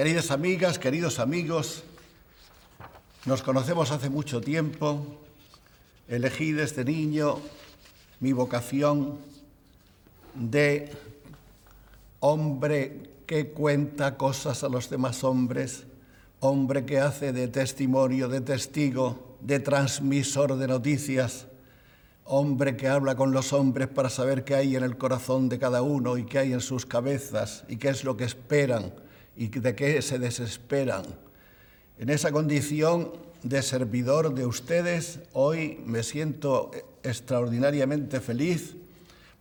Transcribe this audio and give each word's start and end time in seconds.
Queridas 0.00 0.30
amigas, 0.30 0.78
queridos 0.78 1.18
amigos, 1.18 1.82
nos 3.26 3.42
conocemos 3.42 3.90
hace 3.90 4.08
mucho 4.08 4.40
tiempo. 4.40 5.04
Elegí 6.08 6.52
desde 6.52 6.86
niño 6.86 7.38
mi 8.18 8.32
vocación 8.32 9.18
de 10.34 10.90
hombre 12.20 13.10
que 13.26 13.48
cuenta 13.48 14.16
cosas 14.16 14.64
a 14.64 14.70
los 14.70 14.88
demás 14.88 15.22
hombres, 15.22 15.84
hombre 16.38 16.86
que 16.86 16.98
hace 16.98 17.34
de 17.34 17.48
testimonio, 17.48 18.28
de 18.28 18.40
testigo, 18.40 19.36
de 19.42 19.60
transmisor 19.60 20.56
de 20.56 20.66
noticias, 20.66 21.46
hombre 22.24 22.74
que 22.74 22.88
habla 22.88 23.16
con 23.16 23.32
los 23.32 23.52
hombres 23.52 23.88
para 23.88 24.08
saber 24.08 24.44
qué 24.44 24.54
hay 24.54 24.76
en 24.76 24.82
el 24.82 24.96
corazón 24.96 25.50
de 25.50 25.58
cada 25.58 25.82
uno 25.82 26.16
y 26.16 26.24
qué 26.24 26.38
hay 26.38 26.54
en 26.54 26.62
sus 26.62 26.86
cabezas 26.86 27.64
y 27.68 27.76
qué 27.76 27.90
es 27.90 28.02
lo 28.02 28.16
que 28.16 28.24
esperan 28.24 28.94
y 29.40 29.48
de 29.48 29.74
qué 29.74 30.02
se 30.02 30.18
desesperan. 30.18 31.02
En 31.98 32.10
esa 32.10 32.30
condición 32.30 33.10
de 33.42 33.62
servidor 33.62 34.34
de 34.34 34.44
ustedes, 34.44 35.20
hoy 35.32 35.80
me 35.86 36.02
siento 36.02 36.70
extraordinariamente 37.02 38.20
feliz 38.20 38.76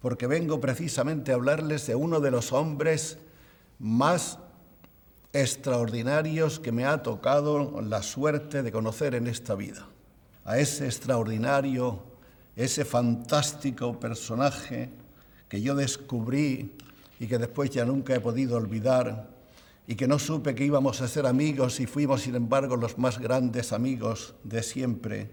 porque 0.02 0.26
vengo 0.26 0.62
precisamente 0.62 1.34
a 1.34 1.36
hablarles 1.36 1.86
de 1.86 1.96
uno 1.96 2.22
de 2.22 2.32
los 2.32 2.54
hombres 2.54 3.18
más 3.78 4.40
extraordinarios 5.34 6.62
que 6.62 6.72
me 6.72 6.86
ha 6.86 7.04
tocado 7.04 7.82
la 7.82 8.02
suerte 8.02 8.64
de 8.64 8.72
conocer 8.72 9.16
en 9.16 9.28
esta 9.28 9.54
vida. 9.54 9.86
A 10.46 10.60
ese 10.60 10.86
extraordinario, 10.86 12.04
ese 12.56 12.86
fantástico 12.86 14.00
personaje 14.00 14.92
que 15.50 15.62
yo 15.62 15.76
descubrí 15.76 16.78
y 17.20 17.28
que 17.28 17.38
después 17.38 17.70
ya 17.70 17.84
nunca 17.84 18.16
he 18.16 18.22
podido 18.22 18.56
olvidar 18.56 19.39
y 19.90 19.96
que 19.96 20.08
no 20.08 20.20
supe 20.20 20.54
que 20.54 20.64
íbamos 20.64 21.02
a 21.02 21.08
ser 21.08 21.26
amigos 21.26 21.80
y 21.80 21.88
fuimos 21.88 22.22
sin 22.22 22.36
embargo 22.36 22.78
los 22.78 23.00
más 23.00 23.18
grandes 23.18 23.74
amigos 23.74 24.36
de 24.44 24.62
siempre 24.62 25.32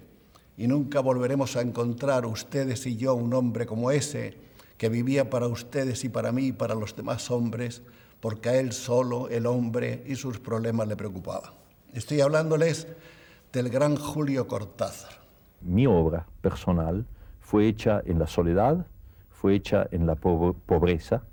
y 0.57 0.67
nunca 0.67 1.01
volveremos 1.01 1.57
a 1.57 1.61
encontrar 1.61 2.25
ustedes 2.25 2.87
y 2.87 2.97
yo 2.97 3.15
un 3.15 3.35
hombre 3.35 3.67
como 3.67 3.91
ese 3.91 4.39
que 4.79 4.89
vivía 4.89 5.29
para 5.29 5.47
ustedes 5.47 6.05
y 6.05 6.09
para 6.09 6.33
mí 6.33 6.47
y 6.47 6.53
para 6.53 6.75
los 6.75 6.97
demás 6.97 7.31
hombres, 7.31 7.83
porque 8.19 8.49
a 8.49 8.57
él 8.59 8.73
solo, 8.73 9.29
el 9.29 9.45
hombre 9.45 10.03
y 10.07 10.17
sus 10.17 10.39
problemas 10.39 10.89
le 10.89 10.97
preocupaban. 10.97 11.53
Estoy 11.93 12.23
hablándoles 12.23 12.89
del 13.53 13.69
gran 13.69 13.95
Julio 13.97 14.49
Cortázar. 14.49 15.21
Mi 15.61 15.87
obra 15.87 16.27
personal 16.41 17.05
fue 17.41 17.69
hecha 17.69 18.01
en 18.07 18.19
la 18.19 18.27
soledad, 18.27 18.87
fue 19.31 19.55
hecha 19.55 19.87
en 19.91 20.07
la 20.07 20.15
pobreza, 20.15 21.25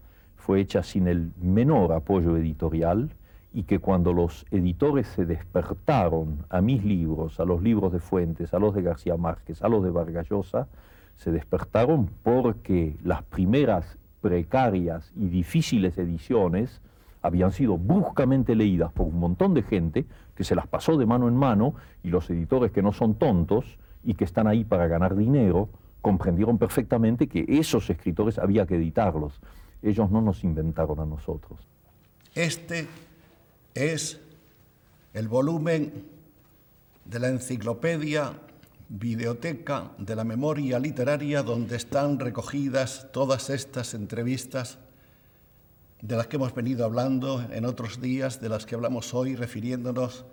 fue 0.44 0.60
hecha 0.60 0.84
sin 0.84 1.08
el 1.08 1.32
menor 1.42 1.94
apoyo 1.94 2.36
editorial 2.36 3.12
y 3.54 3.64
que 3.64 3.80
cuando 3.80 4.12
los 4.12 4.46
editores 4.52 5.08
se 5.08 5.26
despertaron 5.26 6.40
a 6.50 6.60
mis 6.60 6.84
libros, 6.84 7.40
a 7.40 7.46
los 7.46 7.62
libros 7.64 7.94
de 7.94 8.00
Fuentes, 8.00 8.54
a 8.54 8.60
los 8.60 8.76
de 8.76 8.82
García 8.82 9.16
Márquez, 9.16 9.62
a 9.62 9.70
los 9.70 9.86
de 9.86 9.92
Vargas 9.92 10.28
Llosa, 10.30 10.68
se 11.16 11.32
despertaron 11.32 12.10
porque 12.24 12.98
las 13.06 13.24
primeras 13.24 13.98
precarias 14.20 15.14
y 15.16 15.30
difíciles 15.30 15.98
ediciones 15.98 16.82
habían 17.22 17.54
sido 17.54 17.78
bruscamente 17.78 18.54
leídas 18.54 18.92
por 18.92 19.08
un 19.08 19.20
montón 19.20 19.54
de 19.54 19.64
gente 19.64 20.06
que 20.36 20.44
se 20.44 20.56
las 20.56 20.68
pasó 20.68 20.98
de 20.98 21.06
mano 21.06 21.30
en 21.30 21.38
mano 21.38 21.74
y 22.04 22.10
los 22.10 22.30
editores 22.30 22.74
que 22.74 22.82
no 22.82 22.92
son 22.92 23.16
tontos 23.16 23.78
y 24.04 24.16
que 24.16 24.26
están 24.26 24.48
ahí 24.48 24.66
para 24.66 24.88
ganar 24.88 25.16
dinero 25.16 25.70
comprendieron 26.02 26.58
perfectamente 26.58 27.30
que 27.30 27.46
esos 27.48 27.90
escritores 27.90 28.38
había 28.38 28.66
que 28.66 28.76
editarlos. 28.76 29.40
Ellos 29.84 30.10
no 30.10 30.22
nos 30.22 30.44
inventaron 30.44 31.00
a 31.00 31.06
nosotros. 31.06 31.60
Este 32.34 32.88
es 33.76 34.20
el 35.14 35.28
volumen 35.28 36.08
de 37.06 37.20
la 37.20 37.28
enciclopedia 37.28 38.34
videoteca 38.88 39.92
de 39.98 40.16
la 40.16 40.24
memoria 40.24 40.80
literaria 40.80 41.44
donde 41.44 41.76
están 41.76 42.20
recogidas 42.20 43.08
todas 43.12 43.50
estas 43.50 43.94
entrevistas 43.94 44.80
de 46.02 46.16
las 46.16 46.28
que 46.28 46.38
hemos 46.38 46.54
venido 46.54 46.86
hablando 46.86 47.44
en 47.52 47.66
otros 47.66 48.02
días, 48.02 48.40
de 48.40 48.50
las 48.50 48.66
que 48.66 48.76
hablamos 48.76 49.14
hoy 49.14 49.36
refiriéndonos 49.36 50.26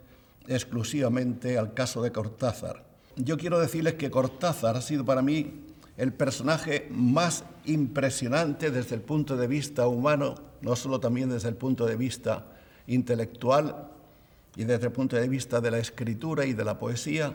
exclusivamente 0.47 1.59
al 1.59 1.75
caso 1.75 2.03
de 2.03 2.12
Cortázar. 2.12 2.84
Yo 3.16 3.37
quiero 3.37 3.59
decirles 3.59 3.94
que 3.94 4.10
Cortázar 4.10 4.77
ha 4.77 4.81
sido 4.81 5.05
para 5.05 5.22
mí 5.22 5.65
el 6.00 6.15
personaje 6.15 6.88
más 6.91 7.44
impresionante 7.66 8.71
desde 8.71 8.94
el 8.94 9.03
punto 9.03 9.37
de 9.37 9.47
vista 9.47 9.87
humano, 9.87 10.34
no 10.62 10.75
solo 10.75 10.99
también 10.99 11.28
desde 11.28 11.50
el 11.50 11.56
punto 11.56 11.84
de 11.84 11.97
vista 11.97 12.47
intelectual 12.87 13.91
y 14.56 14.65
desde 14.65 14.87
el 14.87 14.93
punto 14.93 15.16
de 15.16 15.28
vista 15.28 15.60
de 15.60 15.71
la 15.71 15.77
escritura 15.77 16.47
y 16.47 16.55
de 16.55 16.65
la 16.65 16.78
poesía, 16.78 17.34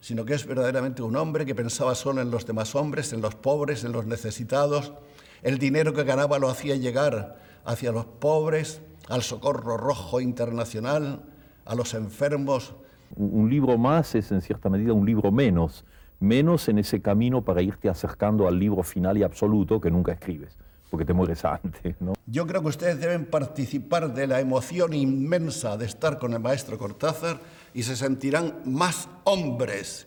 sino 0.00 0.24
que 0.24 0.32
es 0.32 0.46
verdaderamente 0.46 1.02
un 1.02 1.14
hombre 1.14 1.44
que 1.44 1.54
pensaba 1.54 1.94
solo 1.94 2.22
en 2.22 2.30
los 2.30 2.46
demás 2.46 2.74
hombres, 2.74 3.12
en 3.12 3.20
los 3.20 3.34
pobres, 3.34 3.84
en 3.84 3.92
los 3.92 4.06
necesitados. 4.06 4.94
El 5.42 5.58
dinero 5.58 5.92
que 5.92 6.04
ganaba 6.04 6.38
lo 6.38 6.48
hacía 6.48 6.74
llegar 6.76 7.36
hacia 7.66 7.92
los 7.92 8.06
pobres, 8.06 8.80
al 9.10 9.20
socorro 9.20 9.76
rojo 9.76 10.22
internacional, 10.22 11.20
a 11.66 11.74
los 11.74 11.92
enfermos. 11.92 12.72
Un 13.14 13.50
libro 13.50 13.76
más 13.76 14.14
es 14.14 14.32
en 14.32 14.40
cierta 14.40 14.70
medida 14.70 14.94
un 14.94 15.04
libro 15.04 15.30
menos, 15.30 15.84
menos 16.20 16.68
en 16.68 16.78
ese 16.78 17.00
camino 17.02 17.42
para 17.42 17.62
irte 17.62 17.88
acercando 17.88 18.48
al 18.48 18.58
libro 18.58 18.82
final 18.82 19.18
y 19.18 19.22
absoluto 19.22 19.80
que 19.80 19.90
nunca 19.90 20.12
escribes 20.12 20.56
porque 20.90 21.04
te 21.04 21.12
mueres 21.12 21.44
antes. 21.44 22.00
¿no? 22.00 22.14
Yo 22.26 22.46
creo 22.46 22.62
que 22.62 22.68
ustedes 22.68 22.98
deben 22.98 23.26
participar 23.26 24.14
de 24.14 24.26
la 24.26 24.40
emoción 24.40 24.92
inmensa 24.92 25.76
de 25.76 25.86
estar 25.86 26.18
con 26.18 26.32
el 26.32 26.40
maestro 26.40 26.78
Cortázar 26.78 27.40
y 27.74 27.82
se 27.82 27.96
sentirán 27.96 28.62
más 28.64 29.08
hombres 29.24 30.06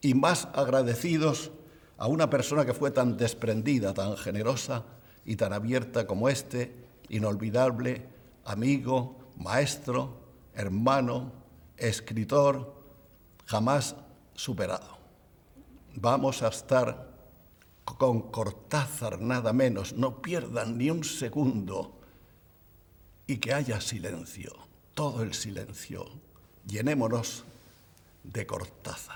y 0.00 0.14
más 0.14 0.48
agradecidos 0.54 1.52
a 1.98 2.06
una 2.08 2.28
persona 2.30 2.64
que 2.64 2.74
fue 2.74 2.90
tan 2.90 3.16
desprendida, 3.16 3.94
tan 3.94 4.16
generosa 4.16 4.84
y 5.24 5.36
tan 5.36 5.52
abierta 5.52 6.06
como 6.06 6.28
este, 6.28 6.72
inolvidable, 7.08 8.06
amigo, 8.44 9.18
maestro, 9.38 10.20
hermano, 10.54 11.32
escritor, 11.76 12.74
jamás 13.46 13.96
superado. 14.34 14.95
Vamos 15.96 16.42
a 16.42 16.48
estar 16.48 17.16
con 17.84 18.30
Cortázar 18.30 19.20
nada 19.20 19.52
menos, 19.52 19.94
no 19.94 20.20
pierdan 20.20 20.76
ni 20.76 20.90
un 20.90 21.04
segundo 21.04 21.98
y 23.26 23.38
que 23.38 23.54
haya 23.54 23.80
silencio, 23.80 24.52
todo 24.94 25.22
el 25.22 25.32
silencio. 25.32 26.06
Llenémonos 26.66 27.44
de 28.24 28.46
Cortázar. 28.46 29.15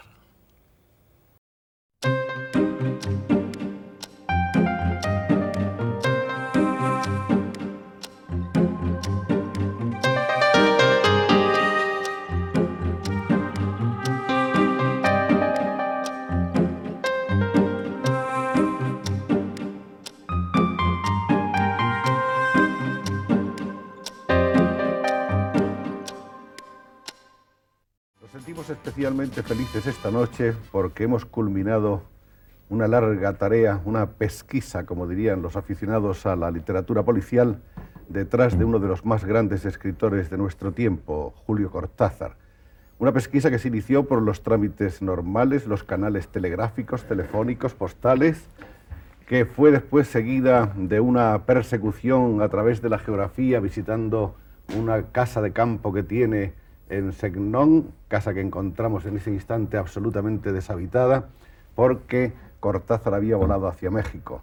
Especialmente 29.00 29.42
felices 29.42 29.86
esta 29.86 30.10
noche 30.10 30.52
porque 30.70 31.04
hemos 31.04 31.24
culminado 31.24 32.02
una 32.68 32.86
larga 32.86 33.32
tarea, 33.32 33.80
una 33.86 34.10
pesquisa, 34.10 34.84
como 34.84 35.06
dirían 35.06 35.40
los 35.40 35.56
aficionados 35.56 36.26
a 36.26 36.36
la 36.36 36.50
literatura 36.50 37.02
policial, 37.02 37.62
detrás 38.10 38.58
de 38.58 38.66
uno 38.66 38.78
de 38.78 38.88
los 38.88 39.06
más 39.06 39.24
grandes 39.24 39.64
escritores 39.64 40.28
de 40.28 40.36
nuestro 40.36 40.72
tiempo, 40.72 41.32
Julio 41.46 41.70
Cortázar. 41.70 42.36
Una 42.98 43.10
pesquisa 43.10 43.50
que 43.50 43.58
se 43.58 43.68
inició 43.68 44.06
por 44.06 44.20
los 44.20 44.42
trámites 44.42 45.00
normales, 45.00 45.66
los 45.66 45.82
canales 45.82 46.28
telegráficos, 46.28 47.04
telefónicos, 47.04 47.72
postales, 47.72 48.44
que 49.26 49.46
fue 49.46 49.70
después 49.70 50.08
seguida 50.08 50.74
de 50.76 51.00
una 51.00 51.46
persecución 51.46 52.42
a 52.42 52.50
través 52.50 52.82
de 52.82 52.90
la 52.90 52.98
geografía, 52.98 53.60
visitando 53.60 54.36
una 54.76 55.04
casa 55.04 55.40
de 55.40 55.52
campo 55.52 55.90
que 55.90 56.02
tiene 56.02 56.52
en 56.90 57.12
Segnón, 57.12 57.92
casa 58.08 58.34
que 58.34 58.40
encontramos 58.40 59.06
en 59.06 59.16
ese 59.16 59.30
instante 59.30 59.76
absolutamente 59.76 60.52
deshabitada, 60.52 61.28
porque 61.74 62.32
Cortázar 62.60 63.14
había 63.14 63.36
volado 63.36 63.68
hacia 63.68 63.90
México. 63.90 64.42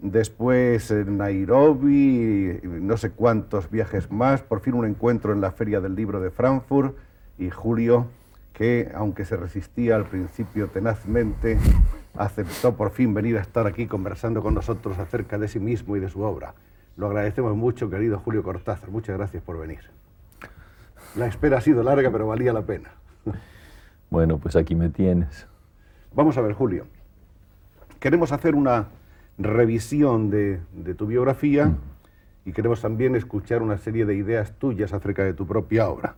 Después 0.00 0.90
en 0.90 1.18
Nairobi, 1.18 2.60
no 2.64 2.96
sé 2.96 3.10
cuántos 3.10 3.70
viajes 3.70 4.10
más, 4.10 4.42
por 4.42 4.60
fin 4.60 4.74
un 4.74 4.86
encuentro 4.86 5.32
en 5.32 5.40
la 5.40 5.52
Feria 5.52 5.80
del 5.80 5.94
Libro 5.94 6.20
de 6.20 6.30
Frankfurt 6.30 6.96
y 7.38 7.50
Julio, 7.50 8.08
que 8.52 8.90
aunque 8.94 9.24
se 9.24 9.36
resistía 9.36 9.96
al 9.96 10.04
principio 10.04 10.68
tenazmente, 10.68 11.58
aceptó 12.16 12.76
por 12.76 12.90
fin 12.90 13.14
venir 13.14 13.38
a 13.38 13.40
estar 13.40 13.66
aquí 13.66 13.86
conversando 13.86 14.42
con 14.42 14.54
nosotros 14.54 14.98
acerca 14.98 15.38
de 15.38 15.48
sí 15.48 15.60
mismo 15.60 15.96
y 15.96 16.00
de 16.00 16.08
su 16.08 16.22
obra. 16.22 16.54
Lo 16.96 17.06
agradecemos 17.06 17.56
mucho, 17.56 17.90
querido 17.90 18.18
Julio 18.18 18.42
Cortázar. 18.42 18.90
Muchas 18.90 19.16
gracias 19.16 19.42
por 19.42 19.58
venir. 19.58 20.03
La 21.16 21.26
espera 21.26 21.58
ha 21.58 21.60
sido 21.60 21.82
larga, 21.82 22.10
pero 22.10 22.26
valía 22.26 22.52
la 22.52 22.62
pena. 22.62 22.90
Bueno, 24.10 24.38
pues 24.38 24.56
aquí 24.56 24.74
me 24.74 24.90
tienes. 24.90 25.46
Vamos 26.14 26.36
a 26.38 26.40
ver, 26.40 26.52
Julio. 26.52 26.86
Queremos 28.00 28.32
hacer 28.32 28.54
una 28.54 28.88
revisión 29.38 30.30
de, 30.30 30.60
de 30.72 30.94
tu 30.94 31.06
biografía 31.06 31.66
mm. 31.66 31.78
y 32.44 32.52
queremos 32.52 32.80
también 32.80 33.16
escuchar 33.16 33.62
una 33.62 33.78
serie 33.78 34.04
de 34.04 34.14
ideas 34.14 34.52
tuyas 34.58 34.92
acerca 34.92 35.24
de 35.24 35.34
tu 35.34 35.46
propia 35.46 35.88
obra. 35.88 36.16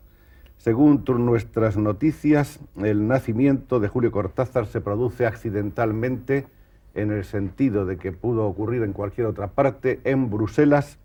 Según 0.59 1.05
nuestras 1.07 1.77
noticias, 1.77 2.61
el 2.77 3.07
nacimiento 3.07 3.79
de 3.79 3.89
Julio 3.89 4.11
Cortázar 4.11 4.67
se 4.67 4.81
produce 4.81 5.27
accidentalmente 5.27 6.47
en 6.95 7.13
el 7.13 7.25
sentido 7.25 7.85
de 7.85 7.99
que 7.99 8.13
pudo 8.13 8.47
ocurrir 8.47 8.83
en 8.83 8.93
cualquier 8.93 9.27
otra 9.27 9.49
parte, 9.49 10.01
en 10.05 10.31
Bruselas, 10.31 10.99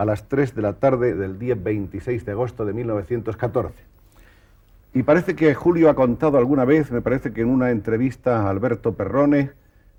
a 0.00 0.06
las 0.06 0.28
3 0.28 0.54
de 0.54 0.62
la 0.62 0.72
tarde 0.72 1.14
del 1.14 1.38
día 1.38 1.54
26 1.54 2.24
de 2.24 2.32
agosto 2.32 2.64
de 2.64 2.72
1914. 2.72 3.74
Y 4.94 5.02
parece 5.02 5.36
que 5.36 5.54
Julio 5.54 5.90
ha 5.90 5.94
contado 5.94 6.38
alguna 6.38 6.64
vez, 6.64 6.90
me 6.90 7.02
parece 7.02 7.34
que 7.34 7.42
en 7.42 7.48
una 7.48 7.70
entrevista 7.70 8.40
a 8.40 8.48
Alberto 8.48 8.94
Perrone, 8.94 9.50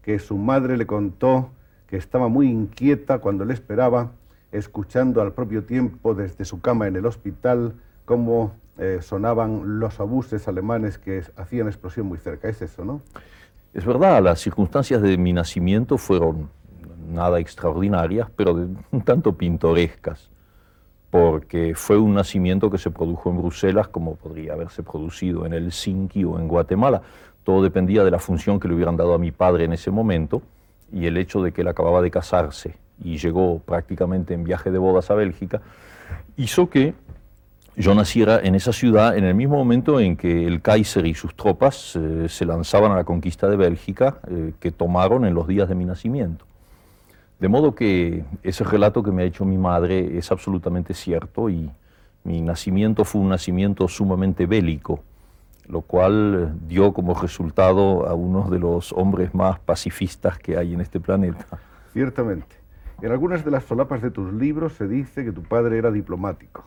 que 0.01 0.17
su 0.17 0.37
madre 0.37 0.75
le 0.75 0.87
contó 0.87 1.51
que 1.85 1.97
estaba 1.97 2.29
muy 2.29 2.49
inquieta 2.49 3.19
cuando 3.19 3.45
le 3.45 3.53
esperaba, 3.53 4.09
escuchando 4.51 5.21
al 5.21 5.33
propio 5.33 5.65
tiempo 5.65 6.15
desde 6.15 6.45
su 6.45 6.61
cama 6.61 6.87
en 6.87 6.95
el 6.95 7.05
hospital 7.05 7.75
cómo 8.05 8.55
eh, 8.79 9.01
sonaban 9.03 9.79
los 9.79 9.99
obuses 9.99 10.47
alemanes 10.47 10.97
que 10.97 11.21
hacían 11.37 11.67
explosión 11.67 12.07
muy 12.07 12.17
cerca. 12.17 12.49
Es 12.49 12.63
eso, 12.63 12.83
¿no? 12.83 13.03
Es 13.75 13.85
verdad, 13.85 14.19
las 14.23 14.39
circunstancias 14.39 14.99
de 15.03 15.15
mi 15.19 15.31
nacimiento 15.31 15.99
fueron 15.99 16.49
nada 17.11 17.39
extraordinarias, 17.39 18.29
pero 18.35 18.53
un 18.53 19.01
tanto 19.03 19.33
pintorescas, 19.33 20.29
porque 21.09 21.73
fue 21.75 21.97
un 21.97 22.13
nacimiento 22.13 22.69
que 22.71 22.77
se 22.77 22.89
produjo 22.89 23.29
en 23.29 23.37
Bruselas 23.37 23.87
como 23.87 24.15
podría 24.15 24.53
haberse 24.53 24.81
producido 24.81 25.45
en 25.45 25.53
Helsinki 25.53 26.23
o 26.23 26.39
en 26.39 26.47
Guatemala. 26.47 27.01
Todo 27.43 27.61
dependía 27.63 28.03
de 28.03 28.11
la 28.11 28.19
función 28.19 28.59
que 28.59 28.67
le 28.67 28.75
hubieran 28.75 28.95
dado 28.95 29.13
a 29.13 29.17
mi 29.17 29.31
padre 29.31 29.65
en 29.65 29.73
ese 29.73 29.91
momento 29.91 30.41
y 30.91 31.05
el 31.05 31.17
hecho 31.17 31.41
de 31.41 31.51
que 31.51 31.61
él 31.61 31.67
acababa 31.67 32.01
de 32.01 32.11
casarse 32.11 32.75
y 33.03 33.17
llegó 33.17 33.59
prácticamente 33.59 34.33
en 34.33 34.43
viaje 34.43 34.71
de 34.71 34.77
bodas 34.77 35.09
a 35.09 35.15
Bélgica, 35.15 35.61
hizo 36.37 36.69
que 36.69 36.93
yo 37.75 37.95
naciera 37.95 38.39
en 38.43 38.55
esa 38.55 38.73
ciudad 38.73 39.17
en 39.17 39.23
el 39.23 39.33
mismo 39.33 39.55
momento 39.55 39.99
en 39.99 40.17
que 40.17 40.45
el 40.45 40.61
Kaiser 40.61 41.05
y 41.05 41.13
sus 41.13 41.35
tropas 41.35 41.95
eh, 41.95 42.27
se 42.27 42.45
lanzaban 42.45 42.91
a 42.91 42.95
la 42.95 43.03
conquista 43.05 43.49
de 43.49 43.55
Bélgica, 43.55 44.19
eh, 44.29 44.53
que 44.59 44.71
tomaron 44.71 45.25
en 45.25 45.33
los 45.33 45.47
días 45.47 45.69
de 45.69 45.75
mi 45.75 45.85
nacimiento. 45.85 46.45
De 47.41 47.47
modo 47.47 47.73
que 47.73 48.23
ese 48.43 48.63
relato 48.63 49.01
que 49.01 49.11
me 49.11 49.23
ha 49.23 49.25
hecho 49.25 49.45
mi 49.45 49.57
madre 49.57 50.15
es 50.15 50.31
absolutamente 50.31 50.93
cierto 50.93 51.49
y 51.49 51.71
mi 52.23 52.39
nacimiento 52.39 53.03
fue 53.03 53.19
un 53.19 53.29
nacimiento 53.29 53.87
sumamente 53.87 54.45
bélico, 54.45 55.03
lo 55.67 55.81
cual 55.81 56.53
dio 56.67 56.93
como 56.93 57.19
resultado 57.19 58.07
a 58.07 58.13
uno 58.13 58.47
de 58.47 58.59
los 58.59 58.93
hombres 58.93 59.33
más 59.33 59.57
pacifistas 59.57 60.37
que 60.37 60.55
hay 60.55 60.75
en 60.75 60.81
este 60.81 60.99
planeta. 60.99 61.47
Ciertamente. 61.93 62.55
En 63.01 63.11
algunas 63.11 63.43
de 63.43 63.49
las 63.49 63.63
solapas 63.63 64.03
de 64.03 64.11
tus 64.11 64.31
libros 64.31 64.73
se 64.73 64.87
dice 64.87 65.25
que 65.25 65.31
tu 65.31 65.41
padre 65.41 65.79
era 65.79 65.89
diplomático. 65.89 66.63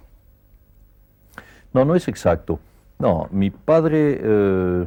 No, 1.72 1.84
no 1.84 1.94
es 1.94 2.08
exacto. 2.08 2.58
No, 2.98 3.28
mi 3.30 3.50
padre 3.50 4.18
eh, 4.20 4.86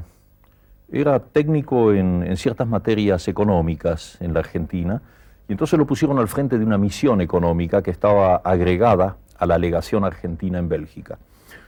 era 0.91 1.19
técnico 1.19 1.93
en, 1.93 2.35
ciertas 2.35 2.67
materias 2.67 3.29
económicas 3.29 4.17
en 4.19 4.33
la 4.33 4.41
Argentina 4.41 5.01
y 5.47 5.53
entonces 5.53 5.79
lo 5.79 5.85
pusieron 5.85 6.19
al 6.19 6.27
frente 6.27 6.57
de 6.57 6.65
una 6.65 6.77
misión 6.77 7.21
económica 7.21 7.81
que 7.81 7.91
estaba 7.91 8.37
agregada 8.37 9.17
a 9.37 9.45
la 9.45 9.57
legación 9.57 10.03
argentina 10.03 10.59
en 10.59 10.67
Bélgica. 10.67 11.17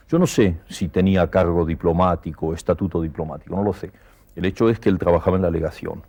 Yo 0.08 0.18
no 0.18 0.26
sé 0.26 0.56
si 0.68 0.88
tenía 0.88 1.30
cargo 1.30 1.64
diplomático, 1.64 2.52
estatuto 2.52 3.00
diplomático, 3.00 3.54
no 3.54 3.62
lo 3.62 3.72
sé. 3.72 3.92
El 4.34 4.44
hecho 4.44 4.68
es 4.68 4.78
que 4.78 4.88
él 4.88 4.98
trabajaba 4.98 5.36
en 5.36 5.42
la 5.42 5.50
legación. 5.50 6.02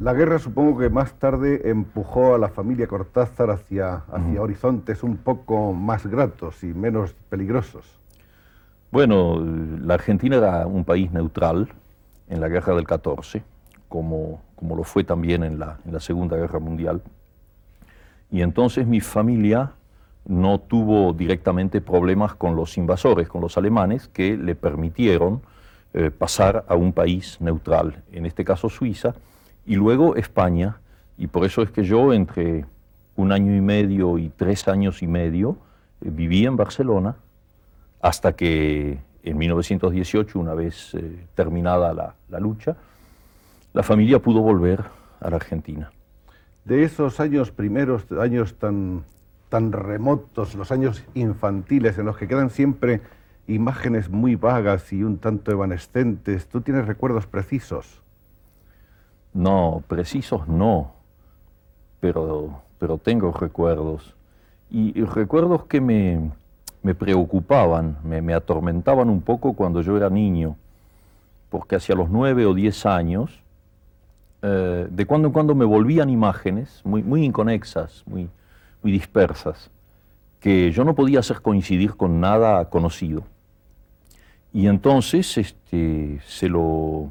La 0.00 0.14
guerra 0.14 0.38
supongo 0.38 0.78
que 0.78 0.88
más 0.88 1.14
tarde 1.14 1.68
empujó 1.68 2.34
a 2.34 2.38
la 2.38 2.48
familia 2.48 2.86
Cortázar 2.86 3.50
hacia, 3.50 4.04
hacia 4.10 4.40
horizontes 4.40 5.02
un 5.02 5.18
poco 5.18 5.72
más 5.72 6.06
gratos 6.06 6.62
y 6.62 6.68
menos 6.68 7.14
peligrosos. 7.28 7.98
Bueno, 8.90 9.38
la 9.38 9.94
Argentina 9.94 10.36
era 10.36 10.66
un 10.66 10.84
país 10.84 11.12
neutral 11.12 11.68
en 12.28 12.40
la 12.40 12.48
guerra 12.48 12.74
del 12.74 12.86
14, 12.86 13.42
como, 13.88 14.40
como 14.60 14.76
lo 14.76 14.84
fue 14.84 15.02
también 15.02 15.42
en 15.42 15.58
la, 15.58 15.78
en 15.84 15.92
la 15.92 16.00
Segunda 16.00 16.36
Guerra 16.36 16.60
Mundial. 16.60 17.02
Y 18.30 18.42
entonces 18.42 18.86
mi 18.86 19.00
familia 19.00 19.72
no 20.26 20.60
tuvo 20.60 21.12
directamente 21.12 21.80
problemas 21.80 22.34
con 22.34 22.54
los 22.54 22.78
invasores, 22.78 23.28
con 23.28 23.40
los 23.40 23.56
alemanes, 23.56 24.06
que 24.08 24.36
le 24.36 24.54
permitieron 24.54 25.42
eh, 25.92 26.12
pasar 26.12 26.64
a 26.68 26.76
un 26.76 26.92
país 26.92 27.40
neutral, 27.40 28.04
en 28.12 28.26
este 28.26 28.44
caso 28.44 28.68
Suiza, 28.68 29.14
y 29.66 29.74
luego 29.74 30.14
España. 30.14 30.78
Y 31.18 31.26
por 31.26 31.44
eso 31.44 31.62
es 31.62 31.70
que 31.72 31.82
yo 31.82 32.12
entre 32.12 32.64
un 33.16 33.32
año 33.32 33.56
y 33.56 33.60
medio 33.60 34.18
y 34.18 34.28
tres 34.28 34.68
años 34.68 35.02
y 35.02 35.08
medio 35.08 35.56
eh, 36.00 36.10
viví 36.12 36.46
en 36.46 36.56
Barcelona 36.56 37.16
hasta 38.00 38.34
que 38.34 39.00
en 39.22 39.36
1918, 39.36 40.38
una 40.38 40.54
vez 40.54 40.94
eh, 40.94 41.26
terminada 41.34 42.14
la, 42.28 42.40
lucha, 42.40 42.76
la 43.72 43.82
familia 43.82 44.18
pudo 44.20 44.40
volver 44.40 44.84
a 45.20 45.30
la 45.30 45.36
Argentina. 45.36 45.90
De 46.64 46.84
esos 46.84 47.20
años 47.20 47.50
primeros, 47.50 48.10
años 48.12 48.54
tan, 48.54 49.04
tan 49.48 49.72
remotos, 49.72 50.54
los 50.54 50.70
años 50.70 51.04
infantiles, 51.14 51.98
en 51.98 52.06
los 52.06 52.16
que 52.16 52.28
quedan 52.28 52.50
siempre 52.50 53.00
imágenes 53.46 54.10
muy 54.10 54.36
vagas 54.36 54.92
y 54.92 55.02
un 55.02 55.18
tanto 55.18 55.50
evanescentes, 55.50 56.46
¿tú 56.48 56.60
tienes 56.60 56.86
recuerdos 56.86 57.26
precisos? 57.26 58.00
No, 59.32 59.82
precisos 59.88 60.46
no, 60.48 60.92
pero, 62.00 62.62
pero 62.78 62.98
tengo 62.98 63.32
recuerdos. 63.32 64.14
y 64.70 65.02
recuerdos 65.02 65.64
que 65.64 65.80
me, 65.80 66.30
me 66.82 66.94
preocupaban, 66.94 67.98
me, 68.02 68.34
atormentaban 68.34 69.10
un 69.10 69.20
poco 69.20 69.52
cuando 69.52 69.82
yo 69.82 69.96
era 69.96 70.08
niño, 70.08 70.56
porque 71.50 71.76
hacia 71.76 71.94
los 71.94 72.08
nueve 72.08 72.46
o 72.46 72.54
diez 72.54 72.86
años, 72.86 73.42
eh, 74.42 74.86
de 74.90 75.06
cuando 75.06 75.28
en 75.28 75.32
cuando 75.32 75.54
me 75.54 75.64
volvían 75.64 76.10
imágenes 76.10 76.80
muy, 76.84 77.02
muy 77.02 77.24
inconexas, 77.24 78.02
muy, 78.06 78.28
muy 78.82 78.92
dispersas, 78.92 79.70
que 80.40 80.72
yo 80.72 80.84
no 80.84 80.94
podía 80.94 81.20
hacer 81.20 81.42
coincidir 81.42 81.96
con 81.96 82.20
nada 82.20 82.64
conocido. 82.70 83.24
Y 84.52 84.66
entonces 84.66 85.38
este, 85.38 86.20
se, 86.26 86.48
lo, 86.48 87.10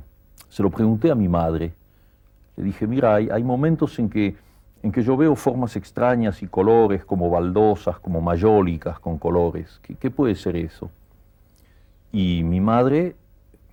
se 0.49 0.63
lo 0.63 0.69
pregunté 0.69 1.11
a 1.11 1.15
mi 1.15 1.27
madre. 1.27 1.73
Le 2.57 2.63
dije, 2.63 2.87
mira, 2.87 3.15
hay, 3.15 3.43
momentos 3.43 3.97
en 3.99 4.09
que 4.09 4.35
en 4.81 4.91
que 4.91 5.03
yo 5.03 5.17
veo 5.17 5.35
formas 5.35 5.75
extrañas 5.75 6.41
y 6.41 6.47
colores 6.47 7.03
como 7.03 7.29
baldosas, 7.29 7.99
como 7.99 8.21
mayólicas 8.21 8.99
con 8.99 9.17
colores. 9.17 9.81
¿Qué, 9.99 10.09
puede 10.09 10.35
ser 10.35 10.55
eso? 10.55 10.89
Y 12.11 12.43
mi 12.43 12.61
madre 12.61 13.15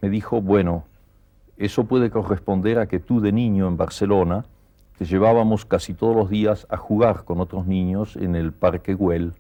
me 0.01 0.09
dijo, 0.11 0.41
bueno, 0.41 0.85
eso 1.59 1.85
puede 1.85 2.11
corresponder 2.11 2.79
a 2.79 2.87
que 2.87 2.99
tú 2.99 3.21
de 3.21 3.33
niño 3.33 3.69
en 3.69 3.77
Barcelona 3.77 4.45
te 4.99 5.05
llevábamos 5.05 5.65
casi 5.65 5.95
todos 5.95 6.17
los 6.17 6.31
días 6.31 6.67
a 6.71 6.77
jugar 6.77 7.25
con 7.25 7.41
otros 7.41 7.67
niños 7.67 8.17
en 8.17 8.35
el 8.35 8.53
Parque 8.53 8.95
Güell. 8.95 9.33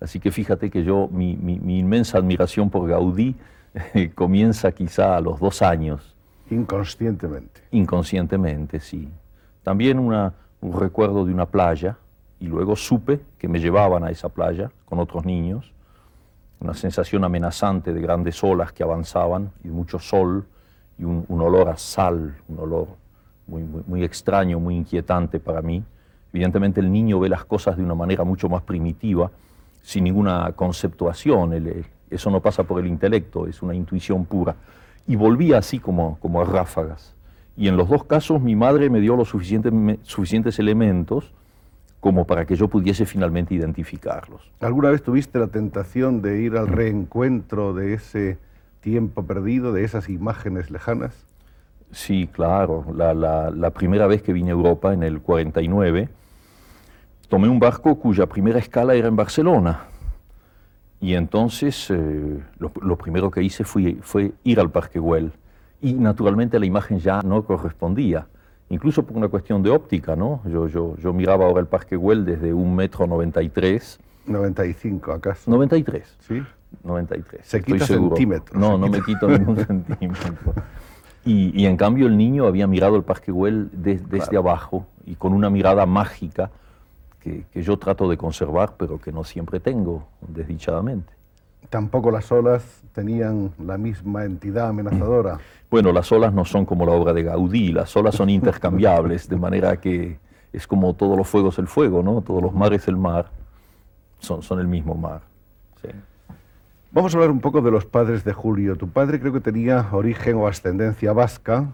Así 0.00 0.18
que 0.18 0.32
fíjate 0.32 0.70
que 0.70 0.82
yo, 0.82 1.08
mi, 1.10 1.36
mi 1.36 1.78
inmensa 1.78 2.18
admiración 2.18 2.70
por 2.70 2.88
Gaudí 2.88 3.36
comienza 4.14 4.72
quizá 4.72 5.16
a 5.16 5.20
los 5.20 5.40
dos 5.40 5.62
años. 5.62 6.14
Inconscientemente. 6.50 7.62
Inconscientemente, 7.70 8.80
sí. 8.80 9.08
También 9.62 9.98
una, 9.98 10.34
un 10.60 10.78
recuerdo 10.78 11.24
de 11.24 11.32
una 11.32 11.46
playa 11.46 11.96
y 12.40 12.46
luego 12.46 12.76
supe 12.76 13.20
que 13.38 13.48
me 13.48 13.60
llevaban 13.60 14.04
a 14.04 14.10
esa 14.10 14.28
playa 14.28 14.70
con 14.84 14.98
otros 14.98 15.24
niños, 15.24 15.72
una 16.60 16.74
sensación 16.74 17.24
amenazante 17.24 17.92
de 17.92 18.00
grandes 18.00 18.42
olas 18.42 18.72
que 18.72 18.82
avanzaban 18.82 19.52
y 19.64 19.68
mucho 19.68 19.98
sol 19.98 20.44
y 20.98 21.04
un, 21.04 21.26
olor 21.28 21.68
a 21.68 21.76
sal, 21.76 22.36
un 22.48 22.58
olor 22.58 22.88
muy, 23.46 23.62
muy, 23.62 24.04
extraño, 24.04 24.60
muy 24.60 24.76
inquietante 24.76 25.40
para 25.40 25.62
mí. 25.62 25.82
Evidentemente 26.32 26.80
el 26.80 26.90
niño 26.90 27.20
ve 27.20 27.28
las 27.28 27.44
cosas 27.44 27.76
de 27.76 27.82
una 27.82 27.94
manera 27.94 28.24
mucho 28.24 28.48
más 28.48 28.62
primitiva, 28.62 29.30
sin 29.82 30.04
ninguna 30.04 30.52
conceptuación, 30.52 31.84
eso 32.10 32.30
no 32.30 32.40
pasa 32.40 32.62
por 32.64 32.80
el 32.80 32.86
intelecto, 32.86 33.46
es 33.46 33.62
una 33.62 33.74
intuición 33.74 34.24
pura. 34.24 34.54
Y 35.06 35.16
volví 35.16 35.52
así 35.52 35.78
como, 35.78 36.18
como 36.20 36.40
a 36.40 36.44
ráfagas. 36.44 37.14
Y 37.56 37.68
en 37.68 37.76
los 37.76 37.88
dos 37.88 38.04
casos 38.04 38.40
mi 38.40 38.54
madre 38.54 38.88
me 38.90 39.00
dio 39.00 39.16
los 39.16 39.28
suficientes, 39.28 39.72
suficientes 40.02 40.58
elementos 40.58 41.32
como 42.00 42.26
para 42.26 42.46
que 42.46 42.56
yo 42.56 42.66
pudiese 42.68 43.06
finalmente 43.06 43.54
identificarlos. 43.54 44.50
¿Alguna 44.60 44.90
vez 44.90 45.02
tuviste 45.02 45.38
la 45.38 45.46
tentación 45.46 46.20
de 46.20 46.40
ir 46.40 46.56
al 46.56 46.66
reencuentro 46.66 47.74
de 47.74 47.94
ese 47.94 48.38
tiempo 48.82 49.24
perdido, 49.24 49.72
de 49.72 49.84
esas 49.84 50.10
imágenes 50.10 50.70
lejanas? 50.70 51.14
Sí, 51.92 52.28
claro. 52.30 52.84
La, 52.94 53.14
la, 53.14 53.70
primera 53.70 54.06
vez 54.06 54.22
que 54.22 54.32
vine 54.32 54.50
a 54.50 54.52
Europa, 54.52 54.92
en 54.92 55.02
el 55.02 55.20
49, 55.20 56.08
tomé 57.28 57.48
un 57.48 57.58
barco 57.58 57.98
cuya 57.98 58.26
primera 58.26 58.58
escala 58.58 58.94
era 58.94 59.08
en 59.08 59.16
Barcelona. 59.16 59.84
Y 61.00 61.14
entonces 61.14 61.90
eh, 61.90 62.40
lo, 62.58 62.96
primero 62.96 63.30
que 63.30 63.42
hice 63.42 63.64
fue, 63.64 63.96
fue 64.02 64.32
ir 64.44 64.60
al 64.60 64.70
Parque 64.70 64.98
Güell. 64.98 65.32
Y 65.80 65.94
naturalmente 65.94 66.58
la 66.58 66.66
imagen 66.66 67.00
ya 67.00 67.22
no 67.22 67.44
correspondía, 67.44 68.26
incluso 68.70 69.02
por 69.04 69.16
una 69.16 69.28
cuestión 69.28 69.62
de 69.64 69.70
óptica, 69.70 70.14
¿no? 70.14 70.42
Yo, 70.48 70.68
yo, 70.68 70.96
yo 70.96 71.12
miraba 71.12 71.44
ahora 71.44 71.60
el 71.60 71.66
Parque 71.66 71.96
Güell 71.96 72.24
desde 72.24 72.54
un 72.54 72.76
metro 72.76 73.06
93. 73.06 73.98
95 74.26 75.12
acaso. 75.12 75.50
93. 75.50 76.16
Sí. 76.20 76.42
93. 76.82 77.46
Se 77.46 77.62
quita 77.62 77.86
centímetros. 77.86 78.58
No, 78.58 78.78
no 78.78 78.88
me 78.88 79.02
quito 79.02 79.28
ningún 79.28 79.56
centímetro. 79.66 80.54
Y, 81.24 81.60
y, 81.60 81.66
en 81.66 81.76
cambio 81.76 82.06
el 82.06 82.16
niño 82.16 82.46
había 82.46 82.66
mirado 82.66 82.96
el 82.96 83.04
Parque 83.04 83.30
Güell 83.30 83.70
desde 83.72 84.36
abajo 84.36 84.86
y 85.06 85.14
con 85.14 85.32
una 85.32 85.50
mirada 85.50 85.86
mágica 85.86 86.50
que, 87.20 87.44
que, 87.52 87.62
yo 87.62 87.78
trato 87.78 88.08
de 88.08 88.16
conservar, 88.16 88.74
pero 88.76 88.98
que 89.00 89.12
no 89.12 89.22
siempre 89.22 89.60
tengo, 89.60 90.08
desdichadamente. 90.20 91.12
Tampoco 91.70 92.10
las 92.10 92.30
olas 92.32 92.82
tenían 92.92 93.52
la 93.64 93.78
misma 93.78 94.24
entidad 94.24 94.68
amenazadora. 94.68 95.38
Bueno, 95.72 95.90
las 95.90 96.12
olas 96.12 96.34
no 96.34 96.44
son 96.44 96.66
como 96.66 96.84
la 96.84 96.92
obra 96.92 97.14
de 97.14 97.22
Gaudí, 97.22 97.72
las 97.72 97.96
olas 97.96 98.14
son 98.14 98.28
intercambiables, 98.28 99.26
de 99.26 99.36
manera 99.36 99.78
que 99.78 100.18
es 100.52 100.66
como 100.66 100.92
todos 100.92 101.16
los 101.16 101.26
fuegos 101.26 101.58
el 101.58 101.66
fuego, 101.66 102.02
¿no? 102.02 102.20
Todos 102.20 102.42
los 102.42 102.52
mares 102.52 102.86
el 102.88 102.98
mar, 102.98 103.30
son, 104.18 104.42
son 104.42 104.60
el 104.60 104.68
mismo 104.68 104.94
mar. 104.94 105.22
Vamos 106.94 107.14
a 107.14 107.16
hablar 107.16 107.30
un 107.30 107.40
poco 107.40 107.62
de 107.62 107.70
los 107.70 107.86
padres 107.86 108.22
de 108.22 108.34
Julio. 108.34 108.76
Tu 108.76 108.86
padre 108.86 109.18
creo 109.18 109.32
que 109.32 109.40
tenía 109.40 109.88
origen 109.92 110.36
o 110.36 110.46
ascendencia 110.46 111.14
vasca, 111.14 111.72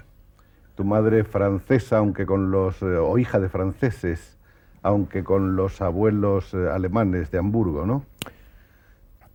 tu 0.76 0.84
madre 0.84 1.24
francesa, 1.24 1.98
aunque 1.98 2.24
con 2.24 2.52
los, 2.52 2.80
eh, 2.82 2.98
o 2.98 3.18
hija 3.18 3.40
de 3.40 3.48
franceses, 3.48 4.38
aunque 4.80 5.24
con 5.24 5.56
los 5.56 5.80
abuelos 5.80 6.54
eh, 6.54 6.68
alemanes 6.72 7.32
de 7.32 7.38
Hamburgo, 7.38 7.84
¿no? 7.84 8.04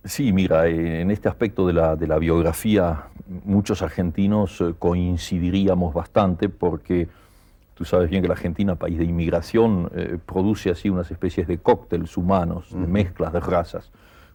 Sí, 0.04 0.32
mira, 0.32 0.68
eh, 0.68 1.02
en 1.02 1.10
este 1.10 1.28
aspecto 1.28 1.66
de 1.66 1.74
la, 1.74 1.96
de 1.96 2.06
la 2.06 2.18
biografía, 2.18 3.08
muchos 3.44 3.82
argentinos 3.82 4.64
coincidiríamos 4.78 5.92
bastante 5.92 6.48
porque 6.48 7.08
tú 7.74 7.84
sabes 7.84 8.08
bien 8.08 8.22
que 8.22 8.28
la 8.28 8.34
Argentina, 8.34 8.74
país 8.74 8.96
de 8.96 9.04
inmigración, 9.04 9.90
produce 10.24 10.70
así 10.70 10.88
unas 10.88 11.10
especies 11.10 11.46
de 11.46 11.58
cócteles 11.58 12.16
humanos, 12.16 12.70
de 12.70 12.86
mezclas 12.86 13.34
de 13.34 13.40
razas. 13.40 13.92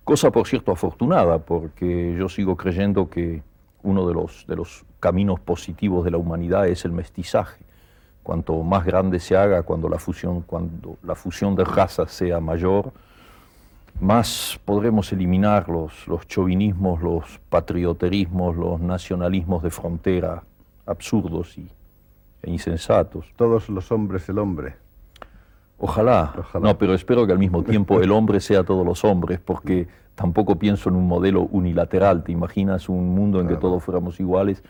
Cosa, 0.09 0.31
por 0.31 0.47
cierto, 0.47 0.71
afortunada, 0.71 1.37
porque 1.37 2.15
yo 2.17 2.27
sigo 2.29 2.57
creyendo 2.57 3.11
que 3.11 3.43
uno 3.83 4.07
de 4.07 4.15
los, 4.15 4.43
de 4.47 4.55
los 4.55 4.83
caminos 4.99 5.39
positivos 5.39 6.03
de 6.03 6.09
la 6.09 6.17
humanidad 6.17 6.67
es 6.67 6.83
el 6.83 6.91
mestizaje. 6.91 7.63
Cuanto 8.23 8.63
más 8.63 8.85
grande 8.85 9.19
se 9.19 9.37
haga, 9.37 9.61
cuando 9.61 9.87
la 9.87 9.99
fusión, 9.99 10.41
cuando 10.41 10.97
la 11.03 11.13
fusión 11.13 11.55
de 11.55 11.63
razas 11.63 12.11
sea 12.11 12.39
mayor, 12.39 12.91
más 14.01 14.59
podremos 14.65 15.13
eliminar 15.13 15.69
los, 15.69 16.07
los 16.07 16.27
chauvinismos, 16.27 17.03
los 17.03 17.39
patrioterismos, 17.47 18.55
los 18.55 18.79
nacionalismos 18.79 19.61
de 19.61 19.69
frontera 19.69 20.41
absurdos 20.87 21.55
y, 21.59 21.69
e 22.41 22.49
insensatos. 22.49 23.31
Todos 23.35 23.69
los 23.69 23.91
hombres 23.91 24.27
el 24.27 24.39
hombre. 24.39 24.88
Ojalá. 25.79 26.33
No, 26.61 26.77
pero 26.77 26.93
espero 26.93 27.25
que 27.25 27.31
al 27.31 27.39
mismo 27.39 27.63
tiempo 27.63 28.01
el 28.01 28.11
hombre 28.11 28.41
sea 28.41 28.63
todos 28.63 28.85
los 28.85 29.05
hombres, 29.05 29.39
porque 29.39 29.87
tampoco 30.13 30.57
pienso 30.57 30.89
en 30.89 30.95
un 30.95 31.07
modelo 31.07 31.43
unilateral. 31.43 32.23
¿Te 32.23 32.33
imaginas 32.33 32.89
un 32.89 33.15
mundo 33.15 33.39
en 33.39 33.47
que 33.47 33.55
todos 33.55 33.81
fuéramos 33.81 34.19
iguales? 34.19 34.61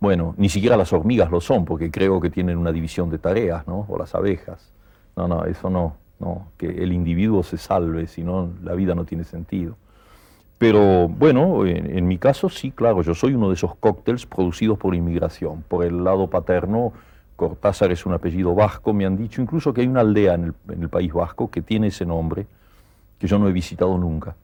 Bueno, 0.00 0.34
ni 0.36 0.48
siquiera 0.48 0.76
las 0.76 0.92
hormigas 0.92 1.30
lo 1.30 1.40
son, 1.40 1.64
porque 1.64 1.90
creo 1.90 2.20
que 2.20 2.30
tienen 2.30 2.58
una 2.58 2.72
división 2.72 3.08
de 3.08 3.18
tareas, 3.18 3.66
¿no? 3.68 3.86
O 3.88 3.96
las 3.96 4.14
abejas. 4.16 4.72
No, 5.16 5.28
no, 5.28 5.44
eso 5.44 5.70
no. 5.70 5.94
No, 6.18 6.48
que 6.56 6.66
el 6.66 6.92
individuo 6.92 7.44
se 7.44 7.58
salve, 7.58 8.08
si 8.08 8.24
no, 8.24 8.50
la 8.64 8.74
vida 8.74 8.96
no 8.96 9.04
tiene 9.04 9.22
sentido. 9.22 9.76
Pero 10.58 11.06
bueno, 11.06 11.64
en, 11.64 11.96
en, 11.96 12.08
mi 12.08 12.18
caso 12.18 12.48
sí, 12.48 12.72
claro, 12.72 13.02
yo 13.02 13.14
soy 13.14 13.34
uno 13.34 13.48
de 13.48 13.54
esos 13.54 13.76
cócteles 13.76 14.26
producidos 14.26 14.76
por 14.78 14.96
inmigración. 14.96 15.62
Por 15.68 15.84
el 15.84 16.02
lado 16.02 16.28
paterno, 16.28 16.92
Cortázar 17.38 17.92
es 17.92 18.04
un 18.04 18.14
apellido 18.14 18.52
vasco, 18.52 18.92
me 18.92 19.06
han 19.06 19.16
dicho 19.16 19.40
incluso 19.40 19.72
que 19.72 19.82
hay 19.82 19.86
una 19.86 20.00
aldea 20.00 20.34
en 20.34 20.52
el, 20.68 20.88
País 20.88 21.12
Vasco 21.12 21.48
que 21.48 21.62
tiene 21.62 21.86
ese 21.86 22.04
nombre, 22.04 22.48
que 23.16 23.28
yo 23.28 23.38
no 23.38 23.48
he 23.48 23.52
visitado 23.52 23.96
nunca. 23.96 24.34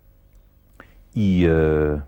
Y 1.12 1.44
eh, 1.44 1.98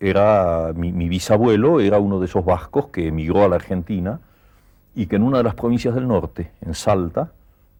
era, 0.00 0.72
mi, 0.74 1.10
bisabuelo 1.10 1.78
era 1.78 1.98
uno 1.98 2.20
de 2.20 2.24
esos 2.24 2.42
vascos 2.42 2.86
que 2.86 3.08
emigró 3.08 3.44
a 3.44 3.48
la 3.48 3.56
Argentina 3.56 4.18
y 4.94 5.04
que 5.04 5.16
en 5.16 5.24
una 5.24 5.36
de 5.36 5.44
las 5.44 5.54
provincias 5.54 5.94
del 5.94 6.08
norte, 6.08 6.52
en 6.62 6.72
Salta, 6.72 7.30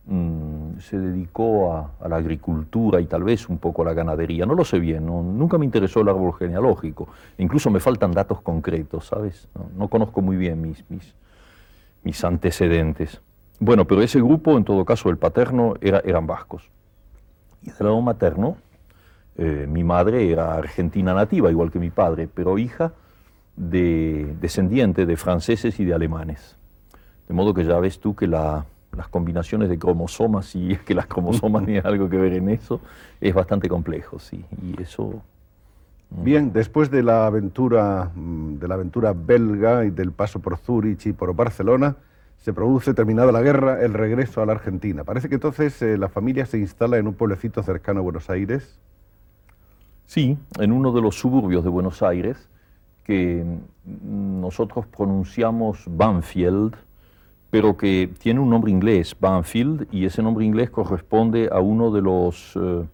mm, 0.04 0.80
se 0.80 0.98
dedicó 0.98 1.72
a, 1.74 2.08
la 2.10 2.16
agricultura 2.16 3.00
y 3.00 3.06
tal 3.06 3.24
vez 3.24 3.48
un 3.48 3.56
poco 3.56 3.80
a 3.80 3.86
la 3.86 3.94
ganadería. 3.94 4.44
No 4.44 4.54
lo 4.54 4.66
sé 4.66 4.78
bien, 4.78 5.06
nunca 5.06 5.56
me 5.56 5.64
interesó 5.64 6.02
el 6.02 6.10
árbol 6.10 6.34
genealógico. 6.34 7.08
Incluso 7.38 7.70
me 7.70 7.80
faltan 7.80 8.12
datos 8.12 8.42
concretos, 8.42 9.06
¿sabes? 9.06 9.48
No, 9.78 9.88
conozco 9.88 10.20
muy 10.20 10.36
bien 10.36 10.60
mis, 10.60 10.84
mis, 10.90 11.14
mis 12.02 12.24
antecedentes. 12.24 13.20
Bueno, 13.60 13.86
pero 13.86 14.02
ese 14.02 14.18
grupo, 14.18 14.56
en 14.56 14.64
todo 14.64 14.84
caso, 14.84 15.08
el 15.08 15.18
paterno, 15.18 15.74
era, 15.80 16.00
eran 16.04 16.26
vascos. 16.26 16.68
Y 17.62 17.66
del 17.66 17.86
lado 17.86 18.00
materno, 18.00 18.56
eh, 19.36 19.66
mi 19.68 19.84
madre 19.84 20.30
era 20.30 20.54
argentina 20.54 21.14
nativa, 21.14 21.50
igual 21.50 21.70
que 21.70 21.78
mi 21.78 21.90
padre, 21.90 22.28
pero 22.32 22.58
hija 22.58 22.92
de 23.56 24.34
descendiente 24.40 25.06
de 25.06 25.16
franceses 25.16 25.78
y 25.78 25.84
de 25.84 25.94
alemanes. 25.94 26.56
De 27.28 27.34
modo 27.34 27.54
que 27.54 27.64
ya 27.64 27.78
ves 27.78 28.00
tú 28.00 28.14
que 28.14 28.26
la, 28.26 28.66
las 28.96 29.08
combinaciones 29.08 29.68
de 29.68 29.78
cromosomas, 29.78 30.54
es 30.54 30.80
que 30.84 30.94
las 30.94 31.06
cromosomas 31.06 31.64
tienen 31.66 31.86
algo 31.86 32.08
que 32.08 32.16
ver 32.16 32.34
en 32.34 32.48
eso, 32.48 32.80
es 33.20 33.34
bastante 33.34 33.68
complejo, 33.68 34.18
sí. 34.18 34.44
Y 34.62 34.80
eso. 34.80 35.22
Bien, 36.14 36.52
después 36.52 36.90
de 36.90 37.02
la 37.02 37.26
aventura 37.26 38.10
mm, 38.14 38.58
de 38.58 38.68
la 38.68 38.74
aventura 38.74 39.14
belga 39.14 39.84
y 39.84 39.90
del 39.90 40.12
paso 40.12 40.40
por 40.40 40.58
Zúrich 40.58 41.06
y 41.06 41.12
por 41.12 41.34
Barcelona, 41.34 41.96
se 42.38 42.52
produce, 42.52 42.92
terminada 42.92 43.32
la 43.32 43.40
guerra, 43.40 43.80
el 43.82 43.94
regreso 43.94 44.42
a 44.42 44.46
la 44.46 44.52
Argentina. 44.52 45.04
Parece 45.04 45.28
que 45.28 45.36
entonces 45.36 45.80
eh, 45.80 45.96
la 45.96 46.08
familia 46.08 46.44
se 46.44 46.58
instala 46.58 46.98
en 46.98 47.06
un 47.06 47.14
pueblecito 47.14 47.62
cercano 47.62 48.00
a 48.00 48.02
Buenos 48.02 48.28
Aires. 48.28 48.78
Sí, 50.06 50.36
en 50.58 50.72
uno 50.72 50.92
de 50.92 51.00
los 51.00 51.14
suburbios 51.14 51.64
de 51.64 51.70
Buenos 51.70 52.02
Aires, 52.02 52.48
que 53.04 53.44
mm, 53.84 54.40
nosotros 54.40 54.86
pronunciamos 54.86 55.84
Banfield, 55.86 56.74
pero 57.50 57.76
que 57.76 58.10
tiene 58.18 58.40
un 58.40 58.50
nombre 58.50 58.70
inglés, 58.70 59.16
Banfield, 59.18 59.88
y 59.90 60.04
ese 60.04 60.22
nombre 60.22 60.44
inglés 60.44 60.68
corresponde 60.70 61.48
a 61.50 61.60
uno 61.60 61.90
de 61.90 62.02
los, 62.02 62.54
eh, 62.56 62.84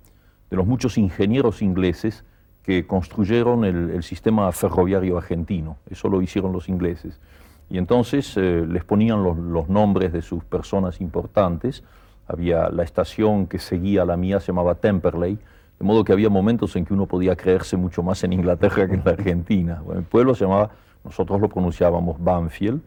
de 0.50 0.56
los 0.56 0.66
muchos 0.66 0.98
ingenieros 0.98 1.62
ingleses 1.62 2.24
que 2.68 2.86
construyeron 2.86 3.64
el, 3.64 4.02
sistema 4.02 4.52
ferroviario 4.52 5.16
argentino. 5.16 5.78
Eso 5.88 6.10
lo 6.10 6.20
hicieron 6.20 6.52
los 6.52 6.68
ingleses. 6.68 7.18
Y 7.70 7.78
entonces 7.78 8.36
eh, 8.36 8.66
les 8.68 8.84
ponían 8.84 9.24
los, 9.24 9.70
nombres 9.70 10.12
de 10.12 10.20
sus 10.20 10.44
personas 10.44 11.00
importantes. 11.00 11.82
Había 12.26 12.68
la 12.68 12.82
estación 12.82 13.46
que 13.46 13.58
seguía 13.58 14.04
la 14.04 14.18
mía, 14.18 14.38
se 14.38 14.48
llamaba 14.48 14.74
Temperley, 14.74 15.38
de 15.78 15.86
modo 15.86 16.04
que 16.04 16.12
había 16.12 16.28
momentos 16.28 16.76
en 16.76 16.84
que 16.84 16.92
uno 16.92 17.06
podía 17.06 17.36
creerse 17.36 17.78
mucho 17.78 18.02
más 18.02 18.22
en 18.22 18.34
Inglaterra 18.34 18.86
que 18.86 18.96
en 18.96 19.02
la 19.02 19.12
Argentina. 19.12 19.82
El 19.94 20.02
pueblo 20.02 20.34
se 20.34 20.44
llamaba, 20.44 20.68
nosotros 21.04 21.40
lo 21.40 21.48
pronunciábamos 21.48 22.22
Banfield, 22.22 22.82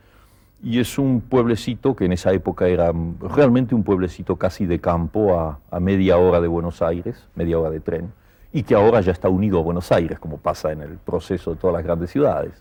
y 0.61 0.77
es 0.77 0.99
un 0.99 1.21
pueblecito 1.21 1.95
que 1.95 2.05
en 2.05 2.13
esa 2.13 2.31
época 2.33 2.67
era 2.67 2.93
realmente 3.19 3.73
un 3.73 3.81
pueblecito 3.81 4.35
casi 4.35 4.67
de 4.67 4.79
campo 4.79 5.59
a 5.71 5.79
media 5.79 6.19
hora 6.19 6.39
de 6.39 6.47
Buenos 6.47 6.83
Aires, 6.83 7.27
media 7.33 7.57
hora 7.57 7.71
de 7.71 7.79
tren, 7.79 8.13
y 8.53 8.63
que 8.63 8.75
ahora 8.75 9.01
ya 9.01 9.11
está 9.11 9.29
unido 9.29 9.59
a 9.59 9.61
Buenos 9.61 9.91
Aires, 9.91 10.19
como 10.19 10.37
pasa 10.37 10.71
en 10.71 10.81
el 10.81 10.97
proceso 10.97 11.51
de 11.51 11.57
todas 11.57 11.73
las 11.73 11.83
grandes 11.83 12.11
ciudades. 12.11 12.53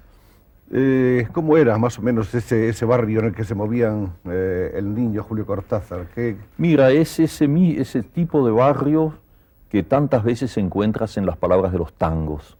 Eh, 0.72 1.26
¿Cómo 1.32 1.56
era 1.56 1.76
más 1.78 1.98
o 1.98 2.02
menos 2.02 2.32
ese, 2.32 2.68
ese, 2.68 2.84
barrio 2.84 3.18
en 3.20 3.26
el 3.26 3.34
que 3.34 3.42
se 3.42 3.56
movían 3.56 4.12
eh, 4.24 4.70
el 4.76 4.94
niño 4.94 5.24
Julio 5.24 5.44
Cortázar? 5.44 6.06
¿Qué... 6.14 6.36
Mira, 6.58 6.92
es 6.92 7.18
ese, 7.18 7.48
ese 7.76 8.02
tipo 8.04 8.46
de 8.46 8.52
barrio 8.52 9.14
que 9.68 9.82
tantas 9.82 10.22
veces 10.22 10.56
encuentras 10.58 11.16
en 11.16 11.26
las 11.26 11.36
palabras 11.36 11.72
de 11.72 11.78
los 11.78 11.92
tangos. 11.92 12.56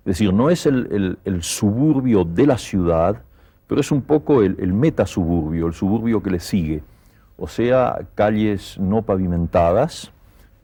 Es 0.00 0.04
decir, 0.04 0.32
no 0.32 0.50
es 0.50 0.66
el, 0.66 0.88
el, 0.92 1.18
el 1.24 1.42
suburbio 1.42 2.24
de 2.24 2.46
la 2.46 2.58
ciudad, 2.58 3.22
pero 3.66 3.80
es 3.80 3.90
un 3.90 4.02
poco 4.02 4.42
el, 4.42 4.56
el 4.60 4.72
metasuburbio, 4.72 5.66
el 5.66 5.74
suburbio 5.74 6.22
que 6.22 6.30
le 6.30 6.40
sigue. 6.40 6.82
O 7.36 7.48
sea, 7.48 8.06
calles 8.14 8.78
no 8.78 9.02
pavimentadas, 9.02 10.12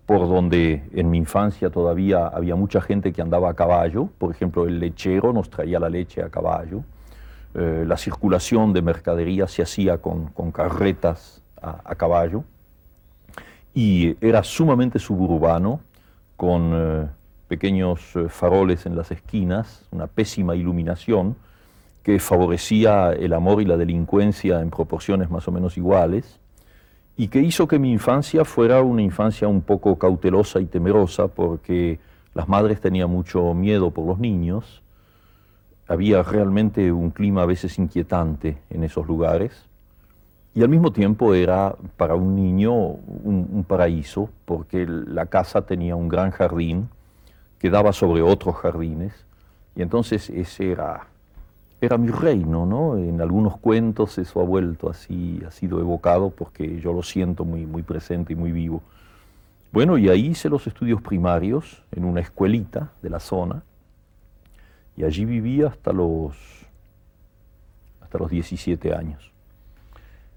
por 0.08 0.26
donde 0.26 0.84
en 0.94 1.10
mi 1.10 1.18
infancia 1.18 1.68
todavía 1.68 2.28
había 2.28 2.56
mucha 2.56 2.80
gente 2.80 3.12
que 3.12 3.20
andaba 3.20 3.50
a 3.50 3.52
caballo, 3.52 4.08
por 4.16 4.30
ejemplo 4.30 4.66
el 4.66 4.80
lechero 4.80 5.34
nos 5.34 5.50
traía 5.50 5.78
la 5.78 5.90
leche 5.90 6.22
a 6.22 6.30
caballo, 6.30 6.82
eh, 7.54 7.84
la 7.86 7.98
circulación 7.98 8.72
de 8.72 8.80
mercadería 8.80 9.46
se 9.46 9.60
hacía 9.60 9.98
con, 9.98 10.30
carretas 10.50 11.42
a, 11.60 11.82
a, 11.84 11.94
caballo. 11.94 12.42
Y 13.74 14.16
era 14.26 14.42
sumamente 14.44 14.98
suburbano, 14.98 15.80
con 16.38 16.72
eh, 16.72 17.06
pequeños 17.46 18.16
eh, 18.16 18.30
faroles 18.30 18.86
en 18.86 18.96
las 18.96 19.10
esquinas, 19.10 19.84
una 19.90 20.06
pésima 20.06 20.56
iluminación 20.56 21.36
que 22.02 22.18
favorecía 22.18 23.12
el 23.12 23.34
amor 23.34 23.60
y 23.60 23.66
la 23.66 23.76
delincuencia 23.76 24.62
en 24.62 24.70
proporciones 24.70 25.28
más 25.30 25.46
o 25.48 25.52
menos 25.52 25.76
iguales 25.76 26.40
y 27.18 27.26
que 27.28 27.40
hizo 27.40 27.66
que 27.66 27.80
mi 27.80 27.90
infancia 27.90 28.44
fuera 28.44 28.80
una 28.80 29.02
infancia 29.02 29.48
un 29.48 29.60
poco 29.60 29.98
cautelosa 29.98 30.60
y 30.60 30.66
temerosa 30.66 31.26
porque 31.28 31.98
Las 32.32 32.48
madres 32.48 32.80
tenían 32.80 33.10
mucho 33.10 33.52
miedo 33.52 33.90
por 33.90 34.06
los 34.06 34.20
niños, 34.20 34.80
había 35.88 36.22
realmente 36.22 36.92
un 36.92 37.10
clima 37.10 37.42
a 37.42 37.46
veces 37.46 37.76
inquietante 37.80 38.58
en 38.70 38.84
esos 38.84 39.08
lugares. 39.08 39.64
Y 40.54 40.62
al 40.62 40.68
mismo 40.68 40.92
tiempo 40.92 41.34
era 41.34 41.75
para 41.96 42.14
un 42.14 42.37
niño 42.37 42.72
un, 42.72 43.64
paraíso 43.66 44.30
porque 44.44 44.87
la 44.87 45.26
casa 45.26 45.62
tenía 45.62 45.96
un 45.96 46.08
gran 46.08 46.30
jardín 46.30 46.88
que 47.58 47.70
daba 47.70 47.92
sobre 47.92 48.22
otros 48.22 48.54
jardines. 48.54 49.12
Y 49.75 49.82
entonces 49.82 50.30
ese 50.30 50.70
era, 50.70 51.08
era 51.80 51.97
mi 51.97 52.08
reino, 52.08 52.66
¿no? 52.66 52.97
En 52.97 53.20
algunos 53.20 53.56
cuentos 53.56 54.18
eso 54.18 54.40
ha 54.40 54.44
vuelto 54.44 54.90
así, 54.90 55.40
ha 55.47 55.50
sido 55.50 55.80
evocado 55.80 56.30
porque 56.30 56.80
yo 56.80 56.92
lo 56.92 57.02
siento 57.02 57.44
muy, 57.44 57.66
muy 57.66 57.82
presente 57.82 58.32
y 58.32 58.37
muy 58.37 58.50
vivo. 58.50 58.82
Bueno, 59.70 59.99
y 59.99 60.08
ahí 60.08 60.28
hice 60.28 60.49
los 60.49 60.66
estudios 60.66 61.00
primarios 61.00 61.85
en 61.92 62.04
una 62.04 62.20
escuelita 62.20 62.90
de 63.02 63.11
la 63.11 63.20
zona 63.20 63.62
y 64.97 65.04
allí 65.04 65.25
viví 65.25 65.62
hasta 65.62 65.92
los, 65.92 66.35
hasta 68.00 68.18
los 68.18 68.30
17 68.30 68.94
años. 68.94 69.30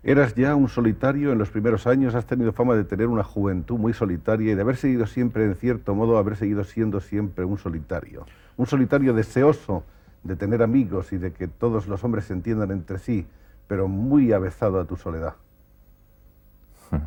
Eras 0.04 0.36
ya 0.36 0.56
un 0.56 0.68
solitario 0.68 1.32
en 1.32 1.38
los 1.38 1.50
primeros 1.50 1.88
años, 1.88 2.14
has 2.14 2.26
tenido 2.26 2.52
fama 2.54 2.76
de 2.76 2.84
tener 2.84 3.08
una 3.08 3.24
juventud 3.24 3.78
muy 3.78 3.94
solitaria 3.94 4.52
y 4.52 4.56
de 4.56 4.62
haber 4.62 4.76
seguido 4.76 5.06
siempre, 5.08 5.46
en 5.46 5.56
cierto 5.56 5.96
modo, 5.96 6.18
haber 6.18 6.36
seguido 6.36 6.64
siendo 6.64 7.00
siempre 7.00 7.46
un 7.46 7.58
solitario. 7.58 8.26
Un 8.58 8.66
solitario 8.66 9.14
deseoso 9.14 9.84
de 10.24 10.36
tener 10.36 10.62
amigos 10.62 11.14
y 11.14 11.18
de 11.18 11.34
que 11.34 11.48
todos 11.48 11.88
los 11.88 12.04
hombres 12.04 12.26
se 12.26 12.34
entiendan 12.34 12.72
entre 12.72 13.00
sí, 13.00 13.26
pero 13.68 13.88
muy 13.88 14.34
avezado 14.34 14.80
a 14.80 14.86
tu 14.86 14.96
soledad. 14.96 15.36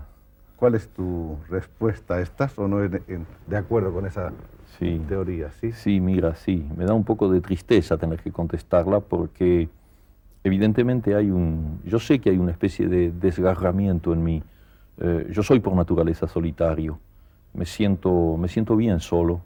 ¿Cuál 0.57 0.75
es 0.75 0.89
tu 0.89 1.37
respuesta? 1.49 2.21
¿Estás 2.21 2.59
o 2.59 2.69
no 2.69 2.79
de 2.79 3.57
acuerdo 3.57 3.93
con 3.93 4.07
esa 4.07 4.33
sí. 4.79 5.01
teoría, 5.09 5.51
¿sí? 5.61 5.73
Sí, 5.73 6.01
mira, 6.01 6.35
sí. 6.35 6.67
Me 6.77 6.85
da 6.85 6.95
un 6.95 7.05
poco 7.05 7.31
de 7.31 7.41
tristeza 7.41 7.97
tener 7.97 8.21
que 8.21 8.33
contestarla 8.33 9.01
porque 9.01 9.69
evidentemente 10.43 11.15
hay 11.15 11.31
un... 11.31 11.81
Yo 11.85 11.99
sé 11.99 12.19
que 12.19 12.31
hay 12.31 12.39
una 12.39 12.51
especie 12.51 12.89
de 12.89 13.13
desgarramiento 13.13 14.13
en 14.13 14.25
mí. 14.25 14.43
Eh, 14.99 15.29
yo 15.31 15.43
soy 15.43 15.61
por 15.61 15.75
naturaleza 15.75 16.27
solitario. 16.29 16.99
Me 17.53 17.67
siento, 17.67 18.37
me 18.37 18.49
siento 18.49 18.77
bien 18.77 19.01
solo. 19.01 19.41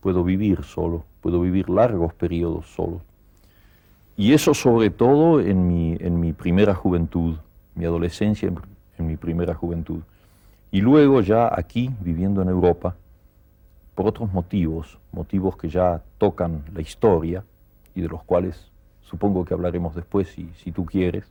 Puedo 0.00 0.24
vivir 0.24 0.64
solo. 0.64 1.04
Puedo 1.20 1.40
vivir 1.40 1.68
largos 1.68 2.12
periodos 2.14 2.66
solo. 2.66 3.00
Y 4.16 4.32
eso 4.32 4.54
sobre 4.54 4.90
todo 4.90 5.40
en 5.40 5.68
mi, 5.68 5.96
en 6.00 6.20
mi 6.20 6.32
primera 6.32 6.74
juventud, 6.74 7.36
mi 7.74 7.84
adolescencia 7.84 8.50
en 8.98 9.06
mi 9.06 9.16
primera 9.16 9.54
juventud. 9.54 10.00
Y 10.70 10.80
luego 10.80 11.20
ya 11.20 11.50
aquí, 11.52 11.90
viviendo 12.00 12.42
en 12.42 12.48
Europa, 12.48 12.94
por 13.94 14.06
otros 14.06 14.32
motivos, 14.32 14.98
motivos 15.12 15.56
que 15.56 15.68
ya 15.68 16.02
tocan 16.18 16.62
la 16.72 16.80
historia 16.80 17.42
y 17.94 18.00
de 18.00 18.08
los 18.08 18.22
cuales 18.22 18.70
supongo 19.02 19.44
que 19.44 19.54
hablaremos 19.54 19.94
después 19.94 20.28
si, 20.28 20.48
si 20.62 20.70
tú 20.70 20.84
quieres, 20.84 21.24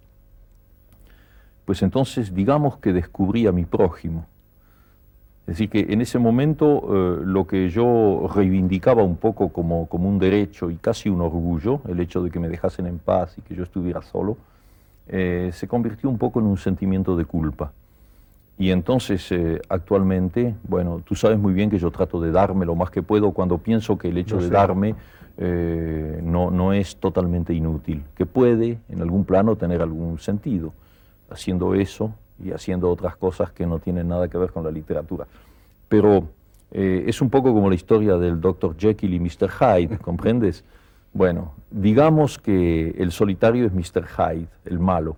pues 1.64 1.82
entonces 1.82 2.34
digamos 2.34 2.78
que 2.78 2.92
descubrí 2.92 3.48
a 3.48 3.52
mi 3.52 3.66
prójimo. 3.66 4.26
Es 5.48 5.54
decir, 5.54 5.70
que 5.70 5.94
en 5.94 6.02
ese 6.02 6.20
momento 6.20 6.84
eh, 6.90 7.22
lo 7.24 7.48
que 7.48 7.70
yo 7.70 8.30
reivindicaba 8.36 9.02
un 9.04 9.16
poco 9.16 9.48
como, 9.48 9.88
como 9.88 10.10
un 10.10 10.20
derecho 10.20 10.70
y 10.70 10.76
casi 10.76 11.08
un 11.08 11.22
orgullo, 11.22 11.80
el 11.88 12.02
hecho 12.02 12.22
de 12.22 12.30
que 12.30 12.38
me 12.38 12.50
dejasen 12.50 12.86
en 12.86 13.00
paz 13.00 13.38
y 13.38 13.42
que 13.42 13.56
yo 13.56 13.64
estuviera 13.64 14.02
solo, 14.02 14.36
eh, 15.08 15.52
se 15.54 15.66
convirtió 15.66 16.10
un 16.10 16.18
poco 16.18 16.42
en 16.42 16.48
un 16.48 16.58
sentimiento 16.58 17.16
de 17.16 17.24
culpa. 17.24 17.72
Y 18.60 18.72
entonces, 18.72 19.32
eh, 19.32 19.62
actualmente, 19.70 20.54
bueno, 20.68 21.02
tú 21.06 21.16
sabes 21.16 21.40
muy 21.40 21.54
bien 21.54 21.70
que 21.70 21.80
yo 21.80 21.92
trato 21.92 22.20
de 22.20 22.32
darme 22.32 22.66
lo 22.66 22.76
más 22.76 22.90
que 22.90 23.02
puedo 23.02 23.32
cuando 23.32 23.58
pienso 23.58 23.98
que 23.98 24.10
el 24.10 24.18
hecho 24.18 24.40
de 24.40 24.50
darme 24.50 24.96
no, 25.38 26.50
no 26.50 26.74
es 26.74 26.98
totalmente 26.98 27.54
inútil, 27.54 28.04
que 28.18 28.26
puede 28.26 28.80
en 28.90 29.02
algún 29.02 29.24
plano 29.24 29.56
tener 29.56 29.82
algún 29.82 30.18
sentido, 30.18 30.74
haciendo 31.30 31.74
eso 31.76 32.12
y 32.44 32.52
haciendo 32.52 32.90
otras 32.90 33.16
cosas 33.16 33.52
que 33.52 33.66
no 33.66 33.80
tienen 33.80 34.08
nada 34.08 34.28
que 34.28 34.38
ver 34.38 34.52
con 34.52 34.64
la 34.64 34.72
literatura. 34.72 35.28
Pero 35.88 36.28
eh, 36.72 37.06
es 37.08 37.22
un 37.22 37.30
poco 37.30 37.54
como 37.54 37.70
la 37.70 37.76
historia 37.76 38.18
del 38.18 38.42
Dr. 38.42 38.76
Jekyll 38.78 39.14
y 39.14 39.20
Mr. 39.20 39.50
Hyde, 39.50 39.98
¿comprendes? 40.02 40.64
Bueno, 41.14 41.54
digamos 41.72 42.38
que 42.38 42.90
el 42.98 43.12
solitario 43.12 43.66
es 43.66 43.74
Mr. 43.74 44.06
Hyde, 44.06 44.48
el 44.66 44.80
malo 44.80 45.16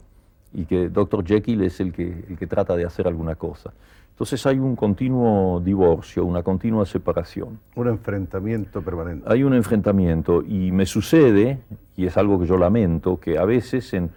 y 0.53 0.65
que 0.65 0.89
Dr. 0.89 1.25
Jekyll 1.25 1.61
es 1.63 1.79
el 1.79 1.93
que, 1.93 2.25
el 2.27 2.37
que 2.37 2.47
trata 2.47 2.75
de 2.75 2.85
hacer 2.85 3.07
alguna 3.07 3.35
cosa. 3.35 3.71
Entonces 4.11 4.45
hay 4.45 4.59
un 4.59 4.75
continuo 4.75 5.61
divorcio, 5.61 6.25
una 6.25 6.43
continua 6.43 6.85
separación. 6.85 7.59
Un 7.75 7.87
enfrentamiento 7.87 8.81
permanente. 8.81 9.25
Hay 9.31 9.43
un 9.43 9.53
enfrentamiento 9.53 10.43
y 10.45 10.71
me 10.71 10.85
sucede, 10.85 11.59
y 11.95 12.05
es 12.05 12.17
algo 12.17 12.37
que 12.39 12.45
yo 12.45 12.57
lamento, 12.57 13.17
que 13.17 13.37
a 13.37 13.45
veces 13.45 13.93
en, 13.93 14.09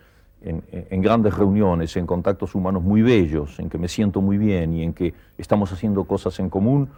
en, 0.45 0.63
en, 0.71 1.03
grandes 1.03 1.37
reuniones, 1.37 1.97
en 1.97 2.07
contactos 2.07 2.55
humanos 2.55 2.83
muy 2.83 3.03
bellos, 3.03 3.59
en 3.59 3.69
que 3.69 3.79
me 3.79 3.89
siento 3.89 4.21
muy 4.21 4.39
bien 4.39 4.75
y 4.75 4.83
en 4.83 4.93
que 4.93 5.15
estamos 5.39 5.73
haciendo 5.73 6.05
cosas 6.05 6.39
en 6.41 6.51
común, 6.51 6.89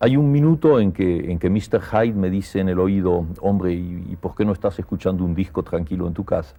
hay 0.00 0.16
un 0.16 0.30
minuto 0.30 0.78
en 0.80 0.92
que, 0.92 1.30
en 1.30 1.38
que 1.38 1.50
Mr. 1.50 1.80
Hyde 1.80 2.14
me 2.14 2.30
dice 2.30 2.60
en 2.60 2.68
el 2.68 2.78
oído, 2.78 3.26
hombre, 3.40 3.72
¿y, 3.72 4.06
¿y 4.10 4.16
por 4.16 4.34
qué 4.34 4.44
no 4.44 4.52
estás 4.52 4.78
escuchando 4.78 5.24
un 5.24 5.34
disco 5.34 5.62
tranquilo 5.62 6.06
en 6.06 6.14
tu 6.14 6.24
casa? 6.24 6.54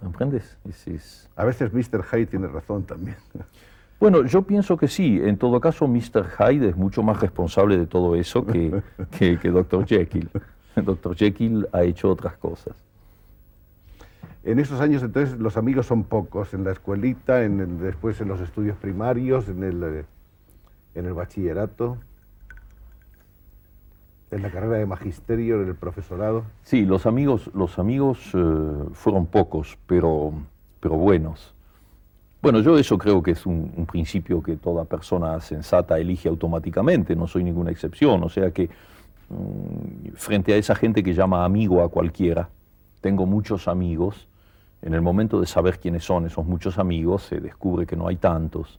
¿Comprendes? 0.00 0.56
A 1.36 1.44
veces 1.44 1.72
Mr. 1.72 2.02
Hyde 2.04 2.26
tiene 2.26 2.46
razón 2.48 2.84
también. 2.84 3.16
Bueno, 3.98 4.24
yo 4.24 4.42
pienso 4.42 4.76
que 4.78 4.88
sí. 4.88 5.20
En 5.22 5.36
todo 5.36 5.60
caso, 5.60 5.86
Mr. 5.86 6.26
Hyde 6.38 6.70
es 6.70 6.76
mucho 6.76 7.02
más 7.02 7.20
responsable 7.20 7.76
de 7.76 7.86
todo 7.86 8.14
eso 8.14 8.46
que, 8.46 8.82
que, 9.18 9.50
Dr. 9.50 9.86
Jekyll. 9.86 10.30
Dr. 10.76 11.14
Jekyll 11.14 11.68
ha 11.72 11.82
hecho 11.82 12.10
otras 12.10 12.36
cosas. 12.38 12.74
En 14.44 14.58
esos 14.58 14.80
años 14.80 15.02
entonces 15.02 15.38
los 15.38 15.56
amigos 15.56 15.86
son 15.86 16.04
pocos, 16.04 16.54
en 16.54 16.64
la 16.64 16.72
escuelita, 16.72 17.44
en 17.44 17.78
después 17.78 18.20
en 18.20 18.28
los 18.28 18.40
estudios 18.40 18.76
primarios, 18.76 19.48
en 19.48 19.62
el, 19.62 19.82
eh, 19.82 20.04
en 20.94 21.06
el 21.06 21.12
bachillerato 21.12 21.98
en 24.30 24.42
la 24.42 24.50
carrera 24.50 24.78
de 24.78 24.86
magisterio, 24.86 25.60
en 25.62 25.68
el 25.68 25.74
profesorado? 25.74 26.44
Sí, 26.62 26.84
los 26.84 27.06
amigos, 27.06 27.50
los 27.54 27.78
amigos 27.78 28.30
eh, 28.34 28.38
fueron 28.92 29.26
pocos, 29.26 29.76
pero, 29.86 30.32
pero 30.80 30.96
buenos. 30.96 31.52
Bueno, 32.42 32.60
yo 32.60 32.78
eso 32.78 32.96
creo 32.96 33.22
que 33.22 33.32
es 33.32 33.44
un, 33.44 33.86
principio 33.90 34.42
que 34.42 34.56
toda 34.56 34.84
persona 34.84 35.40
sensata 35.40 35.98
elige 35.98 36.28
automáticamente, 36.28 37.14
no 37.14 37.26
soy 37.26 37.44
ninguna 37.44 37.70
excepción, 37.70 38.22
o 38.22 38.28
sea 38.28 38.50
que 38.50 38.70
mm, 39.28 40.12
frente 40.14 40.54
a 40.54 40.56
esa 40.56 40.74
gente 40.74 41.02
que 41.02 41.12
llama 41.12 41.44
amigo 41.44 41.82
a 41.82 41.90
cualquiera, 41.90 42.48
tengo 43.02 43.26
muchos 43.26 43.68
amigos, 43.68 44.26
en 44.82 44.94
el 44.94 45.02
momento 45.02 45.40
de 45.40 45.46
saber 45.46 45.78
quiénes 45.78 46.04
son 46.04 46.26
esos 46.26 46.44
muchos 46.44 46.78
amigos, 46.78 47.24
se 47.24 47.40
descubre 47.40 47.86
que 47.86 47.96
no 47.96 48.08
hay 48.08 48.16
tantos. 48.16 48.78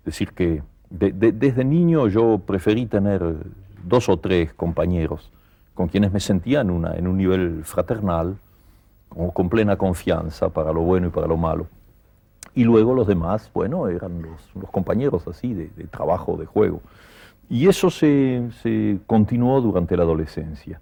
Es 0.00 0.04
decir, 0.04 0.32
que 0.32 0.62
desde 0.90 1.64
niño 1.64 2.08
yo 2.08 2.38
preferí 2.38 2.86
tener 2.86 3.22
dos 3.84 4.08
o 4.08 4.16
tres 4.18 4.52
compañeros 4.54 5.30
con 5.74 5.86
quienes 5.88 6.12
me 6.12 6.18
sentía 6.18 6.62
en, 6.62 6.70
una, 6.70 6.96
en 6.96 7.06
un 7.06 7.16
nivel 7.16 7.64
fraternal, 7.64 8.36
con 9.32 9.48
plena 9.48 9.76
confianza 9.76 10.48
para 10.48 10.72
lo 10.72 10.80
bueno 10.80 11.06
y 11.06 11.10
para 11.10 11.28
lo 11.28 11.36
malo. 11.36 11.68
Y 12.54 12.64
luego 12.64 12.94
los 12.94 13.06
demás, 13.06 13.48
bueno, 13.54 13.86
eran 13.88 14.22
los, 14.22 14.70
compañeros 14.72 15.28
así 15.28 15.54
de, 15.54 15.68
trabajo, 15.86 16.36
de 16.36 16.46
juego. 16.46 16.80
Y 17.48 17.68
eso 17.68 17.90
se, 17.90 18.98
continuó 19.06 19.60
durante 19.60 19.96
la 19.96 20.02
adolescencia. 20.02 20.80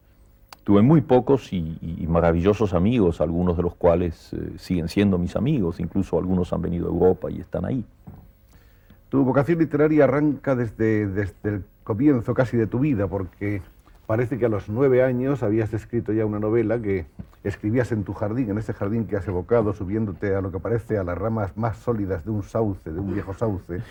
Tuve 0.67 0.83
muy 0.83 1.01
pocos 1.01 1.53
y, 1.53 2.05
maravillosos 2.09 2.75
amigos, 2.75 3.21
algunos 3.21 3.57
de 3.57 3.63
los 3.63 3.77
cuales 3.77 4.33
eh, 4.33 4.55
siguen 4.59 4.89
siendo 4.89 5.17
mis 5.17 5.37
amigos, 5.37 5.79
incluso 5.79 6.19
algunos 6.19 6.53
han 6.53 6.61
venido 6.61 6.89
a 6.89 6.91
Europa 6.91 7.31
y 7.31 7.39
están 7.39 7.65
ahí. 7.65 7.85
Tu 9.09 9.23
vocación 9.23 9.61
literaria 9.61 10.03
arranca 10.03 10.57
desde, 10.57 11.07
desde 11.07 11.37
el 11.45 11.65
comienzo 11.85 12.35
casi 12.35 12.57
de 12.57 12.67
tu 12.67 12.81
vida, 12.81 13.07
porque 13.07 13.63
parece 14.09 14.39
que 14.39 14.47
a 14.47 14.49
los 14.49 14.69
nueve 14.69 15.05
años 15.05 15.45
habías 15.45 15.73
escrito 15.73 16.13
ya 16.13 16.27
una 16.27 16.41
novela 16.41 16.83
que 16.83 17.07
escribías 17.45 17.93
en 17.93 18.03
tu 18.03 18.13
jardín, 18.13 18.51
en 18.51 18.59
ese 18.59 18.73
jardín 18.73 19.07
que 19.07 19.15
has 19.15 19.29
evocado, 19.29 19.73
subiéndote 19.73 20.35
a 20.35 20.41
lo 20.41 20.51
que 20.51 20.59
parece 20.59 20.99
a 20.99 21.05
las 21.05 21.17
ramas 21.17 21.57
más 21.57 21.77
sólidas 21.77 22.25
de 22.25 22.33
un 22.33 22.43
sauce, 22.43 22.91
de 22.91 22.99
un 22.99 23.15
viejo 23.15 23.35
sauce. 23.35 23.83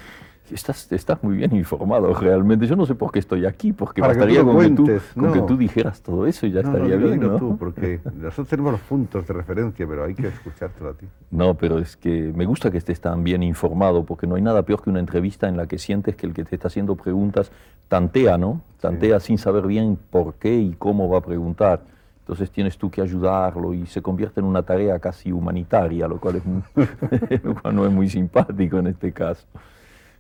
Estás, 0.51 0.91
estás 0.91 1.23
muy 1.23 1.37
bien 1.37 1.55
informado 1.55 2.13
realmente. 2.13 2.67
Yo 2.67 2.75
no 2.75 2.85
sé 2.85 2.93
por 2.93 3.11
qué 3.11 3.19
estoy 3.19 3.45
aquí, 3.45 3.73
porque 3.73 4.01
bastaría 4.01 4.43
con, 4.43 4.59
que 4.59 4.69
tú, 4.69 4.87
con 5.19 5.33
que 5.33 5.41
tú 5.41 5.57
dijeras 5.57 6.01
todo 6.01 6.27
eso 6.27 6.45
y 6.45 6.51
ya 6.51 6.61
estaría 6.61 6.95
bien. 6.95 7.19
No, 7.19 7.37
tú, 7.37 7.57
porque 7.57 7.99
nosotros 8.15 8.47
tenemos 8.47 8.73
los 8.73 8.81
puntos 8.81 9.25
de 9.27 9.33
referencia, 9.33 9.87
pero 9.87 10.03
hay 10.03 10.13
que 10.13 10.27
escuchártelo 10.27 10.89
a 10.89 10.93
ti. 10.93 11.07
No, 11.31 11.55
pero 11.55 11.79
es 11.79 11.97
que 11.97 12.31
me 12.35 12.45
gusta 12.45 12.69
que 12.69 12.77
estés 12.77 13.01
tan 13.01 13.23
bien 13.23 13.41
informado, 13.41 14.03
porque 14.03 14.27
no 14.27 14.35
hay 14.35 14.41
nada 14.41 14.63
peor 14.63 14.83
que 14.83 14.89
una 14.89 14.99
entrevista 14.99 15.47
en 15.47 15.57
la 15.57 15.65
que 15.65 15.79
sientes 15.79 16.15
que 16.15 16.27
el 16.27 16.33
que 16.33 16.43
te 16.43 16.55
está 16.55 16.67
haciendo 16.67 16.95
preguntas 16.95 17.51
tantea, 17.87 18.37
¿no? 18.37 18.61
Tantea 18.79 19.19
sin 19.19 19.37
saber 19.37 19.65
bien 19.65 19.97
por 20.09 20.35
qué 20.35 20.55
y 20.55 20.75
cómo 20.77 21.09
va 21.09 21.19
a 21.19 21.21
preguntar. 21.21 21.81
Entonces 22.19 22.49
tienes 22.49 22.75
tú 22.77 22.89
que 22.89 23.01
ayudarlo 23.01 23.73
y 23.73 23.85
se 23.85 24.01
convierte 24.01 24.39
en 24.39 24.47
una 24.47 24.63
tarea 24.63 24.97
casi 24.97 25.31
humanitaria, 25.31 26.07
lo 26.07 26.19
cual, 26.19 26.37
es 26.37 26.43
lo 27.43 27.55
cual 27.61 27.75
no 27.75 27.85
es 27.85 27.91
muy 27.91 28.09
simpático 28.09 28.79
en 28.79 28.87
este 28.87 29.11
caso. 29.11 29.45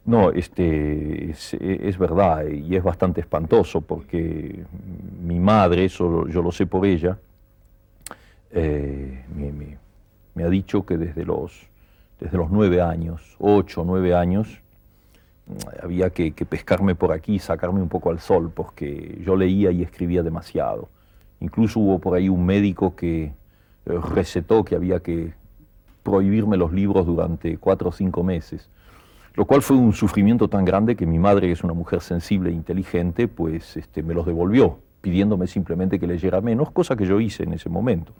No, 0.05 0.29
este, 0.29 1.31
es, 1.31 1.97
verdad 1.97 2.45
y 2.47 2.75
es 2.75 2.83
bastante 2.83 3.21
espantoso 3.21 3.81
porque 3.81 4.63
mi 5.23 5.39
madre, 5.39 5.85
eso 5.85 6.27
yo 6.27 6.43
lo 6.43 6.51
sé 6.51 6.67
por 6.67 6.85
ella, 6.85 7.17
eh, 8.51 9.25
me, 10.35 10.43
ha 10.43 10.49
dicho 10.49 10.85
que 10.85 10.97
desde 10.97 11.25
los, 11.25 11.67
desde 12.19 12.37
los 12.37 12.51
nueve 12.51 12.83
años, 12.83 13.35
ocho, 13.39 13.83
nueve 13.83 14.13
años, 14.13 14.61
había 15.81 16.11
que, 16.11 16.31
pescarme 16.31 16.93
por 16.93 17.11
aquí, 17.11 17.39
sacarme 17.39 17.81
un 17.81 17.89
poco 17.89 18.11
al 18.11 18.19
sol, 18.19 18.51
porque 18.53 19.19
yo 19.25 19.35
leía 19.35 19.71
y 19.71 19.81
escribía 19.81 20.21
demasiado. 20.21 20.87
Incluso 21.39 21.79
hubo 21.79 21.97
por 21.97 22.15
ahí 22.15 22.29
un 22.29 22.45
médico 22.45 22.95
que 22.95 23.33
recetó 23.85 24.63
que 24.63 24.75
había 24.75 24.99
que 24.99 25.33
prohibirme 26.03 26.57
los 26.57 26.71
libros 26.71 27.07
durante 27.07 27.57
cuatro 27.57 27.89
o 27.89 27.91
cinco 27.91 28.23
meses 28.23 28.69
lo 29.35 29.45
cual 29.45 29.61
fue 29.61 29.75
un 29.75 29.93
sufrimiento 29.93 30.47
tan 30.47 30.63
grande 30.63 30.95
que 30.95 31.05
mi 31.05 31.19
madre, 31.19 31.47
que 31.47 31.53
es 31.53 31.63
una 31.63 31.73
mujer 31.73 32.01
sensible 32.01 32.49
e 32.49 32.53
inteligente, 32.53 33.27
pues 33.27 33.75
este, 33.75 34.01
me 34.01 34.13
los 34.13 34.25
devolvió, 34.25 34.79
pidiéndome 35.01 35.47
simplemente 35.47 35.99
que 35.99 36.07
leyera 36.07 36.39
menos, 36.39 36.71
cosa 36.71 36.95
que 36.95 37.05
yo 37.05 37.19
hice 37.19 37.43
en 37.43 37.53
ese 37.53 37.69
momento. 37.69 38.13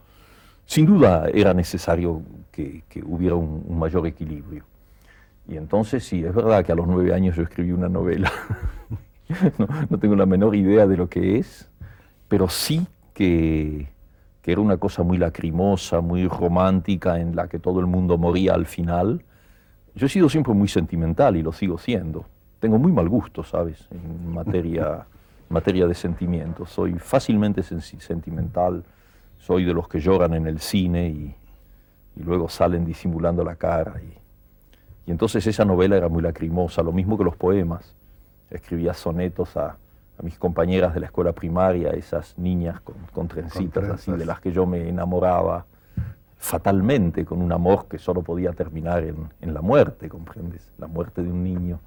Sin 0.66 0.86
duda 0.86 1.30
era 1.34 1.54
necesario 1.54 2.22
que, 2.52 2.84
hubiera 3.06 3.36
un, 3.36 3.78
mayor 3.78 4.06
equilibrio. 4.08 4.66
Y 5.48 5.58
entonces 5.58 6.04
sí, 6.04 6.24
es 6.24 6.34
verdad 6.34 6.66
que 6.66 6.72
a 6.72 6.76
los 6.76 6.88
nueve 6.88 7.14
años 7.14 7.36
yo 7.36 7.44
escribí 7.44 7.72
una 7.72 7.88
novela. 7.88 8.32
no, 9.90 9.98
tengo 10.00 10.16
la 10.16 10.26
menor 10.26 10.56
idea 10.56 10.86
de 10.86 10.98
lo 10.98 11.08
que 11.08 11.38
es, 11.38 11.70
pero 12.28 12.50
sí 12.50 12.88
que, 13.14 13.88
que 14.42 14.52
era 14.52 14.60
una 14.60 14.78
cosa 14.78 15.04
muy 15.04 15.18
lacrimosa, 15.18 16.02
muy 16.02 16.28
romántica, 16.28 17.20
en 17.22 17.36
la 17.36 17.48
que 17.48 17.60
todo 17.60 17.80
el 17.80 17.86
mundo 17.86 18.18
moría 18.18 18.54
al 18.54 18.66
final 18.66 19.24
yo 19.96 20.08
he 20.08 20.10
sido 20.10 20.28
siempre 20.30 20.54
muy 20.54 20.68
sentimental 20.68 21.38
y 21.38 21.42
lo 21.42 21.54
sigo 21.54 21.78
siendo. 21.78 22.26
Tengo 22.60 22.78
muy 22.78 22.92
mal 22.92 23.08
gusto, 23.08 23.44
¿sabes? 23.44 23.88
En 23.92 24.34
materia, 24.34 25.06
materia 25.50 25.88
de 25.88 25.94
sentimientos. 25.94 26.70
Soy 26.70 26.94
fácilmente 27.00 27.64
sentimental. 27.64 28.84
Soy 29.40 29.64
de 29.64 29.74
los 29.74 29.88
que 29.88 30.00
lloran 30.00 30.34
en 30.34 30.48
el 30.48 30.60
cine 30.60 31.10
y, 31.10 31.36
luego 32.18 32.50
salen 32.50 32.86
disimulando 32.86 33.44
la 33.44 33.56
cara. 33.56 34.02
Y, 34.02 35.12
entonces 35.12 35.46
esa 35.48 35.64
novela 35.64 35.96
era 35.96 36.10
muy 36.10 36.22
lacrimosa, 36.22 36.82
lo 36.82 36.92
mismo 36.92 37.18
que 37.18 37.24
los 37.24 37.36
poemas. 37.36 37.96
Escribía 38.50 38.94
sonetos 38.94 39.56
a, 39.56 39.78
mis 40.24 40.38
compañeras 40.38 40.94
de 40.94 41.02
la 41.02 41.08
escuela 41.08 41.34
primaria, 41.34 41.92
esas 41.92 42.38
niñas 42.38 42.80
con, 42.80 42.96
con 43.12 43.28
trencitas 43.28 43.84
así, 43.90 44.14
de 44.14 44.26
las 44.26 44.40
que 44.40 44.52
yo 44.54 44.66
me 44.66 44.88
enamoraba 44.88 45.66
fatalmente 46.38 47.26
con 47.26 47.42
un 47.42 47.52
amor 47.52 47.88
que 47.90 47.98
solo 47.98 48.22
podía 48.22 48.52
terminar 48.52 49.04
en, 49.04 49.54
la 49.54 49.62
muerte, 49.62 50.10
¿comprendes? 50.10 50.72
La 50.78 50.88
muerte 50.88 51.24
de 51.24 51.30
un 51.30 51.44
niño. 51.44 51.80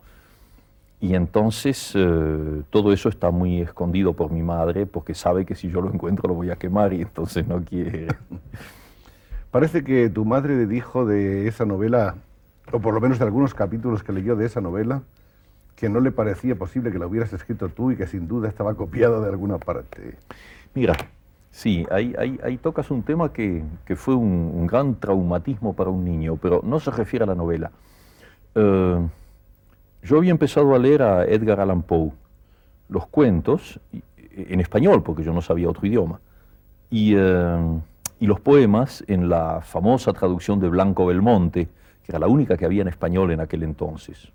Y 1.01 1.15
entonces 1.15 1.93
eh, 1.95 2.63
todo 2.71 2.93
eso 2.93 3.09
está 3.09 3.31
muy 3.31 3.61
escondido 3.61 4.15
por 4.15 4.33
mi 4.33 4.43
madre 4.43 4.87
porque 4.87 5.15
sabe 5.15 5.47
que 5.47 5.55
si 5.55 5.71
yo 5.71 5.81
lo 5.81 5.93
encuentro 5.93 6.29
lo 6.29 6.35
voy 6.35 6.51
a 6.51 6.57
quemar 6.57 6.93
y 6.93 7.03
entonces 7.03 7.47
no 7.47 7.63
quiere. 7.63 8.09
Parece 9.51 9.85
que 9.85 10.11
tu 10.11 10.25
madre 10.25 10.67
dijo 10.67 11.07
de 11.07 11.47
esa 11.47 11.65
novela, 11.65 12.17
o 12.73 12.81
por 12.81 12.95
lo 12.95 13.01
menos 13.01 13.19
de 13.19 13.25
algunos 13.25 13.55
capítulos 13.55 14.03
que 14.03 14.13
leyó 14.13 14.37
de 14.37 14.47
esa 14.47 14.61
novela, 14.61 15.03
que 15.77 15.89
no 15.89 16.01
le 16.01 16.11
parecía 16.11 16.57
posible 16.57 16.91
que 16.91 16.99
la 16.99 17.07
hubieras 17.07 17.33
escrito 17.33 17.69
tú 17.69 17.93
y 17.93 17.97
que 17.97 18.07
sin 18.09 18.27
duda 18.27 18.49
estaba 18.49 18.75
copiada 18.75 19.21
de 19.21 19.29
alguna 19.29 19.59
parte. 19.59 20.17
Mira, 20.75 20.97
Sí, 21.51 21.87
ahí, 21.91 22.59
tocas 22.63 22.91
un 22.91 23.03
tema 23.03 23.33
que, 23.33 23.65
fue 23.97 24.15
un, 24.15 24.67
gran 24.67 24.95
traumatismo 24.97 25.75
para 25.75 25.91
un 25.91 26.05
niño, 26.05 26.37
pero 26.37 26.61
no 26.63 26.79
se 26.79 26.91
refiere 26.91 27.25
a 27.25 27.27
la 27.27 27.35
novela. 27.35 27.71
Eh, 28.55 29.09
yo 30.03 30.17
había 30.19 30.31
empezado 30.31 30.75
a 30.75 30.79
leer 30.79 31.03
a 31.03 31.25
Edgar 31.25 31.61
Allan 31.61 31.83
Poe, 31.83 32.13
los 32.89 33.07
cuentos, 33.07 33.81
en 34.39 34.61
español, 34.61 35.03
porque 35.03 35.25
yo 35.25 35.33
no 35.33 35.43
sabía 35.43 35.69
otro 35.69 35.87
idioma, 35.87 36.21
eh, 36.91 37.81
y 38.21 38.27
los 38.27 38.41
poemas 38.41 39.05
en 39.07 39.29
la 39.29 39.61
famosa 39.63 40.13
traducción 40.13 40.61
de 40.61 40.69
Blanco 40.69 41.07
Belmonte, 41.07 41.67
que 42.05 42.13
era 42.13 42.19
la 42.19 42.29
única 42.29 42.57
que 42.57 42.65
había 42.65 42.83
en 42.83 42.89
español 42.89 43.31
en 43.33 43.41
aquel 43.41 43.63
entonces. 43.63 44.33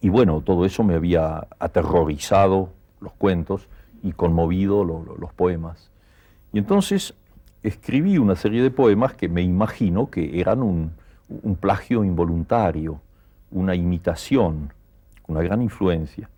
Y 0.00 0.08
bueno, 0.08 0.40
todo 0.42 0.64
eso 0.64 0.84
me 0.84 0.94
había 0.94 1.46
aterrorizado, 1.58 2.70
los 3.00 3.12
cuentos, 3.12 3.68
y 4.02 4.12
conmovido 4.12 4.84
los 4.84 5.32
poemas. 5.32 5.90
Y 6.52 6.58
entonces 6.58 7.14
escribí 7.62 8.18
una 8.18 8.36
serie 8.36 8.62
de 8.62 8.70
poemas 8.70 9.14
que 9.14 9.28
me 9.28 9.42
imagino 9.42 10.10
que 10.10 10.40
eran 10.40 10.62
un, 10.62 10.92
plagio 11.60 12.04
involuntario, 12.04 13.00
una 13.50 13.74
imitación, 13.74 14.72
una 15.26 15.42
gran 15.42 15.60
influencia. 15.60 16.30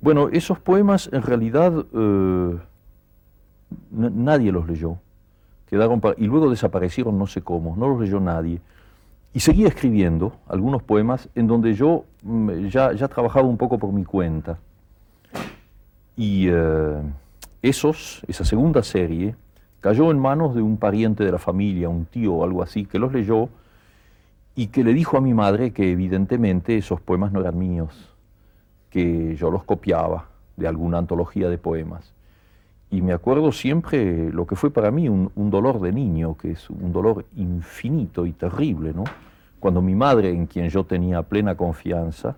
Bueno, 0.00 0.28
esos 0.28 0.60
poemas 0.60 1.10
en 1.12 1.22
realidad 1.22 1.72
eh, 1.92 2.58
nadie 3.90 4.52
los 4.52 4.68
leyó. 4.68 4.96
Quedaron 5.68 6.00
y 6.16 6.26
luego 6.26 6.50
desaparecieron 6.50 7.18
no 7.18 7.26
sé 7.26 7.42
cómo, 7.42 7.74
no 7.76 7.88
los 7.88 8.00
leyó 8.00 8.20
nadie. 8.20 8.60
Y 9.32 9.40
seguía 9.40 9.68
escribiendo 9.68 10.36
algunos 10.48 10.82
poemas 10.82 11.28
en 11.34 11.46
donde 11.46 11.74
yo 11.74 12.04
mm, 12.22 12.66
ya, 12.66 12.92
ya 12.92 13.08
trabajaba 13.08 13.46
un 13.46 13.56
poco 13.56 13.78
por 13.78 13.92
mi 13.92 14.04
cuenta. 14.04 14.58
Y 16.16 16.48
eh, 16.48 17.02
esos, 17.62 18.22
esa 18.28 18.44
segunda 18.44 18.82
serie 18.82 19.34
cayó 19.80 20.10
en 20.10 20.18
manos 20.18 20.54
de 20.54 20.62
un 20.62 20.76
pariente 20.76 21.24
de 21.24 21.32
la 21.32 21.38
familia, 21.38 21.88
un 21.88 22.04
tío 22.04 22.34
o 22.34 22.44
algo 22.44 22.62
así, 22.62 22.84
que 22.84 22.98
los 22.98 23.12
leyó 23.12 23.48
y 24.54 24.68
que 24.68 24.84
le 24.84 24.92
dijo 24.92 25.16
a 25.16 25.20
mi 25.20 25.34
madre 25.34 25.72
que 25.72 25.90
evidentemente 25.90 26.76
esos 26.76 27.00
poemas 27.00 27.32
no 27.32 27.40
eran 27.40 27.58
míos, 27.58 28.10
que 28.90 29.36
yo 29.36 29.50
los 29.50 29.64
copiaba 29.64 30.28
de 30.56 30.68
alguna 30.68 30.98
antología 30.98 31.48
de 31.48 31.58
poemas. 31.58 32.12
Y 32.90 33.02
me 33.02 33.12
acuerdo 33.12 33.52
siempre 33.52 34.32
lo 34.32 34.46
que 34.46 34.56
fue 34.56 34.70
para 34.70 34.90
mí 34.90 35.08
un, 35.08 35.30
un, 35.36 35.50
dolor 35.50 35.80
de 35.80 35.92
niño, 35.92 36.36
que 36.36 36.52
es 36.52 36.68
un 36.68 36.92
dolor 36.92 37.24
infinito 37.36 38.26
y 38.26 38.32
terrible, 38.32 38.92
¿no? 38.92 39.04
Cuando 39.60 39.80
mi 39.80 39.94
madre, 39.94 40.30
en 40.30 40.46
quien 40.46 40.68
yo 40.68 40.84
tenía 40.84 41.22
plena 41.22 41.54
confianza, 41.54 42.36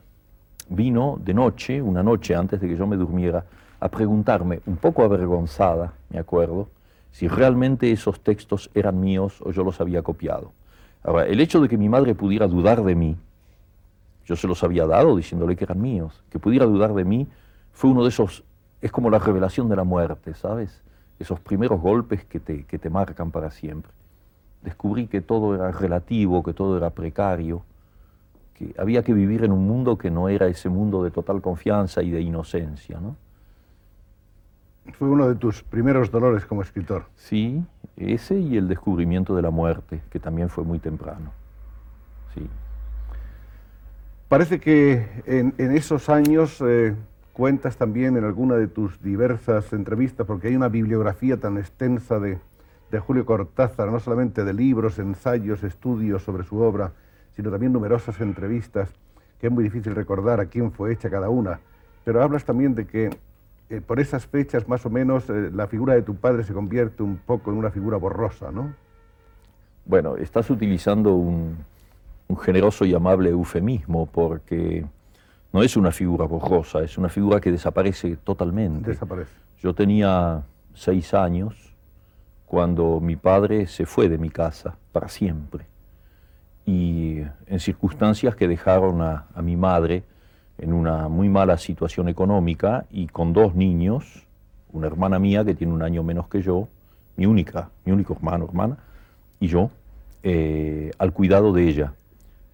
vino 0.68 1.18
de 1.24 1.32
noche, 1.32 1.80
una 1.80 2.02
noche 2.02 2.34
antes 2.34 2.60
de 2.60 2.68
que 2.68 2.76
yo 2.76 2.86
me 2.86 2.96
durmiera, 2.96 3.44
a 3.82 3.88
preguntarme, 3.88 4.60
un 4.66 4.76
poco 4.76 5.02
avergonzada, 5.02 5.94
me 6.08 6.20
acuerdo, 6.20 6.68
si 7.10 7.26
realmente 7.26 7.90
esos 7.90 8.20
textos 8.20 8.70
eran 8.74 9.00
míos 9.00 9.42
o 9.44 9.50
yo 9.50 9.64
los 9.64 9.80
había 9.80 10.02
copiado. 10.02 10.52
Ahora, 11.02 11.26
el 11.26 11.40
hecho 11.40 11.60
de 11.60 11.68
que 11.68 11.76
mi 11.76 11.88
madre 11.88 12.14
pudiera 12.14 12.46
dudar 12.46 12.84
de 12.84 12.94
mí, 12.94 13.16
yo 14.24 14.36
se 14.36 14.46
los 14.46 14.62
había 14.62 14.86
dado 14.86 15.16
diciéndole 15.16 15.56
que 15.56 15.64
eran 15.64 15.80
míos, 15.80 16.22
que 16.30 16.38
pudiera 16.38 16.64
dudar 16.64 16.94
de 16.94 17.04
mí, 17.04 17.26
fue 17.72 17.90
uno 17.90 18.04
de 18.04 18.10
esos, 18.10 18.44
es 18.80 18.92
como 18.92 19.10
la 19.10 19.18
revelación 19.18 19.68
de 19.68 19.74
la 19.74 19.82
muerte, 19.82 20.34
¿sabes? 20.34 20.80
Esos 21.18 21.40
primeros 21.40 21.80
golpes 21.80 22.24
que 22.24 22.38
te, 22.38 22.62
que 22.62 22.78
te 22.78 22.88
marcan 22.88 23.32
para 23.32 23.50
siempre. 23.50 23.90
Descubrí 24.62 25.08
que 25.08 25.22
todo 25.22 25.56
era 25.56 25.72
relativo, 25.72 26.44
que 26.44 26.52
todo 26.52 26.76
era 26.76 26.90
precario, 26.90 27.64
que 28.54 28.76
había 28.78 29.02
que 29.02 29.12
vivir 29.12 29.42
en 29.42 29.50
un 29.50 29.66
mundo 29.66 29.98
que 29.98 30.12
no 30.12 30.28
era 30.28 30.46
ese 30.46 30.68
mundo 30.68 31.02
de 31.02 31.10
total 31.10 31.42
confianza 31.42 32.00
y 32.04 32.12
de 32.12 32.20
inocencia, 32.20 33.00
¿no? 33.00 33.16
Fue 34.98 35.08
uno 35.08 35.28
de 35.28 35.36
tus 35.36 35.62
primeros 35.62 36.10
dolores 36.10 36.44
como 36.44 36.62
escritor. 36.62 37.04
Sí, 37.16 37.64
ese 37.96 38.38
y 38.38 38.56
el 38.56 38.68
descubrimiento 38.68 39.36
de 39.36 39.42
la 39.42 39.50
muerte, 39.50 40.00
que 40.10 40.18
también 40.18 40.48
fue 40.48 40.64
muy 40.64 40.78
temprano. 40.78 41.32
Sí. 42.34 42.48
Parece 44.28 44.58
que 44.60 45.06
en, 45.26 45.54
esos 45.58 46.08
años 46.08 46.62
eh, 46.66 46.94
cuentas 47.32 47.76
también 47.76 48.16
en 48.16 48.24
alguna 48.24 48.56
de 48.56 48.66
tus 48.66 49.00
diversas 49.02 49.72
entrevistas, 49.72 50.26
porque 50.26 50.48
hay 50.48 50.56
una 50.56 50.68
bibliografía 50.68 51.36
tan 51.38 51.58
extensa 51.58 52.18
de, 52.18 52.38
de 52.90 52.98
Julio 52.98 53.24
Cortázar, 53.24 53.90
no 53.90 54.00
solamente 54.00 54.44
de 54.44 54.52
libros, 54.52 54.98
ensayos, 54.98 55.62
estudios 55.62 56.22
sobre 56.22 56.44
su 56.44 56.58
obra, 56.58 56.92
sino 57.36 57.50
también 57.50 57.72
numerosas 57.72 58.20
entrevistas, 58.20 58.90
que 59.40 59.46
es 59.46 59.52
muy 59.52 59.64
difícil 59.64 59.94
recordar 59.94 60.40
a 60.40 60.46
quién 60.46 60.72
fue 60.72 60.92
hecha 60.92 61.10
cada 61.10 61.28
una. 61.28 61.60
Pero 62.04 62.22
hablas 62.22 62.44
también 62.44 62.74
de 62.74 62.86
que 62.86 63.10
eh, 63.72 63.80
por 63.80 64.00
esas 64.00 64.26
fechas 64.26 64.68
más 64.68 64.84
o 64.84 64.90
menos 64.90 65.30
eh, 65.30 65.50
la 65.50 65.66
figura 65.66 65.94
de 65.94 66.02
tu 66.02 66.14
padre 66.14 66.44
se 66.44 66.52
convierte 66.52 67.02
un 67.02 67.16
poco 67.16 67.50
en 67.50 67.56
una 67.56 67.70
figura 67.70 67.96
borrosa, 67.96 68.52
¿no? 68.52 68.74
Bueno, 69.86 70.16
estás 70.16 70.50
utilizando 70.50 71.14
un, 71.14 71.56
generoso 72.42 72.84
y 72.84 72.92
amable 72.92 73.30
eufemismo 73.30 74.04
porque 74.04 74.84
no 75.54 75.62
es 75.62 75.74
una 75.78 75.90
figura 75.90 76.26
borrosa, 76.26 76.80
es 76.82 76.98
una 76.98 77.08
figura 77.08 77.40
que 77.40 77.50
desaparece 77.50 78.16
totalmente. 78.16 78.90
Desaparece. 78.90 79.32
Yo 79.58 79.74
tenía 79.74 80.42
seis 80.74 81.14
años 81.14 81.74
cuando 82.44 83.00
mi 83.00 83.16
padre 83.16 83.66
se 83.68 83.86
fue 83.86 84.10
de 84.10 84.18
mi 84.18 84.28
casa 84.28 84.76
para 84.92 85.08
siempre 85.08 85.64
y 86.66 87.22
en 87.46 87.58
circunstancias 87.58 88.36
que 88.36 88.48
dejaron 88.48 89.00
a 89.00 89.26
mi 89.42 89.56
madre 89.56 90.04
en 90.58 90.72
una 90.72 91.08
muy 91.08 91.28
mala 91.28 91.58
situación 91.58 92.08
económica 92.08 92.86
y 92.90 93.08
con 93.08 93.32
dos 93.32 93.54
niños, 93.54 94.26
una 94.72 94.86
hermana 94.86 95.18
mía 95.18 95.44
que 95.44 95.54
tiene 95.54 95.72
un 95.72 95.82
año 95.82 96.02
menos 96.02 96.28
que 96.28 96.42
yo, 96.42 96.68
mi 97.16 97.26
única, 97.26 97.70
mi 97.84 97.92
único 97.92 98.14
hermano, 98.14 98.44
hermana, 98.44 98.78
y 99.40 99.48
yo, 99.48 99.70
eh, 100.22 100.92
al 100.98 101.12
cuidado 101.12 101.52
de 101.52 101.68
ella. 101.68 101.94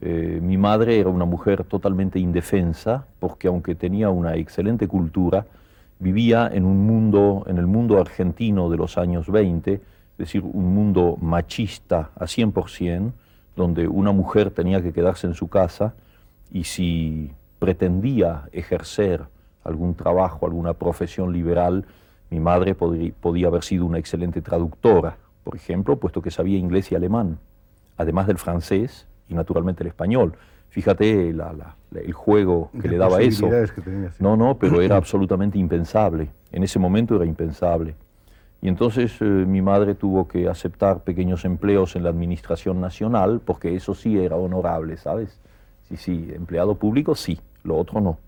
Eh, 0.00 0.38
mi 0.42 0.56
madre 0.56 1.00
era 1.00 1.10
una 1.10 1.24
mujer 1.24 1.64
totalmente 1.64 2.20
indefensa 2.20 3.06
porque 3.18 3.48
aunque 3.48 3.74
tenía 3.74 4.10
una 4.10 4.36
excelente 4.36 4.86
cultura, 4.86 5.46
vivía 5.98 6.48
en 6.52 6.64
un 6.64 6.86
mundo, 6.86 7.44
en 7.46 7.58
el 7.58 7.66
mundo 7.66 8.00
argentino 8.00 8.70
de 8.70 8.76
los 8.76 8.96
años 8.96 9.28
20, 9.28 9.74
es 9.74 9.80
decir, 10.16 10.42
un 10.42 10.74
mundo 10.74 11.16
machista 11.20 12.10
a 12.16 12.24
100%, 12.24 13.12
donde 13.56 13.88
una 13.88 14.12
mujer 14.12 14.50
tenía 14.50 14.80
que 14.80 14.92
quedarse 14.92 15.26
en 15.26 15.34
su 15.34 15.48
casa 15.48 15.94
y 16.50 16.64
si 16.64 17.32
pretendía 17.58 18.48
ejercer 18.52 19.24
algún 19.64 19.94
trabajo, 19.94 20.46
alguna 20.46 20.74
profesión 20.74 21.32
liberal, 21.32 21.84
mi 22.30 22.40
madre 22.40 22.74
podía 22.74 23.48
haber 23.48 23.62
sido 23.62 23.86
una 23.86 23.98
excelente 23.98 24.42
traductora, 24.42 25.16
por 25.44 25.56
ejemplo, 25.56 25.96
puesto 25.96 26.20
que 26.20 26.30
sabía 26.30 26.58
inglés 26.58 26.92
y 26.92 26.94
alemán, 26.94 27.38
además 27.96 28.26
del 28.26 28.38
francés 28.38 29.06
y 29.28 29.34
naturalmente 29.34 29.82
el 29.82 29.88
español. 29.88 30.34
Fíjate 30.68 31.30
el 31.30 32.12
juego 32.12 32.70
que 32.80 32.88
le 32.88 32.98
daba 32.98 33.22
eso. 33.22 33.48
no, 34.18 34.36
no, 34.36 34.58
pero 34.58 34.82
era 34.82 34.96
absolutamente 34.96 35.58
impensable. 35.58 36.28
En 36.52 36.62
ese 36.62 36.78
momento 36.78 37.16
era 37.16 37.24
impensable. 37.24 37.94
Y 38.60 38.68
entonces 38.68 39.16
eh, 39.20 39.24
mi 39.24 39.62
madre 39.62 39.94
tuvo 39.94 40.26
que 40.28 40.48
aceptar 40.48 41.04
pequeños 41.04 41.44
empleos 41.44 41.96
en 41.96 42.02
la 42.02 42.10
administración 42.10 42.80
nacional, 42.80 43.40
porque 43.44 43.74
eso 43.74 43.94
sí 43.94 44.18
era 44.18 44.36
honorable, 44.36 44.96
¿sabes? 44.96 45.40
Sí, 45.88 45.96
sí, 45.96 46.28
empleado 46.34 46.74
público 46.74 47.14
sí, 47.14 47.40
lo 47.64 47.76
otro 47.76 48.00
no. 48.00 48.18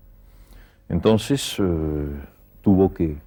Entonces 0.89 1.57
eh, 1.59 2.07
tuvo, 2.61 2.93
que, 2.93 3.17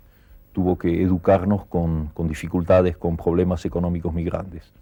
tuvo 0.53 0.77
que 0.77 1.03
educarnos 1.03 1.65
con, 1.67 2.09
con 2.09 2.29
dificultades, 2.29 2.97
con 2.97 3.17
problemas 3.17 3.65
económicos 3.65 4.13
muy 4.13 4.25
grandes. 4.25 4.73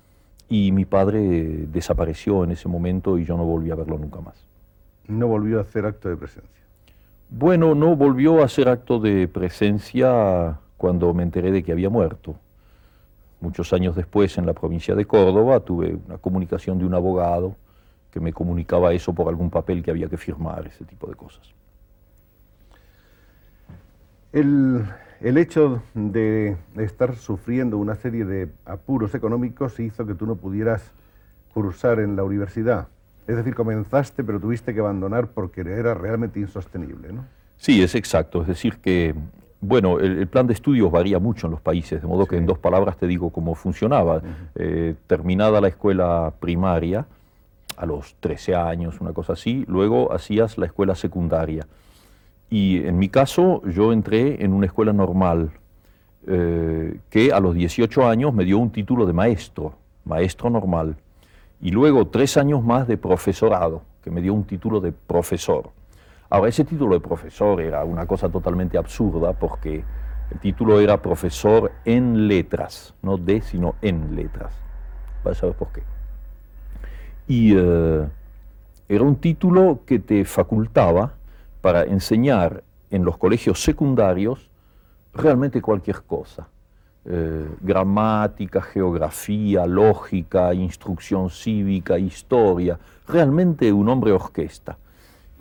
Y 0.49 0.73
mi 0.73 0.85
padre 0.85 1.67
desapareció 1.73 2.45
en 2.45 2.53
ese 2.53 2.69
momento 2.69 3.19
y 3.19 3.25
yo 3.25 3.37
no 3.37 3.45
volví 3.45 3.71
a 3.71 3.75
verlo 3.75 3.99
nunca 3.99 4.21
más. 4.21 4.35
¿No 5.07 5.27
volvió 5.27 5.59
a 5.59 5.63
hacer 5.63 5.87
acto 5.87 6.09
de 6.09 6.17
presencia? 6.17 6.51
Bueno, 7.31 7.75
no 7.75 7.97
volvió 7.97 8.43
a 8.43 8.45
hacer 8.45 8.69
acto 8.69 8.99
de 8.99 9.27
presencia 9.29 10.59
cuando 10.77 11.15
me 11.15 11.23
enteré 11.23 11.51
de 11.51 11.63
que 11.63 11.73
había 11.73 11.89
muerto. 11.89 12.37
Muchos 13.41 13.73
años 13.73 13.97
después, 13.97 14.37
en 14.39 14.47
la 14.47 14.53
provincia 14.53 14.95
de 14.95 15.07
Córdoba, 15.07 15.61
tuve 15.61 15.97
una 16.07 16.19
comunicación 16.19 16.79
de 16.79 16.85
un 16.85 16.95
abogado 16.95 17.57
que 18.13 18.21
me 18.21 18.33
comunicaba 18.33 18.93
eso 18.93 19.15
por 19.15 19.29
algún 19.29 19.51
papel 19.51 19.83
que 19.83 19.91
había 19.91 20.09
que 20.09 20.19
firmar, 20.19 20.67
ese 20.67 20.85
tipo 20.85 21.09
de 21.09 21.15
cosas. 21.15 21.55
El, 24.33 24.87
hecho 25.23 25.83
de 25.95 26.57
estar 26.77 27.17
sufriendo 27.17 27.79
una 27.79 27.95
serie 27.95 28.25
de 28.25 28.51
apuros 28.67 29.15
económicos 29.15 29.81
hizo 29.81 30.07
que 30.07 30.15
tú 30.15 30.27
no 30.27 30.37
pudieras 30.37 30.93
cursar 31.55 32.01
en 32.01 32.17
la 32.17 32.23
universidad. 32.23 32.89
Es 33.27 33.37
decir, 33.37 33.55
comenzaste, 33.55 34.25
pero 34.25 34.39
tuviste 34.41 34.75
que 34.75 34.81
abandonar 34.81 35.29
porque 35.29 35.63
era 35.63 35.95
realmente 35.95 36.39
insostenible, 36.39 37.13
¿no? 37.13 37.25
Sí, 37.57 37.83
es 37.83 37.95
exacto. 37.95 38.43
Es 38.43 38.49
decir, 38.49 38.79
que, 38.79 39.15
bueno, 39.61 40.01
el, 40.01 40.27
plan 40.27 40.47
de 40.47 40.55
estudios 40.55 40.91
varía 40.91 41.19
mucho 41.19 41.47
en 41.47 41.53
los 41.53 41.61
países, 41.61 42.03
de 42.03 42.09
modo 42.09 42.27
que 42.27 42.37
en 42.37 42.45
dos 42.45 42.59
palabras 42.59 42.97
te 42.97 43.07
digo 43.07 43.31
cómo 43.31 43.55
funcionaba. 43.55 44.21
Eh, 44.55 44.97
terminada 45.07 45.61
la 45.61 45.69
escuela 45.69 46.33
primaria, 46.41 47.07
a 47.77 47.87
los 47.87 48.15
13 48.21 48.55
años, 48.55 49.01
una 49.01 49.13
cosa 49.13 49.35
así, 49.35 49.65
luego 49.69 50.13
hacías 50.13 50.59
la 50.59 50.67
escuela 50.67 50.95
secundaria. 50.95 51.67
Y 52.51 52.85
en 52.85 52.99
mi 52.99 53.09
caso, 53.09 53.63
yo 53.67 53.93
entré 53.93 54.45
en 54.45 54.53
una 54.53 54.67
escuela 54.67 54.93
normal 54.93 55.53
eh, 56.27 56.99
que 57.11 57.33
a 57.33 57.41
los 57.41 57.55
18 57.55 58.07
años 58.07 58.33
me 58.33 58.45
dio 58.45 58.59
un 58.59 58.71
título 58.71 59.07
de 59.07 59.13
maestro, 59.13 59.75
maestro 60.05 60.51
normal. 60.51 60.97
Y 61.61 61.71
luego 61.71 62.09
tres 62.09 62.37
años 62.37 62.63
más 62.63 62.87
de 62.87 62.97
profesorado, 62.97 63.83
que 64.03 64.11
me 64.11 64.21
dio 64.21 64.35
un 64.35 64.45
título 64.45 64.81
de 64.81 64.93
profesor. 64.93 65.71
Ahora, 66.29 66.49
ese 66.49 66.65
título 66.65 66.95
de 66.95 67.01
profesor 67.01 67.61
era 67.61 67.85
una 67.85 68.07
cosa 68.07 68.29
totalmente 68.29 68.79
absurda 68.79 69.33
porque 69.33 69.85
el 70.31 70.39
título 70.39 70.81
era 70.81 71.01
profesor 71.01 71.73
en 71.85 72.27
letras, 72.27 72.95
no 73.03 73.17
de, 73.17 73.43
sino 73.43 73.75
en 73.83 74.17
letras. 74.17 74.55
Vas 75.25 75.37
a 75.39 75.41
saber 75.41 75.57
por 75.57 75.69
qué. 75.73 75.83
Y 77.29 77.55
eh, 77.57 78.07
era 78.89 79.05
un 79.05 79.17
título 79.17 79.81
que 79.87 79.99
te 79.99 80.25
facultaba 80.25 81.15
para 81.61 81.85
enseñar 81.85 82.63
en 82.91 83.05
los 83.05 83.17
colegios 83.17 83.63
secundarios 83.63 84.51
realmente 85.15 85.63
cualquier 85.63 86.03
cosa. 86.03 86.49
Eh, 87.05 87.49
gramática, 87.61 88.63
geografía, 88.63 89.67
lógica, 89.67 90.55
instrucción 90.55 91.31
cívica, 91.31 91.99
historia, 91.99 92.79
realmente 93.09 93.73
un 93.73 93.89
hombre 93.89 94.13
orquesta. 94.13 94.79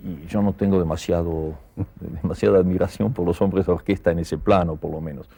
Y 0.04 0.26
yo 0.28 0.41
no 0.41 0.54
tengo 0.54 0.80
demasiado, 0.80 1.54
demasiada 2.22 2.58
admiración 2.58 3.13
por 3.13 3.26
los 3.26 3.39
hombres 3.41 3.67
de 3.67 3.74
orquesta 3.74 4.12
en 4.12 4.20
ese 4.20 4.38
plano, 4.38 4.76
por 4.76 4.91
lo 4.91 5.02
menos. 5.02 5.30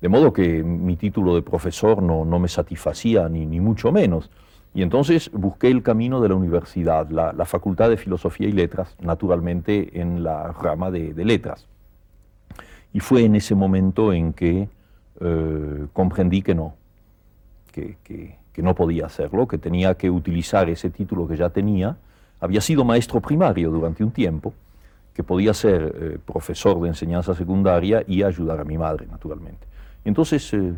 De 0.00 0.08
modo 0.08 0.32
que 0.32 0.62
mi 0.62 0.96
título 0.96 1.34
de 1.34 1.42
profesor 1.42 2.02
no, 2.02 2.24
no 2.24 2.38
me 2.38 2.48
satisfacía, 2.48 3.28
ni, 3.28 3.46
ni 3.46 3.60
mucho 3.60 3.92
menos. 3.92 4.30
Y 4.74 4.82
entonces 4.82 5.30
busqué 5.32 5.68
el 5.68 5.82
camino 5.82 6.20
de 6.20 6.30
la 6.30 6.34
universidad, 6.34 7.10
la, 7.10 7.44
Facultad 7.44 7.90
de 7.90 7.98
Filosofía 7.98 8.48
y 8.48 8.52
Letras, 8.52 8.96
naturalmente 9.00 10.00
en 10.00 10.22
la 10.22 10.52
rama 10.52 10.90
de, 10.90 11.12
letras. 11.24 11.66
Y 12.92 13.00
fue 13.00 13.24
en 13.24 13.36
ese 13.36 13.54
momento 13.54 14.12
en 14.12 14.32
que 14.32 14.68
eh, 15.20 15.86
comprendí 15.92 16.40
que 16.40 16.54
no, 16.54 16.74
que, 17.70 18.38
no 18.56 18.74
podía 18.74 19.06
hacerlo, 19.06 19.46
que 19.46 19.58
tenía 19.58 19.94
que 19.94 20.10
utilizar 20.10 20.70
ese 20.70 20.88
título 20.88 21.28
que 21.28 21.36
ya 21.36 21.50
tenía. 21.50 21.96
Había 22.40 22.60
sido 22.60 22.84
maestro 22.84 23.20
primario 23.20 23.70
durante 23.70 24.02
un 24.02 24.10
tiempo, 24.10 24.54
que 25.12 25.22
podía 25.22 25.52
ser 25.52 25.94
eh, 25.94 26.18
profesor 26.24 26.80
de 26.80 26.88
enseñanza 26.88 27.34
secundaria 27.34 28.02
y 28.06 28.22
ayudar 28.22 28.58
a 28.60 28.64
mi 28.64 28.78
madre, 28.78 29.06
naturalmente. 29.06 29.66
Y 30.02 30.08
entonces 30.08 30.52
eh, 30.54 30.72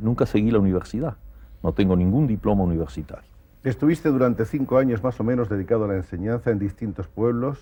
nunca 0.00 0.24
seguí 0.24 0.52
la 0.52 0.60
universidad, 0.60 1.16
no 1.64 1.72
tengo 1.72 1.96
ningún 1.96 2.28
diploma 2.28 2.62
universitario. 2.62 3.29
Estuviste 3.62 4.08
durante 4.08 4.46
cinco 4.46 4.78
años 4.78 5.02
más 5.02 5.20
o 5.20 5.24
menos 5.24 5.50
dedicado 5.50 5.84
a 5.84 5.88
la 5.88 5.96
enseñanza 5.96 6.50
en 6.50 6.58
distintos 6.58 7.08
pueblos. 7.08 7.58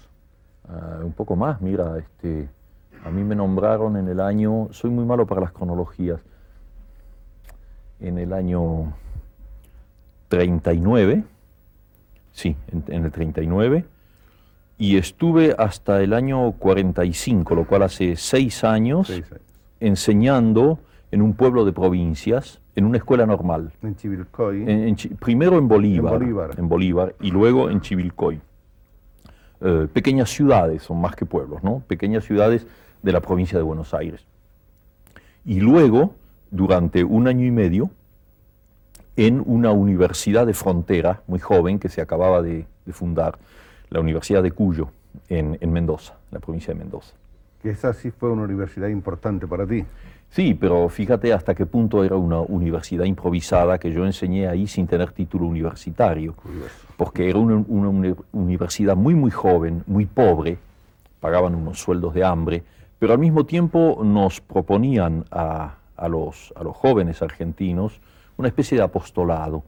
Ah, 0.68 1.00
un 1.02 1.12
poco 1.12 1.34
más, 1.34 1.60
mira, 1.60 1.98
este, 1.98 2.48
a 3.04 3.10
mí 3.10 3.24
me 3.24 3.34
nombraron 3.34 3.96
en 3.96 4.06
el 4.06 4.20
año, 4.20 4.68
soy 4.70 4.90
muy 4.90 5.04
malo 5.04 5.26
para 5.26 5.40
las 5.40 5.52
cronologías, 5.52 6.20
en 8.00 8.18
el 8.18 8.32
año 8.32 8.92
39, 10.28 11.24
sí, 12.32 12.56
en, 12.70 13.04
el 13.04 13.10
39, 13.10 13.84
y 14.76 14.98
estuve 14.98 15.56
hasta 15.58 16.00
el 16.00 16.12
año 16.12 16.52
45, 16.52 17.54
lo 17.56 17.66
cual 17.66 17.82
hace 17.82 18.14
seis 18.14 18.62
años, 18.62 19.08
seis 19.08 19.24
años. 19.32 19.42
enseñando 19.80 20.78
en 21.10 21.22
un 21.22 21.34
pueblo 21.34 21.64
de 21.64 21.72
provincias, 21.72 22.60
en 22.78 22.84
una 22.84 22.98
escuela 22.98 23.26
normal. 23.26 23.72
En 23.82 23.96
Chivilcoy. 23.96 24.64
primero 25.18 25.58
en 25.58 25.66
Bolívar, 25.66 26.22
en 26.56 26.68
Bolívar. 26.68 27.14
y 27.20 27.32
luego 27.32 27.70
en 27.70 27.80
Chivilcoy. 27.80 28.40
Eh, 29.60 29.88
pequeñas 29.92 30.30
ciudades, 30.30 30.84
son 30.84 31.00
más 31.00 31.16
que 31.16 31.26
pueblos, 31.26 31.64
¿no? 31.64 31.82
Pequeñas 31.88 32.24
ciudades 32.24 32.68
de 33.02 33.12
la 33.12 33.20
provincia 33.20 33.58
de 33.58 33.64
Buenos 33.64 33.94
Aires. 33.94 34.24
Y 35.44 35.58
luego, 35.58 36.14
durante 36.52 37.02
un 37.02 37.26
año 37.26 37.44
y 37.44 37.50
medio, 37.50 37.90
en 39.16 39.42
una 39.44 39.72
universidad 39.72 40.46
de 40.46 40.54
frontera 40.54 41.22
muy 41.26 41.40
joven 41.40 41.80
que 41.80 41.88
se 41.88 42.00
acababa 42.00 42.42
de, 42.42 42.64
fundar, 42.92 43.38
la 43.90 43.98
Universidad 43.98 44.44
de 44.44 44.52
Cuyo, 44.52 44.90
en, 45.28 45.58
en 45.60 45.72
Mendoza, 45.72 46.14
la 46.30 46.38
provincia 46.38 46.72
de 46.72 46.78
Mendoza. 46.78 47.12
Que 47.60 47.70
esa 47.70 47.92
sí 47.92 48.12
fue 48.12 48.30
una 48.30 48.42
universidad 48.42 48.86
importante 48.86 49.48
para 49.48 49.66
ti. 49.66 49.84
Sí, 50.30 50.54
pero 50.54 50.88
fíjate 50.88 51.32
hasta 51.32 51.54
qué 51.54 51.66
punto 51.66 52.04
era 52.04 52.16
una 52.16 52.40
universidad 52.40 53.04
improvisada 53.04 53.78
que 53.78 53.90
yo 53.92 54.04
enseñé 54.04 54.46
ahí 54.46 54.66
sin 54.66 54.86
tener 54.86 55.12
título 55.12 55.46
universitario, 55.46 56.34
porque 56.96 57.30
era 57.30 57.38
una, 57.38 57.64
universidad 58.32 58.94
muy, 58.94 59.14
muy 59.14 59.30
joven, 59.30 59.82
muy 59.86 60.06
pobre, 60.06 60.58
pagaban 61.20 61.54
unos 61.54 61.80
sueldos 61.80 62.14
de 62.14 62.24
hambre, 62.24 62.62
pero 62.98 63.14
al 63.14 63.18
mismo 63.18 63.46
tiempo 63.46 64.00
nos 64.04 64.40
proponían 64.40 65.24
a, 65.30 65.76
los, 66.08 66.52
a 66.54 66.62
los 66.62 66.76
jóvenes 66.76 67.22
argentinos 67.22 68.00
una 68.36 68.48
especie 68.48 68.78
de 68.78 68.84
apostolado. 68.84 69.64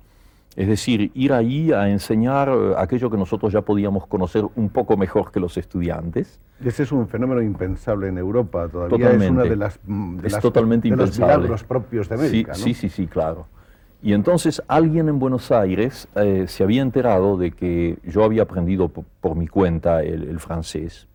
Es 0.56 0.66
decir, 0.66 1.12
ir 1.14 1.32
ahí 1.32 1.72
a 1.72 1.88
enseñar 1.88 2.48
eh, 2.48 2.74
aquello 2.76 3.08
que 3.08 3.16
nosotros 3.16 3.52
ya 3.52 3.62
podíamos 3.62 4.06
conocer 4.06 4.44
un 4.56 4.68
poco 4.68 4.96
mejor 4.96 5.30
que 5.30 5.38
los 5.38 5.56
estudiantes. 5.56 6.40
Ese 6.64 6.82
es 6.82 6.92
un 6.92 7.06
fenómeno 7.08 7.40
impensable 7.40 8.08
en 8.08 8.18
Europa, 8.18 8.68
todavía 8.68 9.12
es 9.12 9.30
una 9.30 9.44
de 9.44 9.56
las, 9.56 9.78
de 9.84 10.26
es 10.26 10.38
totalmente 10.40 10.88
impensable. 10.88 11.48
los 11.48 11.62
propios 11.62 12.08
de 12.08 12.16
América. 12.16 12.54
Sí, 12.54 12.74
sí, 12.74 12.88
sí, 12.88 13.06
claro. 13.06 13.46
Y 14.02 14.12
entonces 14.12 14.62
alguien 14.66 15.08
en 15.08 15.18
Buenos 15.18 15.52
Aires 15.52 16.08
eh, 16.16 16.46
se 16.48 16.64
había 16.64 16.82
enterado 16.82 17.36
de 17.36 17.52
que 17.52 17.98
yo 18.02 18.24
había 18.24 18.42
aprendido 18.42 18.88
por, 18.88 19.36
mi 19.36 19.46
cuenta 19.46 20.02
el, 20.02 20.24
el, 20.24 20.40
francés 20.40 21.06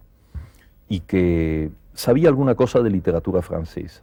y 0.88 1.00
que 1.02 1.72
sabía 1.94 2.30
alguna 2.30 2.56
cosa 2.56 2.82
de 2.82 2.92
literatura 2.92 3.42
francesa. 3.42 4.02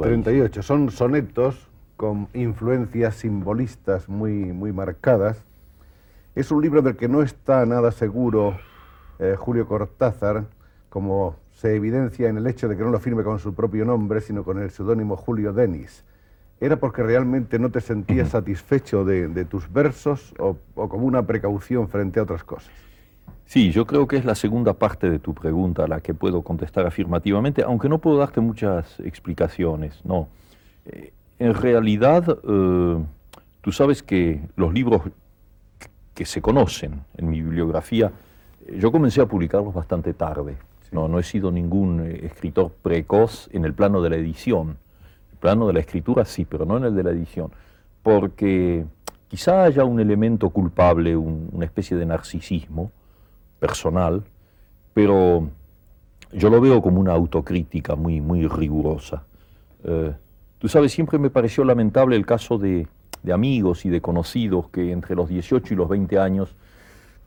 38. 0.00 0.62
Son 0.62 0.90
sonetos 0.90 1.67
con 1.98 2.28
influencias 2.32 3.16
simbolistas 3.16 4.08
muy, 4.08 4.52
muy 4.52 4.72
marcadas. 4.72 5.44
Es 6.36 6.52
un 6.52 6.62
libro 6.62 6.80
del 6.80 6.96
que 6.96 7.08
no 7.08 7.22
está 7.22 7.66
nada 7.66 7.90
seguro 7.90 8.56
eh, 9.18 9.34
Julio 9.36 9.66
Cortázar, 9.66 10.44
como 10.90 11.34
se 11.50 11.74
evidencia 11.74 12.28
en 12.28 12.38
el 12.38 12.46
hecho 12.46 12.68
de 12.68 12.76
que 12.76 12.84
no 12.84 12.90
lo 12.90 13.00
firme 13.00 13.24
con 13.24 13.40
su 13.40 13.52
propio 13.52 13.84
nombre, 13.84 14.20
sino 14.20 14.44
con 14.44 14.62
el 14.62 14.70
seudónimo 14.70 15.16
Julio 15.16 15.52
Denis. 15.52 16.04
¿Era 16.60 16.76
porque 16.76 17.02
realmente 17.02 17.58
no 17.58 17.68
te 17.72 17.80
sentías 17.80 18.28
satisfecho 18.28 19.04
de, 19.04 19.44
tus 19.44 19.72
versos 19.72 20.36
o, 20.38 20.56
como 20.74 21.04
una 21.04 21.26
precaución 21.26 21.88
frente 21.88 22.20
a 22.20 22.22
otras 22.22 22.44
cosas? 22.44 22.70
Sí, 23.44 23.72
yo 23.72 23.88
creo 23.88 24.06
que 24.06 24.18
es 24.18 24.24
la 24.24 24.36
segunda 24.36 24.74
parte 24.74 25.10
de 25.10 25.18
tu 25.18 25.34
pregunta 25.34 25.82
a 25.82 25.88
la 25.88 26.00
que 26.00 26.14
puedo 26.14 26.42
contestar 26.42 26.86
afirmativamente, 26.86 27.64
aunque 27.64 27.88
no 27.88 27.98
puedo 27.98 28.18
darte 28.18 28.40
muchas 28.40 29.00
explicaciones. 29.00 30.04
No. 30.04 30.28
Eh, 30.86 31.12
en 31.38 31.54
realidad, 31.54 32.38
eh, 32.42 33.04
tú 33.60 33.72
sabes 33.72 34.02
que 34.02 34.40
los 34.56 34.72
libros 34.72 35.02
que 36.14 36.26
se 36.26 36.42
conocen 36.42 37.04
en 37.16 37.30
mi 37.30 37.40
bibliografía, 37.40 38.10
eh, 38.66 38.78
yo 38.78 38.90
comencé 38.90 39.20
a 39.20 39.26
publicarlos 39.26 39.72
bastante 39.72 40.14
tarde. 40.14 40.56
No, 40.90 41.06
no 41.06 41.18
he 41.18 41.22
sido 41.22 41.52
ningún 41.52 42.00
eh, 42.00 42.26
escritor 42.26 42.72
precoz 42.82 43.48
en 43.52 43.64
el 43.64 43.74
plano 43.74 44.02
de 44.02 44.10
la 44.10 44.16
edición. 44.16 44.78
El 45.32 45.38
plano 45.38 45.66
de 45.66 45.74
la 45.74 45.80
escritura 45.80 46.24
sí, 46.24 46.44
pero 46.44 46.64
no 46.64 46.76
en 46.76 46.84
el 46.84 46.94
de 46.96 47.04
la 47.04 47.10
edición. 47.10 47.52
Porque 48.02 48.84
quizá 49.28 49.64
haya 49.64 49.84
un 49.84 50.00
elemento 50.00 50.50
culpable, 50.50 51.16
una 51.16 51.64
especie 51.64 51.96
de 51.96 52.06
narcisismo 52.06 52.90
personal, 53.60 54.24
pero 54.94 55.48
yo 56.32 56.50
lo 56.50 56.60
veo 56.60 56.82
como 56.82 57.00
una 57.00 57.12
autocrítica 57.12 57.94
muy, 57.94 58.20
muy 58.20 58.46
rigurosa. 58.46 59.24
Eh, 59.84 60.12
tú 60.58 60.68
sabes, 60.68 60.92
siempre 60.92 61.18
me 61.18 61.30
pareció 61.30 61.64
lamentable 61.64 62.16
el 62.16 62.26
caso 62.26 62.58
de, 62.58 62.86
de 63.22 63.32
amigos 63.32 63.84
y 63.84 63.90
de 63.90 64.00
conocidos 64.00 64.68
que 64.68 64.92
entre 64.92 65.14
los 65.14 65.28
18 65.28 65.74
y 65.74 65.76
los 65.76 65.88
20 65.88 66.18
años 66.18 66.54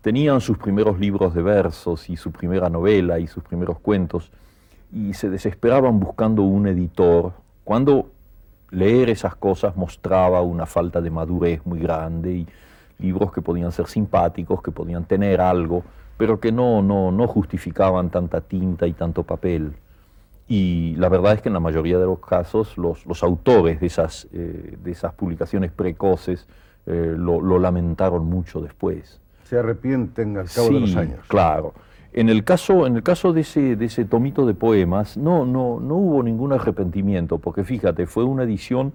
tenían 0.01 0.41
sus 0.41 0.57
primeros 0.57 0.99
libros 0.99 1.33
de 1.33 1.41
versos 1.41 2.09
y 2.09 2.17
su 2.17 2.31
primera 2.31 2.69
novela 2.69 3.19
y 3.19 3.27
sus 3.27 3.43
primeros 3.43 3.79
cuentos 3.79 4.31
y 4.91 5.13
se 5.13 5.29
desesperaban 5.29 5.99
buscando 5.99 6.41
un 6.41 6.67
editor 6.67 7.33
cuando 7.63 8.09
leer 8.71 9.09
esas 9.09 9.35
cosas 9.35 9.75
mostraba 9.75 10.41
una 10.41 10.65
falta 10.65 11.01
de 11.01 11.09
madurez 11.09 11.65
muy 11.65 11.79
grande 11.79 12.33
y 12.33 12.47
libros 12.99 13.31
que 13.31 13.41
podían 13.41 13.71
ser 13.71 13.87
simpáticos, 13.87 14.61
que 14.61 14.71
podían 14.71 15.05
tener 15.05 15.41
algo, 15.41 15.83
pero 16.17 16.39
que 16.39 16.51
no, 16.51 16.81
no, 16.81 17.11
no 17.11 17.27
justificaban 17.27 18.09
tanta 18.09 18.41
tinta 18.41 18.87
y 18.87 18.93
tanto 18.93 19.23
papel. 19.23 19.73
Y 20.51 20.95
la 20.97 21.07
verdad 21.07 21.33
es 21.33 21.41
que 21.41 21.49
en 21.49 21.53
la 21.53 21.59
mayoría 21.59 21.97
de 21.97 22.05
los 22.05 22.19
casos 22.19 22.77
los, 22.77 23.05
los 23.05 23.23
autores 23.23 23.79
de 23.79 23.87
esas, 23.87 24.27
eh, 24.33 24.77
de 24.83 24.91
esas 24.91 25.13
publicaciones 25.13 25.71
precoces 25.71 26.47
eh, 26.85 27.13
lo, 27.17 27.39
lo 27.39 27.59
lamentaron 27.59 28.25
mucho 28.25 28.59
después 28.59 29.21
se 29.51 29.59
arrepienten 29.59 30.37
al 30.37 30.49
cabo 30.49 30.69
de 30.69 30.79
los 30.79 30.95
años. 30.95 31.19
Claro. 31.27 31.73
En 32.13 32.29
el 32.29 32.45
caso, 32.45 32.87
en 32.87 32.95
el 32.95 33.03
caso 33.03 33.33
de, 33.33 33.41
ese, 33.41 33.75
de 33.75 33.83
ese 33.83 34.05
tomito 34.05 34.45
de 34.45 34.53
poemas, 34.53 35.17
no, 35.17 35.45
no, 35.45 35.81
no 35.81 35.95
hubo 35.95 36.23
ningún 36.23 36.53
arrepentimiento, 36.53 37.37
porque 37.37 37.65
fíjate, 37.65 38.07
fue 38.07 38.23
una 38.23 38.43
edición 38.43 38.93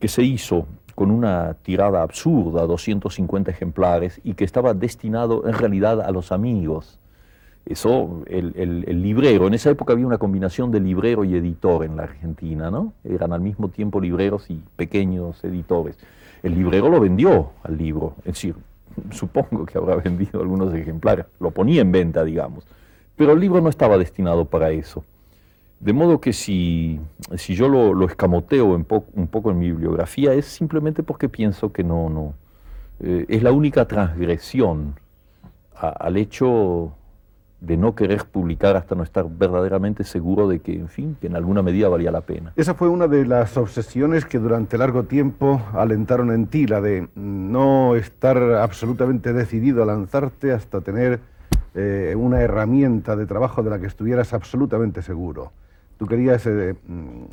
que 0.00 0.08
se 0.08 0.24
hizo 0.24 0.66
con 0.96 1.12
una 1.12 1.54
tirada 1.62 2.02
absurda, 2.02 2.66
250 2.66 3.48
ejemplares, 3.48 4.20
y 4.24 4.34
que 4.34 4.42
estaba 4.42 4.74
destinado 4.74 5.46
en 5.46 5.54
realidad 5.54 6.00
a 6.00 6.10
los 6.10 6.32
amigos. 6.32 6.98
Eso, 7.66 8.22
el, 8.26 9.02
librero, 9.02 9.48
en 9.48 9.54
esa 9.54 9.70
época 9.70 9.92
había 9.92 10.06
una 10.06 10.18
combinación 10.18 10.70
de 10.70 10.78
librero 10.78 11.24
y 11.24 11.34
editor 11.34 11.84
en 11.84 11.96
la 11.96 12.04
Argentina, 12.04 12.70
¿no? 12.70 12.92
Eran 13.02 13.32
al 13.32 13.40
mismo 13.40 13.70
tiempo 13.70 14.00
libreros 14.00 14.48
y 14.50 14.62
pequeños 14.76 15.42
editores. 15.42 15.98
El 16.44 16.54
librero 16.54 16.88
lo 16.88 17.00
vendió 17.00 17.50
al 17.64 17.76
libro, 17.76 18.14
es 18.18 18.34
decir, 18.34 18.54
supongo 19.10 19.66
que 19.66 19.78
habrá 19.78 19.96
vendido 19.96 20.40
algunos 20.40 20.72
ejemplares, 20.74 21.26
lo 21.40 21.50
ponía 21.50 21.80
en 21.82 21.90
venta, 21.90 22.22
digamos, 22.22 22.64
pero 23.16 23.32
el 23.32 23.40
libro 23.40 23.60
no 23.60 23.68
estaba 23.68 23.98
destinado 23.98 24.44
para 24.44 24.70
eso. 24.70 25.04
De 25.80 25.92
modo 25.92 26.20
que 26.20 26.32
si, 26.32 27.00
si 27.34 27.56
yo 27.56 27.68
lo, 27.68 28.06
escamoteo 28.06 28.66
un, 28.66 28.84
poco 28.84 29.50
en 29.50 29.58
mi 29.58 29.66
bibliografía 29.72 30.32
es 30.34 30.46
simplemente 30.46 31.02
porque 31.02 31.28
pienso 31.28 31.72
que 31.72 31.82
no, 31.82 32.08
no, 32.08 32.34
eh, 33.00 33.26
es 33.28 33.42
la 33.42 33.50
única 33.50 33.86
transgresión 33.86 34.94
al 35.74 36.16
hecho 36.16 36.95
de 37.60 37.76
no 37.76 37.94
querer 37.94 38.24
publicar 38.24 38.76
hasta 38.76 38.94
no 38.94 39.02
estar 39.02 39.26
verdaderamente 39.28 40.04
seguro 40.04 40.46
de 40.46 40.60
que, 40.60 40.74
en 40.74 40.88
fin, 40.88 41.16
que 41.20 41.26
en 41.26 41.36
alguna 41.36 41.62
medida 41.62 41.88
valía 41.88 42.10
la 42.10 42.20
pena. 42.20 42.52
Esa 42.56 42.74
fue 42.74 42.88
una 42.88 43.08
de 43.08 43.24
las 43.26 43.56
obsesiones 43.56 44.26
que 44.26 44.38
durante 44.38 44.76
largo 44.76 45.04
tiempo 45.04 45.62
alentaron 45.72 46.30
en 46.30 46.46
ti, 46.46 46.66
la 46.66 46.80
de 46.80 47.08
no 47.14 47.96
estar 47.96 48.36
absolutamente 48.36 49.32
decidido 49.32 49.82
a 49.82 49.86
lanzarte 49.86 50.52
hasta 50.52 50.80
tener 50.82 51.20
eh, 51.74 52.14
una 52.16 52.40
herramienta 52.40 53.16
de 53.16 53.26
trabajo 53.26 53.62
de 53.62 53.70
la 53.70 53.78
que 53.78 53.86
estuvieras 53.86 54.32
absolutamente 54.34 55.02
seguro. 55.02 55.52
Tú 55.98 56.06
querías, 56.06 56.46
eh, 56.46 56.74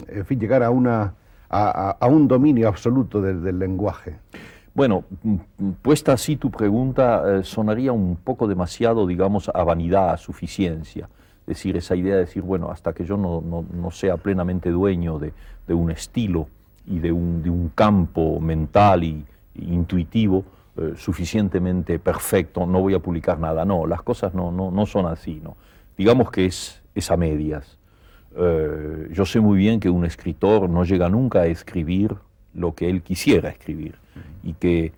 en 0.08 0.26
fin, 0.26 0.40
llegar 0.40 0.64
a, 0.64 0.70
una, 0.70 1.16
a, 1.50 2.08
un 2.08 2.30
dominio 2.30 2.70
absoluto 2.70 3.22
del 3.22 3.60
lenguaje. 3.60 4.16
Bueno, 4.74 5.04
puesta 5.84 6.14
así 6.14 6.36
tu 6.36 6.50
pregunta, 6.50 7.24
eh, 7.28 7.44
sonaría 7.44 7.92
un 7.92 8.16
poco 8.16 8.48
demasiado, 8.48 9.06
digamos, 9.06 9.50
a 9.54 9.64
vanidad, 9.64 10.10
a 10.10 10.18
suficiencia. 10.18 11.08
Es 11.42 11.58
decir, 11.58 11.78
esa 11.78 11.96
idea 11.96 12.16
de 12.16 12.22
decir, 12.22 12.42
bueno, 12.42 12.72
hasta 12.72 12.94
que 12.94 13.06
yo 13.06 13.16
no, 13.16 13.42
no, 13.42 13.64
no 13.72 13.92
sea 13.92 14.18
plenamente 14.18 14.72
dueño 14.72 15.20
de, 15.20 15.34
de, 15.68 15.74
un 15.76 15.92
estilo 15.92 16.48
y 16.88 17.00
de 17.00 17.12
un, 17.12 17.44
de 17.44 17.52
un 17.52 17.70
campo 17.70 18.40
mental 18.40 19.04
y, 19.04 19.26
intuitivo 19.56 20.44
eh, 20.76 20.94
suficientemente 20.98 22.00
perfecto, 22.00 22.66
no 22.66 22.82
voy 22.82 22.96
a 22.96 23.00
publicar 23.00 23.38
nada. 23.40 23.66
No, 23.66 23.86
las 23.86 24.02
cosas 24.02 24.34
no, 24.34 24.52
no, 24.52 24.72
no 24.72 24.88
son 24.88 25.06
así. 25.06 25.40
¿no? 25.44 25.56
Digamos 25.96 26.32
que 26.32 26.48
es, 26.48 26.82
es 26.96 27.12
a 27.12 27.18
medias. 27.18 27.78
Eh, 28.36 29.10
yo 29.12 29.26
sé 29.26 29.40
muy 29.40 29.60
bien 29.60 29.80
que 29.80 29.92
un 29.92 30.06
escritor 30.06 30.68
no 30.68 30.84
llega 30.84 31.10
nunca 31.10 31.42
a 31.42 31.46
escribir 31.46 32.16
lo 32.54 32.74
que 32.74 32.90
él 32.90 33.02
quisiera 33.02 33.50
escribir 33.50 33.96
y 34.44 34.54
que 34.54 34.92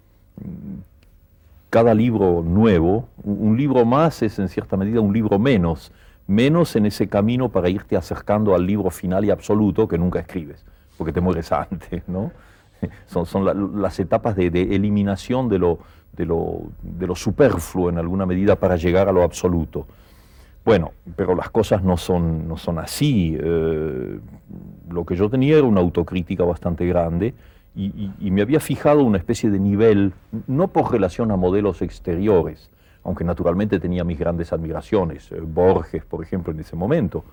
cada 1.70 1.93
libro 1.93 2.41
nuevo, 2.41 3.10
un 3.24 3.58
libro 3.58 3.86
más 3.86 4.22
es 4.22 4.39
en 4.39 4.49
cierta 4.49 4.78
medida 4.78 5.01
un 5.01 5.14
libro 5.14 5.39
menos, 5.39 5.91
menos 6.28 6.76
en 6.76 6.86
ese 6.86 7.08
camino 7.08 7.49
para 7.49 7.70
irte 7.70 7.97
acercando 7.97 8.56
al 8.56 8.66
libro 8.66 8.89
final 8.89 9.26
y 9.26 9.30
absoluto 9.30 9.88
que 9.88 9.97
nunca 9.97 10.20
escribes, 10.20 10.64
porque 10.97 11.12
te 11.12 11.22
mueres 11.22 11.51
antes, 11.51 12.08
¿no? 12.08 12.32
Son, 13.08 13.26
son 13.26 13.45
la, 13.45 13.53
las 13.53 13.99
etapas 13.99 14.36
de, 14.36 14.47
eliminación 14.47 15.47
de 15.47 15.58
lo 16.28 17.16
superfluo 17.16 17.89
en 17.89 17.97
alguna 17.97 18.26
medida 18.26 18.58
para 18.58 18.76
llegar 18.76 19.08
a 19.08 19.12
lo 19.14 19.24
absoluto. 19.24 19.88
Bueno, 20.66 20.93
pero 21.16 21.36
las 21.36 21.51
cosas 21.51 21.84
no 21.84 21.95
son, 21.95 22.47
no 22.47 22.57
son 22.57 22.80
así. 22.80 23.38
Eh, 23.39 24.20
lo 24.89 25.05
que 25.05 25.16
yo 25.16 25.30
tenía 25.30 25.57
era 25.57 25.68
una 25.68 25.80
autocrítica 25.80 26.43
bastante 26.43 26.86
grande 26.88 27.34
y, 27.76 28.32
me 28.32 28.41
había 28.41 28.59
fijado 28.59 29.03
una 29.03 29.18
especie 29.18 29.49
de 29.49 29.59
nivel, 29.59 30.13
no 30.47 30.70
por 30.70 30.91
relación 30.91 31.30
a 31.32 31.36
modelos 31.36 31.82
exteriores, 31.82 32.72
aunque 33.03 33.24
naturalmente 33.24 33.80
tenía 33.80 34.03
mis 34.03 34.18
grandes 34.18 34.53
admiraciones, 34.53 35.32
eh, 35.32 35.39
Borges, 35.41 36.05
por 36.05 36.24
ejemplo, 36.24 36.53
en 36.53 36.61
ese 36.61 36.76
momento, 36.76 37.26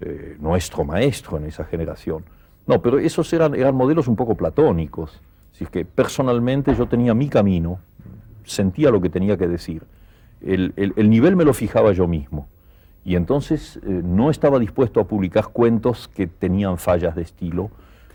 eh, 0.00 0.36
nuestro 0.40 0.84
maestro 0.84 1.36
en 1.36 1.44
esa 1.44 1.64
generación. 1.64 2.24
No, 2.66 2.80
pero 2.80 2.98
esos 2.98 3.32
eran, 3.32 3.54
eran 3.54 3.74
modelos 3.74 4.08
un 4.08 4.16
poco 4.16 4.34
platónicos. 4.34 5.20
Así 5.54 5.66
que 5.66 5.84
personalmente 5.84 6.74
yo 6.74 6.86
tenía 6.86 7.14
mi 7.14 7.28
camino, 7.28 7.78
sentía 8.44 8.90
lo 8.90 9.00
que 9.00 9.10
tenía 9.10 9.36
que 9.36 9.46
decir. 9.46 9.82
El, 10.40 10.72
nivel 11.10 11.36
me 11.36 11.44
lo 11.44 11.54
fijaba 11.54 11.92
yo 11.92 12.08
mismo. 12.08 12.48
Y 13.04 13.16
entonces 13.16 13.78
eh, 13.82 14.00
no 14.04 14.30
estaba 14.30 14.58
dispuesto 14.58 15.00
a 15.00 15.04
publicar 15.04 15.48
cuentos 15.48 16.08
que 16.08 16.26
tenían 16.26 16.78
fallas 16.78 17.16
de 17.16 17.22
estilo, 17.22 17.70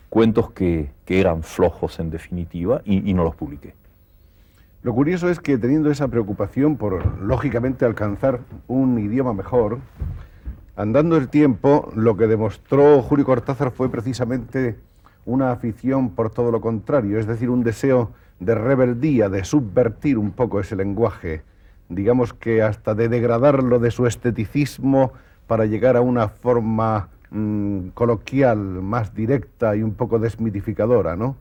cuentos 0.10 0.52
que, 0.52 0.92
eran 1.08 1.44
flojos 1.44 2.00
en 2.00 2.10
definitiva, 2.10 2.82
y, 2.86 3.14
no 3.14 3.24
los 3.24 3.36
publiqué. 3.36 3.74
Lo 4.84 4.94
curioso 4.94 5.30
es 5.30 5.40
que 5.40 5.58
teniendo 5.58 5.90
esa 5.90 6.08
preocupación 6.08 6.78
por, 6.78 7.22
lógicamente, 7.22 7.86
alcanzar 7.86 8.42
un 8.68 8.98
idioma 9.00 9.34
mejor, 9.34 9.80
andando 10.76 11.18
el 11.18 11.30
tiempo, 11.30 11.92
lo 11.96 12.16
que 12.16 12.28
demostró 12.28 13.02
Julio 13.02 13.26
Cortázar 13.26 13.72
fue 13.72 13.90
precisamente 13.90 14.78
una 15.26 15.52
afición 15.52 16.12
por 16.12 16.30
todo 16.30 16.52
lo 16.52 16.62
contrario, 16.62 17.20
es 17.20 17.28
decir, 17.28 17.50
un 17.50 17.64
deseo 17.64 18.12
de 18.40 18.56
rebeldía, 18.56 19.30
de 19.30 19.44
subvertir 19.44 20.18
un 20.18 20.32
poco 20.32 20.60
ese 20.60 20.76
lenguaje, 20.76 21.42
digamos 21.90 22.34
que 22.34 22.62
hasta 22.62 22.96
de 22.96 23.10
degradarlo 23.10 23.80
de 23.80 23.92
su 23.92 24.06
esteticismo 24.06 25.12
para 25.48 25.66
llegar 25.66 25.98
a 25.98 26.02
una 26.02 26.30
forma 26.30 27.10
mm, 27.32 27.90
coloquial, 27.90 28.58
más 28.58 29.14
directa 29.16 29.76
y 29.76 29.84
un 29.84 29.94
poco 29.94 30.20
desmitificadora, 30.20 31.16
¿no? 31.16 31.36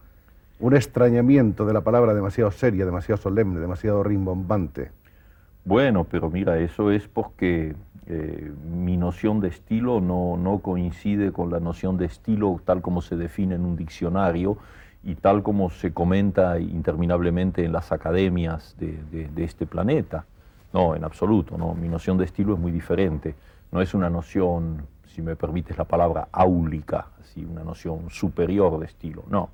Un 0.59 0.75
extrañamiento 0.75 1.67
de 1.67 1.75
la 1.75 1.83
palabra 1.83 2.15
demasiado 2.15 2.51
seria, 2.51 2.87
demasiado 2.87 3.21
solemne, 3.21 3.61
demasiado 3.61 4.03
rimbombante. 4.03 4.91
Bueno, 5.65 6.05
pero 6.05 6.31
mira, 6.31 6.59
eso 6.59 6.91
es 6.91 7.09
porque 7.09 7.75
eh, 8.07 8.53
mi 8.73 8.97
noción 8.97 9.41
de 9.41 9.49
estilo 9.49 10.01
no, 10.01 10.37
no 10.37 10.61
coincide 10.61 11.33
con 11.33 11.51
la 11.51 11.61
noción 11.61 11.99
de 11.99 12.07
estilo 12.07 12.61
tal 12.65 12.81
como 12.81 13.03
se 13.03 13.17
define 13.17 13.57
en 13.57 13.65
un 13.65 13.77
diccionario 13.77 14.57
y 15.07 15.15
tal 15.15 15.43
como 15.43 15.71
se 15.71 15.93
comenta 15.93 16.59
interminablemente 16.59 17.65
en 17.65 17.73
las 17.73 17.93
academias 17.93 18.77
de, 18.79 19.29
este 19.37 19.65
planeta. 19.65 20.25
No, 20.77 20.95
en 20.95 21.05
absoluto, 21.05 21.57
no. 21.57 21.73
Mi 21.73 21.89
noción 21.89 22.19
de 22.19 22.27
estilo 22.27 22.53
es 22.53 22.61
muy 22.61 22.71
diferente. 22.71 23.35
No 23.73 23.81
es 23.81 23.95
una 23.95 24.11
noción, 24.11 24.87
si 25.07 25.23
me 25.23 25.35
permites 25.35 25.79
la 25.79 25.85
palabra, 25.85 26.29
áulica, 26.31 27.07
así, 27.19 27.47
una 27.47 27.65
noción 27.65 28.11
superior 28.11 28.79
de 28.79 28.85
estilo. 28.85 29.25
No. 29.31 29.49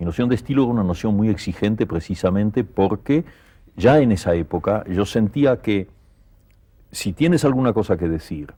Mi 0.00 0.04
noción 0.04 0.28
de 0.28 0.34
estilo 0.34 0.64
era 0.64 0.72
una 0.72 0.82
noción 0.82 1.14
muy 1.14 1.28
exigente 1.28 1.86
precisamente 1.86 2.64
porque 2.64 3.24
ya 3.76 4.00
en 4.00 4.10
esa 4.10 4.34
época 4.34 4.82
yo 4.88 5.06
sentía 5.06 5.62
que 5.62 5.86
si 6.90 7.12
tienes 7.12 7.44
alguna 7.44 7.72
cosa 7.72 7.96
que 7.96 8.08
decir 8.08 8.54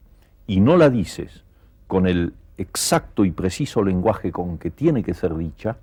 y 0.46 0.60
no 0.60 0.78
la 0.78 0.88
dices 0.88 1.44
con 1.88 2.06
el 2.06 2.32
exacto 2.56 3.26
y 3.26 3.32
preciso 3.32 3.84
lenguaje 3.84 4.32
con 4.32 4.56
que 4.56 4.70
tiene 4.70 5.02
que 5.02 5.12
ser 5.12 5.36
dicha, 5.36 5.76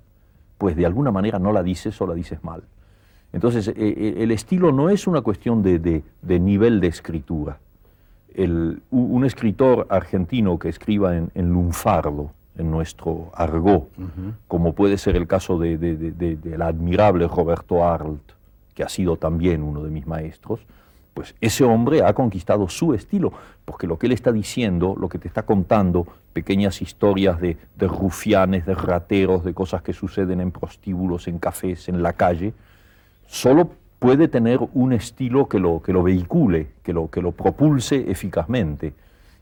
pues 0.58 0.74
de 0.74 0.86
alguna 0.86 1.12
manera 1.12 1.38
no 1.38 1.52
la 1.52 1.62
dices 1.62 2.00
o 2.00 2.06
la 2.08 2.14
dices 2.14 2.42
mal. 2.42 2.64
Entonces, 3.32 3.68
eh, 3.68 3.74
eh, 3.76 4.14
el 4.18 4.30
estilo 4.30 4.72
no 4.72 4.90
es 4.90 5.06
una 5.06 5.22
cuestión 5.22 5.62
de, 5.62 6.02
nivel 6.22 6.80
de 6.80 6.86
escritura. 6.88 7.58
un 8.90 9.24
escritor 9.24 9.86
argentino 9.90 10.58
que 10.58 10.68
escriba 10.68 11.16
en, 11.16 11.48
lunfardo, 11.48 12.30
en 12.56 12.70
nuestro 12.70 13.30
argot, 13.34 13.88
como 14.48 14.74
puede 14.74 14.98
ser 14.98 15.16
el 15.16 15.26
caso 15.26 15.58
del 15.58 16.62
admirable 16.62 17.26
Roberto 17.26 17.84
Arlt, 17.84 18.32
que 18.74 18.82
ha 18.82 18.88
sido 18.88 19.16
también 19.16 19.62
uno 19.62 19.82
de 19.82 19.90
mis 19.90 20.06
maestros, 20.06 20.60
pues 21.14 21.34
ese 21.40 21.64
hombre 21.64 22.02
ha 22.02 22.14
conquistado 22.14 22.68
su 22.68 22.94
estilo, 22.94 23.32
porque 23.64 23.86
lo 23.86 23.98
que 23.98 24.06
él 24.06 24.12
está 24.12 24.32
diciendo, 24.32 24.96
lo 24.98 25.08
que 25.08 25.18
te 25.18 25.28
está 25.28 25.42
contando, 25.42 26.06
pequeñas 26.32 26.80
historias 26.80 27.40
de, 27.40 27.56
rufianes, 27.80 28.64
de 28.64 28.74
rateros, 28.74 29.44
de 29.44 29.52
cosas 29.52 29.82
que 29.82 29.92
suceden 29.92 30.40
en 30.40 30.50
prostíbulos, 30.50 31.28
en 31.28 31.38
cafés, 31.38 31.88
en 31.88 32.02
la 32.02 32.14
calle, 32.14 32.54
solo 33.32 33.70
puede 33.98 34.28
tener 34.28 34.58
un 34.74 34.92
estilo 34.92 35.48
que 35.48 35.58
lo, 35.58 35.80
que 35.80 35.94
lo 35.94 36.02
vehicule, 36.02 36.68
que 36.82 36.92
lo, 36.92 37.10
que 37.10 37.22
lo 37.22 37.32
propulse 37.32 38.10
eficazmente. 38.10 38.92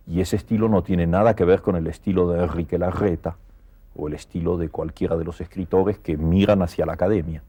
Y 0.06 0.20
ese 0.20 0.36
estilo 0.36 0.68
no 0.68 0.82
tiene 0.82 1.08
nada 1.08 1.34
que 1.34 1.44
ver 1.44 1.60
con 1.60 1.74
el 1.74 1.88
estilo 1.88 2.30
de 2.30 2.44
Enrique 2.44 2.78
Larreta 2.78 3.36
o 3.96 4.06
el 4.06 4.14
estilo 4.14 4.58
de 4.58 4.68
cualquiera 4.68 5.16
de 5.16 5.24
los 5.24 5.40
escritores 5.40 5.98
que 5.98 6.16
miran 6.16 6.62
hacia 6.62 6.86
la 6.86 6.92
academia. 6.92 7.42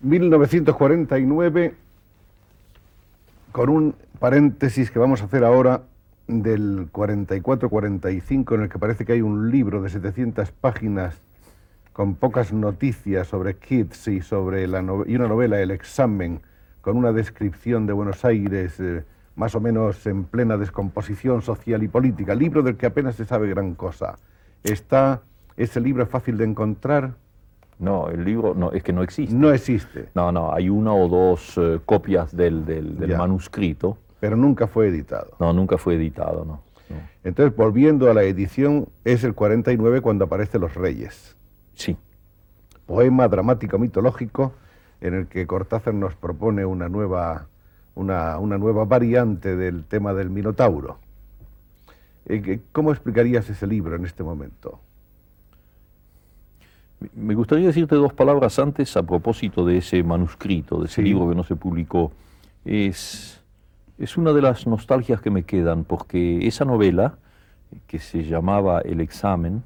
1949, 0.00 1.74
con 3.52 3.68
un 3.68 3.94
paréntesis 4.18 4.90
que 4.90 4.98
vamos 4.98 5.20
a 5.20 5.26
hacer 5.26 5.44
ahora 5.44 5.82
del 6.28 6.90
44-45, 6.90 8.54
en 8.54 8.62
el 8.62 8.68
que 8.70 8.78
parece 8.78 9.04
que 9.04 9.12
hay 9.12 9.20
un 9.20 9.50
libro 9.50 9.82
de 9.82 9.90
700 9.90 10.50
páginas 10.50 11.20
con 11.94 12.16
pocas 12.16 12.52
noticias 12.52 13.28
sobre 13.28 13.54
Kids 13.54 14.08
y, 14.08 14.20
sobre 14.20 14.66
la 14.66 14.80
y 15.06 15.14
una 15.14 15.28
novela, 15.28 15.60
El 15.60 15.70
examen, 15.70 16.40
con 16.82 16.96
una 16.96 17.12
descripción 17.12 17.86
de 17.86 17.92
Buenos 17.92 18.24
Aires 18.24 18.78
eh, 18.80 19.04
más 19.36 19.54
o 19.54 19.60
menos 19.60 20.04
en 20.06 20.24
plena 20.24 20.56
descomposición 20.56 21.40
social 21.40 21.84
y 21.84 21.88
política, 21.88 22.34
libro 22.34 22.62
del 22.62 22.76
que 22.76 22.86
apenas 22.86 23.14
se 23.14 23.24
sabe 23.24 23.48
gran 23.48 23.74
cosa. 23.74 24.18
Está, 24.64 25.22
ese 25.56 25.80
libro 25.80 26.04
fácil 26.06 26.36
de 26.36 26.44
encontrar, 26.44 27.14
no, 27.78 28.08
el 28.08 28.24
libro 28.24 28.54
no, 28.54 28.72
es 28.72 28.82
que 28.82 28.92
no 28.92 29.04
existe. 29.04 29.32
No 29.32 29.52
existe. 29.52 30.08
No, 30.14 30.32
no, 30.32 30.52
hay 30.52 30.68
una 30.68 30.92
o 30.92 31.08
dos 31.08 31.56
eh, 31.58 31.78
copias 31.86 32.36
del, 32.36 32.64
del, 32.66 33.16
manuscrito. 33.16 33.98
Pero 34.18 34.36
nunca 34.36 34.66
fue 34.66 34.88
editado. 34.88 35.36
No, 35.38 35.52
nunca 35.52 35.78
fue 35.78 35.94
editado, 35.94 36.44
no. 36.44 36.62
Entonces, 37.22 37.56
volviendo 37.56 38.10
a 38.10 38.14
la 38.14 38.24
edición, 38.24 38.88
es 39.04 39.24
el 39.24 39.34
49 39.34 40.00
cuando 40.00 40.24
aparecen 40.24 40.60
Los 40.60 40.74
Reyes. 40.74 41.36
Sí. 41.74 41.96
Poema 42.86 43.28
dramático 43.28 43.78
mitológico 43.78 44.52
en 45.00 45.14
el 45.14 45.26
que 45.26 45.46
Cortázar 45.46 45.94
nos 45.94 46.14
propone 46.14 46.64
una 46.64 46.88
nueva, 46.88 47.46
una, 47.94 48.38
una 48.38 48.58
nueva 48.58 48.84
variante 48.84 49.56
del 49.56 49.84
tema 49.84 50.14
del 50.14 50.30
Minotauro. 50.30 50.98
Eh, 52.26 52.60
¿Cómo 52.72 52.90
explicarías 52.90 53.48
ese 53.50 53.66
libro 53.66 53.96
en 53.96 54.04
este 54.04 54.22
momento? 54.22 54.80
Me 57.14 57.34
gustaría 57.34 57.66
decirte 57.66 57.96
dos 57.96 58.14
palabras 58.14 58.58
antes 58.58 58.96
a 58.96 59.02
propósito 59.02 59.66
de 59.66 59.78
ese 59.78 60.02
manuscrito, 60.02 60.80
de 60.80 60.86
ese 60.86 61.02
libro 61.02 61.28
que 61.28 61.34
no 61.34 61.44
se 61.44 61.56
publicó. 61.56 62.12
Es, 62.64 63.42
es 63.98 64.16
una 64.16 64.32
de 64.32 64.40
las 64.40 64.66
nostalgias 64.66 65.20
que 65.20 65.30
me 65.30 65.42
quedan, 65.42 65.84
porque 65.84 66.46
esa 66.46 66.64
novela, 66.64 67.18
que 67.86 67.98
se 67.98 68.24
llamaba 68.24 68.80
El 68.80 69.02
examen, 69.02 69.64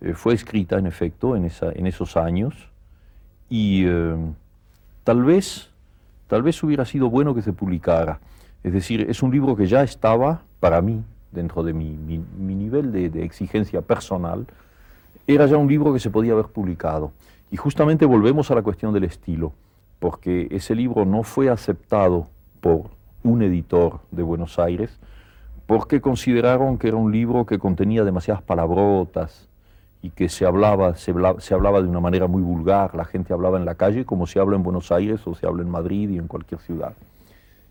eh, 0.00 0.14
fue 0.14 0.34
escrita 0.34 0.78
en 0.78 0.86
efecto 0.86 1.34
en, 1.36 1.44
esa, 1.44 1.72
en 1.72 1.86
esos 1.86 2.16
años 2.16 2.68
y 3.50 3.84
eh, 3.86 4.16
tal 5.04 5.24
vez, 5.24 5.70
tal 6.28 6.42
vez 6.42 6.62
hubiera 6.62 6.84
sido 6.84 7.10
bueno 7.10 7.34
que 7.34 7.42
se 7.42 7.52
publicara. 7.52 8.20
Es 8.62 8.72
decir, 8.72 9.06
es 9.08 9.22
un 9.22 9.32
libro 9.32 9.56
que 9.56 9.66
ya 9.66 9.82
estaba 9.82 10.42
para 10.60 10.80
mí, 10.82 11.02
dentro 11.32 11.62
de 11.62 11.72
mi, 11.72 11.90
mi, 11.90 12.54
nivel 12.54 12.92
de, 12.92 13.10
de 13.10 13.24
exigencia 13.24 13.82
personal, 13.82 14.46
era 15.26 15.46
ya 15.46 15.56
un 15.56 15.68
libro 15.68 15.92
que 15.92 16.00
se 16.00 16.10
podía 16.10 16.32
haber 16.32 16.46
publicado. 16.46 17.12
Y 17.50 17.56
justamente 17.56 18.06
volvemos 18.06 18.50
a 18.50 18.54
la 18.54 18.62
cuestión 18.62 18.92
del 18.92 19.04
estilo, 19.04 19.52
porque 19.98 20.48
ese 20.50 20.74
libro 20.74 21.04
no 21.04 21.22
fue 21.22 21.50
aceptado 21.50 22.28
por 22.60 22.90
un 23.22 23.42
editor 23.42 24.00
de 24.10 24.22
Buenos 24.22 24.58
Aires, 24.58 24.98
porque 25.66 26.00
consideraron 26.00 26.78
que 26.78 26.88
era 26.88 26.96
un 26.96 27.12
libro 27.12 27.46
que 27.46 27.58
contenía 27.58 28.04
demasiadas 28.04 28.42
palabrotas 28.42 29.47
y 30.02 30.10
que 30.10 30.28
se 30.28 30.46
hablaba, 30.46 30.96
se 30.96 31.10
hablaba, 31.10 31.82
de 31.82 31.88
una 31.88 32.00
manera 32.00 32.26
muy 32.26 32.42
vulgar, 32.42 32.94
la 32.94 33.04
gente 33.04 33.32
hablaba 33.32 33.58
en 33.58 33.64
la 33.64 33.74
calle 33.74 34.04
como 34.04 34.26
se 34.26 34.38
habla 34.38 34.56
en 34.56 34.62
Buenos 34.62 34.92
Aires 34.92 35.20
o 35.26 35.34
se 35.34 35.46
habla 35.46 35.62
en 35.62 35.70
Madrid 35.70 36.10
y 36.10 36.18
en 36.18 36.28
cualquier 36.28 36.60
ciudad. 36.60 36.94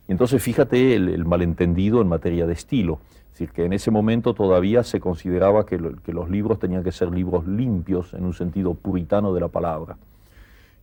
Y 0.08 0.12
entonces 0.12 0.42
fíjate 0.42 0.96
el 0.96 1.26
malentendido 1.26 2.02
en 2.02 2.08
materia 2.08 2.46
de 2.46 2.54
estilo. 2.54 3.00
Es 3.38 3.42
decir, 3.42 3.54
que 3.54 3.66
en 3.66 3.74
ese 3.74 3.92
momento 3.92 4.34
todavía 4.34 4.82
se 4.84 5.00
consideraba 5.00 5.64
que, 5.64 5.78
los 5.78 6.28
libros 6.28 6.58
tenían 6.58 6.84
que 6.84 6.92
ser 6.92 7.12
libros 7.12 7.46
limpios 7.46 8.16
en 8.16 8.26
un 8.26 8.34
sentido 8.34 8.74
puritano 8.74 9.32
de 9.32 9.40
la 9.40 9.48
palabra. 9.48 9.96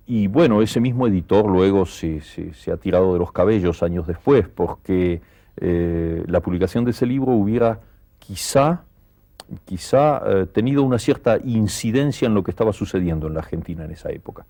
Y 0.06 0.28
bueno, 0.28 0.62
ese 0.62 0.78
mismo 0.78 1.08
editor 1.08 1.50
luego 1.50 1.84
se, 1.84 2.22
ha 2.72 2.76
tirado 2.76 3.12
de 3.12 3.18
los 3.18 3.32
cabellos 3.32 3.82
años 3.82 4.06
después, 4.06 4.46
porque 4.46 5.20
eh, 5.56 6.22
la 6.28 6.38
publicación 6.38 6.84
de 6.84 6.92
ese 6.92 7.06
libro 7.06 7.32
hubiera 7.32 7.80
quizá, 8.20 8.84
quizá 9.64 10.22
eh, 10.26 10.46
tenido 10.46 10.82
una 10.82 10.98
cierta 10.98 11.38
incidencia 11.44 12.26
en 12.26 12.34
lo 12.34 12.42
que 12.42 12.50
estaba 12.50 12.72
sucediendo 12.72 13.26
en 13.26 13.34
la 13.34 13.40
Argentina 13.40 13.84
en 13.84 13.90
esa 13.92 14.10
época. 14.10 14.44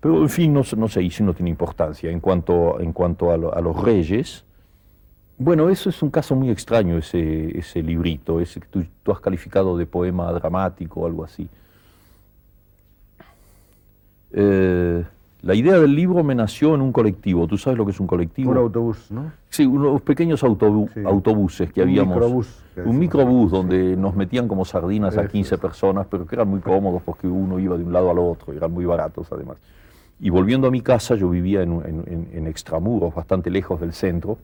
Pero 0.00 0.20
en 0.20 0.28
fin, 0.28 0.52
no, 0.52 0.64
sé, 0.64 1.02
y 1.02 1.10
si 1.10 1.22
no 1.22 1.32
tiene 1.32 1.50
importancia. 1.50 2.10
En 2.10 2.20
cuanto, 2.20 2.80
en 2.80 2.92
cuanto 2.92 3.30
a 3.30 3.60
los 3.60 3.82
reyes, 3.82 4.44
bueno, 5.38 5.70
eso 5.70 5.90
es 5.90 6.02
un 6.02 6.10
caso 6.10 6.36
muy 6.36 6.50
extraño, 6.50 6.98
ese, 6.98 7.58
ese 7.58 7.82
librito, 7.82 8.40
ese 8.40 8.60
que 8.60 8.66
tú, 9.02 9.12
has 9.12 9.20
calificado 9.20 9.76
de 9.76 9.86
poema 9.86 10.30
dramático 10.32 11.00
o 11.00 11.06
algo 11.06 11.24
así. 11.24 11.48
Eh, 14.32 15.04
La 15.42 15.56
idea 15.56 15.76
del 15.80 15.96
libro 15.96 16.22
me 16.22 16.36
nació 16.36 16.74
en 16.76 16.80
un 16.82 16.92
colectivo. 16.92 17.48
¿Tú 17.48 17.58
sabes 17.58 17.76
lo 17.76 17.84
que 17.84 17.90
es 17.90 17.98
un 17.98 18.06
colectivo? 18.06 18.52
Un 18.52 18.58
autobús, 18.58 19.10
¿no? 19.10 19.32
Sí, 19.48 19.66
unos 19.66 20.00
pequeños 20.02 20.44
autobu- 20.44 20.88
Sí. 20.94 21.00
autobuses 21.04 21.72
que 21.72 21.82
Un 21.82 21.88
habíamos. 21.88 22.14
microbús, 22.14 22.62
que 22.76 22.80
un 22.82 22.98
microbús 22.98 23.50
Sí. 23.50 23.56
donde 23.56 23.96
nos 23.96 24.14
metían 24.14 24.46
como 24.46 24.64
sardinas 24.64 25.16
a 25.18 25.22
Eso 25.22 25.30
15 25.32 25.56
es. 25.56 25.60
personas, 25.60 26.06
pero 26.08 26.26
que 26.26 26.36
eran 26.36 26.48
muy 26.48 26.60
cómodos 26.60 27.02
porque 27.02 27.26
uno 27.26 27.58
iba 27.58 27.76
de 27.76 27.82
un 27.82 27.92
lado 27.92 28.10
al 28.12 28.18
otro 28.20 28.54
y 28.54 28.56
eran 28.56 28.70
muy 28.72 28.84
baratos 28.84 29.26
además. 29.32 29.56
Y 30.20 30.30
volviendo 30.30 30.68
a 30.68 30.70
mi 30.70 30.80
casa, 30.80 31.16
yo 31.16 31.28
vivía 31.28 31.62
en, 31.62 31.72
en- 31.72 32.04
en- 32.06 32.28
en 32.32 32.46
extramuros, 32.46 33.12
bastante 33.12 33.50
lejos 33.50 33.80
del 33.80 33.92
centro. 33.94 34.38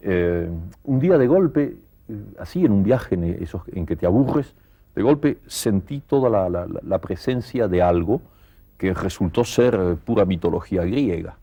Eh, 0.00 0.48
un 0.84 1.00
día 1.00 1.18
de 1.18 1.26
golpe, 1.26 1.76
eh, 2.08 2.14
así 2.38 2.64
en 2.64 2.72
un 2.72 2.82
viaje 2.82 3.14
en, 3.14 3.24
esos, 3.24 3.60
en 3.74 3.84
que 3.84 3.94
te 3.94 4.06
aburres, 4.06 4.54
de 4.94 5.02
golpe 5.02 5.36
sentí 5.46 6.00
toda 6.00 6.30
la, 6.30 6.48
la- 6.48 6.64
la- 6.66 6.80
la 6.82 6.98
presencia 6.98 7.68
de 7.68 7.82
algo 7.82 8.22
que 8.80 8.94
resultó 8.94 9.44
ser 9.44 9.74
eh, 9.74 9.96
pura 10.02 10.24
mitología 10.24 10.82
griega, 10.84 11.36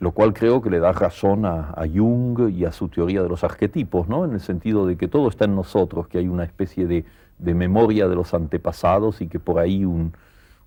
lo 0.00 0.10
cual 0.10 0.34
creo 0.34 0.60
que 0.60 0.70
le 0.70 0.80
da 0.80 0.90
razón 0.90 1.46
a, 1.46 1.72
Jung 1.94 2.50
y 2.50 2.64
a 2.64 2.72
su 2.72 2.88
teoría 2.88 3.22
de 3.22 3.28
los 3.28 3.44
arquetipos, 3.44 4.08
¿no? 4.08 4.24
en 4.24 4.32
el 4.32 4.40
sentido 4.40 4.84
de 4.84 4.96
que 4.96 5.06
todo 5.06 5.28
está 5.28 5.44
en 5.44 5.54
nosotros, 5.54 6.08
que 6.08 6.18
hay 6.18 6.26
una 6.26 6.42
especie 6.42 6.88
de, 6.88 7.04
de 7.38 7.54
memoria 7.54 8.08
de 8.08 8.16
los 8.16 8.34
antepasados 8.34 9.20
y 9.20 9.28
que 9.28 9.38
por 9.38 9.60
ahí 9.60 9.84
un, 9.84 10.14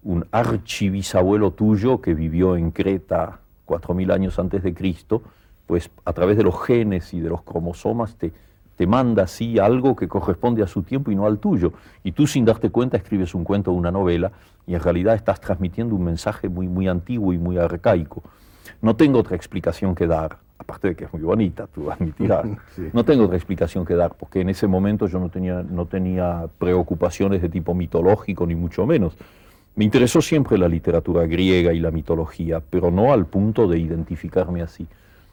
un 0.01 0.25
archibisabuelo 0.31 1.51
tuyo 1.51 1.99
que 1.99 2.13
vivió 2.13 2.55
en 2.55 2.71
Creta 2.71 3.39
4.000 3.67 4.13
años 4.13 4.39
antes 4.39 4.63
de 4.63 4.73
Cristo, 4.73 5.21
pues 5.67 5.89
a 6.05 6.13
través 6.13 6.37
de 6.37 6.43
los 6.43 6.57
genes 6.63 7.13
y 7.13 7.19
de 7.19 7.27
los 7.27 7.41
cromosomas 7.41 8.15
te, 8.15 8.31
te 8.81 8.87
manda 8.87 9.25
así 9.25 9.59
algo 9.59 9.95
que 9.95 10.07
corresponde 10.07 10.63
a 10.63 10.67
su 10.67 10.81
tiempo 10.81 11.11
y 11.11 11.15
no 11.15 11.27
al 11.27 11.37
tuyo. 11.37 11.71
Y 12.03 12.13
tú 12.13 12.25
sin 12.25 12.45
darte 12.45 12.71
cuenta 12.71 12.97
escribes 12.97 13.35
un 13.35 13.43
cuento 13.43 13.69
o 13.69 13.75
una 13.75 13.91
novela 13.91 14.31
y 14.65 14.73
en 14.73 14.81
realidad 14.81 15.13
estás 15.13 15.39
transmitiendo 15.39 15.93
un 15.93 16.03
mensaje 16.03 16.49
muy, 16.49 16.67
muy 16.67 16.87
antiguo 16.87 17.31
y 17.31 17.37
muy 17.37 17.59
arcaico. 17.59 18.23
No 18.81 18.95
tengo 18.95 19.19
otra 19.19 19.35
explicación 19.35 19.93
que 19.93 20.07
dar, 20.07 20.39
aparte 20.57 20.87
de 20.87 20.95
que 20.95 21.05
es 21.05 21.13
muy 21.13 21.21
bonita, 21.21 21.67
tú 21.67 21.91
admitirás. 21.91 22.43
Sí. 22.75 22.89
No 22.91 23.05
tengo 23.05 23.25
otra 23.25 23.37
explicación 23.37 23.85
que 23.85 23.93
dar, 23.93 24.15
porque 24.15 24.41
en 24.41 24.49
ese 24.49 24.65
momento 24.65 25.05
yo 25.05 25.19
no 25.19 25.29
tenía, 25.29 25.61
no 25.61 25.85
tenía 25.85 26.47
preocupaciones 26.57 27.43
de 27.43 27.49
tipo 27.49 27.75
mitológico, 27.75 28.47
ni 28.47 28.55
mucho 28.55 28.87
menos. 28.87 29.15
Me 29.75 29.85
interesó 29.85 30.23
siempre 30.23 30.57
la 30.57 30.67
literatura 30.67 31.27
griega 31.27 31.71
y 31.71 31.79
la 31.79 31.91
mitología, 31.91 32.63
pero 32.67 32.89
no 32.89 33.13
al 33.13 33.27
punto 33.27 33.67
de 33.67 33.77
identificarme 33.77 34.63
así. 34.63 34.87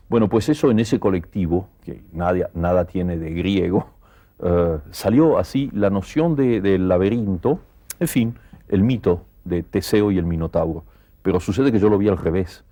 Bueno, 0.09 0.29
pues 0.29 0.49
eso 0.49 0.71
en 0.71 0.79
ese 0.79 0.99
colectivo, 0.99 1.69
que 1.85 2.03
nada, 2.13 2.51
nada 2.55 2.85
tiene 2.87 3.17
de 3.19 3.31
griego, 3.35 3.87
eh, 4.43 4.79
salió 4.91 5.39
así 5.39 5.71
la 5.75 5.91
noción 5.91 6.35
de- 6.37 6.61
del 6.61 6.89
laberinto, 6.89 7.61
en 8.01 8.09
fin, 8.09 8.35
el 8.69 8.83
mito 8.83 9.25
de 9.45 9.63
Teseo 9.63 10.11
y 10.11 10.19
el 10.19 10.25
Minotauro. 10.25 10.85
Pero 11.23 11.41
sucede 11.41 11.73
que 11.73 11.79
yo 11.79 11.89
lo 11.89 11.99
vi 11.99 12.09
al 12.09 12.17
revés. 12.19 12.65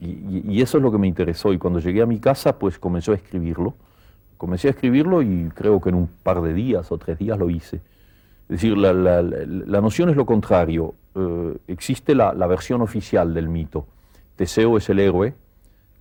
Y, 0.00 0.62
eso 0.62 0.78
es 0.78 0.82
lo 0.82 0.90
que 0.90 0.96
me 0.96 1.06
interesó. 1.08 1.52
Y 1.52 1.58
cuando 1.58 1.78
llegué 1.78 2.00
a 2.00 2.06
mi 2.06 2.18
casa, 2.20 2.58
pues 2.58 2.78
comencé 2.78 3.10
a 3.10 3.14
escribirlo. 3.16 3.74
Comencé 4.38 4.68
a 4.68 4.70
escribirlo 4.70 5.20
y 5.20 5.50
creo 5.54 5.78
que 5.80 5.90
en 5.90 5.96
un 5.96 6.06
par 6.22 6.40
de 6.40 6.54
días 6.54 6.90
o 6.90 6.96
tres 6.96 7.18
días 7.18 7.38
lo 7.38 7.50
hice. 7.50 7.76
Es 7.76 8.48
decir, 8.48 8.78
la, 8.78 8.94
la- 8.94 9.20
la- 9.22 9.80
noción 9.82 10.08
es 10.08 10.16
lo 10.16 10.24
contrario. 10.24 10.94
Eh, 11.14 11.56
existe 11.68 12.14
la 12.14 12.46
versión 12.46 12.80
oficial 12.80 13.34
del 13.34 13.48
mito. 13.50 13.86
Teseo 14.36 14.78
es 14.78 14.88
el 14.88 15.00
héroe 15.00 15.34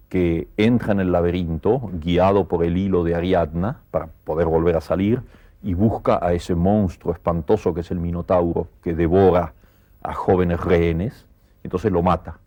que 0.09 0.47
entra 0.57 0.91
en 0.91 0.99
el 0.99 1.11
laberinto, 1.11 1.89
guiado 1.93 2.47
por 2.47 2.63
el 2.65 2.77
hilo 2.77 3.03
de 3.03 3.13
Ariadna, 3.15 3.81
para 3.91 4.07
poder 4.07 4.47
volver 4.47 4.75
a 4.75 4.81
salir, 4.81 5.21
y 5.61 5.75
busca 5.75 6.19
a 6.21 6.33
ese 6.33 6.55
monstruo 6.55 7.13
espantoso 7.13 7.73
que 7.73 7.81
es 7.81 7.91
el 7.91 7.99
Minotauro, 7.99 8.67
que 8.81 8.95
devora 8.95 9.53
a 10.01 10.13
jóvenes 10.13 10.59
rehenes, 10.59 11.25
entonces 11.63 11.91
lo 11.91 12.01
mata 12.01 12.39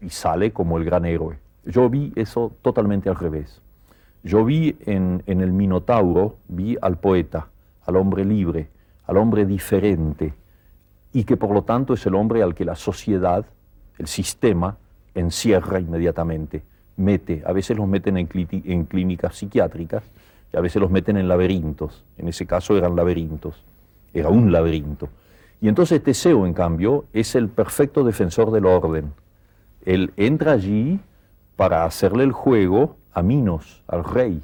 y, 0.00 0.10
sale 0.10 0.52
como 0.52 0.78
el 0.78 0.84
gran 0.84 1.04
héroe. 1.04 1.38
Yo 1.64 1.88
vi 1.88 2.12
eso 2.14 2.52
totalmente 2.62 3.08
al 3.08 3.16
revés. 3.16 3.60
Yo 4.22 4.44
vi 4.44 4.76
en, 4.86 5.22
en 5.26 5.40
el 5.40 5.52
Minotauro, 5.52 6.36
vi 6.48 6.76
al 6.80 6.96
poeta, 6.96 7.48
al 7.86 7.96
hombre 7.96 8.24
libre, 8.24 8.68
al 9.06 9.16
hombre 9.16 9.46
diferente, 9.46 10.34
y 11.12 11.24
que 11.24 11.36
por 11.36 11.50
lo 11.50 11.62
tanto 11.62 11.94
es 11.94 12.06
el 12.06 12.14
hombre 12.14 12.42
al 12.42 12.54
que 12.54 12.64
la 12.64 12.76
sociedad, 12.76 13.44
el 13.98 14.06
sistema, 14.06 14.76
encierra 15.14 15.80
inmediatamente, 15.80 16.62
mete, 16.96 17.42
a 17.44 17.52
veces 17.52 17.76
los 17.76 17.88
meten 17.88 18.16
en, 18.16 18.26
clínicas 18.86 19.36
psiquiátricas, 19.36 20.04
y 20.52 20.56
a 20.56 20.60
veces 20.60 20.80
los 20.80 20.90
meten 20.90 21.16
en 21.16 21.28
laberintos, 21.28 22.04
en 22.18 22.28
ese 22.28 22.46
caso 22.46 22.76
eran 22.76 22.96
laberintos, 22.96 23.64
era 24.12 24.28
un 24.28 24.52
laberinto. 24.52 25.08
Y 25.60 25.68
entonces 25.68 26.02
Teseo, 26.02 26.46
en 26.46 26.52
cambio, 26.52 27.06
es 27.12 27.34
el 27.34 27.48
perfecto 27.48 28.04
defensor 28.04 28.50
del 28.50 28.66
orden. 28.66 29.12
Él 29.84 30.12
entra 30.16 30.52
allí 30.52 31.00
para 31.56 31.84
hacerle 31.84 32.24
el 32.24 32.32
juego 32.32 32.96
a 33.12 33.22
Minos, 33.22 33.82
al 33.86 34.04
rey. 34.04 34.42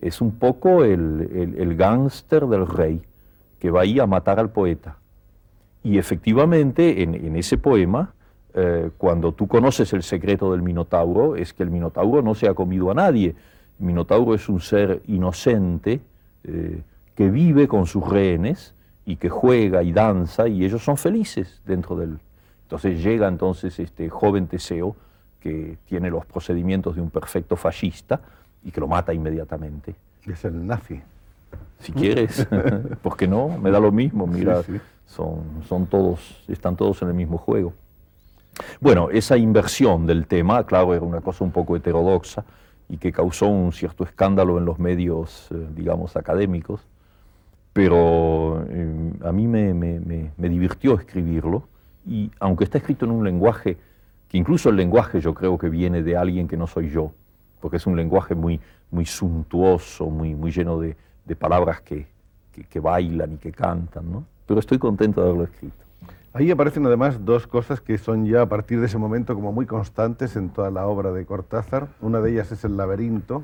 Es 0.00 0.20
un 0.20 0.32
poco 0.32 0.84
el, 0.84 1.56
el, 1.58 1.76
gángster 1.76 2.46
del 2.46 2.66
rey 2.66 3.02
que 3.58 3.70
va 3.70 3.82
ahí 3.82 3.98
a 3.98 4.06
matar 4.06 4.38
al 4.38 4.50
poeta. 4.50 4.96
Y 5.82 5.98
efectivamente, 5.98 7.02
en, 7.02 7.14
en 7.14 7.36
ese 7.36 7.58
poema, 7.58 8.14
eh, 8.54 8.90
cuando 8.98 9.32
tú 9.32 9.46
conoces 9.46 9.92
el 9.92 10.02
secreto 10.02 10.52
del 10.52 10.62
Minotauro, 10.62 11.36
es 11.36 11.52
que 11.52 11.62
el 11.62 11.70
Minotauro 11.70 12.22
no 12.22 12.34
se 12.34 12.48
ha 12.48 12.54
comido 12.54 12.90
a 12.90 12.94
nadie. 12.94 13.34
El 13.78 13.86
Minotauro 13.86 14.34
es 14.34 14.48
un 14.48 14.60
ser 14.60 15.02
inocente 15.06 16.00
eh, 16.44 16.82
que 17.14 17.30
vive 17.30 17.68
con 17.68 17.86
sus 17.86 18.08
rehenes 18.08 18.74
y 19.04 19.16
que 19.16 19.28
juega 19.28 19.82
y 19.82 19.92
danza 19.92 20.48
y 20.48 20.64
ellos 20.64 20.82
son 20.82 20.96
felices 20.96 21.60
dentro 21.66 21.96
del... 21.96 22.18
Entonces 22.62 23.02
llega 23.02 23.26
entonces 23.28 23.78
este 23.78 24.08
joven 24.08 24.46
Teseo 24.46 24.94
que 25.40 25.78
tiene 25.86 26.10
los 26.10 26.24
procedimientos 26.26 26.94
de 26.94 27.02
un 27.02 27.10
perfecto 27.10 27.56
fascista 27.56 28.20
y 28.62 28.70
que 28.70 28.80
lo 28.80 28.86
mata 28.86 29.12
inmediatamente. 29.12 29.94
Es 30.26 30.44
el 30.44 30.66
nazi. 30.66 31.00
Si 31.80 31.92
quieres, 31.92 32.46
¿por 33.02 33.16
qué 33.16 33.26
no? 33.26 33.48
Me 33.58 33.70
da 33.70 33.80
lo 33.80 33.90
mismo, 33.90 34.26
mira, 34.26 34.62
Sí, 34.62 34.74
sí. 34.74 34.80
Son, 35.06 35.42
son 35.66 35.86
todos, 35.86 36.44
están 36.46 36.76
todos 36.76 37.02
en 37.02 37.08
el 37.08 37.14
mismo 37.14 37.36
juego. 37.36 37.72
Bueno, 38.80 39.10
esa 39.10 39.36
inversión 39.36 40.06
del 40.06 40.26
tema, 40.26 40.64
claro, 40.64 40.94
era 40.94 41.04
una 41.04 41.20
cosa 41.20 41.44
un 41.44 41.50
poco 41.52 41.76
heterodoxa 41.76 42.44
y 42.88 42.96
que 42.98 43.12
causó 43.12 43.46
un 43.46 43.72
cierto 43.72 44.04
escándalo 44.04 44.58
en 44.58 44.64
los 44.64 44.78
medios, 44.78 45.48
eh, 45.52 45.66
digamos, 45.74 46.16
académicos, 46.16 46.80
pero 47.72 48.64
eh, 48.68 49.12
a 49.24 49.32
mí 49.32 49.46
me, 49.46 49.72
divirtió 50.36 50.94
escribirlo 50.98 51.68
y 52.06 52.30
aunque 52.40 52.64
está 52.64 52.78
escrito 52.78 53.04
en 53.04 53.12
un 53.12 53.24
lenguaje, 53.24 53.76
que 54.28 54.38
incluso 54.38 54.70
el 54.70 54.76
lenguaje 54.76 55.20
yo 55.20 55.34
creo 55.34 55.58
que 55.58 55.68
viene 55.68 56.02
de 56.02 56.16
alguien 56.16 56.48
que 56.48 56.56
no 56.56 56.66
soy 56.66 56.90
yo, 56.90 57.12
porque 57.60 57.76
es 57.76 57.86
un 57.86 57.96
lenguaje 57.96 58.34
muy, 58.34 58.60
muy 58.90 59.06
suntuoso, 59.06 60.06
muy, 60.06 60.34
muy 60.34 60.50
lleno 60.50 60.78
de, 60.80 60.96
de 61.24 61.36
palabras 61.36 61.80
que, 61.82 62.06
que- 62.52 62.64
que 62.64 62.80
bailan 62.80 63.34
y 63.34 63.36
que 63.36 63.52
cantan, 63.52 64.10
¿no? 64.10 64.24
Pero 64.46 64.58
estoy 64.60 64.78
contento 64.78 65.20
de 65.20 65.28
haberlo 65.28 65.44
escrito. 65.44 65.84
Ahí 66.32 66.52
aparecen 66.52 66.86
además 66.86 67.24
dos 67.24 67.48
cosas 67.48 67.80
que 67.80 67.98
son 67.98 68.24
ya 68.24 68.42
a 68.42 68.46
partir 68.46 68.78
de 68.78 68.86
ese 68.86 68.98
momento 68.98 69.34
como 69.34 69.50
muy 69.52 69.66
constantes 69.66 70.36
en 70.36 70.50
toda 70.50 70.70
la 70.70 70.86
obra 70.86 71.10
de 71.10 71.26
Cortázar. 71.26 71.88
Una 72.00 72.20
de 72.20 72.30
ellas 72.30 72.52
es 72.52 72.64
el 72.64 72.76
laberinto, 72.76 73.42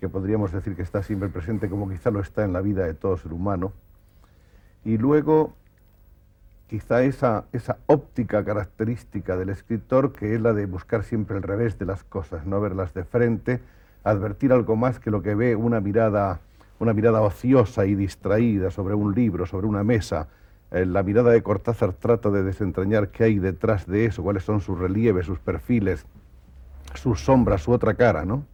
que 0.00 0.08
podríamos 0.08 0.50
decir 0.50 0.74
que 0.74 0.82
está 0.82 1.04
siempre 1.04 1.28
presente 1.28 1.70
como 1.70 1.88
quizá 1.88 2.10
lo 2.10 2.18
está 2.18 2.44
en 2.44 2.52
la 2.52 2.62
vida 2.62 2.84
de 2.84 2.94
todo 2.94 3.16
ser 3.16 3.32
humano. 3.32 3.72
Y 4.84 4.98
luego 4.98 5.52
quizá 6.66 7.04
esa, 7.04 7.44
esa 7.52 7.78
óptica 7.86 8.44
característica 8.44 9.36
del 9.36 9.50
escritor 9.50 10.12
que 10.12 10.34
es 10.34 10.40
la 10.40 10.52
de 10.52 10.66
buscar 10.66 11.04
siempre 11.04 11.36
el 11.36 11.44
revés 11.44 11.78
de 11.78 11.86
las 11.86 12.02
cosas, 12.02 12.44
no 12.44 12.60
verlas 12.60 12.92
de 12.92 13.04
frente, 13.04 13.60
advertir 14.02 14.52
algo 14.52 14.74
más 14.74 14.98
que 14.98 15.12
lo 15.12 15.22
que 15.22 15.36
ve 15.36 15.54
una 15.54 15.80
mirada, 15.80 16.40
una 16.80 16.92
mirada 16.92 17.20
ociosa 17.20 17.86
y 17.86 17.94
distraída 17.94 18.72
sobre 18.72 18.94
un 18.94 19.14
libro, 19.14 19.46
sobre 19.46 19.68
una 19.68 19.84
mesa. 19.84 20.26
La 20.70 21.02
mirada 21.02 21.30
de 21.30 21.42
Cortázar 21.42 21.92
trata 21.92 22.30
de 22.30 22.42
desentrañar 22.42 23.10
qué 23.10 23.24
hay 23.24 23.38
detrás 23.38 23.86
de 23.86 24.06
eso, 24.06 24.22
cuáles 24.22 24.42
son 24.42 24.60
sus 24.60 24.78
relieves, 24.78 25.26
sus 25.26 25.38
perfiles, 25.38 26.04
sus 26.94 27.20
sombras, 27.20 27.62
su 27.62 27.72
otra 27.72 27.94
cara, 27.94 28.24
¿no? 28.24 28.44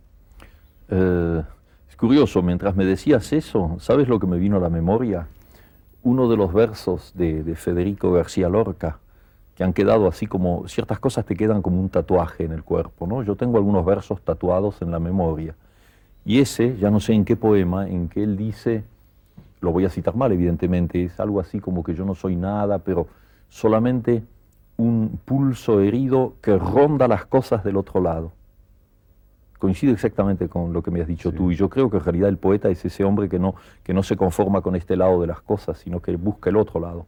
Eh, 0.88 1.42
es 1.88 1.96
curioso, 1.96 2.42
mientras 2.42 2.76
me 2.76 2.84
decías 2.84 3.32
eso, 3.32 3.76
¿sabes 3.78 4.08
lo 4.08 4.20
que 4.20 4.26
me 4.26 4.36
vino 4.36 4.58
a 4.58 4.60
la 4.60 4.68
memoria? 4.68 5.26
Uno 6.02 6.28
de 6.28 6.36
los 6.36 6.52
versos 6.52 7.12
de, 7.14 7.42
de 7.42 7.56
Federico 7.56 8.12
García 8.12 8.50
Lorca, 8.50 8.98
que 9.54 9.64
han 9.64 9.72
quedado 9.72 10.06
así 10.06 10.26
como, 10.26 10.68
ciertas 10.68 10.98
cosas 10.98 11.24
te 11.24 11.34
quedan 11.34 11.62
como 11.62 11.80
un 11.80 11.88
tatuaje 11.88 12.44
en 12.44 12.52
el 12.52 12.62
cuerpo, 12.62 13.06
¿no? 13.06 13.22
Yo 13.22 13.36
tengo 13.36 13.56
algunos 13.56 13.84
versos 13.84 14.20
tatuados 14.20 14.82
en 14.82 14.90
la 14.90 14.98
memoria. 14.98 15.54
Y 16.24 16.40
ese, 16.40 16.76
ya 16.76 16.90
no 16.90 17.00
sé 17.00 17.14
en 17.14 17.24
qué 17.24 17.36
poema, 17.36 17.88
en 17.88 18.08
que 18.08 18.22
él 18.22 18.36
dice, 18.36 18.84
lo 19.62 19.72
voy 19.72 19.86
a 19.86 19.88
citar 19.88 20.14
mal 20.14 20.30
evidentemente, 20.32 21.04
es 21.04 21.18
algo 21.18 21.40
así 21.40 21.60
como 21.60 21.82
que 21.82 21.94
yo 21.94 22.04
no 22.04 22.14
soy 22.14 22.36
nada, 22.36 22.80
pero 22.80 23.06
solamente 23.48 24.22
un 24.76 25.18
pulso 25.24 25.80
herido 25.80 26.34
que 26.42 26.58
ronda 26.58 27.08
las 27.08 27.24
cosas 27.24 27.64
del 27.64 27.76
otro 27.76 28.00
lado 28.00 28.32
coincido 29.62 29.92
exactamente 29.92 30.48
con 30.48 30.72
lo 30.72 30.82
que 30.82 30.90
me 30.90 31.00
has 31.00 31.06
dicho 31.06 31.30
Sí. 31.30 31.36
tú 31.36 31.52
y 31.52 31.54
yo 31.54 31.70
creo 31.70 31.88
que 31.88 31.96
en 31.98 32.02
realidad 32.02 32.28
el 32.28 32.36
poeta 32.36 32.68
es 32.68 32.84
ese 32.84 33.04
hombre 33.04 33.28
que 33.28 33.38
no, 33.38 33.54
que 33.84 33.94
no 33.94 34.02
se 34.02 34.16
conforma 34.16 34.60
con 34.60 34.74
este 34.74 34.96
lado 34.96 35.20
de 35.20 35.28
las 35.28 35.40
cosas, 35.40 35.78
sino 35.78 36.00
que 36.00 36.16
busca 36.16 36.50
el 36.50 36.56
otro 36.56 36.80
lado. 36.80 37.06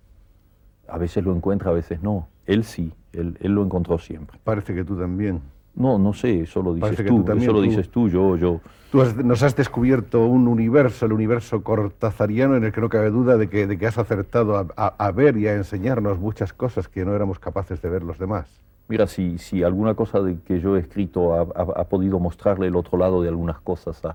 A 0.86 0.96
veces 0.96 1.24
lo 1.24 1.34
encuentra, 1.34 1.72
a 1.72 1.74
veces 1.74 2.00
no. 2.00 2.28
Él 2.46 2.62
sí, 2.62 2.92
él, 3.12 3.36
él 3.40 3.56
lo 3.56 3.64
encontró 3.64 3.98
siempre. 3.98 4.38
Parece 4.44 4.72
que 4.72 4.84
tú 4.84 4.96
también. 4.96 5.40
No, 5.76 5.98
no 5.98 6.12
sé, 6.12 6.42
eso 6.42 6.62
lo 6.62 6.74
dices 6.74 7.04
tú, 7.04 7.24
eso 7.36 7.52
lo 7.52 7.60
dices 7.60 7.88
tú, 7.88 8.08
yo, 8.08 8.36
yo. 8.36 8.60
Tú 8.92 9.02
nos 9.24 9.42
has 9.42 9.56
descubierto 9.56 10.24
un 10.24 10.46
universo, 10.46 11.06
el 11.06 11.12
universo 11.12 11.64
cortazariano, 11.64 12.56
en 12.56 12.62
el 12.62 12.72
que 12.72 12.80
no 12.80 12.88
cabe 12.88 13.10
duda 13.10 13.36
de 13.36 13.48
que, 13.48 13.66
de 13.66 13.76
que 13.76 13.88
has 13.88 13.98
acertado 13.98 14.68
a, 14.76 15.10
ver 15.10 15.36
y 15.36 15.48
a 15.48 15.54
enseñarnos 15.54 16.20
muchas 16.20 16.52
cosas 16.52 16.86
que 16.86 17.04
no 17.04 17.12
éramos 17.12 17.40
capaces 17.40 17.82
de 17.82 17.90
ver 17.90 18.04
los 18.04 18.18
demás. 18.18 18.60
Mira, 18.86 19.08
si, 19.08 19.38
si 19.38 19.64
alguna 19.64 19.94
cosa 19.94 20.20
de 20.20 20.38
que 20.46 20.60
yo 20.60 20.76
he 20.76 20.80
escrito 20.80 21.34
ha, 21.34 21.84
podido 21.84 22.20
mostrarle 22.20 22.68
el 22.68 22.76
otro 22.76 22.96
lado 22.96 23.20
de 23.20 23.28
algunas 23.30 23.58
cosas 23.58 24.00
a, 24.04 24.14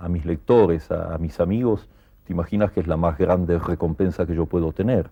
a 0.00 0.08
mis 0.08 0.24
lectores, 0.24 0.90
a, 0.90 1.18
mis 1.18 1.38
amigos, 1.40 1.86
te 2.26 2.32
imaginas 2.32 2.72
que 2.72 2.80
es 2.80 2.86
la 2.86 2.96
más 2.96 3.18
grande 3.18 3.58
recompensa 3.58 4.24
que 4.24 4.34
yo 4.34 4.46
puedo 4.46 4.72
tener. 4.72 5.10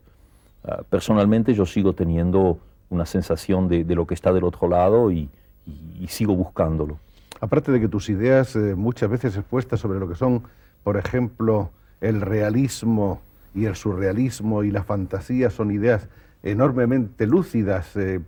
Ah, 0.65 0.81
personalmente 0.89 1.53
yo 1.53 1.67
sigo 1.67 1.93
teniendo 1.93 2.59
una 2.89 3.05
sensación 3.05 3.69
de, 3.69 3.85
de 3.85 3.95
lo 3.95 4.07
que 4.07 4.15
está 4.15 4.33
del 4.33 4.45
otro 4.45 4.67
lado 4.67 5.11
y, 5.11 5.29
y, 5.67 6.07
sigo 6.09 6.35
buscándolo. 6.35 6.99
Aparte 7.41 7.73
de 7.73 7.81
que 7.81 7.89
tus 7.89 8.09
ideas 8.09 8.55
eh, 8.57 8.75
muchas 8.75 9.11
veces 9.11 9.37
expuestas 9.37 9.81
sobre 9.81 9.99
lo 9.99 10.09
que 10.09 10.15
son, 10.15 10.45
por 10.83 10.97
ejemplo, 10.97 11.71
el 12.01 12.21
realismo 12.21 13.21
y 13.55 13.65
el 13.67 13.77
surrealismo 13.77 14.65
y 14.65 14.71
la 14.71 14.85
fantasía 14.85 15.51
son 15.51 15.71
ideas 15.71 16.09
enormemente 16.43 17.27
lúcidas. 17.27 17.97
Eh, 17.97 18.21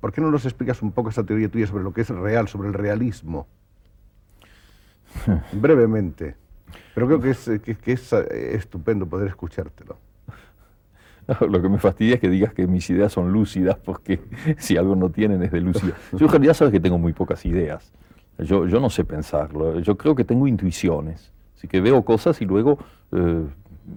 ¿Por 0.00 0.12
qué 0.12 0.20
no 0.20 0.30
nos 0.30 0.44
explicas 0.44 0.82
un 0.82 0.92
poco 0.92 1.10
esa 1.10 1.24
teoría 1.24 1.48
tuya 1.48 1.66
sobre 1.66 1.84
lo 1.84 1.92
que 1.92 2.02
es 2.02 2.08
real, 2.08 2.48
sobre 2.48 2.68
el 2.68 2.74
realismo? 2.74 3.46
Brevemente. 5.52 6.36
Pero 6.94 7.06
creo 7.06 7.20
que 7.20 7.30
es, 7.30 7.50
que 7.60 7.92
es 7.92 8.12
estupendo 8.12 9.06
poder 9.06 9.28
escuchártelo. 9.28 9.98
Lo 11.48 11.62
que 11.62 11.68
me 11.68 11.78
fastidia 11.78 12.14
es 12.14 12.20
que 12.20 12.28
digas 12.28 12.52
que 12.52 12.66
mis 12.66 12.88
ideas 12.90 13.12
son 13.12 13.32
lúcidas, 13.32 13.76
porque 13.76 14.20
si 14.58 14.76
algo 14.76 14.96
no 14.96 15.10
tienen 15.10 15.42
es 15.42 15.52
de 15.52 15.60
lúcida. 15.60 15.94
Yo 16.12 16.26
en 16.26 16.32
realidad 16.32 16.54
sabes 16.54 16.72
que 16.72 16.80
tengo 16.80 16.98
muy 16.98 17.12
pocas 17.12 17.44
ideas. 17.46 17.92
Yo, 18.38 18.66
yo 18.66 18.80
no 18.80 18.90
sé 18.90 19.04
pensarlo. 19.04 19.78
Yo 19.80 19.96
creo 19.96 20.14
que 20.14 20.24
tengo 20.24 20.46
intuiciones. 20.46 21.32
Así 21.56 21.68
que 21.68 21.80
veo 21.80 22.04
cosas 22.04 22.40
y 22.42 22.44
luego, 22.44 22.78
eh, 23.12 23.44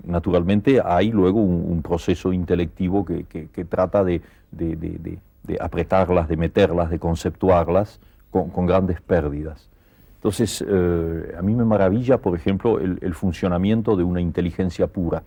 naturalmente, 0.05 0.79
hay 0.83 1.11
luego 1.11 1.41
un, 1.41 1.81
proceso 1.81 2.31
intelectivo 2.33 3.03
que, 3.03 3.23
que, 3.25 3.65
trata 3.65 4.03
de, 4.03 4.21
de, 4.51 4.75
de, 4.75 5.19
de, 5.43 5.57
apretarlas, 5.59 6.27
de 6.27 6.37
meterlas, 6.37 6.89
de 6.89 6.99
conceptuarlas 6.99 7.99
con, 8.29 8.49
con 8.49 8.65
grandes 8.65 9.01
pérdidas. 9.01 9.69
Entonces, 10.15 10.63
eh, 10.67 11.35
a 11.37 11.41
mí 11.41 11.55
me 11.55 11.65
maravilla, 11.65 12.17
por 12.19 12.35
ejemplo, 12.35 12.79
el, 12.79 12.99
el 13.01 13.13
funcionamiento 13.13 13.95
de 13.95 14.03
una 14.03 14.21
inteligencia 14.21 14.87
pura 14.87 15.23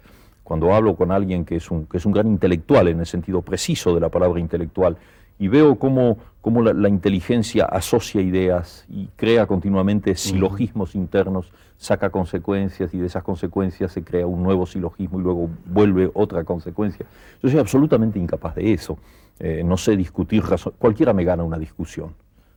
cuando 0.51 0.75
hablo 0.75 0.97
con 0.97 1.13
alguien 1.13 1.45
que 1.45 1.55
es 1.55 1.71
un, 1.71 1.87
que 1.87 1.99
es 1.99 2.05
un 2.05 2.11
gran 2.11 2.27
intelectual 2.27 2.89
en 2.89 2.99
el 2.99 3.07
sentido 3.07 3.41
preciso 3.41 3.95
de 3.95 4.01
la 4.01 4.09
palabra 4.09 4.41
intelectual, 4.41 4.97
y 5.39 5.47
veo 5.47 5.77
cómo, 5.77 6.19
cómo 6.41 6.61
la, 6.61 6.89
inteligencia 6.89 7.67
asocia 7.67 8.21
ideas 8.21 8.85
y 8.89 9.07
crea 9.15 9.47
continuamente 9.47 10.17
silogismos 10.17 10.97
internos, 10.97 11.53
saca 11.79 12.11
consecuencias 12.11 12.93
y 12.93 12.99
de 12.99 13.07
esas 13.07 13.23
consecuencias 13.23 13.93
se 13.93 14.03
crea 14.03 14.27
un 14.27 14.43
nuevo 14.43 14.67
silogismo 14.67 15.21
y 15.21 15.23
luego 15.23 15.49
vuelve 15.67 16.11
otra 16.15 16.43
consecuencia. 16.43 17.07
Yo 17.41 17.49
soy 17.49 17.61
absolutamente 17.61 18.19
incapaz 18.19 18.57
de 18.57 18.73
eso. 18.73 18.99
Eh, 19.39 19.63
no 19.65 19.77
sé 19.77 19.97
discutir, 19.97 20.43
cualquiera 20.79 21.13
me 21.13 21.23
gana 21.23 21.45
una 21.45 21.59
discusión, 21.59 22.13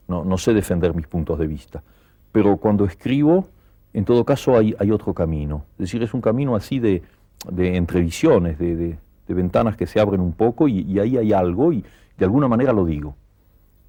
no, 0.08 0.26
no 0.26 0.40
sé 0.40 0.56
defender 0.56 0.96
mis 0.96 1.06
puntos 1.06 1.38
de 1.38 1.46
vista. 1.46 1.84
Pero 2.32 2.58
cuando 2.58 2.86
escribo, 2.86 3.50
en 3.94 4.04
todo 4.04 4.26
caso 4.26 4.58
hay, 4.58 4.74
hay 4.80 4.90
otro 4.90 5.14
camino. 5.14 5.66
Es 5.74 5.92
decir, 5.92 6.02
es 6.02 6.16
un 6.16 6.22
camino 6.22 6.56
así 6.56 6.80
de, 6.80 7.04
de 7.50 7.76
entrevisiones, 7.76 8.58
de, 8.58 8.76
de, 8.76 8.98
ventanas 9.28 9.76
que 9.76 9.88
se 9.88 10.00
abren 10.00 10.22
un 10.22 10.34
poco 10.34 10.68
y, 10.68 11.00
ahí 11.00 11.18
hay 11.18 11.34
algo 11.34 11.74
y 11.74 11.84
de 12.18 12.26
alguna 12.26 12.48
manera 12.48 12.72
lo 12.72 12.86
digo. 12.86 13.16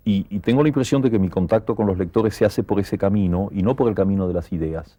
Y, 0.05 0.23
tengo 0.41 0.63
la 0.63 0.69
impresión 0.69 1.03
de 1.03 1.11
que 1.11 1.19
mi 1.19 1.29
contacto 1.29 1.75
con 1.75 1.87
los 1.87 1.99
lectores 1.99 2.35
se 2.35 2.45
hace 2.45 2.63
por 2.63 2.79
ese 2.81 2.99
camino 2.99 3.49
y 3.53 3.63
no 3.63 3.75
por 3.77 3.89
el 3.89 3.95
camino 3.95 4.27
de 4.27 4.35
las 4.35 4.53
ideas. 4.53 4.99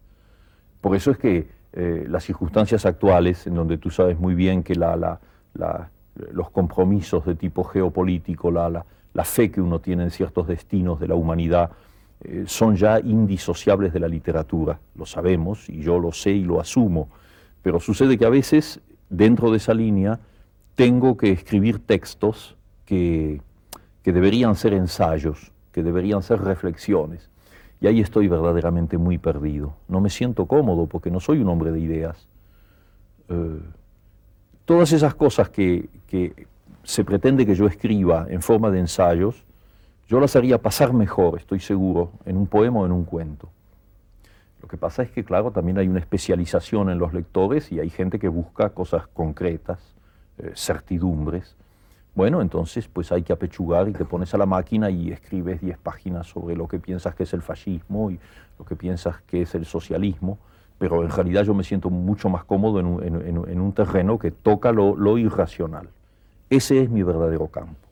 Por 0.80 0.94
eso 0.94 1.10
es 1.10 1.18
que 1.18 1.48
eh, 1.72 2.06
las 2.08 2.24
circunstancias 2.24 2.86
actuales, 2.86 3.46
en 3.46 3.54
donde 3.54 3.78
tú 3.78 3.90
sabes 3.90 4.18
muy 4.18 4.34
bien 4.34 4.62
que 4.62 4.74
la, 4.74 4.96
la, 4.96 5.90
los 6.32 6.50
compromisos 6.50 7.24
de 7.24 7.34
tipo 7.34 7.64
geopolítico, 7.64 8.50
la, 8.50 8.84
fe 9.24 9.50
que 9.50 9.60
uno 9.60 9.80
tiene 9.80 10.04
en 10.04 10.10
ciertos 10.10 10.46
destinos 10.46 11.00
de 11.00 11.08
la 11.08 11.14
humanidad, 11.14 11.70
eh, 12.22 12.44
son 12.46 12.76
ya 12.76 13.00
indisociables 13.00 13.92
de 13.92 14.00
la 14.00 14.08
literatura. 14.08 14.78
Lo 14.94 15.06
sabemos 15.06 15.68
y 15.68 15.80
yo 15.80 15.98
lo 15.98 16.12
sé 16.12 16.30
y 16.30 16.44
lo 16.44 16.60
asumo. 16.60 17.08
Pero 17.66 17.80
sucede 17.80 18.16
que 18.16 18.24
a 18.24 18.30
veces, 18.30 18.78
dentro 19.10 19.50
de 19.50 19.56
esa 19.56 19.74
línea, 19.74 20.20
tengo 20.76 21.16
que 21.16 21.32
escribir 21.32 21.80
textos 21.80 22.54
que, 22.84 23.40
que 24.04 24.12
deberían 24.12 24.54
ser 24.54 24.72
ensayos, 24.72 25.50
que 25.72 25.82
deberían 25.82 26.22
ser 26.22 26.42
reflexiones. 26.42 27.28
Y 27.80 27.88
ahí 27.88 28.00
estoy 28.00 28.28
verdaderamente 28.28 28.98
muy 28.98 29.18
perdido. 29.18 29.74
No 29.88 30.00
me 30.00 30.10
siento 30.10 30.46
cómodo 30.46 30.86
porque 30.86 31.10
no 31.10 31.18
soy 31.18 31.40
un 31.40 31.48
hombre 31.48 31.72
de 31.72 31.80
ideas. 31.80 32.28
Eh, 33.30 33.58
todas 34.64 34.92
esas 34.92 35.16
cosas 35.16 35.48
que, 35.48 35.88
que, 36.06 36.46
se 36.84 37.02
pretende 37.02 37.44
que 37.44 37.56
yo 37.56 37.66
escriba 37.66 38.28
en 38.30 38.42
forma 38.42 38.70
de 38.70 38.78
ensayos, 38.78 39.42
yo 40.06 40.20
las 40.20 40.36
haría 40.36 40.58
pasar 40.58 40.92
mejor, 40.92 41.36
estoy 41.36 41.58
seguro, 41.58 42.12
en 42.26 42.36
un 42.36 42.46
poema 42.46 42.78
o 42.78 42.86
en 42.86 42.92
un 42.92 43.02
cuento. 43.02 43.48
Lo 44.62 44.68
que 44.68 44.76
pasa 44.76 45.02
es 45.02 45.10
que, 45.10 45.24
claro, 45.24 45.50
también 45.50 45.78
hay 45.78 45.88
una 45.88 46.00
especialización 46.00 46.90
en 46.90 46.98
los 46.98 47.12
lectores 47.12 47.70
y 47.72 47.80
hay 47.80 47.90
gente 47.90 48.18
que 48.18 48.28
busca 48.28 48.70
cosas 48.70 49.06
concretas, 49.06 49.78
eh, 50.38 50.52
certidumbres. 50.54 51.56
Bueno, 52.14 52.40
entonces 52.40 52.88
pues 52.88 53.12
hay 53.12 53.22
que 53.22 53.32
apechugar 53.32 53.88
y 53.88 53.92
te 53.92 54.06
pones 54.06 54.32
a 54.32 54.38
la 54.38 54.46
máquina 54.46 54.88
y 54.90 55.12
escribes 55.12 55.60
10 55.60 55.76
páginas 55.78 56.26
sobre 56.26 56.56
lo 56.56 56.66
que 56.66 56.78
piensas 56.78 57.14
que 57.14 57.24
es 57.24 57.34
el 57.34 57.42
fascismo 57.42 58.10
y 58.10 58.18
lo 58.58 58.64
que 58.64 58.74
piensas 58.74 59.20
que 59.22 59.42
es 59.42 59.54
el 59.54 59.66
socialismo, 59.66 60.38
pero 60.78 61.02
en 61.04 61.10
realidad 61.10 61.44
yo 61.44 61.52
me 61.52 61.62
siento 61.62 61.90
mucho 61.90 62.30
más 62.30 62.44
cómodo 62.44 62.80
en 62.80 63.60
un, 63.60 63.72
terreno 63.72 64.18
que 64.18 64.30
toca 64.30 64.72
lo 64.72 65.18
irracional. 65.18 65.90
Ese 66.48 66.80
es 66.80 66.88
mi 66.88 67.02
verdadero 67.02 67.48
campo. 67.48 67.85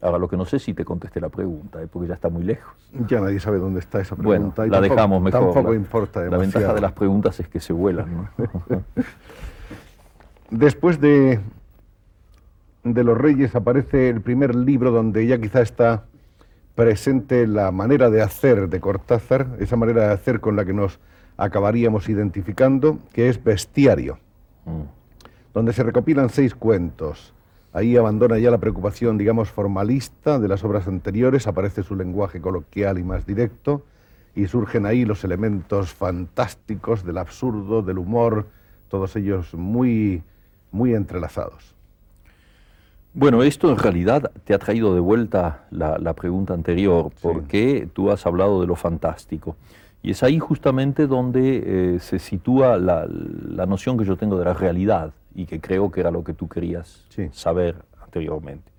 Ahora, 0.00 0.18
lo 0.18 0.28
que 0.28 0.36
no 0.36 0.44
sé 0.44 0.58
si 0.58 0.74
te 0.74 0.84
contesté 0.84 1.20
la 1.20 1.30
pregunta, 1.30 1.82
¿eh? 1.82 1.88
porque 1.90 2.08
ya 2.08 2.14
está 2.14 2.28
muy 2.28 2.42
lejos. 2.42 2.74
Ya 3.08 3.20
nadie 3.20 3.40
sabe 3.40 3.58
dónde 3.58 3.80
está 3.80 4.00
esa 4.00 4.14
pregunta. 4.14 4.62
Bueno, 4.62 4.72
la 4.72 4.80
dejamos 4.80 5.22
mejor. 5.22 5.52
Tampoco 5.52 5.74
importa 5.74 6.24
La 6.24 6.36
ventaja 6.36 6.74
de 6.74 6.80
las 6.80 6.92
preguntas 6.92 7.40
es 7.40 7.48
que 7.48 7.60
se 7.60 7.72
vuelan. 7.72 8.28
Después 10.50 11.00
de, 11.00 11.40
de 12.84 13.04
Los 13.04 13.16
Reyes 13.16 13.56
aparece 13.56 14.10
el 14.10 14.20
primer 14.20 14.54
libro 14.54 14.90
donde 14.90 15.26
ya 15.26 15.38
quizá 15.38 15.62
está 15.62 16.04
presente 16.74 17.46
la 17.46 17.72
manera 17.72 18.10
de 18.10 18.20
hacer 18.20 18.68
de 18.68 18.80
Cortázar, 18.80 19.46
esa 19.58 19.76
manera 19.76 20.08
de 20.08 20.12
hacer 20.12 20.40
con 20.40 20.56
la 20.56 20.66
que 20.66 20.74
nos 20.74 21.00
acabaríamos 21.38 22.08
identificando, 22.08 22.98
que 23.12 23.28
es 23.28 23.42
Bestiario, 23.42 24.18
mm. 24.66 24.82
donde 25.54 25.72
se 25.72 25.82
recopilan 25.82 26.28
seis 26.28 26.54
cuentos 26.54 27.34
Ahí 27.76 27.94
abandona 27.94 28.38
ya 28.38 28.50
la 28.50 28.56
preocupación, 28.56 29.18
digamos, 29.18 29.50
formalista 29.50 30.38
de 30.38 30.48
las 30.48 30.64
obras 30.64 30.88
anteriores, 30.88 31.46
aparece 31.46 31.82
su 31.82 31.94
lenguaje 31.94 32.40
coloquial 32.40 32.98
y 32.98 33.04
más 33.04 33.26
directo, 33.26 33.82
y 34.34 34.46
surgen 34.46 34.86
ahí 34.86 35.04
los 35.04 35.24
elementos 35.24 35.92
fantásticos 35.92 37.04
del 37.04 37.18
absurdo, 37.18 37.82
del 37.82 37.98
humor, 37.98 38.46
todos 38.88 39.14
ellos 39.16 39.52
muy, 39.52 40.22
muy 40.72 40.94
entrelazados. 40.94 41.74
Bueno, 43.12 43.42
esto 43.42 43.70
en 43.70 43.76
realidad 43.76 44.32
te 44.44 44.54
ha 44.54 44.58
traído 44.58 44.94
de 44.94 45.00
vuelta 45.00 45.66
la, 45.70 46.14
pregunta 46.14 46.54
anterior, 46.54 47.10
porque 47.20 47.90
tú 47.92 48.10
has 48.10 48.24
hablado 48.24 48.62
de 48.62 48.68
lo 48.68 48.76
fantástico. 48.76 49.54
Y 50.02 50.12
es 50.12 50.22
ahí 50.22 50.38
justamente 50.38 51.06
donde 51.06 51.96
eh, 51.96 52.00
se 52.00 52.20
sitúa 52.20 52.78
la, 52.78 53.06
noción 53.66 53.98
que 53.98 54.06
yo 54.06 54.16
tengo 54.16 54.38
de 54.38 54.46
la 54.46 54.54
realidad 54.54 55.12
y 55.36 55.44
que 55.44 55.60
creo 55.60 55.90
que 55.90 56.00
era 56.00 56.10
lo 56.10 56.24
que 56.24 56.32
tú 56.32 56.48
querías 56.48 57.04
saber 57.32 57.76
anteriormente. 58.02 58.72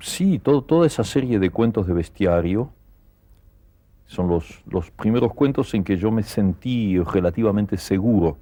Sí, 0.00 0.38
toda 0.38 0.86
esa 0.86 1.02
serie 1.02 1.40
de 1.40 1.50
cuentos 1.50 1.88
de 1.88 1.92
bestiario 1.92 2.70
son 4.06 4.28
los, 4.28 4.62
los 4.70 4.90
primeros 4.92 5.34
cuentos 5.34 5.74
en 5.74 5.82
que 5.82 5.96
yo 5.96 6.12
me 6.12 6.22
sentí 6.22 6.98
relativamente 7.00 7.76
seguro 7.76 8.38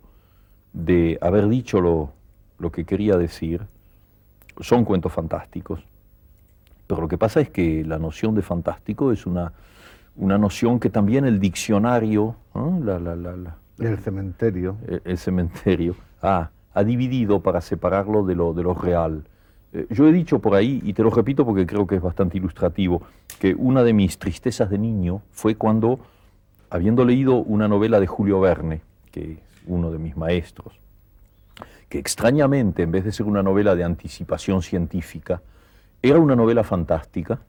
de 0.75 1.19
haber 1.23 1.49
dicho 1.49 1.81
lo, 1.81 2.13
lo 2.59 2.71
que 2.71 2.85
quería 2.85 3.17
decir. 3.17 3.63
Son 4.61 4.85
cuentos 4.85 5.13
fantásticos. 5.13 5.81
Pero 6.87 7.01
lo 7.01 7.09
que 7.09 7.17
pasa 7.17 7.41
es 7.41 7.49
que 7.49 7.85
la 7.85 7.99
noción 7.99 8.35
de 8.35 8.43
fantástico 8.43 9.13
es 9.13 9.25
una, 9.25 9.53
una 10.17 10.37
noción 10.37 10.79
que 10.79 10.91
también 10.91 11.25
el 11.25 11.41
diccionario, 11.41 12.37
la, 12.55 12.99
la, 12.99 13.17
la, 13.17 13.57
el 13.81 13.99
cementerio. 13.99 14.77
El, 15.05 15.19
cementerio. 15.19 15.97
Ah, 16.23 16.51
ha 16.75 16.85
dividido 16.85 17.41
para 17.41 17.61
separarlo 17.61 18.25
de 18.25 18.35
lo, 18.35 18.53
de 18.53 18.63
lo 18.63 18.75
real. 18.75 19.25
Eh, 19.73 19.87
yo 19.91 20.07
he 20.07 20.13
dicho 20.13 20.39
por 20.39 20.55
ahí, 20.55 20.81
y 20.85 20.93
te 20.93 21.03
lo 21.03 21.11
repito 21.11 21.45
porque 21.45 21.67
creo 21.67 21.87
que 21.87 21.97
es 21.97 22.03
bastante 22.03 22.37
ilustrativo, 22.39 23.03
que 23.39 23.55
una 23.55 23.83
de 23.83 23.93
mis 23.93 24.19
tristezas 24.19 24.71
de 24.71 24.79
niño 24.79 25.23
fue 25.31 25.55
cuando, 25.55 26.01
habiendo 26.71 27.05
leído 27.05 27.37
una 27.37 27.69
novela 27.69 28.01
de 28.01 28.07
Julio 28.07 28.41
Verne, 28.41 28.83
que 29.11 29.33
es 29.33 29.39
uno 29.67 29.91
de 29.91 29.99
mis 29.99 30.17
maestros, 30.17 30.79
que 31.89 31.99
extrañamente, 31.99 32.83
en 32.83 32.93
vez 32.93 33.05
de 33.05 33.13
ser 33.13 33.27
una 33.27 33.43
novela 33.43 33.75
de 33.75 33.85
anticipación 33.85 34.63
científica, 34.63 35.43
era 36.03 36.19
una 36.19 36.37
novela 36.37 36.65
fantástica, 36.65 37.41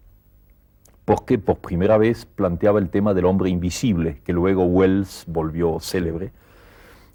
porque 1.05 1.37
por 1.37 1.57
primera 1.57 1.97
vez 1.97 2.25
planteaba 2.25 2.79
el 2.79 2.89
tema 2.89 3.13
del 3.13 3.25
hombre 3.25 3.49
invisible, 3.49 4.21
que 4.23 4.33
luego 4.33 4.65
Wells 4.65 5.25
volvió 5.27 5.79
célebre. 5.79 6.31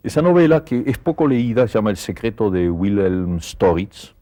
Esa 0.02 0.22
novela, 0.22 0.64
que 0.64 0.84
es 0.86 0.98
poco 0.98 1.26
leída, 1.26 1.66
se 1.66 1.74
llama 1.74 1.90
El 1.90 1.96
secreto 1.96 2.50
de 2.50 2.70
Wilhelm 2.70 3.40
Storitz, 3.40 4.14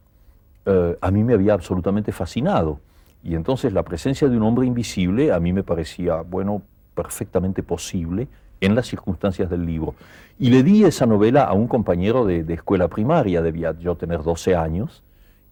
eh, 0.66 0.96
a 1.00 1.10
mí 1.10 1.22
me 1.24 1.34
había 1.34 1.54
absolutamente 1.54 2.12
fascinado. 2.12 2.80
Y 3.22 3.34
entonces 3.34 3.72
la 3.72 3.82
presencia 3.82 4.28
de 4.28 4.36
un 4.36 4.42
hombre 4.42 4.66
invisible 4.66 5.32
a 5.32 5.40
mí 5.40 5.52
me 5.52 5.62
parecía, 5.62 6.22
bueno, 6.22 6.62
perfectamente 6.94 7.62
posible 7.62 8.28
en 8.60 8.74
las 8.74 8.86
circunstancias 8.86 9.50
del 9.50 9.66
libro. 9.66 9.94
Y 10.38 10.50
le 10.50 10.62
di 10.62 10.84
esa 10.84 11.06
novela 11.06 11.44
a 11.44 11.52
un 11.52 11.68
compañero 11.68 12.24
de, 12.24 12.44
escuela 12.52 12.88
primaria, 12.88 13.42
debía 13.42 13.76
yo 13.78 13.96
tener 13.96 14.22
12 14.22 14.56
años, 14.56 15.02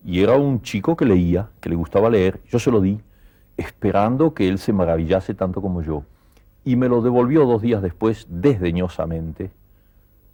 y 0.04 0.22
era 0.22 0.36
un 0.36 0.62
chico 0.62 0.96
que 0.96 1.04
leía, 1.04 1.48
que 1.60 1.68
le 1.68 1.76
gustaba 1.76 2.10
leer, 2.10 2.40
yo 2.50 2.58
se 2.58 2.70
lo 2.70 2.80
di, 2.80 3.00
esperando 3.56 4.34
que 4.34 4.48
él 4.48 4.58
se 4.58 4.72
maravillase 4.72 5.34
tanto 5.34 5.60
como 5.60 5.82
yo. 5.82 6.04
Y 6.64 6.76
me 6.76 6.88
lo 6.88 7.02
devolvió 7.02 7.44
dos 7.44 7.62
días 7.62 7.82
después, 7.82 8.26
desdeñosamente, 8.28 9.50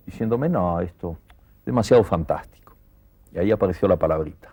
diciéndome, 0.04 0.48
no, 0.48 0.80
esto 0.80 1.16
es 1.60 1.66
demasiado 1.66 2.04
fantástico. 2.04 2.74
Y 3.32 3.38
ahí 3.38 3.50
apareció 3.50 3.88
la 3.88 3.96
palabrita. 3.96 4.50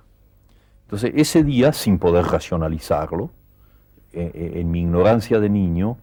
Entonces, 0.84 1.12
ese 1.16 1.44
día, 1.44 1.74
sin 1.74 2.00
poder 2.00 2.26
racionalizarlo, 2.26 3.32
eh, 4.14 4.32
eh, 4.34 4.52
en 4.62 4.72
mi 4.72 4.82
ignorancia 4.82 5.40
de 5.40 5.50
niño, 5.50 5.98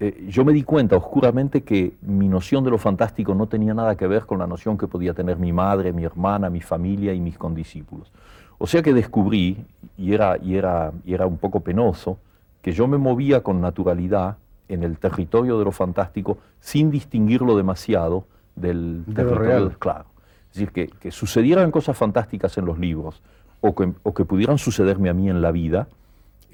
eh, 0.00 0.26
yo 0.28 0.44
me 0.44 0.52
di 0.52 0.62
cuenta 0.62 0.96
oscuramente 0.96 1.62
que 1.62 1.96
mi 2.02 2.28
noción 2.28 2.64
de 2.64 2.70
lo 2.70 2.78
fantástico 2.78 3.34
no 3.34 3.46
tenía 3.46 3.74
nada 3.74 3.96
que 3.96 4.06
ver 4.06 4.26
con 4.26 4.38
la 4.38 4.46
noción 4.46 4.76
que 4.76 4.88
podía 4.88 5.14
tener 5.14 5.36
mi 5.36 5.52
madre, 5.52 5.92
mi 5.92 6.04
hermana, 6.04 6.50
mi 6.50 6.60
familia 6.60 7.12
y 7.12 7.20
mis 7.20 7.38
condiscípulos. 7.38 8.10
O 8.58 8.66
sea 8.66 8.82
que 8.82 8.92
descubrí, 8.92 9.64
y 9.96 10.14
era, 10.14 10.38
y 10.42 10.56
era, 10.56 10.92
y 11.04 11.14
era 11.14 11.26
un 11.26 11.38
poco 11.38 11.60
penoso, 11.60 12.18
que 12.62 12.72
yo 12.72 12.86
me 12.86 12.98
movía 12.98 13.42
con 13.42 13.60
naturalidad 13.60 14.36
en 14.68 14.82
el 14.82 14.98
territorio 14.98 15.58
de 15.58 15.64
lo 15.64 15.72
fantástico 15.72 16.38
sin 16.60 16.90
distinguirlo 16.90 17.56
demasiado 17.56 18.26
del 18.56 19.04
territorio 19.06 19.38
real. 19.38 19.78
Claro. 19.78 20.06
Es 20.50 20.58
decir, 20.58 20.72
que, 20.72 20.86
que, 20.88 21.10
sucedieran 21.10 21.70
cosas 21.70 21.96
fantásticas 21.96 22.56
en 22.58 22.64
los 22.64 22.78
libros 22.78 23.20
o 23.60 23.74
que, 23.74 23.92
o 24.02 24.14
que 24.14 24.24
pudieran 24.24 24.58
sucederme 24.58 25.10
a 25.10 25.14
mí 25.14 25.28
en 25.28 25.42
la 25.42 25.50
vida, 25.50 25.88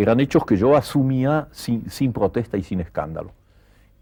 eran 0.03 0.19
hechos 0.19 0.47
que 0.47 0.57
yo 0.57 0.77
asumía 0.77 1.49
sin, 1.51 2.13
protesta 2.15 2.57
y 2.57 2.63
sin 2.63 2.81
escándalo. 2.81 3.33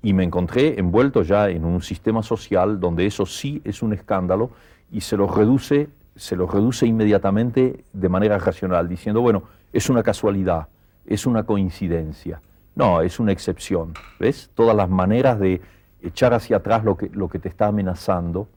Y 0.01 0.13
me 0.13 0.23
encontré 0.23 0.79
envuelto 0.79 1.23
ya 1.23 1.49
en 1.49 1.65
un 1.65 1.83
sistema 1.83 2.23
social 2.23 2.79
donde 2.79 3.05
eso 3.05 3.27
sí 3.27 3.61
es 3.65 3.83
un 3.83 3.93
escándalo 3.93 4.51
y 4.93 5.01
se 5.01 5.17
lo 5.17 5.27
reduce, 5.27 5.89
se 6.19 6.37
lo 6.37 6.47
reduce 6.47 6.87
inmediatamente 6.87 7.85
de 7.93 8.09
manera 8.09 8.39
racional, 8.39 8.89
diciendo, 8.89 9.21
bueno, 9.21 9.45
es 9.73 9.89
una 9.89 10.03
casualidad, 10.03 10.67
es 11.07 11.27
una 11.27 11.45
coincidencia. 11.45 12.41
No, 12.75 13.01
es 13.01 13.19
una 13.19 13.33
excepción. 13.33 13.95
¿Ves? 14.19 14.51
Todas 14.55 14.77
las 14.77 14.91
maneras 14.91 15.39
de 15.39 15.61
echar 16.03 16.35
hacia 16.35 16.59
atrás 16.59 16.85
lo 16.85 16.97
que, 16.97 17.09
lo 17.11 17.29
que 17.29 17.39
te 17.39 17.49
está 17.49 17.69
amenazando 17.69 18.49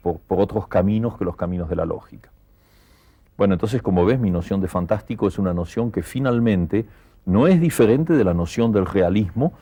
por, 0.00 0.18
por 0.18 0.40
otros 0.40 0.68
caminos 0.68 1.18
que 1.18 1.24
los 1.24 1.36
caminos 1.36 1.68
de 1.68 1.76
la 1.76 1.84
lógica. 1.84 2.30
Bueno, 3.36 3.54
entonces 3.54 3.82
como 3.82 4.04
ves, 4.04 4.20
mi 4.20 4.30
noción 4.30 4.60
de 4.60 4.68
fantástico 4.68 5.26
es 5.26 5.38
una 5.38 5.54
noción 5.54 5.90
que 5.90 6.02
finalmente 6.02 6.86
no 7.24 7.46
es 7.46 7.60
diferente 7.60 8.14
de 8.14 8.24
la 8.24 8.34
noción 8.34 8.72
del 8.72 8.86
realismo 8.86 9.52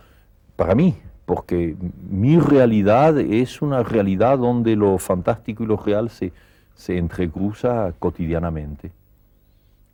para 0.57 0.75
mí, 0.75 0.97
porque 1.25 1.77
mi 2.11 2.39
realidad 2.39 3.19
es 3.19 3.63
una 3.63 3.83
realidad 3.83 4.39
donde 4.39 4.77
lo 4.77 4.99
fantástico 4.99 5.63
y 5.63 5.67
lo 5.67 5.77
real 5.77 6.11
se, 6.11 6.33
se 6.75 6.97
entrecruza 6.97 7.93
cotidianamente. 7.99 8.93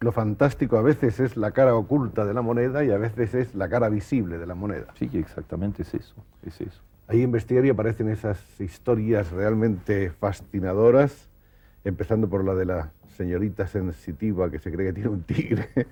Lo 0.00 0.12
fantástico 0.12 0.76
a 0.76 0.82
veces 0.82 1.20
es 1.20 1.36
la 1.36 1.52
cara 1.52 1.74
oculta 1.74 2.24
de 2.24 2.34
la 2.34 2.42
moneda 2.42 2.84
y 2.84 2.90
a 2.90 2.98
veces 2.98 3.34
es 3.34 3.54
la 3.54 3.68
cara 3.68 3.88
visible 3.88 4.36
de 4.36 4.46
la 4.46 4.54
moneda. 4.54 4.86
Sí, 4.98 5.08
exactamente 5.14 5.82
es 5.82 5.94
eso, 5.94 6.14
es 6.44 6.60
eso. 6.60 6.82
Ahí 7.08 7.22
en 7.22 7.32
Bestiario 7.32 7.72
aparecen 7.72 8.08
esas 8.08 8.38
historias 8.60 9.30
realmente 9.30 10.10
fascinadoras, 10.10 11.28
empezando 11.84 12.28
por 12.28 12.44
la 12.44 12.54
de 12.54 12.66
la 12.66 12.90
señorita 13.16 13.66
sensitiva 13.66 14.50
que 14.50 14.58
se 14.58 14.70
cree 14.70 14.88
que 14.88 14.92
tiene 14.92 15.08
un 15.08 15.22
tigre, 15.22 15.68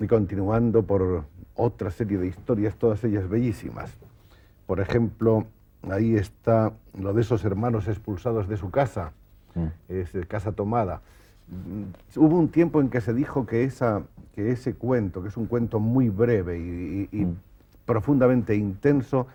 y 0.00 0.06
continuando 0.06 0.82
por 0.82 1.24
otra 1.54 1.90
serie 1.90 2.18
de 2.18 2.26
historias, 2.26 2.74
todas 2.76 3.04
ellas 3.04 3.28
bellísimas. 3.28 3.92
Por 4.66 4.80
ejemplo, 4.80 5.46
ahí 5.90 6.16
está 6.16 6.72
lo 6.98 7.12
de 7.12 7.20
esos 7.20 7.44
hermanos 7.44 7.86
expulsados 7.86 8.48
de 8.48 8.56
su 8.56 8.70
casa. 8.70 9.12
Es 9.88 10.10
casa 10.26 10.52
tomada. 10.52 11.00
Mm, 11.48 12.18
hubo 12.18 12.38
un 12.38 12.48
tiempo 12.48 12.80
en 12.80 12.90
que 12.90 13.00
se 13.00 13.12
dijo 13.12 13.46
que, 13.46 13.64
esa, 13.64 14.02
que 14.34 14.52
ese 14.52 14.74
cuento, 14.74 15.22
que 15.22 15.28
es 15.28 15.36
un 15.36 15.46
cuento 15.46 15.80
muy 15.80 16.08
breve 16.08 16.58
y, 16.58 17.24
mm. 17.24 17.36
profundamente 17.84 18.54
intenso, 18.54 19.26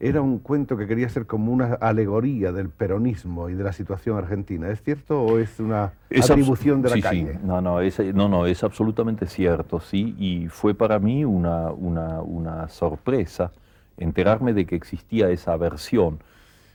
era 0.00 0.20
un 0.20 0.38
cuento 0.38 0.76
que 0.76 0.86
quería 0.86 1.08
ser 1.08 1.24
como 1.24 1.52
una 1.52 1.74
alegoría 1.74 2.52
del 2.52 2.68
peronismo 2.68 3.48
y 3.48 3.54
de 3.54 3.64
la 3.64 3.72
situación 3.72 4.18
argentina. 4.18 4.68
¿Es 4.68 4.82
cierto 4.82 5.22
o 5.22 5.38
es 5.38 5.58
una 5.60 5.92
atribución 6.10 6.82
de 6.82 6.90
la 6.90 7.00
calle? 7.00 7.38
No, 7.42 7.60
no 7.60 7.80
es, 7.80 7.98
no, 8.14 8.28
no, 8.28 8.46
es 8.46 8.62
absolutamente 8.64 9.26
cierto, 9.26 9.80
sí, 9.80 10.14
y 10.18 10.48
fue 10.48 10.74
para 10.74 10.98
mí 10.98 11.24
una, 11.24 11.70
una, 11.70 12.20
una 12.20 12.68
sorpresa 12.68 13.52
enterarme 13.96 14.52
de 14.52 14.66
que 14.66 14.76
existía 14.76 15.30
esa 15.30 15.56
versión. 15.56 16.18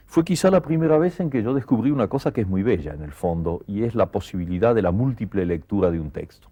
Fue 0.09 0.23
quizá 0.23 0.49
la 0.49 0.61
primera 0.61 0.97
vez 0.97 1.19
en 1.19 1.29
que 1.29 1.43
yo 1.43 1.53
descubrí 1.53 1.91
una 1.91 2.07
cosa 2.07 2.33
que 2.33 2.41
es 2.41 2.47
muy 2.47 2.63
bella 2.63 2.95
en 2.95 3.03
el 3.03 3.11
fondo, 3.11 3.61
y 3.67 3.83
es 3.83 3.93
la 3.93 4.07
posibilidad 4.07 4.73
de 4.73 4.81
la 4.81 4.89
múltiple 4.91 5.45
lectura 5.45 5.91
de 5.91 5.99
un 5.99 6.09
texto. 6.09 6.47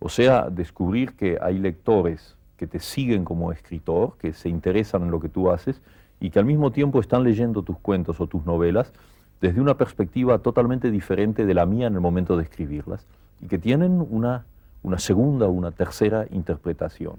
O 0.00 0.08
sea, 0.08 0.50
descubrir 0.50 1.12
que 1.12 1.38
hay 1.40 1.60
lectores 1.60 2.36
que 2.56 2.66
te 2.66 2.80
siguen 2.80 3.24
como 3.24 3.52
escritor, 3.52 4.16
que 4.18 4.32
se 4.32 4.48
interesan 4.48 5.02
en 5.02 5.12
lo 5.12 5.20
que 5.20 5.28
tú 5.28 5.52
haces 5.52 5.80
y 6.18 6.30
que 6.30 6.40
al 6.40 6.46
mismo 6.46 6.72
tiempo 6.72 6.98
están 6.98 7.22
leyendo 7.22 7.62
tus 7.62 7.78
cuentos 7.78 8.20
o 8.20 8.26
tus 8.26 8.44
novelas 8.44 8.92
desde 9.40 9.60
una 9.60 9.76
perspectiva 9.76 10.40
totalmente 10.40 10.90
diferente 10.90 11.46
de 11.46 11.54
la 11.54 11.66
mía 11.66 11.86
en 11.86 11.94
el 11.94 12.00
momento 12.00 12.36
de 12.36 12.42
escribirlas 12.42 13.06
y 13.40 13.46
que 13.46 13.58
tienen 13.60 14.04
una, 14.10 14.46
una 14.82 14.98
segunda 14.98 15.46
o 15.46 15.52
una 15.52 15.70
tercera 15.70 16.26
interpretación. 16.32 17.18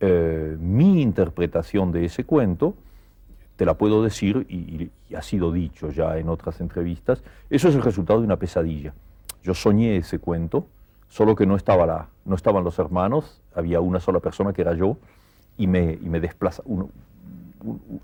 Eh, 0.00 0.56
mi 0.58 1.02
interpretación 1.02 1.92
de 1.92 2.06
ese 2.06 2.24
cuento, 2.24 2.76
te 3.56 3.64
la 3.64 3.74
puedo 3.74 4.02
decir 4.02 4.46
y, 4.48 4.90
y, 5.08 5.14
ha 5.14 5.22
sido 5.22 5.50
dicho 5.50 5.90
ya 5.90 6.18
en 6.18 6.28
otras 6.28 6.60
entrevistas, 6.60 7.22
eso 7.50 7.68
es 7.68 7.74
el 7.74 7.82
resultado 7.82 8.20
de 8.20 8.26
una 8.26 8.36
pesadilla. 8.36 8.92
Yo 9.42 9.54
soñé 9.54 9.96
ese 9.96 10.18
cuento, 10.18 10.66
solo 11.08 11.34
que 11.34 11.46
no, 11.46 11.56
estaba 11.56 11.86
la, 11.86 12.08
no 12.24 12.34
estaban 12.36 12.64
los 12.64 12.78
hermanos, 12.78 13.40
había 13.54 13.80
una 13.80 14.00
sola 14.00 14.20
persona 14.20 14.52
que 14.52 14.62
era 14.62 14.74
yo, 14.74 14.98
y 15.56 15.66
me, 15.66 15.92
y 15.92 16.08
me 16.08 16.20
desplaza, 16.20 16.62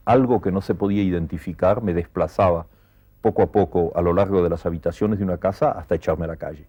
algo 0.05 0.41
que 0.41 0.53
no 0.53 0.61
se 0.61 0.75
podía 0.75 1.03
identificar 1.03 1.83
me 1.83 1.95
desplazaba 1.95 2.67
poco 3.21 3.43
a 3.43 3.47
poco 3.53 3.93
a 3.95 4.03
lo 4.03 4.13
largo 4.13 4.43
de 4.43 4.51
las 4.51 4.67
habitaciones 4.67 5.19
de 5.19 5.25
una 5.25 5.39
casa 5.39 5.71
hasta 5.71 5.95
echarme 5.95 6.25
a 6.25 6.29
la 6.29 6.37
calle. 6.37 6.67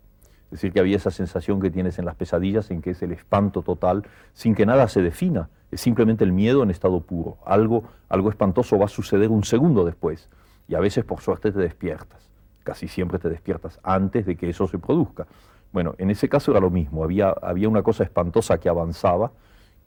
Es 0.54 0.62
decir, 0.62 0.72
que 0.72 0.80
había 0.80 0.98
esa 0.98 1.10
sensación 1.10 1.60
que 1.60 1.72
tienes 1.72 1.98
en 1.98 2.06
las 2.06 2.16
pesadillas 2.16 2.70
en 2.70 2.84
que 2.84 2.92
es 2.92 3.02
el 3.02 3.12
espanto 3.12 3.64
total, 3.64 4.04
sin 4.34 4.54
que 4.54 4.68
nada 4.68 4.88
se 4.88 5.02
defina, 5.02 5.50
es 5.72 5.82
simplemente 5.82 6.24
el 6.24 6.32
miedo 6.32 6.62
en 6.62 6.70
estado 6.70 7.02
puro. 7.02 7.38
Algo, 7.44 7.86
algo 8.08 8.30
espantoso 8.30 8.78
va 8.78 8.86
a 8.86 8.90
suceder 8.90 9.32
un 9.32 9.44
segundo 9.44 9.84
después, 9.84 10.30
y 10.68 10.76
a 10.76 10.80
veces 10.80 11.06
por 11.06 11.22
suerte 11.22 11.52
te 11.52 11.58
despiertas, 11.58 12.30
casi 12.64 12.88
siempre 12.88 13.18
te 13.18 13.30
despiertas 13.30 13.80
antes 13.82 14.28
de 14.28 14.36
que 14.36 14.48
eso 14.48 14.68
se 14.68 14.78
produzca. 14.78 15.26
Bueno, 15.72 15.96
en 15.98 16.12
ese 16.12 16.30
caso 16.30 16.52
era 16.52 16.60
lo 16.60 16.70
mismo, 16.70 17.04
había, 17.04 17.30
había 17.30 17.68
una 17.68 17.82
cosa 17.82 18.04
espantosa 18.04 18.60
que 18.60 18.70
avanzaba, 18.70 19.32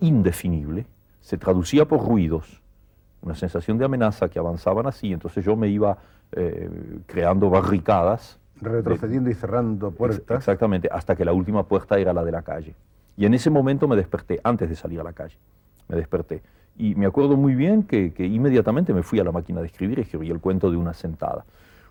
indefinible, 0.01 0.85
se 1.21 1.39
traducía 1.39 1.85
por 1.85 2.05
ruidos, 2.05 2.61
una 3.23 3.37
sensación 3.37 3.79
de 3.79 3.85
amenaza 3.85 4.29
que 4.29 4.41
avanzaban 4.41 4.89
así, 4.89 5.13
entonces 5.13 5.45
yo 5.45 5.55
me 5.55 5.69
iba 5.69 5.99
eh, 6.33 6.69
creando 7.07 7.51
barricadas. 7.51 8.41
Retrocediendo 8.61 9.31
y 9.31 9.35
cerrando 9.35 9.91
puertas. 9.91 10.39
Exactamente, 10.39 10.89
hasta 10.91 11.15
que 11.15 11.25
la 11.25 11.33
última 11.33 11.65
puerta 11.65 11.99
era 11.99 12.13
la 12.13 12.25
de 12.25 12.33
la 12.33 12.43
calle. 12.43 12.75
Y 13.17 13.27
en 13.27 13.35
ese 13.35 13.51
momento 13.51 13.89
me 13.89 13.97
desperté, 13.97 14.41
antes 14.43 14.69
de 14.69 14.77
salir 14.77 15.01
a 15.01 15.05
la 15.05 15.13
calle, 15.13 15.37
me 15.89 15.97
desperté. 15.97 16.43
Y 16.77 16.95
me 16.95 17.07
acuerdo 17.07 17.37
muy 17.37 17.55
bien 17.55 17.83
que, 17.83 18.13
que 18.13 18.27
inmediatamente 18.27 18.93
me 18.93 19.03
fui 19.03 19.19
a 19.21 19.25
la 19.25 19.33
máquina 19.33 19.61
de 19.61 19.67
escribir 19.69 19.99
y 19.99 20.03
escribí 20.03 20.31
el 20.31 20.41
cuento 20.41 20.71
de 20.71 20.77
una 20.77 20.93
sentada. 20.93 21.45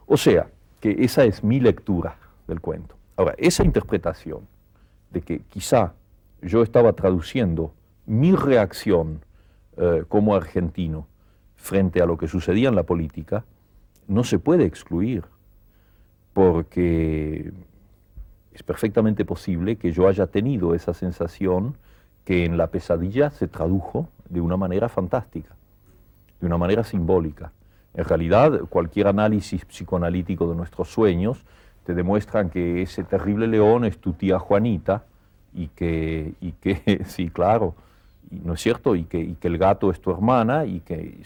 O 0.05 0.17
sea, 0.17 0.47
que 0.79 0.95
esa 0.99 1.23
es 1.23 1.43
mi 1.43 1.59
lectura 1.59 2.17
del 2.47 2.61
cuento. 2.61 2.95
Ahora, 3.15 3.33
esa 3.37 3.63
interpretación 3.63 4.41
de 5.11 5.21
que 5.21 5.39
quizá 5.39 5.93
yo 6.41 6.61
estaba 6.61 6.93
traduciendo 6.93 7.73
mi 8.05 8.35
reacción 8.35 9.21
eh, 9.77 10.03
como 10.07 10.35
argentino 10.35 11.07
frente 11.55 12.01
a 12.01 12.05
lo 12.05 12.17
que 12.17 12.27
sucedía 12.27 12.69
en 12.69 12.75
la 12.75 12.83
política, 12.83 13.45
no 14.07 14.23
se 14.23 14.37
puede 14.37 14.65
excluir, 14.65 15.23
porque 16.35 17.53
es 18.51 18.61
perfectamente 18.61 19.23
posible 19.23 19.77
que 19.77 19.93
yo 19.93 20.09
haya 20.09 20.27
tenido 20.27 20.75
esa 20.75 20.93
sensación 20.93 21.77
que 22.25 22.43
en 22.43 22.57
la 22.57 22.67
pesadilla 22.67 23.29
se 23.29 23.47
tradujo 23.47 24.09
de 24.27 24.41
una 24.41 24.57
manera 24.57 24.89
fantástica, 24.89 25.55
de 26.41 26.45
una 26.45 26.57
manera 26.57 26.83
simbólica. 26.83 27.53
En 27.93 28.03
realidad, 28.03 28.59
cualquier 28.67 29.07
análisis 29.07 29.63
psicoanalítico 29.63 30.49
de 30.49 30.57
nuestros 30.57 30.89
sueños 30.89 31.45
te 31.85 31.93
demuestran 31.93 32.49
que 32.49 32.81
ese 32.81 33.05
terrible 33.05 33.47
león 33.47 33.85
es 33.85 33.97
tu 33.97 34.11
tía 34.11 34.37
Juanita 34.37 35.05
y 35.53 35.69
que, 35.69 36.33
y 36.41 36.51
que 36.51 37.03
sí, 37.05 37.29
claro, 37.29 37.75
¿no 38.29 38.55
es 38.55 38.61
cierto? 38.61 38.97
Y 38.97 39.05
que, 39.05 39.19
y 39.19 39.35
que 39.35 39.47
el 39.47 39.57
gato 39.57 39.89
es 39.89 40.01
tu 40.01 40.11
hermana 40.11 40.65
y 40.65 40.81
que... 40.81 41.17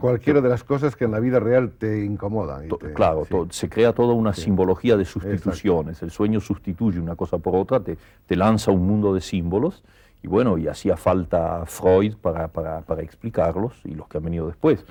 Cualquiera 0.00 0.40
de 0.40 0.48
las 0.48 0.64
cosas 0.64 0.94
que 0.96 1.06
en 1.06 1.12
la 1.12 1.20
vida 1.20 1.40
real 1.40 1.72
te 1.72 2.04
incomodan. 2.04 2.68
claro, 2.94 3.26
se 3.50 3.68
crea 3.68 3.92
toda 3.92 4.14
una 4.14 4.34
simbología 4.34 4.96
de 4.96 5.04
sustituciones. 5.04 6.02
El 6.02 6.10
sueño 6.10 6.40
sustituye 6.40 7.00
una 7.00 7.16
cosa 7.16 7.38
por 7.38 7.56
otra, 7.56 7.80
te, 7.80 7.96
te, 8.26 8.36
lanza 8.36 8.70
un 8.70 8.86
mundo 8.86 9.14
de 9.14 9.20
símbolos 9.20 9.82
y 10.22 10.28
bueno, 10.28 10.58
y 10.58 10.68
hacía 10.68 10.96
falta 10.96 11.64
Freud 11.66 12.16
para, 12.20 12.48
para, 12.48 12.82
para 12.82 13.02
explicarlos 13.02 13.74
y 13.84 13.94
los 13.94 14.08
que 14.08 14.18
han 14.18 14.24
venido 14.24 14.46
después. 14.46 14.84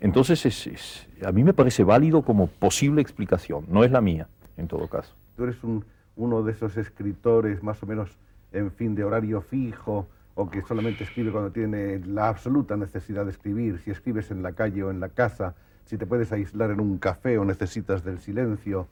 Entonces, 0.00 0.46
es, 0.46 1.06
a 1.24 1.30
mí 1.32 1.44
me 1.44 1.52
parece 1.52 1.84
válido 1.84 2.22
como 2.22 2.46
posible 2.46 3.02
explicación, 3.02 3.66
no 3.68 3.84
es 3.84 3.90
la 3.90 4.00
mía, 4.00 4.28
en 4.56 4.66
todo 4.66 4.88
caso. 4.88 5.14
Tú 5.36 5.44
eres 5.44 5.62
un, 5.62 5.84
uno 6.16 6.42
de 6.42 6.52
esos 6.52 6.76
escritores 6.76 7.62
más 7.62 7.82
o 7.82 7.86
menos 7.86 8.10
en 8.52 8.70
fin 8.72 8.94
de 8.94 9.04
horario 9.04 9.42
fijo, 9.42 10.08
o 10.40 10.48
que 10.48 10.62
solamente 10.62 11.04
escribe 11.04 11.30
cuando 11.30 11.50
tiene 11.50 11.98
la 11.98 12.28
absoluta 12.28 12.74
necesidad 12.74 13.26
de 13.26 13.30
escribir, 13.30 13.78
si 13.80 13.90
escribes 13.90 14.30
en 14.30 14.42
la 14.42 14.54
calle 14.54 14.82
o 14.82 14.90
en 14.90 14.98
la 14.98 15.10
casa, 15.10 15.54
si 15.84 15.98
te 15.98 16.06
puedes 16.06 16.32
aislar 16.32 16.70
en 16.70 16.80
un 16.80 16.96
café 16.96 17.36
o 17.36 17.44
necesitas 17.44 18.02
del 18.04 18.20
silencio. 18.20 18.88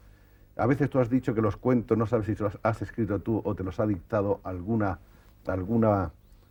A 0.59 0.67
veces 0.67 0.91
tú 0.91 0.99
has 0.99 1.09
dicho 1.09 1.35
que 1.35 1.41
los 1.41 1.57
cuentos 1.57 1.97
no 1.97 2.05
sabes 2.05 2.27
si 2.27 2.35
los 2.35 2.59
has 2.63 2.83
escrito 2.83 3.21
tú 3.21 3.41
o 3.43 3.55
te 3.55 3.65
los 3.65 3.81
ha 3.81 3.87
dictado 3.87 4.41
alguna, 4.45 4.99
alguna 5.47 6.11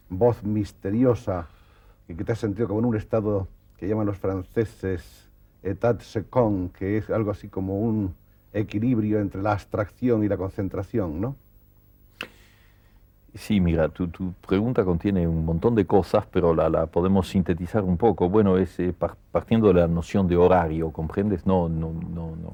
voz 0.10 0.44
misteriosa 0.44 1.48
y 2.08 2.16
que 2.16 2.24
te 2.24 2.32
has 2.32 2.40
sentido 2.40 2.68
como 2.68 2.80
en 2.80 2.86
un 2.86 2.96
estado 2.96 3.48
que 3.78 3.88
llaman 3.88 4.08
los 4.08 4.18
franceses 4.18 5.30
état 5.62 6.02
second, 6.02 6.72
que 6.72 6.98
es 6.98 7.12
algo 7.12 7.30
así 7.30 7.50
como 7.50 7.82
un 7.82 8.16
equilibrio 8.52 9.20
entre 9.20 9.44
la 9.44 9.52
abstracción 9.52 10.24
y 10.24 10.28
la 10.28 10.38
concentración, 10.38 11.22
¿no? 11.22 11.36
Sí, 13.34 13.60
mira, 13.60 13.90
tu, 13.90 14.10
pregunta 14.48 14.84
contiene 14.84 15.28
un 15.28 15.46
montón 15.46 15.76
de 15.76 15.86
cosas, 15.86 16.26
pero 16.32 16.56
la, 16.56 16.88
podemos 16.88 17.28
sintetizar 17.28 17.84
un 17.84 17.98
poco. 17.98 18.30
Bueno, 18.30 18.58
es 18.58 18.80
eh, 18.80 18.94
partiendo 19.32 19.68
de 19.68 19.82
la 19.82 19.88
noción 19.88 20.28
de 20.28 20.38
horario, 20.38 20.92
¿comprendes? 20.92 21.46
No, 21.46 21.70
no, 21.70 21.94
no, 21.94 22.36
no. 22.36 22.54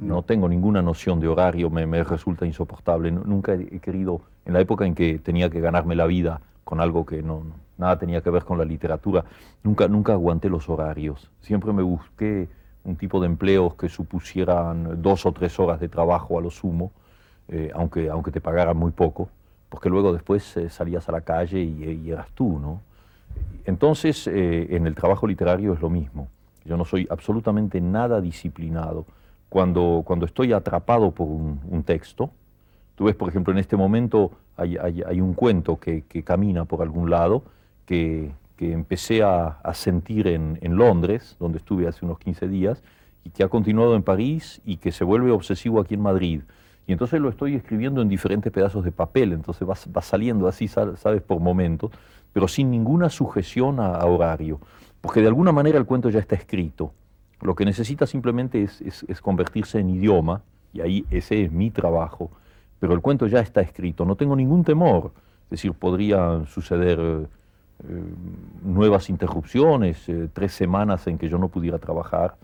No 0.00 0.22
tengo 0.22 0.48
ninguna 0.48 0.82
noción 0.82 1.18
de 1.20 1.28
horario, 1.28 1.70
me, 1.70 1.86
me 1.86 2.04
resulta 2.04 2.44
insoportable. 2.46 3.10
Nunca 3.10 3.54
he 3.54 3.80
querido, 3.80 4.20
en 4.44 4.52
la 4.52 4.60
época 4.60 4.84
en 4.84 4.94
que 4.94 5.18
tenía 5.18 5.48
que 5.48 5.60
ganarme 5.60 5.96
la 5.96 6.06
vida 6.06 6.40
con 6.64 6.80
algo 6.80 7.06
que 7.06 7.22
no, 7.22 7.42
nada 7.78 7.98
tenía 7.98 8.20
que 8.20 8.30
ver 8.30 8.44
con 8.44 8.58
la 8.58 8.64
literatura, 8.64 9.24
nunca, 9.62 9.88
nunca 9.88 10.12
aguanté 10.12 10.48
los 10.48 10.68
horarios. 10.68 11.30
Siempre 11.40 11.72
me 11.72 11.82
busqué 11.82 12.48
un 12.84 12.96
tipo 12.96 13.20
de 13.20 13.26
empleos 13.26 13.74
que 13.74 13.88
supusieran 13.88 15.00
dos 15.02 15.24
o 15.26 15.32
tres 15.32 15.58
horas 15.58 15.80
de 15.80 15.88
trabajo 15.88 16.38
a 16.38 16.42
lo 16.42 16.50
sumo, 16.50 16.92
eh, 17.48 17.70
aunque, 17.74 18.10
aunque 18.10 18.30
te 18.30 18.40
pagaran 18.40 18.76
muy 18.76 18.92
poco 18.92 19.28
porque 19.72 19.88
luego 19.88 20.12
después 20.12 20.54
eh, 20.58 20.68
salías 20.68 21.08
a 21.08 21.12
la 21.12 21.22
calle 21.22 21.58
y, 21.62 22.10
eras 22.10 22.28
tú, 22.34 22.58
¿no? 22.58 22.82
Entonces, 23.64 24.26
eh, 24.26 24.66
en 24.68 24.86
el 24.86 24.94
trabajo 24.94 25.26
literario 25.26 25.72
es 25.72 25.80
lo 25.80 25.88
mismo. 25.88 26.28
Yo 26.66 26.76
no 26.76 26.84
soy 26.84 27.08
absolutamente 27.08 27.80
nada 27.80 28.20
disciplinado. 28.20 29.06
Cuando, 29.48 30.02
cuando 30.04 30.26
estoy 30.26 30.52
atrapado 30.52 31.12
por 31.12 31.26
un, 31.26 31.82
texto, 31.84 32.30
tú 32.96 33.04
ves, 33.04 33.16
por 33.16 33.30
ejemplo, 33.30 33.50
en 33.50 33.60
este 33.60 33.74
momento 33.74 34.32
hay, 34.58 34.76
un 35.22 35.32
cuento 35.32 35.80
que, 35.80 36.02
camina 36.22 36.66
por 36.66 36.82
algún 36.82 37.08
lado, 37.08 37.42
que, 37.86 38.30
empecé 38.58 39.22
a, 39.22 39.58
sentir 39.72 40.26
en, 40.28 40.58
en, 40.60 40.76
Londres, 40.76 41.34
donde 41.40 41.56
estuve 41.56 41.88
hace 41.88 42.04
unos 42.04 42.18
15 42.18 42.46
días, 42.46 42.82
y 43.24 43.30
que 43.30 43.42
ha 43.42 43.48
continuado 43.48 43.96
en 43.96 44.02
París 44.02 44.60
y 44.66 44.76
que 44.76 44.92
se 44.92 45.02
vuelve 45.02 45.30
obsesivo 45.30 45.80
aquí 45.80 45.94
en 45.94 46.02
Madrid. 46.02 46.42
Y 46.86 46.92
entonces 46.92 47.20
lo 47.20 47.28
estoy 47.28 47.54
escribiendo 47.54 48.02
en 48.02 48.08
diferentes 48.08 48.52
pedazos 48.52 48.84
de 48.84 48.92
papel, 48.92 49.32
entonces 49.32 49.68
va, 49.68 50.02
saliendo 50.02 50.48
así, 50.48 50.66
sabes, 50.66 51.22
por 51.22 51.40
momentos, 51.40 51.92
pero 52.32 52.48
sin 52.48 52.70
ninguna 52.70 53.08
sujeción 53.08 53.78
a, 53.78 54.04
horario, 54.04 54.60
porque 55.00 55.20
de 55.20 55.28
alguna 55.28 55.52
manera 55.52 55.78
el 55.78 55.86
cuento 55.86 56.10
ya 56.10 56.18
está 56.18 56.34
escrito. 56.34 56.92
Lo 57.40 57.54
que 57.54 57.64
necesita 57.64 58.06
simplemente 58.06 58.62
es, 58.62 59.20
convertirse 59.20 59.78
en 59.78 59.90
idioma, 59.90 60.42
y 60.72 60.80
ahí 60.80 61.06
ese 61.10 61.44
es 61.44 61.52
mi 61.52 61.70
trabajo, 61.70 62.30
pero 62.80 62.94
el 62.94 63.00
cuento 63.00 63.26
ya 63.26 63.40
está 63.40 63.60
escrito, 63.60 64.04
no 64.04 64.16
tengo 64.16 64.34
ningún 64.34 64.64
temor, 64.64 65.12
es 65.44 65.50
decir, 65.50 65.72
podrían 65.74 66.46
suceder 66.46 66.98
eh, 66.98 67.26
nuevas 68.64 69.08
interrupciones, 69.08 70.08
eh, 70.08 70.28
tres 70.32 70.52
semanas 70.52 71.06
en 71.06 71.18
que 71.18 71.28
yo 71.28 71.38
no 71.38 71.48
pudiera 71.48 71.78
trabajar, 71.78 72.34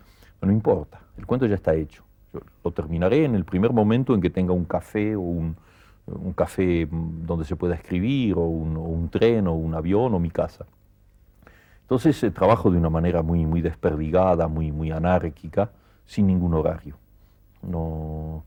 no 0.41 0.51
importa, 0.51 1.01
el 1.17 1.25
cuento 1.25 1.45
ya 1.45 1.55
está 1.55 1.73
hecho 1.73 2.08
lo 2.63 2.71
terminaré 2.71 3.25
en 3.25 3.35
el 3.35 3.45
primer 3.45 3.73
momento 3.73 4.13
en 4.13 4.21
que 4.21 4.29
tenga 4.29 4.53
un 4.53 4.65
café 4.65 5.15
o 5.15 5.21
un, 5.21 5.55
café 6.35 6.87
donde 6.89 7.45
se 7.45 7.55
pueda 7.55 7.75
escribir, 7.75 8.35
o 8.35 8.41
un, 8.41 9.09
tren, 9.09 9.47
o 9.47 9.53
un 9.53 9.75
avión, 9.75 10.13
o 10.13 10.19
mi 10.19 10.31
casa. 10.31 10.65
Entonces 11.81 12.23
eh, 12.23 12.31
trabajo 12.31 12.71
de 12.71 12.77
una 12.77 12.89
manera 12.89 13.21
muy, 13.21 13.45
muy 13.45 13.61
desperdigada, 13.61 14.47
muy, 14.47 14.71
muy 14.71 14.91
anárquica, 14.91 15.71
sin 16.05 16.27
ningún 16.27 16.53
horario. 16.53 16.95
No, 17.61 18.43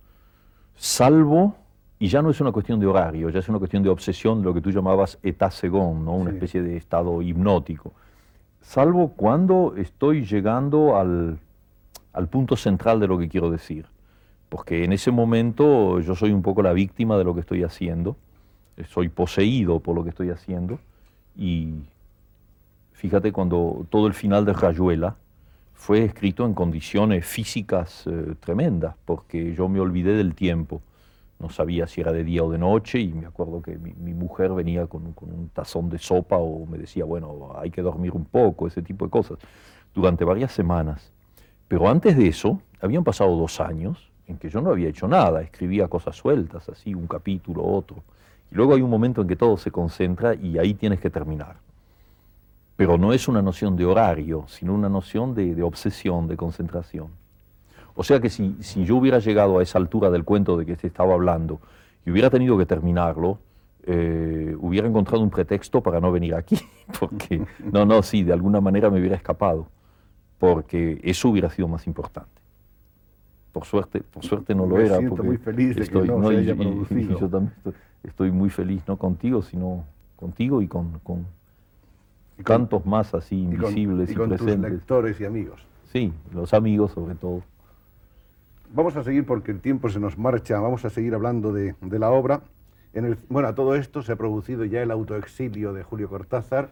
salvo, 0.74 1.55
y 1.99 2.09
ya 2.09 2.22
no 2.22 2.30
es 2.30 2.41
una 2.41 2.51
cuestión 2.51 2.80
de 2.80 2.87
horario, 2.87 3.30
ya 3.30 3.39
es 3.39 3.49
una 3.49 3.59
cuestión 3.59 3.83
de 3.83 3.91
obsesión, 3.91 4.43
lo 4.43 4.53
que 4.55 4.61
tú 4.61 4.70
llamabas 4.70 5.18
état 5.22 5.51
second, 5.51 6.05
¿no? 6.05 6.14
una 6.14 6.30
especie 6.30 6.62
de 6.62 6.76
estado 6.76 7.22
hipnótico. 7.22 7.93
Salvo 8.61 9.12
cuando 9.12 9.74
estoy 9.76 10.24
llegando 10.24 10.97
al 10.97 11.39
al 12.13 12.29
punto 12.29 12.57
central 12.57 13.01
de 13.01 13.07
lo 13.09 13.19
que 13.19 13.29
quiero 13.29 13.51
decir. 13.51 13.87
Porque 14.49 14.85
en 14.85 14.93
ese 14.93 15.11
momento 15.11 16.01
yo 16.01 16.15
soy 16.15 16.33
un 16.33 16.43
poco 16.43 16.63
la 16.63 16.73
víctima 16.73 17.17
de 17.17 17.25
lo 17.25 17.35
que 17.35 17.41
estoy 17.41 17.63
haciendo, 17.63 18.17
soy 18.89 19.09
poseído 19.09 19.81
por 19.81 19.95
lo 19.95 20.03
que 20.03 20.11
estoy 20.11 20.31
haciendo 20.31 20.79
y 21.37 21.75
fíjate 22.93 23.33
cuando 23.33 23.87
todo 23.91 24.07
el 24.07 24.15
final 24.15 24.45
de 24.45 24.53
Rayuela 24.53 25.17
fue 25.75 26.05
escrito 26.05 26.45
en 26.47 26.55
condiciones 26.55 27.27
físicas 27.27 28.07
eh, 28.07 28.35
tremendas, 28.41 28.95
porque 29.05 29.55
yo 29.55 29.69
me 29.69 29.81
olvidé 29.81 30.15
del 30.15 30.35
tiempo. 30.35 30.81
No 31.41 31.51
sabía 31.51 31.89
si 31.89 32.01
era 32.01 32.13
de 32.13 32.23
día 32.23 32.45
o 32.45 32.53
de 32.53 32.59
noche 32.59 33.01
y 33.01 33.13
me 33.13 33.27
acuerdo 33.27 33.63
que 33.63 33.77
mi, 33.77 34.15
mujer 34.15 34.53
venía 34.53 34.87
con, 34.87 35.13
con, 35.13 35.33
un 35.33 35.49
tazón 35.49 35.89
de 35.89 35.99
sopa 35.99 36.37
o 36.37 36.67
me 36.67 36.79
decía, 36.79 37.05
bueno, 37.05 37.53
hay 37.57 37.71
que 37.71 37.83
dormir 37.83 38.13
un 38.13 38.25
poco, 38.25 38.69
ese 38.69 38.81
tipo 38.83 39.05
de 39.05 39.11
cosas. 39.11 39.39
Durante 39.93 40.25
varias 40.25 40.53
semanas 40.53 41.12
pero 41.73 41.89
antes 41.89 42.14
de 42.18 42.29
eso, 42.29 42.61
habían 42.83 43.03
pasado 43.03 43.35
dos 43.35 43.59
años 43.59 44.11
en 44.29 44.37
que 44.37 44.51
yo 44.51 44.61
no 44.61 44.73
había 44.73 44.91
hecho 44.91 45.09
nada, 45.09 45.41
escribía 45.41 45.89
cosas 45.89 46.14
sueltas, 46.14 46.68
así, 46.68 46.95
un 46.95 47.07
capítulo, 47.07 47.64
otro. 47.64 47.97
Y 48.51 48.57
luego 48.57 48.75
hay 48.75 48.83
un 48.83 48.91
momento 48.91 49.23
en 49.23 49.29
que 49.29 49.37
todo 49.37 49.57
se 49.57 49.70
concentra 49.70 50.35
y 50.35 50.59
ahí 50.59 50.75
tienes 50.75 51.01
que 51.01 51.09
terminar. 51.09 51.57
Pero 52.77 52.99
no 52.99 53.14
es 53.14 53.27
una 53.27 53.41
noción 53.41 53.75
de 53.75 53.87
horario, 53.87 54.45
sino 54.49 54.75
una 54.75 54.91
noción 54.91 55.35
de, 55.35 55.62
obsesión, 55.62 56.29
de 56.29 56.37
concentración. 56.37 57.07
O 57.95 58.05
sea 58.05 58.20
que 58.20 58.29
si, 58.29 58.55
yo 58.85 58.97
hubiera 58.97 59.18
llegado 59.18 59.59
a 59.59 59.62
esa 59.62 59.79
altura 59.79 60.11
del 60.11 60.25
cuento 60.25 60.59
de 60.59 60.66
que 60.66 60.77
se 60.77 60.89
estaba 60.89 61.14
hablando 61.14 61.59
y 62.05 62.11
hubiera 62.11 62.29
tenido 62.29 62.59
que 62.59 62.66
terminarlo, 62.66 63.39
eh, 63.85 64.55
hubiera 64.61 64.87
encontrado 64.87 65.23
un 65.23 65.31
pretexto 65.31 65.81
para 65.81 66.01
no 66.01 66.12
venir 66.12 66.35
aquí, 66.35 66.59
porque 67.01 67.43
no, 67.73 67.87
no, 67.87 68.03
sí, 68.03 68.25
de 68.25 68.35
alguna 68.35 68.61
manera 68.61 68.91
me 68.91 69.01
hubiera 69.01 69.16
escapado 69.16 69.68
porque 70.43 71.01
eso 71.05 71.28
hubiera 71.28 71.49
sido 71.51 71.68
más 71.68 71.86
importante. 71.86 72.32
Por 73.53 73.64
suerte, 73.64 74.01
por 74.01 74.24
suerte 74.24 74.57
no 74.57 74.66
lo 74.66 74.74
Me 74.74 74.86
era. 74.86 74.99
Siento 74.99 75.22
muy 75.22 75.36
feliz 75.36 75.76
de 75.76 75.82
estoy, 75.82 76.09
que 76.09 76.12
no, 76.12 76.28
se 76.28 76.36
haya 76.36 76.57
producido. 76.57 77.20
yo 77.20 77.28
también 77.28 77.55
estoy, 78.03 78.32
muy 78.32 78.51
feliz, 78.51 78.82
no 78.88 78.97
contigo, 78.97 79.43
sino 79.43 79.84
contigo 80.16 80.61
y 80.61 80.66
con, 80.66 80.99
con 81.05 81.26
cantos 82.43 82.84
más 82.84 83.14
así 83.14 83.40
invisibles 83.40 84.11
y, 84.11 84.14
con, 84.14 84.32
y, 84.32 84.36
con 84.36 84.47
Tus 84.49 84.59
lectores 84.59 85.20
y 85.20 85.26
amigos. 85.26 85.64
Sí, 85.93 86.12
los 86.34 86.53
amigos 86.55 86.90
sobre 86.90 87.14
todo. 87.14 87.43
Vamos 88.74 88.97
a 88.97 89.05
seguir 89.05 89.24
porque 89.24 89.53
el 89.53 89.61
tiempo 89.61 89.90
se 89.90 90.01
nos 90.01 90.18
marcha, 90.18 90.59
vamos 90.59 90.84
a 90.84 90.90
seguir 90.90 91.14
hablando 91.14 91.53
de, 91.53 91.76
de 91.80 91.99
la 92.01 92.11
obra. 92.11 92.40
En 92.95 93.05
el, 93.05 93.16
bueno, 93.28 93.47
a 93.47 93.55
todo 93.55 93.76
esto 93.76 94.03
se 94.03 94.11
ha 94.11 94.16
producido 94.16 94.64
ya 94.64 94.82
el 94.82 94.90
autoexilio 94.90 95.72
de 95.72 95.84
Julio 95.84 96.09
Cortázar, 96.09 96.70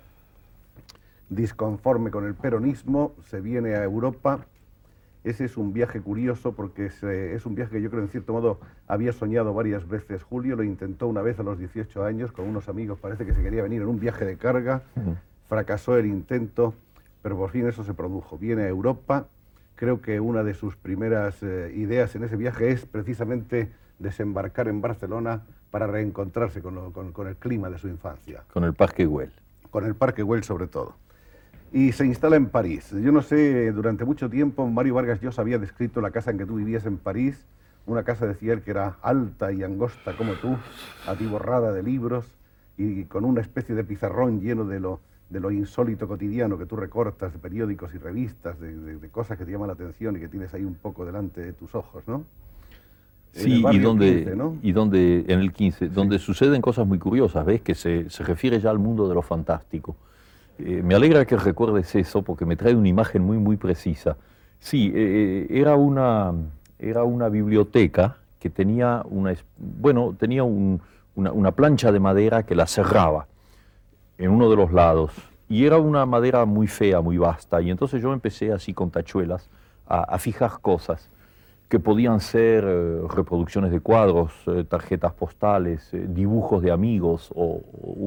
disconforme 1.30 2.10
con 2.10 2.26
el 2.26 2.34
peronismo, 2.34 3.14
se 3.24 3.40
viene 3.40 3.74
a 3.74 3.84
Europa. 3.84 4.44
Ese 5.22 5.44
es 5.44 5.56
un 5.56 5.72
viaje 5.72 6.00
curioso 6.00 6.52
porque 6.52 6.86
es, 6.86 7.46
un 7.46 7.54
viaje 7.54 7.76
que 7.76 7.82
yo 7.82 7.90
creo 7.90 8.02
en 8.02 8.08
cierto 8.08 8.32
modo 8.32 8.60
había 8.86 9.12
soñado 9.12 9.54
varias 9.54 9.88
veces. 9.88 10.22
Julio 10.22 10.56
lo 10.56 10.64
intentó 10.64 11.06
una 11.06 11.22
vez 11.22 11.38
a 11.38 11.42
los 11.42 11.58
18 11.58 12.04
años 12.04 12.32
con 12.32 12.48
unos 12.48 12.68
amigos, 12.68 12.98
parece 12.98 13.24
que 13.24 13.32
se 13.32 13.42
quería 13.42 13.62
venir 13.62 13.82
en 13.82 13.88
un 13.88 14.00
viaje 14.00 14.24
de 14.24 14.36
carga, 14.36 14.82
fracasó 15.48 15.96
el 15.96 16.06
intento, 16.06 16.74
pero 17.22 17.36
por 17.36 17.50
fin 17.50 17.66
eso 17.68 17.84
se 17.84 17.94
produjo. 17.94 18.38
Viene 18.38 18.62
a 18.62 18.68
Europa, 18.68 19.26
creo 19.76 20.00
que 20.00 20.20
una 20.20 20.42
de 20.42 20.54
sus 20.54 20.74
primeras 20.76 21.42
eh, 21.42 21.72
ideas 21.76 22.14
en 22.16 22.24
ese 22.24 22.36
viaje 22.36 22.70
es 22.70 22.86
precisamente 22.86 23.70
desembarcar 23.98 24.68
en 24.68 24.80
Barcelona 24.80 25.42
para 25.70 25.86
reencontrarse 25.86 26.62
con, 26.62 26.92
con 26.92 27.28
el 27.28 27.36
clima 27.36 27.68
de 27.68 27.78
su 27.78 27.88
infancia. 27.88 28.42
Con 28.52 28.64
el 28.64 28.72
Parque 28.72 29.04
Güell. 29.04 29.32
Con 29.70 29.84
el 29.84 29.94
Parque 29.94 30.22
Güell 30.22 30.42
sobre 30.42 30.66
todo. 30.66 30.96
Y 31.72 31.92
se 31.92 32.04
instala 32.04 32.36
en 32.36 32.46
París. 32.46 32.90
Yo 32.90 33.12
no 33.12 33.22
sé, 33.22 33.70
durante 33.72 34.04
mucho 34.04 34.28
tiempo 34.28 34.66
Mario 34.66 34.94
Vargas 34.94 35.20
Llosa 35.20 35.42
había 35.42 35.58
descrito 35.58 36.00
la 36.00 36.10
casa 36.10 36.30
en 36.30 36.38
que 36.38 36.46
tú 36.46 36.56
vivías 36.56 36.84
en 36.86 36.98
París, 36.98 37.44
una 37.86 38.02
casa, 38.02 38.26
decía 38.26 38.52
él, 38.52 38.62
que 38.62 38.72
era 38.72 38.96
alta 39.02 39.52
y 39.52 39.62
angosta 39.62 40.16
como 40.16 40.34
tú, 40.34 40.56
atiborrada 41.06 41.72
de 41.72 41.82
libros 41.82 42.26
y 42.76 43.04
con 43.04 43.24
una 43.24 43.40
especie 43.40 43.74
de 43.74 43.84
pizarrón 43.84 44.40
lleno 44.40 44.64
de 44.64 44.80
lo, 44.80 45.00
de 45.28 45.40
lo 45.40 45.50
insólito 45.50 46.08
cotidiano 46.08 46.58
que 46.58 46.66
tú 46.66 46.76
recortas 46.76 47.32
de 47.32 47.38
periódicos 47.38 47.94
y 47.94 47.98
revistas, 47.98 48.58
de, 48.60 49.08
cosas 49.10 49.38
que 49.38 49.44
te 49.44 49.52
llaman 49.52 49.68
la 49.68 49.74
atención 49.74 50.16
y 50.16 50.20
que 50.20 50.28
tienes 50.28 50.52
ahí 50.54 50.64
un 50.64 50.74
poco 50.74 51.04
delante 51.06 51.40
de 51.40 51.52
tus 51.52 51.74
ojos, 51.74 52.02
¿no? 52.06 52.24
Sí, 53.32 53.64
y 53.70 53.78
donde, 53.78 54.36
y 54.60 54.72
donde, 54.72 55.24
en 55.28 55.38
el 55.38 55.52
15, 55.52 55.88
donde 55.90 56.18
suceden 56.18 56.60
cosas 56.60 56.84
muy 56.84 56.98
curiosas, 56.98 57.46
¿ves? 57.46 57.60
Que 57.62 57.76
se, 57.76 58.10
se 58.10 58.24
refiere 58.24 58.58
ya 58.58 58.70
al 58.70 58.80
mundo 58.80 59.08
de 59.08 59.14
lo 59.14 59.22
fantástico. 59.22 59.94
Eh, 60.64 60.82
me 60.82 60.94
alegra 60.94 61.24
que 61.24 61.36
recuerdes 61.36 61.94
eso 61.94 62.22
porque 62.22 62.44
me 62.44 62.56
trae 62.56 62.74
una 62.74 62.88
imagen 62.88 63.22
muy, 63.22 63.38
muy 63.38 63.56
precisa. 63.56 64.16
Sí, 64.58 64.92
eh, 64.94 65.46
eh, 65.50 65.60
era, 65.60 65.76
una, 65.76 66.32
era 66.78 67.04
una 67.04 67.28
biblioteca 67.28 68.18
que 68.38 68.50
tenía 68.50 69.02
una, 69.08 69.34
bueno, 69.56 70.14
tenía 70.18 70.44
una, 70.44 71.52
plancha 71.52 71.92
de 71.92 72.00
madera 72.00 72.42
que 72.42 72.54
la 72.54 72.66
cerraba 72.66 73.26
en 74.18 74.30
uno 74.30 74.50
de 74.50 74.56
los 74.56 74.72
lados. 74.72 75.12
Y 75.48 75.64
era 75.64 75.78
una 75.78 76.06
madera 76.06 76.44
muy 76.44 76.66
fea, 76.66 77.00
muy 77.00 77.18
vasta. 77.18 77.60
Y 77.60 77.70
entonces 77.70 78.00
yo 78.02 78.12
empecé 78.12 78.52
así 78.52 78.72
con 78.72 78.90
tachuelas 78.90 79.48
a 79.86 80.16
fijar 80.18 80.60
cosas 80.60 81.10
que 81.70 81.78
podían 81.78 82.18
ser 82.18 82.64
eh, 82.66 83.00
reproducciones 83.08 83.70
de 83.70 83.78
cuadros, 83.78 84.32
eh, 84.48 84.64
tarjetas 84.64 85.12
postales, 85.12 85.94
eh, 85.94 86.04
dibujos 86.08 86.62
de 86.62 86.72
amigos 86.72 87.30
o, 87.32 87.62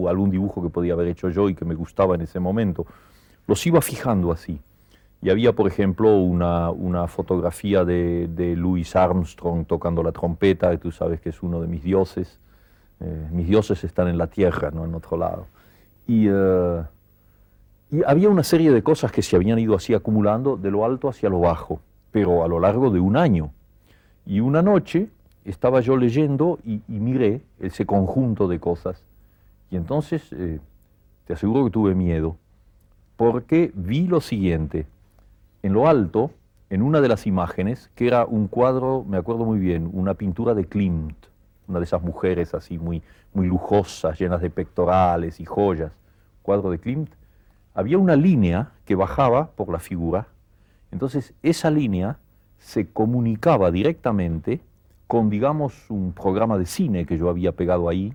algún 0.09 0.29
dibujo 0.29 0.61
que 0.61 0.69
podía 0.69 0.93
haber 0.93 1.07
hecho 1.07 1.29
yo 1.29 1.47
y 1.47 1.55
que 1.55 1.63
me 1.63 1.73
gustaba 1.73 2.15
en 2.15 2.21
ese 2.21 2.41
momento. 2.41 2.85
Los 3.47 3.65
iba 3.65 3.81
fijando 3.81 4.33
así. 4.33 4.59
Y 5.21 5.29
había, 5.29 5.53
por 5.53 5.67
ejemplo, 5.67 6.17
una, 6.17 6.71
una 6.71 7.07
fotografía 7.07 7.85
de, 7.85 8.27
de, 8.27 8.57
Louis 8.57 8.93
Armstrong 8.97 9.65
tocando 9.65 10.03
la 10.03 10.11
trompeta, 10.11 10.69
que 10.71 10.77
tú 10.77 10.91
sabes 10.91 11.21
que 11.21 11.29
es 11.29 11.41
uno 11.41 11.61
de 11.61 11.67
mis 11.67 11.81
dioses. 11.81 12.37
mis 13.31 13.47
dioses 13.47 13.81
están 13.85 14.09
en 14.09 14.17
la 14.17 14.27
tierra, 14.27 14.71
no 14.71 14.83
en 14.83 14.93
otro 14.93 15.15
lado. 15.15 15.47
Y, 16.05 16.27
y 16.27 18.03
había 18.05 18.27
una 18.27 18.43
serie 18.43 18.71
de 18.71 18.83
cosas 18.83 19.13
que 19.13 19.21
se 19.21 19.37
habían 19.37 19.57
ido 19.57 19.73
así 19.75 19.93
acumulando 19.93 20.57
de 20.57 20.69
lo 20.69 20.83
alto 20.83 21.07
hacia 21.07 21.29
lo 21.29 21.39
bajo 21.39 21.79
pero 22.13 22.43
a 22.43 22.47
lo 22.47 22.61
largo 22.61 22.91
de 22.91 23.01
un 23.01 23.17
año. 23.17 23.51
Y 24.25 24.39
una 24.39 24.61
noche 24.61 25.09
estaba 25.43 25.81
yo 25.81 25.97
leyendo 25.97 26.59
y, 26.63 26.81
miré 26.87 27.41
ese 27.59 27.85
conjunto 27.85 28.47
de 28.47 28.59
cosas. 28.59 29.03
Y 29.71 29.75
entonces 29.75 30.31
eh, 30.31 30.59
te 31.25 31.33
aseguro 31.33 31.65
que 31.65 31.71
tuve 31.71 31.95
miedo, 31.95 32.37
porque 33.17 33.71
vi 33.73 34.07
lo 34.07 34.21
siguiente. 34.21 34.85
En 35.63 35.73
lo 35.73 35.87
alto, 35.87 36.31
en 36.69 36.83
una 36.83 37.01
de 37.01 37.07
las 37.07 37.25
imágenes, 37.25 37.89
que 37.95 38.07
era 38.07 38.25
un 38.25 38.47
cuadro, 38.47 39.03
me 39.09 39.17
acuerdo 39.17 39.43
muy 39.43 39.57
bien, 39.57 39.89
una 39.91 40.13
pintura 40.13 40.53
de 40.53 40.65
Klimt, 40.65 41.17
una 41.67 41.79
de 41.79 41.85
esas 41.85 42.03
mujeres 42.03 42.53
así 42.53 42.77
muy, 42.77 43.01
muy 43.33 43.47
lujosas, 43.47 44.19
llenas 44.19 44.41
de 44.41 44.51
pectorales 44.51 45.39
y 45.39 45.45
joyas, 45.45 45.91
cuadro 46.43 46.69
de 46.69 46.77
Klimt, 46.77 47.09
había 47.73 47.97
una 47.97 48.15
línea 48.15 48.71
que 48.85 48.93
bajaba 48.93 49.47
por 49.47 49.69
la 49.69 49.79
figura 49.79 50.27
entonces, 50.93 51.33
esa 51.41 51.71
línea 51.71 52.17
se 52.59 52.87
comunicaba 52.87 53.71
directamente 53.71 54.61
con, 55.07 55.31
digamos, 55.31 55.89
un 55.89 56.13
programa 56.13 56.57
de 56.59 56.67
cine 56.67 57.05
que 57.05 57.17
yo 57.17 57.29
había 57.29 57.51
pegado 57.51 57.89
ahí, 57.89 58.13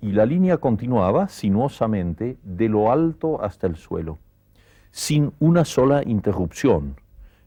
y 0.00 0.12
la 0.12 0.24
línea 0.24 0.56
continuaba 0.56 1.28
sinuosamente 1.28 2.38
de 2.42 2.68
lo 2.70 2.90
alto 2.90 3.42
hasta 3.44 3.66
el 3.66 3.76
suelo, 3.76 4.16
sin 4.90 5.32
una 5.40 5.66
sola 5.66 6.02
interrupción. 6.02 6.96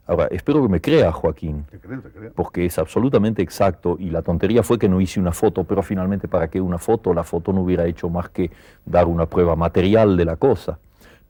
Ahora, 0.05 0.27
espero 0.29 0.61
que 0.61 0.69
me 0.69 0.81
crea, 0.81 1.11
Joaquín, 1.11 1.65
porque 2.35 2.65
es 2.65 2.77
absolutamente 2.77 3.41
exacto 3.41 3.97
y 3.99 4.11
la 4.11 4.21
tontería 4.21 4.61
fue 4.61 4.77
que 4.77 4.87
no 4.87 5.01
hice 5.01 5.19
una 5.19 5.31
foto, 5.31 5.63
pero 5.63 5.81
finalmente, 5.81 6.27
¿para 6.27 6.47
qué 6.47 6.61
una 6.61 6.77
foto? 6.77 7.11
La 7.13 7.23
foto 7.23 7.53
no 7.53 7.61
hubiera 7.61 7.87
hecho 7.87 8.07
más 8.07 8.29
que 8.29 8.51
dar 8.85 9.07
una 9.07 9.25
prueba 9.25 9.55
material 9.55 10.15
de 10.15 10.25
la 10.25 10.35
cosa. 10.35 10.77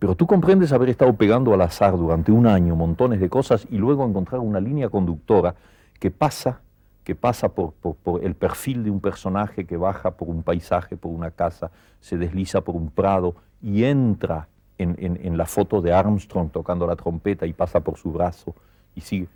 Pero 0.03 0.15
tú 0.15 0.27
comprendes 0.27 0.73
haber 0.73 0.89
estado 0.89 1.13
pegando 1.13 1.53
al 1.53 1.61
azar 1.61 1.95
durante 1.95 2.29
un 2.29 2.45
año 2.45 2.75
montones 2.75 3.21
de 3.21 3.29
cosas 3.29 3.65
y 3.71 3.77
luego 3.77 4.05
encontrar 4.05 4.41
una 4.41 4.59
línea 4.59 4.89
conductora 4.89 5.55
que 5.97 6.11
pasa, 6.11 6.59
que 7.05 7.15
pasa 7.15 7.47
por, 7.47 7.73
el 8.21 8.35
perfil 8.35 8.83
de 8.83 8.91
un 8.91 8.99
personaje 8.99 9.63
que 9.63 9.77
baja 9.77 10.11
por 10.11 10.27
un 10.27 10.43
paisaje, 10.43 10.97
por 10.97 11.13
una 11.13 11.31
casa, 11.31 11.71
se 12.01 12.17
desliza 12.17 12.59
por 12.59 12.75
un 12.75 12.89
prado 12.89 13.35
y 13.61 13.85
entra 13.85 14.49
en, 14.77 15.37
la 15.37 15.45
foto 15.45 15.79
de 15.79 15.93
Armstrong 15.93 16.51
tocando 16.51 16.85
la 16.85 16.97
trompeta 16.97 17.45
y 17.45 17.53
pasa 17.53 17.79
por 17.79 17.97
su 17.97 18.11
brazo 18.11 18.53
y 18.95 18.99
sigue. 18.99 19.29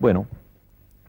Bueno, 0.00 0.26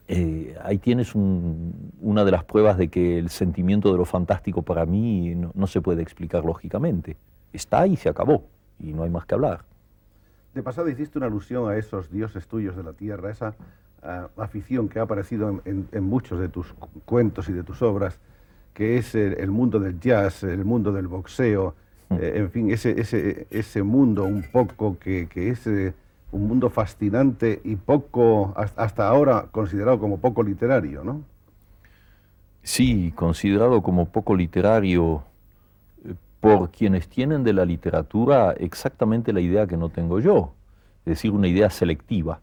eh, 0.07 0.55
ahí 0.63 0.77
tienes 0.77 1.15
una 1.15 2.23
de 2.23 2.29
las 2.29 2.43
pruebas 2.43 2.77
de 2.77 2.89
que 2.89 3.17
el 3.17 3.31
sentimiento 3.31 3.91
de 3.91 3.97
lo 3.97 4.05
fantástico 4.05 4.61
para 4.61 4.85
mí 4.85 5.33
no 5.55 5.65
se 5.65 5.81
puede 5.81 6.03
explicar 6.03 6.45
lógicamente. 6.45 7.17
Está 7.51 7.87
y 7.87 7.95
se 7.95 8.07
acabó 8.07 8.43
y 8.83 8.93
no 8.93 9.03
hay 9.03 9.09
más 9.09 9.25
que 9.25 9.35
hablar. 9.35 9.61
De 10.53 10.63
pasado 10.63 10.89
hiciste 10.89 11.17
una 11.17 11.27
alusión 11.27 11.69
a 11.69 11.77
esos 11.77 12.11
dioses 12.11 12.47
tuyos 12.47 12.75
de 12.75 12.83
la 12.83 12.93
tierra, 12.93 13.31
esa 13.31 13.55
ah, 14.03 14.27
afición 14.37 14.89
que 14.89 14.99
ha 14.99 15.03
aparecido 15.03 15.61
en, 15.63 16.03
muchos 16.03 16.39
de 16.39 16.49
tus 16.49 16.73
cuentos 17.05 17.47
y 17.47 17.53
de 17.53 17.63
tus 17.63 17.81
obras, 17.81 18.19
que 18.73 18.97
es 18.97 19.15
el, 19.15 19.49
mundo 19.51 19.79
del 19.79 19.99
jazz, 19.99 20.43
el 20.43 20.65
mundo 20.65 20.91
del 20.91 21.07
boxeo, 21.07 21.75
mm. 22.09 22.15
eh, 22.15 22.31
en 22.35 22.51
fin, 22.51 22.71
ese, 22.71 22.99
ese, 22.99 23.47
ese, 23.49 23.83
mundo 23.83 24.25
un 24.25 24.43
poco 24.51 24.97
que, 24.99 25.27
que 25.27 25.49
es 25.49 25.65
eh, 25.67 25.93
un 26.31 26.47
mundo 26.47 26.69
fascinante 26.69 27.61
y 27.63 27.75
poco, 27.75 28.53
hasta 28.55 29.07
ahora 29.07 29.47
considerado 29.51 29.99
como 29.99 30.19
poco 30.19 30.43
literario, 30.43 31.03
¿no? 31.03 31.23
Sí, 32.63 33.11
considerado 33.15 33.81
como 33.81 34.07
poco 34.09 34.35
literario 34.35 35.23
por 36.41 36.71
quienes 36.71 37.07
tienen 37.07 37.43
de 37.43 37.53
la 37.53 37.65
literatura 37.65 38.53
exactamente 38.57 39.31
la 39.31 39.39
idea 39.39 39.67
que 39.67 39.77
no 39.77 39.89
tengo 39.89 40.19
yo, 40.19 40.53
es 41.05 41.11
decir, 41.11 41.31
una 41.31 41.47
idea 41.47 41.69
selectiva, 41.69 42.41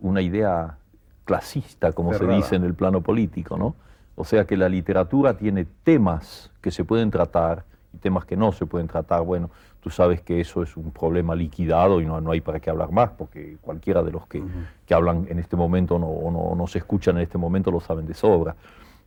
una 0.00 0.22
idea 0.22 0.78
clasista, 1.24 1.92
como 1.92 2.14
se 2.14 2.26
dice 2.26 2.56
en 2.56 2.64
el 2.64 2.74
plano 2.74 3.02
político, 3.02 3.56
¿no? 3.58 3.74
O 4.16 4.24
sea 4.24 4.46
que 4.46 4.56
la 4.56 4.68
literatura 4.68 5.36
tiene 5.36 5.66
temas 5.84 6.50
que 6.60 6.70
se 6.70 6.84
pueden 6.84 7.10
tratar 7.10 7.64
y 7.92 7.98
temas 7.98 8.24
que 8.24 8.36
no 8.36 8.50
se 8.52 8.66
pueden 8.66 8.88
tratar. 8.88 9.22
Bueno, 9.22 9.50
tú 9.80 9.90
sabes 9.90 10.22
que 10.22 10.40
eso 10.40 10.62
es 10.62 10.76
un 10.76 10.90
problema 10.90 11.34
liquidado 11.34 12.00
y 12.00 12.06
no, 12.06 12.20
no 12.20 12.30
hay 12.30 12.40
para 12.40 12.60
qué 12.60 12.70
hablar 12.70 12.90
más, 12.90 13.10
porque 13.10 13.58
cualquiera 13.60 14.02
de 14.02 14.10
los 14.10 14.26
que, 14.26 14.42
que 14.86 14.94
hablan 14.94 15.26
en 15.28 15.38
este 15.38 15.54
momento 15.54 15.98
no, 15.98 16.06
o 16.08 16.30
no, 16.30 16.56
no 16.56 16.66
se 16.66 16.78
escuchan 16.78 17.16
en 17.18 17.22
este 17.24 17.38
momento 17.38 17.70
lo 17.70 17.80
saben 17.80 18.06
de 18.06 18.14
sobra. 18.14 18.56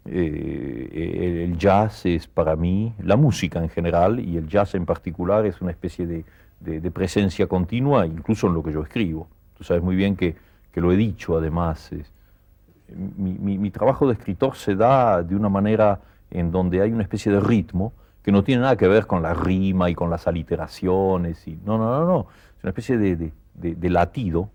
Eh, 0.06 1.46
el 1.46 1.58
jazz 1.58 2.06
es 2.06 2.28
para 2.28 2.56
mí, 2.56 2.94
la 3.04 3.16
música 3.18 3.60
en 3.60 3.70
general 3.70 4.20
y 4.20 4.38
el 4.38 4.48
jazz 4.48 4.74
en 4.74 4.86
particular 4.86 5.46
es 5.46 5.62
una 5.62 5.72
especie 5.72 6.08
de, 6.08 6.92
presencia 6.92 7.48
continua, 7.48 8.06
incluso 8.06 8.48
en 8.48 8.54
lo 8.54 8.64
que 8.64 8.72
yo 8.72 8.82
escribo. 8.82 9.28
Tú 9.58 9.64
sabes 9.64 9.84
muy 9.84 9.96
bien 9.96 10.16
que, 10.16 10.36
lo 10.76 10.92
he 10.92 10.96
dicho 10.96 11.38
además. 11.38 11.92
mi, 13.18 13.70
trabajo 13.72 14.08
de 14.08 14.14
escritor 14.14 14.56
se 14.56 14.76
da 14.76 15.22
de 15.22 15.36
una 15.36 15.50
manera 15.50 16.00
en 16.32 16.52
donde 16.52 16.82
hay 16.82 16.92
una 16.92 17.04
especie 17.04 17.32
de 17.32 17.40
ritmo 17.40 17.94
que 18.24 18.32
no 18.32 18.44
tiene 18.44 18.62
nada 18.62 18.78
que 18.78 18.88
ver 18.88 19.06
con 19.08 19.22
la 19.22 19.34
rima 19.34 19.90
y 19.90 19.96
con 19.96 20.10
las 20.10 20.28
aliteraciones. 20.28 21.48
Y, 21.48 21.60
no, 21.66 21.78
no, 21.78 22.00
no, 22.00 22.06
no. 22.06 22.28
Es 22.58 22.64
una 22.64 22.70
especie 22.70 22.98
de, 22.98 23.32
de 23.54 23.90
latido, 23.90 24.50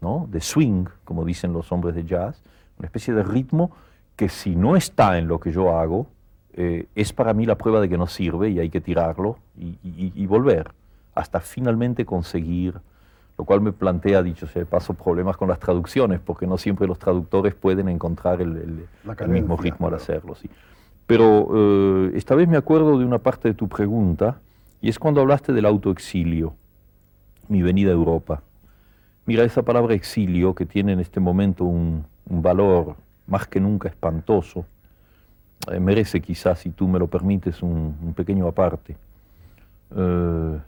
¿no? 0.00 0.26
de 0.30 0.40
swing, 0.40 0.86
como 1.04 1.24
dicen 1.24 1.52
los 1.52 1.70
hombres 1.72 1.94
de 1.94 2.04
jazz, 2.04 2.42
una 2.78 2.86
especie 2.86 3.14
de 3.14 3.22
ritmo 3.22 3.70
que 4.16 4.28
si 4.28 4.54
no 4.56 4.76
está 4.76 5.18
en 5.18 5.28
lo 5.28 5.40
que 5.40 5.52
yo 5.52 5.76
hago, 5.76 6.06
eh, 6.54 6.86
es 6.94 7.12
para 7.12 7.32
mí 7.32 7.46
la 7.46 7.56
prueba 7.56 7.80
de 7.80 7.88
que 7.88 7.96
no 7.96 8.06
sirve 8.06 8.50
y 8.50 8.58
hay 8.58 8.68
que 8.68 8.80
tirarlo 8.80 9.38
y, 9.56 10.26
volver 10.26 10.72
hasta 11.14 11.40
finalmente 11.40 12.04
conseguir, 12.04 12.74
lo 13.38 13.44
cual 13.44 13.60
me 13.60 13.72
plantea, 13.72 14.22
dicho 14.22 14.46
sea 14.46 14.60
de 14.60 14.66
paso, 14.66 14.94
problemas 14.94 15.36
con 15.36 15.48
las 15.48 15.58
traducciones, 15.58 16.20
porque 16.20 16.46
no 16.46 16.56
siempre 16.58 16.86
los 16.86 16.98
traductores 16.98 17.54
pueden 17.54 17.88
encontrar 17.88 18.40
el, 18.40 18.86
mismo 19.28 19.56
ritmo 19.56 19.88
al 19.88 19.94
hacerlo. 19.94 20.34
Sí. 20.34 20.48
Pero 21.06 21.48
eh, 21.54 22.12
esta 22.14 22.34
vez 22.34 22.48
me 22.48 22.56
acuerdo 22.56 22.98
de 22.98 23.04
una 23.04 23.18
parte 23.18 23.48
de 23.48 23.54
tu 23.54 23.68
pregunta, 23.68 24.40
y 24.80 24.88
es 24.88 24.98
cuando 24.98 25.20
hablaste 25.20 25.52
del 25.52 25.66
autoexilio, 25.66 26.54
mi 27.48 27.62
venida 27.62 27.90
a 27.90 27.94
Europa. 27.94 28.42
Mira, 29.26 29.44
esa 29.44 29.62
palabra 29.62 29.94
exilio, 29.94 30.54
que 30.54 30.64
tiene 30.66 30.92
en 30.92 31.00
este 31.00 31.20
momento 31.20 31.64
un, 31.64 32.04
un 32.28 32.42
valor 32.42 32.96
más 33.32 33.48
que 33.48 33.60
nunca 33.60 33.88
espantoso, 33.88 34.66
eh, 35.70 35.80
merece 35.80 36.20
quizás, 36.20 36.58
si 36.58 36.68
tú 36.68 36.86
me 36.86 36.98
lo 36.98 37.06
permites, 37.06 37.62
un, 37.62 38.12
pequeño 38.14 38.46
aparte. 38.46 38.94
Eh, 39.96 40.58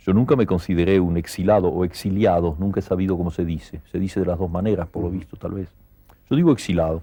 yo 0.00 0.12
nunca 0.14 0.34
me 0.34 0.46
consideré 0.46 0.98
un 0.98 1.18
exilado 1.18 1.68
o 1.68 1.84
exiliado, 1.84 2.56
nunca 2.58 2.80
he 2.80 2.82
sabido 2.82 3.18
cómo 3.18 3.30
se 3.30 3.44
dice. 3.44 3.82
Se 3.92 3.98
dice 3.98 4.20
de 4.20 4.26
las 4.26 4.38
dos 4.38 4.50
maneras, 4.50 4.88
por 4.88 5.02
lo 5.02 5.10
visto, 5.10 5.36
tal 5.36 5.52
vez. 5.52 5.68
Yo 6.30 6.36
digo 6.36 6.52
exilado. 6.52 7.02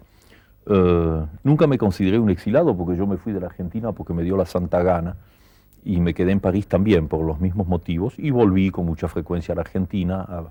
Eh, 0.66 1.26
nunca 1.44 1.68
me 1.68 1.78
consideré 1.78 2.18
un 2.18 2.32
exilado 2.32 2.76
porque 2.76 2.98
yo 2.98 3.06
me 3.06 3.18
fui 3.18 3.34
de 3.34 3.40
la 3.40 3.48
Argentina 3.48 3.92
porque 3.92 4.14
me 4.14 4.24
dio 4.24 4.36
la 4.36 4.48
santa 4.48 4.82
gana. 4.82 5.16
y 5.86 6.00
me 6.00 6.14
quedé 6.14 6.32
en 6.32 6.40
París 6.40 6.66
también 6.68 7.10
por 7.10 7.26
los 7.26 7.42
mismos 7.42 7.68
motivos 7.68 8.18
y 8.18 8.32
volví 8.32 8.72
con 8.72 8.86
mucha 8.86 9.10
frecuencia 9.10 9.52
a 9.52 9.56
la 9.56 9.62
Argentina 9.62 10.22
a, 10.22 10.50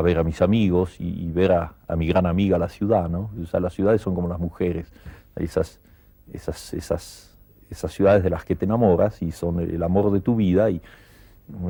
ver 0.00 0.18
a 0.18 0.24
mis 0.24 0.40
amigos 0.40 0.96
y, 0.98 1.30
ver 1.32 1.52
a, 1.52 1.74
mi 1.96 2.06
gran 2.06 2.24
amiga 2.24 2.58
la 2.58 2.68
ciudad, 2.68 3.10
¿no? 3.10 3.30
O 3.42 3.46
sea, 3.46 3.60
las 3.60 3.74
ciudades 3.74 4.00
son 4.00 4.14
como 4.14 4.28
las 4.28 4.38
mujeres, 4.38 4.90
esas, 5.36 5.80
esas, 6.32 6.72
esas, 6.72 7.36
esas 7.68 7.92
ciudades 7.92 8.22
de 8.22 8.30
las 8.30 8.44
que 8.44 8.56
te 8.56 8.64
enamoras 8.64 9.20
y 9.20 9.32
son 9.32 9.60
el 9.60 9.82
amor 9.82 10.10
de 10.12 10.20
tu 10.20 10.36
vida 10.36 10.70
y 10.70 10.80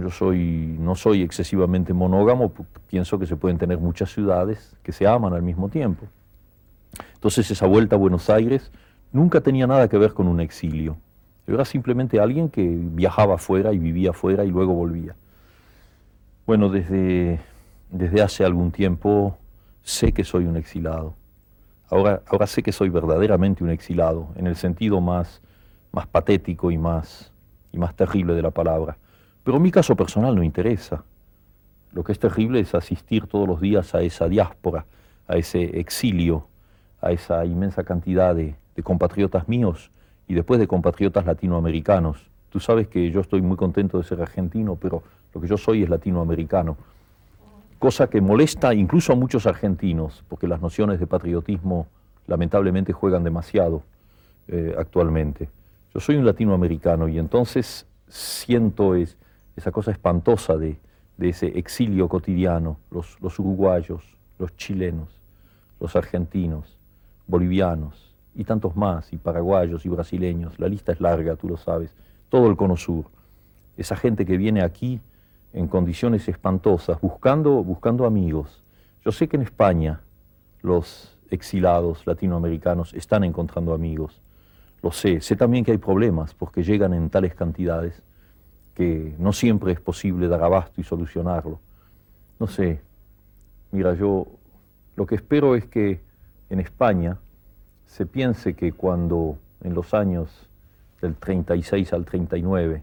yo 0.00 0.10
soy, 0.10 0.76
no 0.78 0.94
soy 0.94 1.22
excesivamente 1.22 1.92
monógamo, 1.92 2.52
pienso 2.88 3.18
que 3.18 3.26
se 3.26 3.36
pueden 3.36 3.58
tener 3.58 3.78
muchas 3.78 4.12
ciudades 4.12 4.76
que 4.82 4.92
se 4.92 5.06
aman 5.06 5.32
al 5.32 5.42
mismo 5.42 5.68
tiempo. 5.68 6.06
Entonces 7.14 7.50
esa 7.50 7.66
vuelta 7.66 7.96
a 7.96 7.98
Buenos 7.98 8.30
Aires 8.30 8.70
nunca 9.12 9.40
tenía 9.40 9.66
nada 9.66 9.88
que 9.88 9.98
ver 9.98 10.12
con 10.12 10.28
un 10.28 10.40
exilio. 10.40 10.96
Yo 11.46 11.54
era 11.54 11.64
simplemente 11.64 12.20
alguien 12.20 12.48
que 12.48 12.62
viajaba 12.64 13.34
afuera 13.34 13.72
y 13.72 13.78
vivía 13.78 14.10
afuera 14.10 14.44
y 14.44 14.50
luego 14.50 14.74
volvía. 14.74 15.16
Bueno, 16.46 16.68
desde, 16.68 17.40
desde 17.92 18.22
hace 18.22 18.44
algún 18.44 18.72
tiempo 18.72 19.36
sé 19.82 20.12
que 20.12 20.24
soy 20.24 20.46
un 20.46 20.56
exilado. 20.56 21.14
Ahora, 21.90 22.22
ahora 22.26 22.46
sé 22.46 22.62
que 22.62 22.72
soy 22.72 22.88
verdaderamente 22.88 23.62
un 23.62 23.70
exilado, 23.70 24.28
en 24.36 24.46
el 24.46 24.56
sentido 24.56 25.00
más, 25.00 25.42
más 25.92 26.06
patético 26.06 26.70
y 26.70 26.78
más, 26.78 27.30
y 27.70 27.78
más 27.78 27.94
terrible 27.94 28.34
de 28.34 28.42
la 28.42 28.50
palabra. 28.50 28.96
Pero 29.44 29.60
mi 29.60 29.70
caso 29.70 29.94
personal 29.94 30.34
no 30.34 30.42
interesa. 30.42 31.04
Lo 31.92 32.02
que 32.02 32.12
es 32.12 32.18
terrible 32.18 32.60
es 32.60 32.74
asistir 32.74 33.26
todos 33.26 33.46
los 33.46 33.60
días 33.60 33.94
a 33.94 34.00
esa 34.00 34.26
diáspora, 34.26 34.86
a 35.28 35.36
ese 35.36 35.78
exilio, 35.78 36.46
a 37.02 37.12
esa 37.12 37.44
inmensa 37.44 37.84
cantidad 37.84 38.34
de, 38.34 38.54
de 38.74 38.82
compatriotas 38.82 39.48
míos 39.48 39.90
y 40.26 40.32
después 40.32 40.58
de 40.58 40.66
compatriotas 40.66 41.26
latinoamericanos. 41.26 42.30
Tú 42.48 42.58
sabes 42.58 42.88
que 42.88 43.10
yo 43.10 43.20
estoy 43.20 43.42
muy 43.42 43.58
contento 43.58 43.98
de 43.98 44.04
ser 44.04 44.22
argentino, 44.22 44.76
pero 44.76 45.02
lo 45.34 45.40
que 45.42 45.48
yo 45.48 45.58
soy 45.58 45.82
es 45.82 45.90
latinoamericano. 45.90 46.78
Cosa 47.82 48.06
que 48.06 48.20
molesta 48.20 48.72
incluso 48.74 49.12
a 49.12 49.16
muchos 49.16 49.44
argentinos, 49.44 50.22
porque 50.28 50.46
las 50.46 50.60
nociones 50.60 51.00
de 51.00 51.08
patriotismo 51.08 51.88
lamentablemente 52.28 52.92
juegan 52.92 53.24
demasiado 53.24 53.82
eh, 54.46 54.72
actualmente. 54.78 55.48
Yo 55.92 55.98
soy 55.98 56.14
un 56.14 56.24
latinoamericano 56.24 57.08
y 57.08 57.18
entonces 57.18 57.84
siento 58.06 58.94
es, 58.94 59.16
esa 59.56 59.72
cosa 59.72 59.90
espantosa 59.90 60.56
de, 60.56 60.78
ese 61.18 61.58
exilio 61.58 62.06
cotidiano, 62.08 62.78
los, 62.92 63.20
los 63.20 63.36
uruguayos, 63.40 64.04
los 64.38 64.56
chilenos, 64.56 65.08
los 65.80 65.96
argentinos, 65.96 66.78
bolivianos, 67.26 68.14
y 68.36 68.44
tantos 68.44 68.76
más, 68.76 69.12
y 69.12 69.16
paraguayos 69.16 69.84
y 69.84 69.88
brasileños, 69.88 70.56
la 70.60 70.68
lista 70.68 70.92
es 70.92 71.00
larga, 71.00 71.34
tú 71.34 71.48
lo 71.48 71.56
sabes, 71.56 71.92
todo 72.28 72.46
el 72.46 72.56
cono 72.56 72.76
sur. 72.76 73.06
Esa 73.76 73.96
gente 73.96 74.24
que 74.24 74.36
viene 74.36 74.62
aquí 74.62 75.00
en 75.52 75.68
condiciones 75.68 76.28
espantosas, 76.28 77.00
buscando, 77.00 77.62
buscando 77.62 78.06
amigos. 78.06 78.62
Yo 79.04 79.12
sé 79.12 79.28
que 79.28 79.36
en 79.36 79.42
España 79.42 80.00
los 80.62 81.16
exilados 81.30 82.06
latinoamericanos 82.06 82.94
están 82.94 83.24
encontrando 83.24 83.74
amigos, 83.74 84.20
lo 84.82 84.90
sé. 84.92 85.20
Sé 85.20 85.36
también 85.36 85.64
que 85.64 85.72
hay 85.72 85.78
problemas 85.78 86.34
porque 86.34 86.62
llegan 86.62 86.92
en 86.92 87.08
tales 87.10 87.34
cantidades 87.34 88.02
que 88.74 89.14
no 89.18 89.32
siempre 89.32 89.72
es 89.72 89.80
posible 89.80 90.28
dar 90.28 90.42
abasto 90.42 90.80
y 90.80 90.84
solucionarlo. 90.84 91.60
No 92.38 92.46
sé, 92.46 92.80
mira, 93.70 93.94
yo 93.94 94.26
lo 94.96 95.06
que 95.06 95.14
espero 95.14 95.54
es 95.54 95.66
que 95.66 96.00
en 96.50 96.60
España 96.60 97.18
se 97.86 98.06
piense 98.06 98.54
que 98.54 98.72
cuando 98.72 99.38
en 99.62 99.74
los 99.74 99.94
años 99.94 100.48
del 101.00 101.14
36 101.14 101.92
al 101.92 102.04
39, 102.04 102.82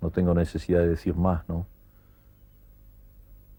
no 0.00 0.10
tengo 0.10 0.34
necesidad 0.34 0.80
de 0.80 0.88
decir 0.88 1.14
más, 1.14 1.48
¿no? 1.48 1.66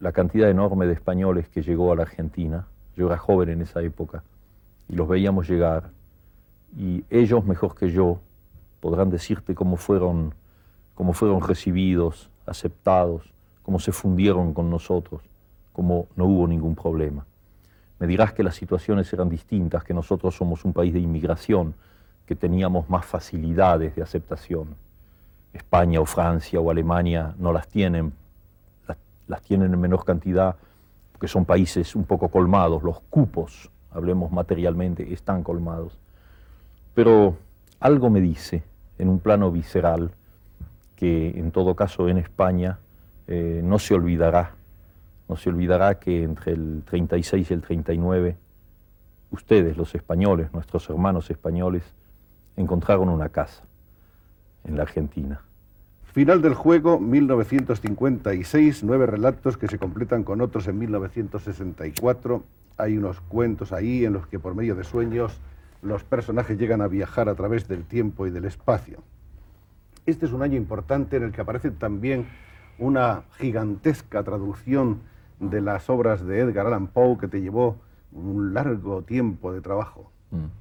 La 0.01 0.11
cantidad 0.11 0.49
enorme 0.49 0.87
de 0.87 0.93
españoles 0.93 1.47
que 1.47 1.61
llegó 1.61 1.91
a 1.91 1.95
la 1.95 2.01
Argentina, 2.01 2.65
yo 2.97 3.05
era 3.05 3.19
joven 3.19 3.49
en 3.49 3.61
esa 3.61 3.83
época, 3.83 4.23
y 4.89 4.95
los 4.95 5.07
veíamos 5.07 5.47
llegar, 5.47 5.91
y 6.75 7.05
ellos 7.11 7.45
mejor 7.45 7.75
que 7.75 7.91
yo 7.91 8.19
podrán 8.79 9.11
decirte 9.11 9.53
cómo 9.53 9.77
fueron, 9.77 10.33
cómo 10.95 11.13
fueron 11.13 11.41
recibidos, 11.41 12.31
aceptados, 12.47 13.31
cómo 13.61 13.77
se 13.77 13.91
fundieron 13.91 14.55
con 14.55 14.71
nosotros, 14.71 15.21
cómo 15.71 16.07
no 16.15 16.25
hubo 16.25 16.47
ningún 16.47 16.73
problema. 16.73 17.27
Me 17.99 18.07
dirás 18.07 18.33
que 18.33 18.41
las 18.41 18.55
situaciones 18.55 19.13
eran 19.13 19.29
distintas, 19.29 19.83
que 19.83 19.93
nosotros 19.93 20.35
somos 20.35 20.65
un 20.65 20.73
país 20.73 20.93
de 20.93 20.99
inmigración, 20.99 21.75
que 22.25 22.35
teníamos 22.35 22.89
más 22.89 23.05
facilidades 23.05 23.95
de 23.95 24.01
aceptación. 24.01 24.75
España 25.53 25.99
o 25.99 26.07
Francia 26.07 26.59
o 26.59 26.71
Alemania 26.71 27.35
no 27.37 27.53
las 27.53 27.67
tienen, 27.67 28.13
las, 29.31 29.41
tienen 29.41 29.73
en 29.73 29.79
menor 29.79 30.05
cantidad 30.05 30.55
porque 31.13 31.27
son 31.27 31.45
países 31.45 31.95
un 31.95 32.03
poco 32.03 32.29
colmados, 32.29 32.83
los 32.83 32.99
cupos, 33.09 33.71
hablemos 33.91 34.31
materialmente, 34.31 35.11
están 35.13 35.43
colmados. 35.43 35.97
Pero 36.93 37.35
algo 37.79 38.09
me 38.09 38.21
dice, 38.21 38.63
en 38.99 39.09
un 39.09 39.19
plano 39.19 39.51
visceral, 39.51 40.11
que 40.95 41.31
en 41.31 41.51
todo 41.51 41.75
caso 41.75 42.07
en 42.09 42.17
España 42.17 42.79
eh, 43.27 43.61
no 43.63 43.79
se 43.79 43.95
olvidará 43.95 44.53
no 45.31 45.37
se 45.37 45.47
olvidará 45.47 45.97
que 45.97 46.23
entre 46.23 46.51
el 46.51 46.83
36 46.85 47.49
y 47.49 47.53
el 47.53 47.61
39, 47.61 48.35
ustedes, 49.31 49.77
los 49.77 49.95
españoles, 49.95 50.51
nuestros 50.51 50.89
hermanos 50.89 51.31
españoles, 51.31 51.83
encontraron 52.57 53.07
una 53.07 53.29
casa 53.29 53.63
en 54.65 54.75
la 54.75 54.83
Argentina. 54.83 55.39
Final 56.13 56.41
del 56.41 56.55
juego, 56.55 56.99
1956, 56.99 58.83
nueve 58.83 59.05
relatos 59.05 59.55
que 59.55 59.69
se 59.69 59.79
completan 59.79 60.25
con 60.25 60.41
otros 60.41 60.67
en 60.67 60.77
1964. 60.77 62.43
Hay 62.77 62.97
unos 62.97 63.21
cuentos 63.21 63.71
ahí 63.71 64.03
en 64.03 64.11
los 64.11 64.27
que 64.27 64.37
por 64.37 64.53
medio 64.53 64.75
de 64.75 64.83
sueños 64.83 65.39
los 65.81 66.03
personajes 66.03 66.57
llegan 66.57 66.81
a 66.81 66.89
viajar 66.89 67.29
a 67.29 67.35
través 67.35 67.69
del 67.69 67.85
tiempo 67.85 68.27
y 68.27 68.29
del 68.29 68.43
espacio. 68.43 68.97
Este 70.05 70.25
es 70.25 70.33
un 70.33 70.41
año 70.41 70.57
importante 70.57 71.15
en 71.15 71.23
el 71.23 71.31
que 71.31 71.39
aparece 71.39 71.71
también 71.71 72.27
una 72.77 73.23
gigantesca 73.37 74.21
traducción 74.21 74.99
de 75.39 75.61
las 75.61 75.89
obras 75.89 76.25
de 76.25 76.39
Edgar 76.39 76.67
Allan 76.67 76.87
Poe 76.87 77.17
que 77.19 77.29
te 77.29 77.39
llevó 77.39 77.77
un 78.11 78.53
largo 78.53 79.01
tiempo 79.03 79.53
de 79.53 79.61
trabajo. 79.61 80.11
Mm. 80.31 80.60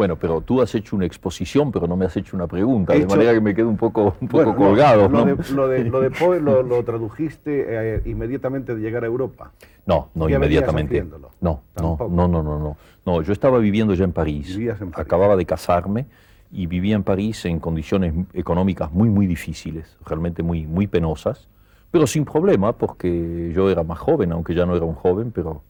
Bueno, 0.00 0.16
pero 0.16 0.40
tú 0.40 0.62
has 0.62 0.74
hecho 0.74 0.96
una 0.96 1.04
exposición, 1.04 1.70
pero 1.70 1.86
no 1.86 1.94
me 1.94 2.06
has 2.06 2.16
hecho 2.16 2.34
una 2.34 2.46
pregunta, 2.46 2.94
de 2.94 3.04
manera 3.04 3.34
que 3.34 3.40
me 3.42 3.54
quedo 3.54 3.68
un 3.68 3.76
poco, 3.76 4.16
un 4.18 4.28
poco 4.28 4.56
colgado. 4.56 5.10
lo, 5.10 5.26
de, 5.68 5.84
lo, 5.84 6.00
de, 6.00 6.10
Poe 6.10 6.40
lo, 6.40 6.82
tradujiste 6.82 7.66
eh, 7.68 8.02
inmediatamente 8.06 8.74
de 8.74 8.80
llegar 8.80 9.04
a 9.04 9.06
Europa. 9.08 9.52
No, 9.84 10.08
no 10.14 10.30
inmediatamente. 10.30 11.04
No, 11.42 11.60
no, 11.76 11.98
no, 12.08 12.28
no, 12.28 12.42
no, 12.42 12.76
no. 13.04 13.22
yo 13.22 13.30
estaba 13.30 13.58
viviendo 13.58 13.92
ya 13.92 14.04
en 14.04 14.12
París. 14.12 14.56
en 14.56 14.74
París. 14.74 14.92
Acababa 14.94 15.36
de 15.36 15.44
casarme 15.44 16.06
y 16.50 16.64
vivía 16.64 16.96
en 16.96 17.02
París 17.02 17.44
en 17.44 17.60
condiciones 17.60 18.14
económicas 18.32 18.90
muy, 18.90 19.10
muy 19.10 19.26
difíciles, 19.26 19.98
realmente 20.06 20.42
muy, 20.42 20.66
muy 20.66 20.86
penosas 20.86 21.46
pero 21.90 22.06
sin 22.06 22.24
problema, 22.24 22.72
porque 22.72 23.52
yo 23.54 23.68
era 23.68 23.82
más 23.82 23.98
joven, 23.98 24.32
aunque 24.32 24.54
ya 24.54 24.64
no 24.64 24.76
era 24.76 24.84
un 24.84 24.94
joven, 24.94 25.32
pero 25.32 25.60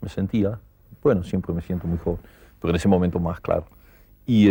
me 0.00 0.08
sentía, 0.08 0.58
bueno, 1.02 1.22
siempre 1.22 1.52
me 1.52 1.60
siento 1.60 1.86
muy 1.86 1.98
joven, 1.98 2.20
pero 2.60 2.70
en 2.70 2.76
ese 2.76 2.88
momento 2.88 3.18
más 3.18 3.40
claro. 3.40 3.64
Y, 4.26 4.48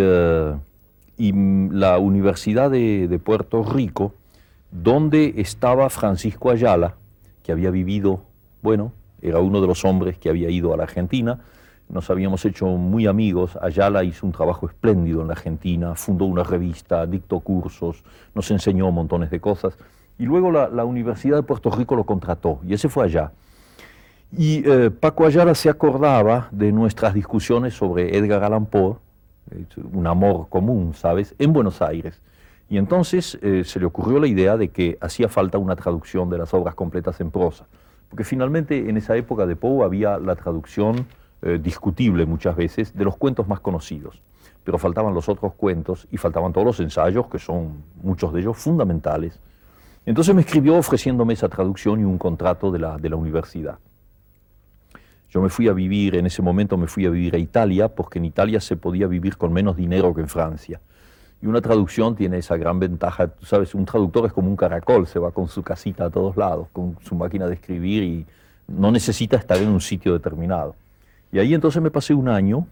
y 1.19 1.33
la 1.33 1.99
Universidad 1.99 2.71
de, 2.71 3.19
Puerto 3.23 3.63
Rico, 3.63 4.13
donde 4.71 5.35
estaba 5.37 5.89
Francisco 5.89 6.49
Ayala, 6.49 6.95
que 7.43 7.51
había 7.51 7.71
vivido, 7.71 8.21
bueno, 8.61 8.93
era 9.21 9.39
uno 9.39 9.59
de 9.59 9.67
los 9.67 9.83
hombres 9.83 10.17
que 10.17 10.29
había 10.29 10.49
ido 10.49 10.73
a 10.73 10.77
la 10.77 10.83
Argentina, 10.83 11.39
nos 11.89 12.09
habíamos 12.09 12.45
hecho 12.45 12.67
muy 12.67 13.05
amigos, 13.05 13.57
Ayala 13.61 14.03
hizo 14.03 14.25
un 14.25 14.31
trabajo 14.31 14.67
espléndido 14.67 15.21
en 15.21 15.27
la 15.27 15.33
Argentina, 15.33 15.95
fundó 15.95 16.25
una 16.25 16.43
revista, 16.43 17.05
dictó 17.05 17.39
cursos, 17.41 18.03
nos 18.33 18.49
enseñó 18.51 18.89
montones 18.91 19.29
de 19.29 19.41
cosas. 19.41 19.77
Y 20.17 20.25
luego 20.25 20.51
la, 20.51 20.85
Universidad 20.85 21.35
de 21.37 21.43
Puerto 21.43 21.71
Rico 21.71 21.95
lo 21.95 22.05
contrató, 22.05 22.59
y 22.65 22.73
ese 22.73 22.87
fue 22.89 23.05
allá. 23.05 23.31
Y 24.31 24.67
eh, 24.69 24.91
Paco 24.91 25.25
Ayala 25.25 25.55
se 25.55 25.69
acordaba 25.69 26.49
de 26.51 26.71
nuestras 26.71 27.13
discusiones 27.13 27.73
sobre 27.73 28.17
Edgar 28.17 28.43
Allan 28.43 28.67
Poe, 28.67 28.97
un 29.91 30.05
amor 30.05 30.47
común, 30.49 30.93
¿sabes?, 30.93 31.33
en 31.39 31.51
Buenos 31.51 31.81
Aires. 31.81 32.21
Y 32.69 32.77
entonces 32.77 33.39
eh, 33.41 33.63
se 33.65 33.79
le 33.79 33.87
ocurrió 33.87 34.19
la 34.19 34.27
idea 34.27 34.55
de 34.55 34.69
que 34.69 34.97
hacía 35.01 35.27
falta 35.27 35.57
una 35.57 35.75
traducción 35.75 36.29
de 36.29 36.37
las 36.37 36.53
obras 36.53 36.75
completas 36.75 37.19
en 37.19 37.31
prosa. 37.31 37.65
Porque 38.09 38.23
finalmente 38.23 38.89
en 38.89 38.97
esa 38.97 39.15
época 39.15 39.47
de 39.47 39.55
Poe 39.55 39.83
había 39.83 40.19
la 40.19 40.35
traducción 40.35 41.07
eh, 41.41 41.59
discutible 41.61 42.25
muchas 42.27 42.55
veces 42.55 42.95
de 42.95 43.03
los 43.05 43.17
cuentos 43.17 43.47
más 43.47 43.59
conocidos. 43.59 44.21
Pero 44.63 44.77
faltaban 44.77 45.15
los 45.15 45.27
otros 45.29 45.53
cuentos 45.55 46.07
y 46.11 46.17
faltaban 46.17 46.53
todos 46.53 46.67
los 46.67 46.79
ensayos, 46.79 47.27
que 47.27 47.39
son 47.39 47.83
muchos 48.03 48.31
de 48.33 48.41
ellos 48.41 48.57
fundamentales 48.57 49.39
entonces 50.09 50.33
me 50.33 50.41
escribió 50.41 50.75
ofreciéndome 50.75 51.33
esa 51.33 51.49
traducción 51.49 51.99
y 51.99 52.03
un 52.03 52.17
contrato 52.17 52.71
de 52.71 52.79
la, 52.79 52.97
de 52.97 53.09
la 53.09 53.15
universidad. 53.15 53.77
Yo 55.31 55.41
me 55.41 55.49
fui 55.49 55.67
a 55.67 55.73
vivir, 55.73 56.15
en 56.15 56.25
ese 56.25 56.41
momento 56.41 56.75
me 56.77 56.87
fui 56.87 57.05
a 57.05 57.09
vivir 57.09 57.35
a 57.35 57.37
Italia, 57.37 57.87
porque 57.87 58.17
en 58.17 58.25
Italia 58.25 58.59
se 58.59 58.75
podía 58.75 59.07
vivir 59.07 59.37
con 59.37 59.53
menos 59.53 59.77
dinero 59.77 60.13
que 60.13 60.21
en 60.21 60.29
Francia. 60.29 60.81
Y 61.41 61.45
una 61.45 61.61
traducción 61.61 62.15
tiene 62.15 62.39
esa 62.39 62.57
gran 62.57 62.79
ventaja, 62.79 63.27
tú 63.27 63.45
sabes, 63.45 63.73
un 63.75 63.85
traductor 63.85 64.25
es 64.25 64.33
como 64.33 64.49
un 64.49 64.57
caracol, 64.57 65.07
se 65.07 65.19
va 65.19 65.31
con 65.31 65.47
su 65.47 65.63
casita 65.63 66.05
a 66.05 66.09
todos 66.09 66.35
lados, 66.35 66.67
con 66.73 66.97
su 67.01 67.15
máquina 67.15 67.47
de 67.47 67.53
escribir 67.53 68.03
y 68.03 68.25
no 68.67 68.91
necesita 68.91 69.37
estar 69.37 69.57
en 69.57 69.69
un 69.69 69.79
sitio 69.79 70.13
determinado. 70.13 70.75
Y 71.31 71.39
ahí 71.39 71.53
entonces 71.53 71.81
me 71.81 71.91
pasé 71.91 72.13
un 72.13 72.27
año 72.27 72.67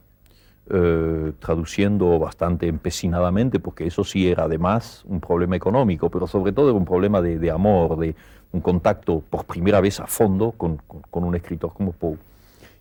eh, 0.70 1.32
traduciendo 1.40 2.20
bastante 2.20 2.68
empecinadamente, 2.68 3.60
porque 3.60 3.88
eso 3.88 4.04
sí 4.04 4.28
era 4.28 4.46
además 4.46 5.06
un 5.08 5.22
problema 5.22 5.56
económico, 5.56 6.10
pero 6.10 6.28
sobre 6.28 6.52
todo 6.52 6.70
era 6.70 6.78
un 6.78 6.86
problema 6.86 7.22
de, 7.22 7.52
amor, 7.52 7.98
de 7.98 8.16
un 8.52 8.62
contacto 8.62 9.24
por 9.30 9.46
primera 9.46 9.80
vez 9.80 10.00
a 10.00 10.08
fondo 10.08 10.52
con, 10.52 10.82
con 11.10 11.24
un 11.24 11.36
escritor 11.36 11.72
como 11.72 11.94
Poe. 11.94 12.18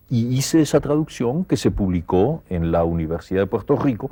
Y 0.08 0.36
hice 0.36 0.60
esa 0.60 0.80
traducción 0.80 1.44
que 1.44 1.56
se 1.56 1.70
publicó 1.70 2.42
en 2.48 2.70
la 2.70 2.84
Universidad 2.84 3.40
de 3.40 3.46
Puerto 3.46 3.76
Rico 3.76 4.10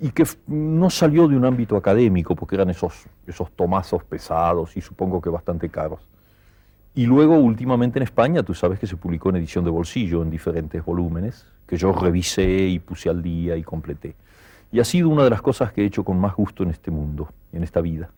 y 0.00 0.10
que 0.10 0.24
no 0.46 0.90
salió 0.90 1.28
de 1.28 1.36
un 1.36 1.44
ámbito 1.44 1.76
académico, 1.76 2.34
porque 2.34 2.56
eran 2.56 2.70
esos, 2.70 3.06
esos 3.26 3.50
tomazos 3.52 4.02
pesados 4.04 4.76
y 4.76 4.80
supongo 4.80 5.20
que 5.20 5.28
bastante 5.28 5.68
caros. 5.68 6.00
Y 6.94 7.06
luego, 7.06 7.36
últimamente 7.36 7.98
en 7.98 8.02
España, 8.02 8.42
tú 8.42 8.54
sabes 8.54 8.78
que 8.78 8.86
se 8.86 8.96
publicó 8.96 9.30
en 9.30 9.36
edición 9.36 9.64
de 9.64 9.70
bolsillo 9.70 10.22
en 10.22 10.30
diferentes 10.30 10.84
volúmenes, 10.84 11.46
que 11.66 11.76
yo 11.76 11.92
revisé 11.92 12.66
y 12.66 12.78
puse 12.78 13.08
al 13.08 13.22
día 13.22 13.56
y 13.56 13.62
completé. 13.62 14.16
Y 14.72 14.80
ha 14.80 14.84
sido 14.84 15.08
una 15.08 15.24
de 15.24 15.30
las 15.30 15.42
cosas 15.42 15.72
que 15.72 15.82
he 15.82 15.84
hecho 15.84 16.04
con 16.04 16.18
más 16.18 16.34
gusto 16.34 16.62
en 16.62 16.70
este 16.70 16.90
mundo, 16.90 17.28
en 17.52 17.62
esta 17.62 17.80
vida, 17.80 18.10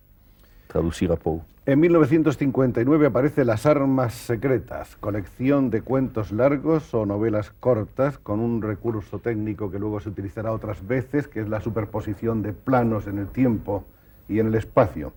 traducir 0.72 1.12
a 1.12 1.16
Poe. 1.16 1.40
En 1.64 1.78
1959 1.78 3.06
aparece 3.06 3.44
Las 3.44 3.66
Armas 3.66 4.14
Secretas, 4.14 4.96
colección 4.96 5.70
de 5.70 5.82
cuentos 5.82 6.32
largos 6.32 6.92
o 6.92 7.06
novelas 7.06 7.52
cortas 7.60 8.18
con 8.18 8.40
un 8.40 8.62
recurso 8.62 9.20
técnico 9.20 9.70
que 9.70 9.78
luego 9.78 10.00
se 10.00 10.08
utilizará 10.08 10.50
otras 10.50 10.84
veces, 10.84 11.28
que 11.28 11.40
es 11.40 11.48
la 11.48 11.60
superposición 11.60 12.42
de 12.42 12.52
planos 12.52 13.06
en 13.06 13.18
el 13.18 13.28
tiempo 13.28 13.84
y 14.28 14.40
en 14.40 14.48
el 14.48 14.56
espacio. 14.56 15.12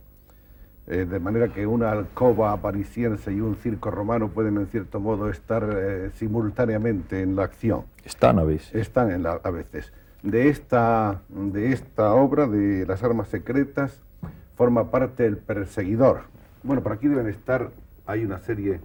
Eh, 0.87 1.05
de 1.09 1.19
manera 1.19 1.47
que 1.47 1.65
una 1.65 1.91
alcoba 1.91 2.55
parisiense 2.57 3.33
y 3.33 3.41
un 3.41 3.55
circo 3.55 3.89
romano 3.89 4.29
pueden 4.29 4.57
en 4.57 4.67
cierto 4.67 4.99
modo 4.99 5.31
estar 5.31 5.67
eh, 5.75 6.11
simultáneamente 6.13 7.21
en 7.21 7.35
la 7.35 7.45
acción. 7.45 7.85
Están 8.03 8.37
a 8.37 8.43
veces. 8.43 8.75
Están 8.75 9.09
en 9.09 9.25
a 9.25 9.49
veces. 9.49 9.91
De 10.21 10.49
esta, 10.49 11.21
de 11.29 11.71
esta 11.71 12.13
obra, 12.13 12.45
de 12.45 12.85
Las 12.85 13.01
Armas 13.01 13.29
Secretas, 13.29 14.04
forma 14.55 14.91
parte 14.91 15.25
El 15.25 15.37
Perseguidor, 15.37 16.21
bueno, 16.65 16.81
por 16.81 16.93
aquí 16.93 17.07
deben 17.07 17.27
estar, 17.27 17.69
hay 18.07 18.25
una 18.25 18.39
serie, 18.39 18.79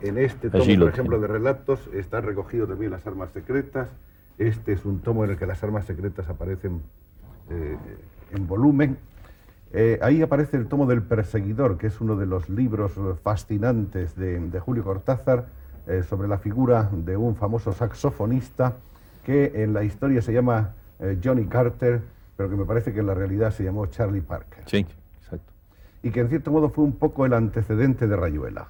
en 0.00 0.16
este 0.16 0.48
tomo, 0.48 0.64
por 0.64 0.88
ejemplo, 0.88 1.20
de 1.20 1.26
relatos, 1.26 1.80
está 1.92 2.20
recogido 2.20 2.68
también 2.68 2.92
las 2.92 3.04
armas 3.04 3.30
secretas. 3.32 3.88
Este 4.38 4.72
es 4.72 4.84
un 4.84 5.00
tomo 5.00 5.24
en 5.24 5.30
el 5.30 5.36
que 5.36 5.44
las 5.44 5.62
armas 5.64 5.86
secretas 5.86 6.28
aparecen 6.28 6.80
eh, 7.50 7.76
en 8.32 8.46
volumen. 8.46 8.96
Eh, 9.72 9.98
ahí 10.02 10.22
aparece 10.22 10.56
el 10.56 10.68
tomo 10.68 10.86
del 10.86 11.02
perseguidor, 11.02 11.78
que 11.78 11.88
es 11.88 12.00
uno 12.00 12.14
de 12.14 12.26
los 12.26 12.48
libros 12.48 12.92
fascinantes 13.22 14.14
de, 14.14 14.60
Julio 14.60 14.84
Cortázar 14.84 15.46
eh, 15.88 16.04
sobre 16.08 16.28
la 16.28 16.38
figura 16.38 16.88
de 16.92 17.16
un 17.16 17.34
famoso 17.34 17.72
saxofonista 17.72 18.74
que 19.24 19.64
en 19.64 19.74
la 19.74 19.82
historia 19.82 20.22
se 20.22 20.32
llama 20.32 20.74
Johnny 21.22 21.46
Carter, 21.46 22.02
pero 22.40 22.48
que 22.48 22.56
me 22.56 22.64
parece 22.64 22.94
que 22.94 23.00
en 23.00 23.06
la 23.06 23.12
realidad 23.12 23.50
se 23.50 23.64
llamó 23.64 23.84
Charlie 23.84 24.22
Parker. 24.22 24.62
Sí 24.64 24.86
y 26.02 26.10
que 26.10 26.20
en 26.20 26.30
cierto 26.30 26.50
modo 26.50 26.70
fue 26.70 26.84
un 26.84 26.92
poco 26.92 27.26
el 27.26 27.34
antecedente 27.34 28.06
de 28.06 28.16
Rayuela. 28.16 28.68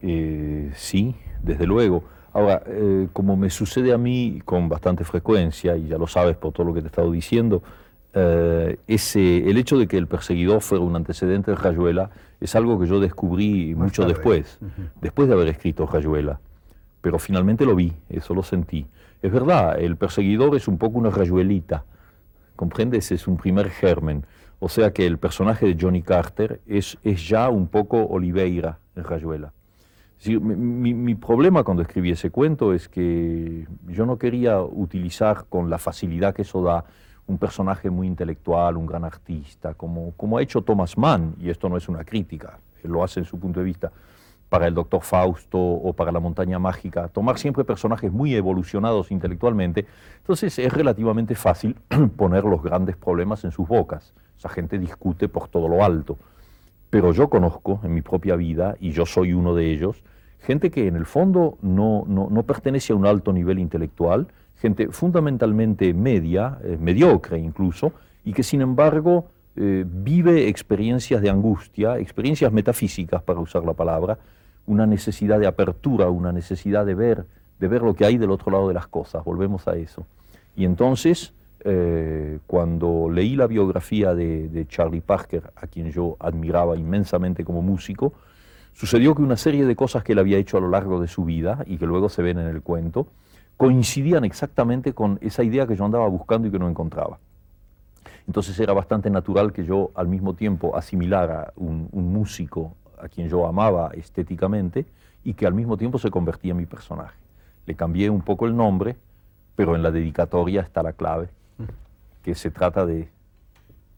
Eh, 0.00 0.72
sí, 0.74 1.14
desde 1.42 1.66
luego. 1.66 2.04
Ahora, 2.32 2.62
eh, 2.66 3.08
como 3.12 3.36
me 3.36 3.50
sucede 3.50 3.92
a 3.92 3.98
mí 3.98 4.40
con 4.44 4.68
bastante 4.68 5.04
frecuencia, 5.04 5.76
y 5.76 5.88
ya 5.88 5.98
lo 5.98 6.06
sabes 6.06 6.36
por 6.38 6.52
todo 6.52 6.64
lo 6.66 6.72
que 6.72 6.80
te 6.80 6.86
he 6.86 6.88
estado 6.88 7.10
diciendo, 7.10 7.62
eh, 8.14 8.78
ese, 8.86 9.50
el 9.50 9.58
hecho 9.58 9.78
de 9.78 9.86
que 9.86 9.98
el 9.98 10.06
perseguidor 10.06 10.62
fuera 10.62 10.82
un 10.82 10.96
antecedente 10.96 11.50
de 11.50 11.58
Rayuela 11.58 12.10
es 12.40 12.54
algo 12.54 12.80
que 12.80 12.86
yo 12.86 13.00
descubrí 13.00 13.74
mucho 13.74 14.06
después, 14.06 14.58
después 15.00 15.28
de 15.28 15.34
haber 15.34 15.48
escrito 15.48 15.86
Rayuela. 15.86 16.40
Pero 17.02 17.18
finalmente 17.18 17.66
lo 17.66 17.74
vi, 17.74 17.92
eso 18.08 18.34
lo 18.34 18.42
sentí. 18.42 18.86
Es 19.22 19.30
verdad, 19.30 19.78
el 19.78 19.96
perseguidor 19.96 20.56
es 20.56 20.66
un 20.66 20.78
poco 20.78 20.98
una 20.98 21.10
rayuelita, 21.10 21.84
¿comprendes? 22.60 23.10
Es 23.10 23.26
un 23.26 23.38
primer 23.38 23.70
germen. 23.70 24.26
O 24.58 24.68
sea 24.68 24.92
que 24.92 25.06
el 25.06 25.16
personaje 25.16 25.64
de 25.64 25.78
Johnny 25.80 26.02
Carter 26.02 26.60
es, 26.66 26.98
es 27.02 27.26
ya 27.26 27.48
un 27.48 27.68
poco 27.68 28.04
Oliveira 28.04 28.78
en 28.94 29.04
Rayuela. 29.04 29.54
mi, 30.26 31.14
problema 31.14 31.64
cuando 31.64 31.82
escribí 31.82 32.10
ese 32.10 32.30
cuento 32.30 32.74
es 32.74 32.86
que 32.90 33.66
yo 33.88 34.04
no 34.04 34.18
quería 34.18 34.60
utilizar 34.60 35.46
con 35.48 35.70
la 35.70 35.78
facilidad 35.78 36.34
que 36.34 36.42
eso 36.42 36.62
da 36.62 36.84
un 37.26 37.38
personaje 37.38 37.88
muy 37.88 38.06
intelectual, 38.06 38.76
un 38.76 38.84
gran 38.84 39.04
artista, 39.04 39.72
como, 39.72 40.12
como 40.18 40.36
ha 40.36 40.42
hecho 40.42 40.60
Thomas 40.60 40.98
Mann, 40.98 41.36
y 41.40 41.48
esto 41.48 41.70
no 41.70 41.78
es 41.78 41.88
una 41.88 42.04
crítica, 42.04 42.58
lo 42.82 43.02
hace 43.02 43.20
en 43.20 43.26
su 43.26 43.38
punto 43.38 43.60
de 43.60 43.64
vista, 43.64 43.90
para 44.50 44.66
el 44.66 44.74
Doctor 44.74 45.02
Fausto 45.02 45.58
o 45.58 45.92
para 45.92 46.10
la 46.10 46.18
Montaña 46.18 46.58
Mágica, 46.58 47.08
tomar 47.08 47.38
siempre 47.38 47.64
personajes 47.64 48.12
muy 48.12 48.34
evolucionados 48.34 49.12
intelectualmente, 49.12 49.86
entonces 50.18 50.58
es 50.58 50.72
relativamente 50.72 51.36
fácil 51.36 51.76
poner 52.16 52.44
los 52.44 52.60
grandes 52.60 52.96
problemas 52.96 53.44
en 53.44 53.52
sus 53.52 53.66
bocas. 53.68 54.12
Esa 54.36 54.48
gente 54.48 54.78
discute 54.78 55.28
por 55.28 55.48
todo 55.48 55.68
lo 55.68 55.84
alto. 55.84 56.18
Pero 56.90 57.12
yo 57.12 57.30
conozco 57.30 57.80
en 57.84 57.94
mi 57.94 58.02
propia 58.02 58.34
vida, 58.34 58.76
y 58.80 58.90
yo 58.90 59.06
soy 59.06 59.32
uno 59.32 59.54
de 59.54 59.70
ellos, 59.70 60.02
gente 60.40 60.72
que 60.72 60.88
en 60.88 60.96
el 60.96 61.06
fondo 61.06 61.56
no, 61.62 62.04
no, 62.08 62.42
pertenece 62.42 62.92
a 62.92 62.96
un 62.96 63.06
alto 63.06 63.32
nivel 63.32 63.60
intelectual, 63.60 64.26
gente 64.56 64.88
fundamentalmente 64.88 65.94
media, 65.94 66.58
eh, 66.64 66.76
mediocre 66.80 67.38
incluso, 67.38 67.92
y 68.24 68.32
que 68.32 68.42
sin 68.42 68.62
embargo 68.62 69.26
eh, 69.54 69.84
vive 69.86 70.48
experiencias 70.48 71.22
de 71.22 71.30
angustia, 71.30 71.98
experiencias 71.98 72.52
metafísicas, 72.52 73.22
para 73.22 73.38
usar 73.38 73.64
la 73.64 73.74
palabra, 73.74 74.18
una 74.70 74.86
necesidad 74.86 75.40
de 75.40 75.48
apertura, 75.48 76.08
una 76.10 76.30
necesidad 76.30 76.86
de 76.86 76.94
ver, 76.94 77.26
de 77.58 77.66
ver 77.66 77.82
lo 77.82 77.94
que 77.94 78.04
hay 78.04 78.18
del 78.18 78.30
otro 78.30 78.52
lado 78.52 78.68
de 78.68 78.74
las 78.74 78.86
cosas. 78.86 79.24
Volvemos 79.24 79.66
a 79.66 79.74
eso. 79.74 80.06
Y 80.54 80.64
entonces 80.64 81.32
eh, 81.64 82.38
cuando 82.46 83.10
leí 83.10 83.34
la 83.34 83.48
biografía 83.48 84.14
de, 84.14 84.64
Charlie 84.68 85.00
Parker, 85.00 85.52
a 85.56 85.66
quien 85.66 85.90
yo 85.90 86.16
admiraba 86.20 86.76
inmensamente 86.76 87.44
como 87.44 87.62
músico, 87.62 88.12
sucedió 88.72 89.16
que 89.16 89.22
una 89.22 89.36
serie 89.36 89.66
de 89.66 89.74
cosas 89.74 90.04
que 90.04 90.12
él 90.12 90.20
había 90.20 90.38
hecho 90.38 90.56
a 90.56 90.60
lo 90.60 90.70
largo 90.70 91.00
de 91.00 91.08
su 91.08 91.24
vida 91.24 91.64
y 91.66 91.76
que 91.76 91.86
luego 91.86 92.08
se 92.08 92.22
ven 92.22 92.38
en 92.38 92.46
el 92.46 92.62
cuento, 92.62 93.08
coincidían 93.56 94.24
exactamente 94.24 94.92
con 94.92 95.18
esa 95.20 95.42
idea 95.42 95.66
que 95.66 95.74
yo 95.74 95.84
andaba 95.84 96.06
buscando 96.06 96.46
y 96.46 96.52
que 96.52 96.60
no 96.60 96.68
encontraba. 96.68 97.18
Entonces 98.28 98.58
era 98.60 98.72
bastante 98.72 99.10
natural 99.10 99.52
que 99.52 99.64
yo 99.64 99.90
al 99.96 100.06
mismo 100.06 100.34
tiempo 100.34 100.76
asimilara 100.76 101.52
un, 101.56 101.88
un 101.90 102.12
músico 102.12 102.76
a 103.02 103.08
quien 103.08 103.28
yo 103.28 103.46
amaba 103.46 103.90
estéticamente 103.94 104.86
y 105.24 105.34
que 105.34 105.46
al 105.46 105.54
mismo 105.54 105.76
tiempo 105.76 105.98
se 105.98 106.10
convertía 106.10 106.52
en 106.52 106.58
mi 106.58 106.66
personaje. 106.66 107.16
Le 107.66 107.74
cambié 107.74 108.10
un 108.10 108.22
poco 108.22 108.46
el 108.46 108.56
nombre, 108.56 108.96
pero 109.56 109.76
en 109.76 109.82
la 109.82 109.90
dedicatoria 109.90 110.62
está 110.62 110.82
la 110.82 110.92
clave 110.92 111.28
que 112.22 112.34
se 112.34 112.50
trata 112.50 112.86
de... 112.86 113.08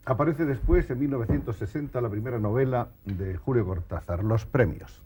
Aparece 0.05 0.45
después, 0.45 0.91
en 0.91 0.99
1960, 0.99 2.01
la 2.01 2.09
primera 2.09 2.39
novela 2.39 2.89
de 3.05 3.37
Julio 3.37 3.65
Cortázar, 3.65 4.25
Los 4.25 4.47
Premios. 4.47 5.01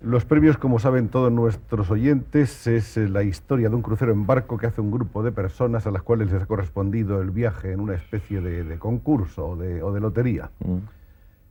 Los 0.00 0.24
premios, 0.24 0.58
como 0.58 0.78
saben 0.78 1.08
todos 1.08 1.32
nuestros 1.32 1.90
oyentes, 1.90 2.68
es 2.68 2.96
eh, 2.96 3.08
la 3.08 3.24
historia 3.24 3.68
de 3.68 3.74
un 3.74 3.82
crucero 3.82 4.12
en 4.12 4.26
barco 4.26 4.56
que 4.56 4.66
hace 4.66 4.80
un 4.80 4.92
grupo 4.92 5.24
de 5.24 5.32
personas 5.32 5.88
a 5.88 5.90
las 5.90 6.02
cuales 6.02 6.30
les 6.30 6.42
ha 6.42 6.46
correspondido 6.46 7.20
el 7.20 7.32
viaje 7.32 7.72
en 7.72 7.80
una 7.80 7.94
especie 7.94 8.40
de, 8.40 8.78
concurso 8.78 9.48
o 9.48 9.56
de, 9.56 10.00
lotería. 10.00 10.50
Mm. 10.60 10.76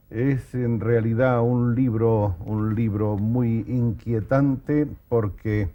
Es 0.09 0.55
en 0.55 0.79
realidad 0.79 1.41
un 1.41 1.75
libro, 1.75 2.37
un 2.45 2.75
libro 2.75 3.17
muy 3.17 3.65
inquietante 3.67 4.87
porque 5.09 5.69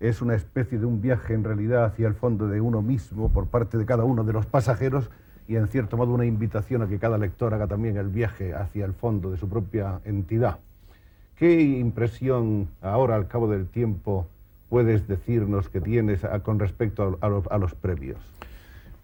es 0.00 0.20
una 0.20 0.34
especie 0.34 0.78
de 0.78 0.86
un 0.86 1.00
viaje 1.00 1.34
en 1.34 1.44
realidad 1.44 1.84
hacia 1.84 2.08
el 2.08 2.14
fondo 2.14 2.48
de 2.48 2.60
uno 2.60 2.82
mismo 2.82 3.28
por 3.28 3.46
parte 3.46 3.78
de 3.78 3.86
cada 3.86 4.04
uno 4.04 4.24
de 4.24 4.32
los 4.32 4.44
pasajeros 4.44 5.08
y 5.48 5.56
en 5.56 5.68
cierto 5.68 5.96
modo 5.96 6.12
una 6.12 6.26
invitación 6.26 6.82
a 6.82 6.88
que 6.88 6.98
cada 6.98 7.16
lector 7.16 7.54
haga 7.54 7.68
también 7.68 7.96
el 7.96 8.08
viaje 8.08 8.54
hacia 8.54 8.84
el 8.84 8.92
fondo 8.92 9.30
de 9.30 9.36
su 9.36 9.48
propia 9.48 10.00
entidad. 10.04 10.58
¿Qué 11.36 11.60
impresión 11.60 12.68
ahora 12.82 13.14
al 13.14 13.28
cabo 13.28 13.48
del 13.48 13.68
tiempo 13.68 14.26
puedes 14.68 15.06
decirnos 15.06 15.68
que 15.68 15.80
tienes 15.80 16.22
con 16.42 16.58
respecto 16.58 17.18
a, 17.20 17.58
los 17.58 17.74
premios? 17.74 18.18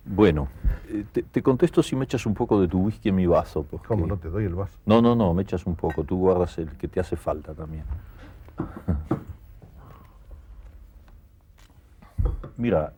Bueno, 0.04 0.48
eh, 0.88 1.04
te, 1.30 1.42
contesto 1.42 1.82
si 1.82 1.94
me 1.94 2.04
echas 2.04 2.26
un 2.26 2.34
poco 2.34 2.60
de 2.60 2.68
tu 2.68 2.80
whisky 2.80 3.10
en 3.10 3.14
mi 3.14 3.26
vaso. 3.26 3.64
¿Cómo 3.86 4.06
no 4.06 4.16
te 4.16 4.28
doy 4.28 4.44
el 4.44 4.54
vaso? 4.54 4.76
No, 4.84 5.00
no, 5.00 5.14
no, 5.14 5.32
me 5.32 5.42
echas 5.42 5.64
un 5.66 5.76
poco. 5.76 6.04
Tú 6.04 6.18
guardas 6.18 6.58
el 6.58 6.70
que 6.70 6.88
te 6.88 7.00
hace 7.00 7.16
falta 7.16 7.54
también. 7.54 7.84
Mira, 12.56 12.92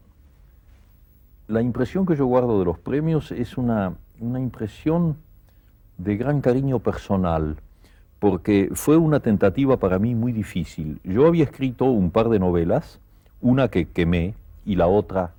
la 1.46 1.60
impresión 1.60 2.06
que 2.06 2.16
yo 2.16 2.26
guardo 2.26 2.58
de 2.58 2.64
los 2.64 2.78
premios 2.78 3.30
es 3.32 3.58
una, 3.58 3.94
impresión 4.20 5.16
de 5.98 6.16
gran 6.16 6.40
cariño 6.40 6.78
personal, 6.78 7.56
porque 8.18 8.70
fue 8.72 8.96
una 8.96 9.20
tentativa 9.20 9.76
para 9.76 9.98
mí 9.98 10.14
muy 10.14 10.32
difícil. 10.32 11.00
Yo 11.04 11.26
había 11.26 11.44
escrito 11.44 11.84
un 11.84 12.10
par 12.10 12.30
de 12.30 12.38
novelas, 12.38 12.98
una 13.40 13.68
que 13.68 13.86
quemé 13.86 14.34
y 14.64 14.76
la 14.76 14.86
otra 14.86 15.34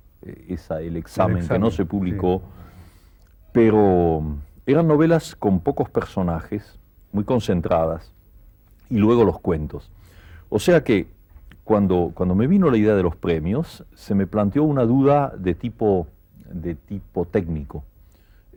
esa, 0.48 0.80
el, 0.80 0.96
examen, 0.96 1.46
que 1.46 1.58
no 1.58 1.70
se 1.70 1.84
publicó, 1.84 2.42
pero 3.52 4.22
eran 4.66 4.88
novelas 4.88 5.36
con 5.36 5.60
pocos 5.60 5.88
personajes, 5.90 6.78
muy 7.12 7.24
concentradas, 7.24 8.12
y 8.90 8.98
luego 8.98 9.24
los 9.24 9.38
cuentos. 9.40 9.90
O 10.48 10.58
sea 10.58 10.84
que 10.84 11.08
cuando, 11.64 12.12
cuando 12.14 12.34
me 12.34 12.46
vino 12.46 12.70
la 12.70 12.76
idea 12.76 12.94
de 12.94 13.02
los 13.02 13.16
premios, 13.16 13.84
se 13.94 14.14
me 14.14 14.26
planteó 14.26 14.62
una 14.62 14.84
duda 14.84 15.32
de 15.36 15.54
tipo, 15.54 16.06
de 16.50 16.74
tipo 16.74 17.24
técnico. 17.24 17.84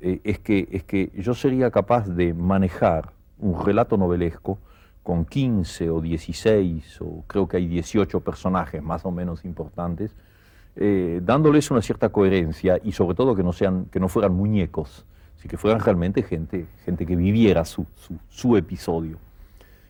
Eh, 0.01 0.21
es, 0.23 0.39
que, 0.39 0.67
es 0.71 0.83
que 0.83 1.11
yo 1.15 1.33
sería 1.33 1.71
capaz 1.71 2.07
de 2.07 2.33
manejar 2.33 3.11
un 3.39 3.65
relato 3.65 3.97
novelesco 3.97 4.59
con 5.03 5.25
15 5.25 5.89
o 5.89 6.01
16 6.01 7.01
o 7.01 7.23
creo 7.25 7.47
que 7.47 7.57
hay 7.57 7.67
18 7.67 8.19
personajes 8.21 8.83
más 8.83 9.05
o 9.05 9.11
menos 9.11 9.43
importantes, 9.43 10.15
eh, 10.75 11.21
dándoles 11.23 11.71
una 11.71 11.81
cierta 11.81 12.09
coherencia 12.09 12.79
y 12.83 12.91
sobre 12.91 13.15
todo 13.15 13.35
que 13.35 13.43
no, 13.43 13.53
sean, 13.53 13.85
que 13.85 13.99
no 13.99 14.07
fueran 14.07 14.33
muñecos, 14.33 15.05
sino 15.37 15.49
que 15.49 15.57
fueran 15.57 15.79
realmente 15.81 16.23
gente, 16.23 16.67
gente 16.85 17.05
que 17.05 17.15
viviera 17.15 17.65
su, 17.65 17.85
su, 18.29 18.57
episodio. 18.57 19.17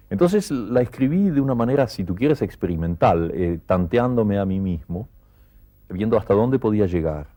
Entonces 0.09 0.49
la 0.51 0.81
escribí 0.81 1.29
de 1.29 1.41
una 1.41 1.55
manera, 1.55 1.87
si 1.87 2.03
tú 2.03 2.15
quieres, 2.15 2.41
experimental, 2.41 3.31
eh, 3.33 3.59
tanteándome 3.65 4.39
a 4.39 4.45
mí 4.45 4.59
mismo, 4.59 5.07
viendo 5.89 6.17
hasta 6.17 6.33
dónde 6.33 6.59
podía 6.59 6.85
llegar 6.85 7.27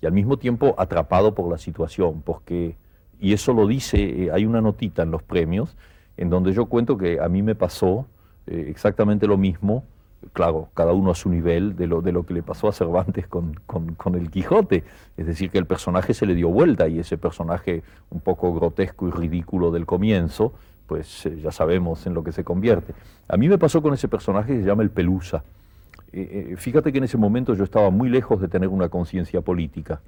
y 0.00 0.06
al 0.06 0.12
mismo 0.12 0.36
tiempo 0.36 0.74
atrapado 0.76 1.34
por 1.34 1.50
la 1.50 1.56
situación, 1.56 2.22
porque, 2.22 2.76
y 3.18 3.32
eso 3.32 3.54
lo 3.54 3.66
dice, 3.66 4.24
eh, 4.24 4.30
hay 4.30 4.44
una 4.44 4.60
notita 4.60 5.02
en 5.02 5.10
los 5.10 5.22
premios, 5.22 5.76
en 6.18 6.28
donde 6.28 6.52
yo 6.52 6.66
cuento 6.66 6.98
que 6.98 7.20
a 7.20 7.28
mí 7.28 7.42
me 7.42 7.54
pasó 7.54 8.06
eh, 8.46 8.66
exactamente 8.68 9.26
lo 9.26 9.38
mismo, 9.38 9.84
claro, 10.32 10.68
cada 10.74 10.92
uno 10.92 11.10
a 11.10 11.14
su 11.14 11.28
nivel, 11.28 11.76
de 11.76 11.86
lo, 11.86 12.00
de 12.02 12.12
lo 12.12 12.24
que 12.24 12.34
le 12.34 12.42
pasó 12.42 12.68
a 12.68 12.72
Cervantes 12.72 13.26
con, 13.26 13.54
con, 13.66 14.14
el 14.14 14.30
Quijote, 14.30 14.84
es 15.16 15.26
decir, 15.26 15.50
que 15.50 15.58
el 15.58 15.66
personaje 15.66 16.14
se 16.14 16.26
le 16.26 16.34
dio 16.34 16.48
vuelta 16.48 16.88
y 16.88 16.98
ese 16.98 17.18
personaje 17.18 17.82
un 18.10 18.20
poco 18.20 18.54
grotesco 18.54 19.08
y 19.08 19.10
ridículo 19.10 19.70
del 19.70 19.86
comienzo, 19.86 20.52
pues 20.86 21.26
eh, 21.26 21.40
ya 21.42 21.52
sabemos 21.52 22.06
en 22.06 22.14
lo 22.14 22.24
que 22.24 22.32
se 22.32 22.44
convierte. 22.44 22.94
A 23.28 23.36
mí 23.36 23.48
me 23.48 23.58
pasó 23.58 23.82
con 23.82 23.94
ese 23.94 24.08
personaje 24.08 24.52
que 24.52 24.60
se 24.60 24.66
llama 24.66 24.82
el 24.82 24.90
Pelusa. 24.90 25.42
Eh, 26.12 26.54
fíjate 26.56 26.92
que 26.92 26.98
en 26.98 27.04
ese 27.04 27.16
momento 27.16 27.54
yo 27.54 27.64
estaba 27.64 27.90
muy 27.90 28.08
lejos 28.08 28.40
de 28.40 28.48
tener 28.48 28.68
una 28.68 28.88
conciencia 28.88 29.40
política. 29.40 30.00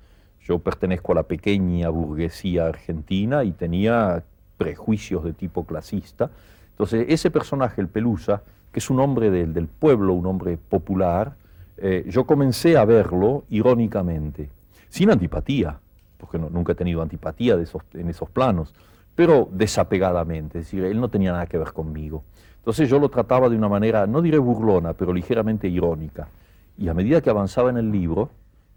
Yo 0.42 0.60
pertenezco 0.60 1.12
a 1.12 1.16
la 1.16 1.22
pequeña 1.24 1.88
burguesía 1.88 2.66
argentina 2.66 3.42
y 3.42 3.50
tenía 3.52 4.22
prejuicios 4.56 5.24
de 5.24 5.32
tipo 5.32 5.64
clasista. 5.64 6.30
Entonces, 6.70 7.06
ese 7.08 7.30
personaje, 7.30 7.80
el 7.80 7.88
Pelusa, 7.88 8.42
es 8.76 8.90
un 8.90 9.00
hombre 9.00 9.30
del, 9.30 9.54
del 9.54 9.68
pueblo, 9.68 10.12
un 10.12 10.26
hombre 10.26 10.58
popular, 10.58 11.34
eh, 11.78 12.04
yo 12.08 12.24
comencé 12.24 12.76
a 12.76 12.84
verlo 12.84 13.44
irónicamente, 13.48 14.50
sin 14.90 15.10
antipatía, 15.10 15.78
porque 16.18 16.38
nunca 16.38 16.72
he 16.72 16.74
tenido 16.74 17.00
antipatía 17.00 17.54
en 17.94 18.08
esos 18.10 18.30
planos, 18.30 18.74
pero 19.14 19.48
desapegadamente, 19.50 20.58
es 20.58 20.66
decir, 20.66 20.84
él 20.84 21.00
no 21.00 21.08
tenía 21.08 21.32
nada 21.32 21.46
que 21.46 21.56
ver 21.56 21.72
conmigo. 21.72 22.22
Entonces 22.58 22.88
yo 22.88 22.98
lo 22.98 23.08
trataba 23.08 23.48
de 23.48 23.56
una 23.56 23.68
manera, 23.68 24.06
no 24.06 24.20
diré 24.20 24.38
burlona, 24.38 24.92
pero 24.92 25.14
ligeramente 25.14 25.68
irónica. 25.68 26.28
Y 26.76 26.88
a 26.88 26.94
medida 26.94 27.22
que 27.22 27.30
avanzaba 27.30 27.70
en 27.70 27.78
el 27.78 27.90
libro 27.90 28.28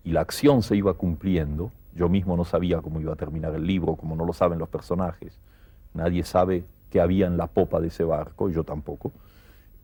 y 0.06 0.12
la 0.12 0.22
acción 0.22 0.64
se 0.64 0.78
iba 0.78 0.94
cumpliendo, 0.94 1.72
yo 1.94 2.08
mismo 2.08 2.38
no 2.38 2.46
sabía 2.46 2.82
cómo 2.82 3.02
iba 3.02 3.12
a 3.12 3.18
terminar 3.18 3.54
el 3.54 3.68
libro, 3.68 3.96
como 3.96 4.16
no 4.16 4.26
lo 4.26 4.32
saben 4.32 4.60
los 4.60 4.70
personajes, 4.70 5.38
nadie 5.94 6.24
sabe 6.24 6.64
qué 6.90 7.02
había 7.02 7.28
en 7.28 7.36
la 7.36 7.48
popa 7.48 7.82
de 7.82 7.88
ese 7.88 8.06
barco, 8.06 8.50
yo 8.50 8.64
tampoco. 8.64 9.12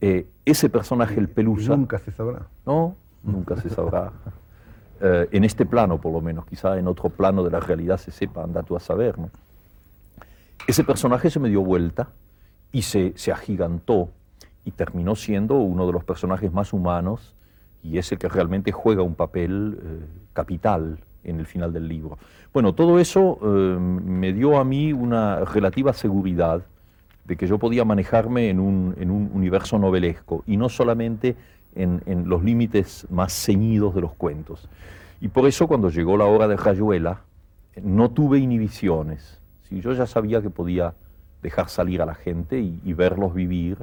Eh, 0.02 0.28
ese 0.46 0.70
personaje, 0.70 1.20
el 1.20 1.30
Pelusa... 1.30 1.76
nunca 1.76 2.00
se 2.00 2.12
sabrá. 2.12 2.48
No, 2.66 2.96
nunca 3.24 3.56
se 3.58 3.70
sabrá. 3.70 4.12
Eh, 5.02 5.28
en 5.32 5.44
este 5.44 5.66
plano, 5.66 6.00
por 6.00 6.14
lo 6.14 6.22
menos, 6.22 6.46
quizá 6.46 6.78
en 6.78 6.88
otro 6.88 7.10
plano 7.10 7.44
de 7.44 7.52
la 7.52 7.60
realidad 7.60 7.98
se 7.98 8.12
sepa, 8.12 8.44
anda 8.44 8.64
tú 8.64 8.76
a 8.76 8.80
saber, 8.80 9.18
¿no? 9.20 9.30
Ese 10.68 10.84
personaje 10.84 11.30
se 11.30 11.40
me 11.40 11.50
dio 11.50 11.62
vuelta 11.62 12.10
y 12.72 12.82
se, 12.82 13.14
se 13.16 13.32
agigantó 13.32 14.10
y 14.64 14.72
terminó 14.72 15.16
siendo 15.16 15.58
uno 15.58 15.86
de 15.86 15.94
los 15.94 16.04
personajes 16.04 16.52
más 16.52 16.74
humanos 16.74 17.36
y 17.84 18.00
ese 18.00 18.18
que 18.18 18.28
realmente 18.28 18.72
juega 18.72 19.04
un 19.04 19.14
papel 19.14 19.78
eh, 19.80 20.06
capital 20.34 21.00
en 21.24 21.40
el 21.40 21.46
final 21.46 21.72
del 21.72 21.88
libro. 21.88 22.18
Bueno, 22.52 22.74
todo 22.74 23.00
eso 23.00 23.38
eh, 23.42 23.78
me 23.80 24.34
dio 24.34 24.58
a 24.58 24.64
mí 24.64 24.92
una 24.92 25.46
relativa 25.46 25.94
seguridad 25.94 26.64
de 27.26 27.36
que 27.36 27.48
yo 27.48 27.58
podía 27.58 27.86
manejarme 27.86 28.50
en 28.50 28.60
un, 28.60 28.96
en 29.00 29.12
un 29.12 29.32
universo 29.34 29.80
novelesco 29.80 30.44
y 30.46 30.58
no 30.58 30.70
solamente 30.70 31.36
en, 31.76 32.02
en, 32.06 32.30
los 32.30 32.44
límites 32.44 33.08
más 33.10 33.34
ceñidos 33.34 33.96
de 33.96 34.02
los 34.02 34.14
cuentos. 34.14 34.70
Y 35.20 35.28
por 35.28 35.48
eso 35.48 35.68
cuando 35.68 35.90
llegó 35.90 36.18
la 36.18 36.26
hora 36.26 36.48
de 36.48 36.56
Rayuela, 36.56 37.22
no 37.82 38.12
tuve 38.12 38.40
inhibiciones. 38.40 39.40
Si 39.64 39.82
yo 39.82 39.94
ya 39.94 40.06
sabía 40.06 40.42
que 40.42 40.50
podía 40.50 40.94
dejar 41.42 41.70
salir 41.70 42.02
a 42.02 42.06
la 42.06 42.16
gente 42.16 42.60
y 42.60 42.94
verlos 42.94 43.34
vivir. 43.34 43.78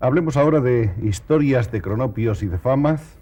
Hablemos 0.00 0.36
ahora 0.36 0.60
de 0.60 0.92
historias 1.02 1.70
de 1.70 1.82
cronopios 1.82 2.42
y 2.42 2.46
de 2.46 2.58
famas 2.58 3.16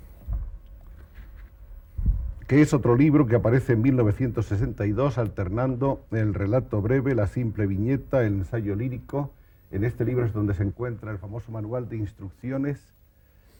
que 2.50 2.62
es 2.62 2.74
otro 2.74 2.96
libro 2.96 3.28
que 3.28 3.36
aparece 3.36 3.74
en 3.74 3.82
1962 3.82 5.18
alternando 5.18 6.04
el 6.10 6.34
relato 6.34 6.82
breve, 6.82 7.14
la 7.14 7.28
simple 7.28 7.68
viñeta, 7.68 8.24
el 8.24 8.38
ensayo 8.38 8.74
lírico. 8.74 9.30
En 9.70 9.84
este 9.84 10.04
libro 10.04 10.26
es 10.26 10.32
donde 10.32 10.54
se 10.54 10.64
encuentra 10.64 11.12
el 11.12 11.18
famoso 11.18 11.52
manual 11.52 11.88
de 11.88 11.98
instrucciones, 11.98 12.92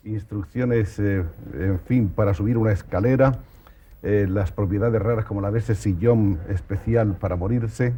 instrucciones, 0.03 0.99
eh, 0.99 1.25
en 1.55 1.79
fin, 1.79 2.09
para 2.09 2.35
subir 2.35 2.59
una 2.59 2.73
escalera, 2.73 3.39
eh, 4.03 4.27
las 4.29 4.51
propiedades 4.51 5.01
raras 5.01 5.25
como 5.25 5.41
la 5.41 5.53
de 5.53 5.61
ese 5.61 5.77
sillón 5.77 6.41
especial 6.49 7.15
para 7.15 7.37
morirse 7.37 7.93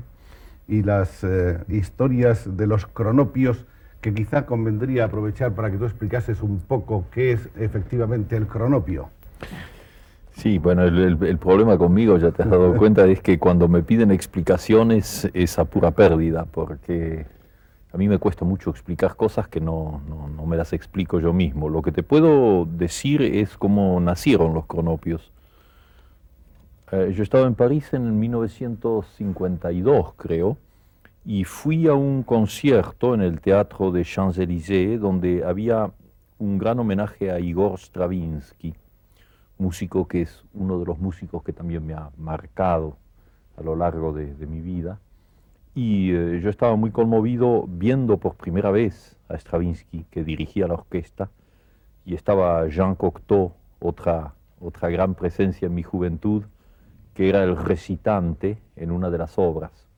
y 0.69 0.83
las 0.83 1.25
eh, 1.25 1.59
historias 1.69 2.55
de 2.59 2.67
los 2.67 2.85
cronopios 2.85 3.65
que 4.03 4.13
quizá 4.13 4.45
convendría 4.45 5.07
aprovechar 5.07 5.55
para 5.55 5.71
que 5.71 5.79
tú 5.79 5.87
explicases 5.87 6.43
un 6.43 6.61
poco 6.61 7.07
qué 7.11 7.33
es 7.33 7.49
efectivamente 7.57 8.37
el 8.37 8.47
cronopio. 8.47 9.09
Sí, 10.35 10.59
bueno, 10.59 10.85
el, 10.85 11.39
problema 11.39 11.79
conmigo, 11.79 12.19
ya 12.19 12.31
te 12.33 12.43
has 12.43 12.51
dado 12.51 12.75
cuenta, 12.77 13.05
es 13.07 13.21
que 13.21 13.39
cuando 13.39 13.69
me 13.69 13.83
piden 13.83 14.11
explicaciones 14.11 15.31
es 15.35 15.59
a 15.59 15.67
pura 15.67 15.91
pérdida, 15.93 16.47
porque 16.47 17.27
a 17.93 17.99
mí 17.99 18.09
me 18.09 18.19
cuesta 18.19 18.45
mucho 18.45 18.71
explicar 18.71 19.15
cosas 19.15 19.47
que 19.49 19.61
no, 19.61 20.01
no, 20.09 20.47
me 20.47 20.57
las 20.57 20.73
explico 20.73 21.21
yo 21.21 21.33
mismo. 21.33 21.69
Lo 21.69 21.83
que 21.83 21.93
te 21.93 22.03
puedo 22.03 22.65
decir 22.65 23.23
es 23.23 23.57
cómo 23.57 24.01
nacieron 24.01 24.55
los 24.55 24.67
cronopios. 24.67 25.31
Eh, 26.91 27.13
yo 27.15 27.23
estaba 27.23 27.47
en 27.47 27.55
París 27.55 27.93
en 27.93 28.19
1952, 28.19 30.15
creo, 30.17 30.57
y 31.25 31.45
fui 31.45 31.87
a 31.87 31.95
un 31.95 32.23
concierto 32.23 33.15
en 33.15 33.21
el 33.21 33.41
Teatro 33.41 33.93
de 33.93 34.03
Champs-Élysées 34.03 34.99
donde 34.99 35.45
había 35.45 35.93
un 36.39 36.59
gran 36.59 36.81
homenaje 36.81 37.31
a 37.31 37.39
Igor 37.39 37.79
Stravinsky 37.79 38.75
músico 39.63 40.07
que 40.07 40.23
es 40.23 40.45
uno 40.53 40.79
de 40.79 40.85
los 40.85 40.99
músicos 40.99 41.43
que 41.43 41.53
también 41.53 41.87
me 41.87 41.95
ha 41.95 42.11
marcado 42.19 42.97
a 43.57 43.63
lo 43.63 43.77
largo 43.77 44.13
de, 44.13 44.47
mi 44.47 44.61
vida. 44.61 44.99
Y 45.75 46.13
eh, 46.13 46.41
yo 46.43 46.51
estaba 46.51 46.77
muy 46.77 46.91
conmovido 46.91 47.65
viendo 47.69 48.19
por 48.19 48.35
primera 48.35 48.71
vez 48.71 49.17
a 49.29 49.39
Stravinsky, 49.39 50.05
que 50.11 50.25
dirigía 50.25 50.67
la 50.67 50.75
orquesta, 50.75 51.31
y 52.05 52.15
estaba 52.15 52.67
Jean 52.69 52.95
Cocteau, 52.97 53.53
otra, 53.79 54.35
otra 54.61 54.91
gran 54.91 55.15
presencia 55.15 55.67
en 55.67 55.75
mi 55.75 55.83
juventud, 55.83 56.45
que 57.15 57.29
era 57.29 57.43
el 57.45 57.57
recitante 57.57 58.59
en 58.77 58.91
una 58.91 59.11
de 59.11 59.19
las 59.19 59.39
obras. 59.39 59.89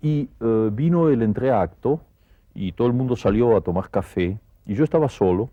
Y 0.00 0.28
eh, 0.40 0.70
vino 0.72 1.08
el 1.08 1.22
entreacto 1.22 2.00
y 2.54 2.72
todo 2.72 2.86
el 2.88 2.94
mundo 2.94 3.16
salió 3.16 3.56
a 3.56 3.60
tomar 3.62 3.90
café 3.90 4.38
y 4.66 4.74
yo 4.74 4.84
estaba 4.84 5.08
solo 5.08 5.50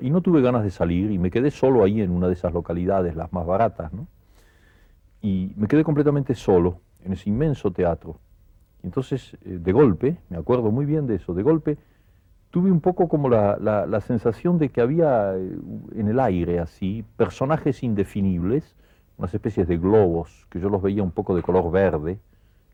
y 0.00 0.10
no 0.10 0.20
tuve 0.20 0.42
ganas 0.42 0.64
de 0.64 0.70
salir 0.70 1.10
y 1.10 1.18
me 1.18 1.30
quedé 1.30 1.50
solo 1.50 1.84
ahí 1.84 2.00
en 2.00 2.10
una 2.10 2.28
de 2.28 2.34
esas 2.34 2.52
localidades, 2.52 3.16
las 3.16 3.32
más 3.32 3.46
baratas, 3.46 3.92
¿no? 3.92 4.06
Y 5.20 5.52
me 5.56 5.68
quedé 5.68 5.84
completamente 5.84 6.34
solo 6.34 6.80
en 7.02 7.12
ese 7.12 7.30
inmenso 7.30 7.70
teatro. 7.70 8.18
Entonces, 8.82 9.36
eh, 9.44 9.58
de 9.60 9.72
golpe, 9.72 10.18
me 10.28 10.36
acuerdo 10.36 10.70
muy 10.70 10.84
bien 10.84 11.06
de 11.06 11.16
eso, 11.16 11.34
de 11.34 11.42
golpe 11.42 11.78
tuve 12.54 12.70
un 12.70 12.80
poco 12.80 13.08
como 13.08 13.28
la, 13.28 13.56
la, 13.58 14.00
sensación 14.00 14.58
de 14.58 14.68
que 14.68 14.80
había 14.80 15.34
eh, 15.36 15.58
en 15.96 16.06
el 16.06 16.20
aire 16.20 16.60
así 16.60 17.04
personajes 17.16 17.82
indefinibles, 17.82 18.76
unas 19.18 19.34
especies 19.34 19.66
de 19.66 19.76
globos, 19.76 20.46
que 20.50 20.60
yo 20.60 20.68
los 20.68 20.80
veía 20.80 21.02
un 21.02 21.10
poco 21.10 21.34
de 21.34 21.42
color 21.42 21.72
verde, 21.72 22.20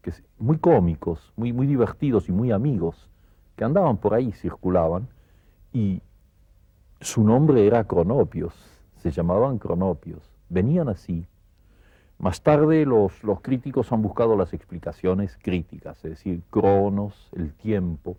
que 0.02 0.12
muy 0.38 0.58
cómicos, 0.58 1.32
muy, 1.34 1.54
muy 1.54 1.66
divertidos 1.66 2.28
y 2.28 2.32
muy 2.32 2.52
amigos, 2.52 3.08
que 3.56 3.64
andaban 3.64 3.96
por 3.96 4.12
ahí, 4.12 4.32
circulaban, 4.32 5.08
y 5.72 6.02
su 7.00 7.24
nombre 7.24 7.66
era 7.66 7.84
Cronopios, 7.84 8.54
se 8.96 9.10
llamaban 9.10 9.58
Cronopios, 9.58 10.22
venían 10.48 10.88
así. 10.88 11.26
Más 12.18 12.42
tarde 12.42 12.84
los, 12.84 13.24
los 13.24 13.40
críticos 13.40 13.90
han 13.92 14.02
buscado 14.02 14.36
las 14.36 14.52
explicaciones 14.52 15.38
críticas, 15.40 16.04
es 16.04 16.10
decir, 16.10 16.42
Cronos, 16.50 17.30
el 17.34 17.54
tiempo, 17.54 18.18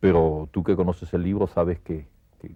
pero 0.00 0.48
tú 0.50 0.64
que 0.64 0.74
conoces 0.74 1.14
el 1.14 1.22
libro 1.22 1.46
sabes 1.46 1.78
que, 1.80 2.08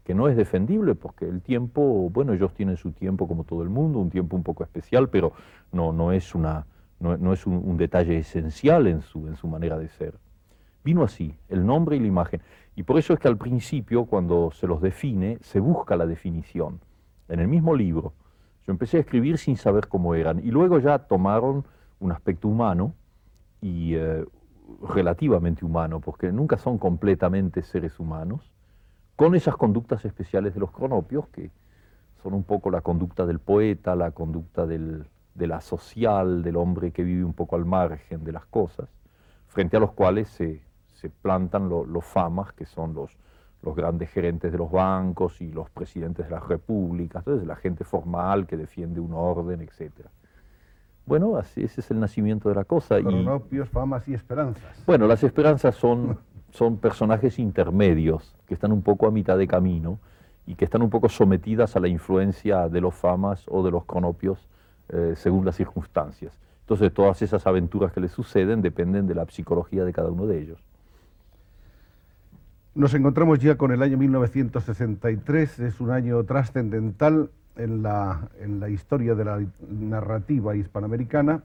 que, 0.04 0.14
no 0.14 0.28
es 0.28 0.36
defendible 0.36 0.94
porque 0.94 1.26
el 1.26 1.40
tiempo, 1.40 2.10
bueno, 2.10 2.32
ellos 2.32 2.52
tienen 2.52 2.76
su 2.76 2.92
tiempo 2.92 3.28
como 3.28 3.44
todo 3.44 3.62
el 3.62 3.68
mundo, 3.68 4.00
un 4.00 4.10
tiempo 4.10 4.36
un 4.36 4.42
poco 4.42 4.64
especial, 4.64 5.08
pero 5.08 5.32
no, 5.72 5.92
no 5.92 6.12
es, 6.12 6.34
una, 6.34 6.66
no, 7.00 7.32
es 7.32 7.46
un, 7.46 7.76
detalle 7.76 8.18
esencial 8.18 8.86
en 8.86 9.02
su, 9.02 9.28
en 9.28 9.36
su 9.36 9.46
manera 9.46 9.78
de 9.78 9.88
ser. 9.88 10.14
Vino 10.88 11.04
así, 11.04 11.36
el 11.50 11.66
nombre 11.66 11.96
y 11.96 12.00
la 12.00 12.06
imagen. 12.06 12.40
Y 12.74 12.82
por 12.84 12.98
eso 12.98 13.12
es 13.12 13.20
que 13.20 13.28
al 13.28 13.36
principio, 13.36 14.06
cuando 14.06 14.50
se 14.52 14.66
los 14.66 14.80
define, 14.80 15.36
se 15.42 15.60
busca 15.60 15.96
la 15.96 16.06
definición. 16.06 16.80
En 17.28 17.40
el 17.40 17.46
mismo 17.46 17.76
libro, 17.76 18.14
yo 18.66 18.72
empecé 18.72 18.96
a 18.96 19.00
escribir 19.00 19.36
sin 19.36 19.58
saber 19.58 19.88
cómo 19.88 20.14
eran, 20.14 20.38
y 20.38 20.50
luego 20.50 20.78
ya 20.78 21.00
tomaron 21.00 21.66
un 22.00 22.10
aspecto 22.10 22.48
humano 22.48 22.94
y 23.60 23.96
eh, 23.96 24.24
relativamente 24.88 25.62
humano, 25.62 26.00
porque 26.00 26.32
nunca 26.32 26.56
son 26.56 26.78
completamente 26.78 27.60
seres 27.60 28.00
humanos, 28.00 28.50
con 29.14 29.34
esas 29.34 29.58
conductas 29.58 30.06
especiales 30.06 30.54
de 30.54 30.60
los 30.60 30.70
cronopios, 30.70 31.28
que 31.28 31.50
son 32.22 32.32
un 32.32 32.44
poco 32.44 32.70
la 32.70 32.80
conducta 32.80 33.26
del 33.26 33.40
poeta, 33.40 33.94
la 33.94 34.12
conducta 34.12 34.66
del, 34.66 35.04
de 35.34 35.46
la 35.48 35.60
social, 35.60 36.42
del 36.42 36.56
hombre 36.56 36.92
que 36.92 37.02
vive 37.02 37.24
un 37.24 37.34
poco 37.34 37.56
al 37.56 37.66
margen 37.66 38.24
de 38.24 38.32
las 38.32 38.46
cosas, 38.46 38.88
frente 39.48 39.76
a 39.76 39.80
los 39.80 39.92
cuales 39.92 40.30
se, 40.30 40.66
plantan 41.22 41.68
los 41.68 42.04
famas, 42.04 42.52
que 42.52 42.66
son 42.66 42.94
los, 42.94 43.16
los 43.62 43.74
grandes 43.74 44.10
gerentes 44.10 44.52
de 44.52 44.58
los 44.58 44.70
bancos 44.70 45.40
y 45.40 45.52
los 45.52 45.70
presidentes 45.70 46.26
de 46.26 46.32
las 46.32 46.46
repúblicas, 46.46 47.20
entonces 47.20 47.46
la 47.46 47.56
gente 47.56 47.84
formal 47.84 48.46
que 48.46 48.56
defiende 48.56 49.00
un 49.00 49.12
orden, 49.12 49.60
etc. 49.60 49.92
Bueno, 51.06 51.36
así, 51.36 51.62
ese 51.62 51.80
es 51.80 51.90
el 51.90 52.00
nacimiento 52.00 52.48
de 52.48 52.54
la 52.54 52.64
cosa. 52.64 53.00
Cronopios, 53.00 53.68
famas 53.70 54.06
y 54.08 54.14
esperanzas. 54.14 54.84
Bueno, 54.86 55.06
las 55.06 55.22
esperanzas 55.24 55.74
son 55.74 56.18
son 56.50 56.78
personajes 56.78 57.38
intermedios 57.38 58.34
que 58.46 58.54
están 58.54 58.72
un 58.72 58.82
poco 58.82 59.06
a 59.06 59.10
mitad 59.10 59.36
de 59.38 59.46
camino 59.46 59.98
y 60.46 60.54
que 60.54 60.64
están 60.64 60.82
un 60.82 60.90
poco 60.90 61.08
sometidas 61.08 61.76
a 61.76 61.80
la 61.80 61.88
influencia 61.88 62.68
de 62.68 62.80
los 62.80 62.94
famas 62.94 63.44
o 63.48 63.62
de 63.62 63.70
los 63.70 63.84
cronopios 63.84 64.48
eh, 64.88 65.14
según 65.16 65.44
las 65.44 65.56
circunstancias. 65.56 66.32
Entonces 66.60 66.92
todas 66.92 67.20
esas 67.22 67.46
aventuras 67.46 67.92
que 67.92 68.00
les 68.00 68.12
suceden 68.12 68.62
dependen 68.62 69.06
de 69.06 69.14
la 69.14 69.26
psicología 69.26 69.84
de 69.84 69.92
cada 69.92 70.10
uno 70.10 70.26
de 70.26 70.40
ellos. 70.40 70.58
Nos 72.74 72.94
encontramos 72.94 73.40
ya 73.40 73.56
con 73.56 73.72
el 73.72 73.82
año 73.82 73.96
1963, 73.98 75.58
es 75.58 75.80
un 75.80 75.90
año 75.90 76.22
trascendental 76.24 77.30
en 77.56 77.82
la, 77.82 78.28
en 78.40 78.60
la 78.60 78.68
historia 78.68 79.14
de 79.14 79.24
la 79.24 79.44
narrativa 79.68 80.54
hispanoamericana, 80.54 81.42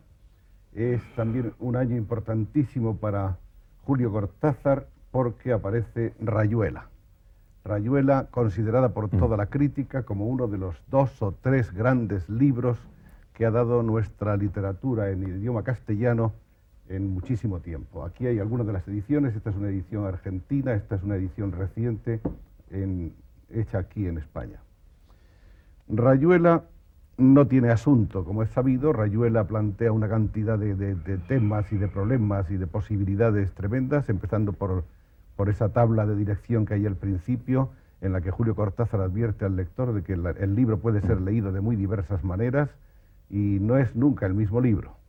es 0.74 1.02
también 1.16 1.54
un 1.60 1.76
año 1.76 1.96
importantísimo 1.96 2.98
para 2.98 3.38
Julio 3.84 4.12
Cortázar 4.12 4.88
porque 5.12 5.54
aparece 5.54 6.14
Rayuela. 6.20 6.88
Rayuela, 7.64 8.28
considerada 8.30 8.90
por 8.90 9.14
mm. 9.14 9.18
toda 9.18 9.38
la 9.38 9.48
crítica 9.48 10.04
como 10.04 10.28
uno 10.28 10.48
de 10.48 10.58
los 10.58 10.76
dos 10.90 11.22
o 11.22 11.32
tres 11.32 11.74
grandes 11.74 12.30
libros 12.30 12.78
que 13.34 13.46
ha 13.46 13.52
dado 13.52 13.82
nuestra 13.84 14.38
literatura 14.38 15.10
en 15.10 15.24
idioma 15.24 15.64
castellano 15.64 16.34
en 16.90 17.14
muchísimo 17.14 17.60
tiempo. 17.60 18.04
Aquí 18.04 18.28
hay 18.28 18.40
algunas 18.40 18.68
de 18.68 18.74
las 18.74 18.88
ediciones, 18.88 19.36
esta 19.36 19.50
es 19.50 19.56
una 19.56 19.70
edición 19.70 20.06
argentina, 20.06 20.74
esta 20.74 20.96
es 20.96 21.04
una 21.04 21.16
edición 21.16 21.52
reciente 21.52 22.22
hecha 23.50 23.78
aquí 23.78 24.08
en 24.08 24.18
España. 24.18 24.60
Rayuela 25.88 26.64
no 27.18 27.48
tiene 27.48 27.70
asunto, 27.70 28.26
como 28.26 28.44
es 28.44 28.50
sabido. 28.50 28.94
Rayuela 28.94 29.46
plantea 29.46 29.92
una 29.92 30.10
cantidad 30.10 30.58
de, 30.58 30.96
temas 31.28 31.72
y 31.72 31.78
de 31.78 31.88
problemas 31.88 32.50
y 32.50 32.58
de 32.58 32.68
posibilidades 32.68 33.54
tremendas, 33.54 34.10
empezando 34.10 34.54
por, 34.54 34.86
por, 35.36 35.50
esa 35.50 35.70
tabla 35.70 36.06
de 36.06 36.16
dirección 36.16 36.66
que 36.66 36.74
hay 36.74 36.86
al 36.86 36.96
principio, 36.96 37.70
en 38.02 38.14
la 38.14 38.22
que 38.22 38.32
Julio 38.32 38.56
Cortázar 38.56 39.02
advierte 39.02 39.46
al 39.46 39.56
lector 39.56 39.94
de 39.94 40.04
que 40.04 40.14
el 40.14 40.56
libro 40.56 40.80
puede 40.80 41.02
ser 41.02 41.22
leído 41.22 41.52
de 41.52 41.62
muy 41.62 41.76
diversas 41.76 42.24
maneras 42.24 42.70
y 43.30 43.60
no 43.62 43.78
es 43.78 43.96
nunca 43.96 44.26
el 44.26 44.34
mismo 44.34 44.60
libro. 44.60 45.03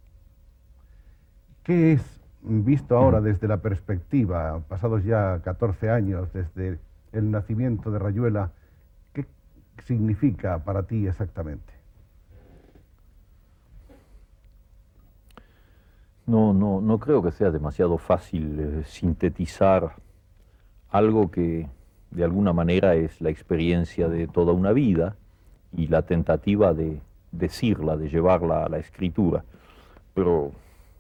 ¿Qué 1.65 1.95
es, 1.95 2.20
visto 2.43 2.95
ahora 2.95 3.23
desde 3.23 3.49
la 3.49 3.57
perspectiva, 3.57 4.61
pasados 4.69 5.03
ya 5.03 5.41
14 5.43 5.89
años 5.89 6.31
desde 6.35 6.78
el 7.12 7.31
nacimiento 7.31 7.91
de 7.91 7.99
Rayuela, 7.99 8.53
qué 9.15 9.24
significa 9.82 10.62
para 10.62 10.82
ti 10.82 11.07
exactamente? 11.07 11.73
No, 16.27 16.53
no, 16.53 16.82
no 16.82 16.99
creo 16.99 17.23
que 17.23 17.31
sea 17.31 17.51
demasiado 17.51 17.97
fácil 17.97 18.61
eh, 18.61 18.82
sintetizar 18.85 19.95
algo 20.91 21.31
que 21.31 21.66
de 22.11 22.24
alguna 22.24 22.53
manera 22.53 22.95
es 22.95 23.23
la 23.23 23.31
experiencia 23.31 24.09
de 24.09 24.27
toda 24.27 24.53
una 24.53 24.73
vida 24.73 25.16
y 25.73 25.86
la 25.86 26.03
tentativa 26.03 26.74
de 26.74 27.01
decirla, 27.32 27.97
de 27.97 28.11
llevarla 28.11 28.65
a 28.65 28.69
la 28.69 28.78
escritura. 28.78 29.45
Pero 30.15 30.53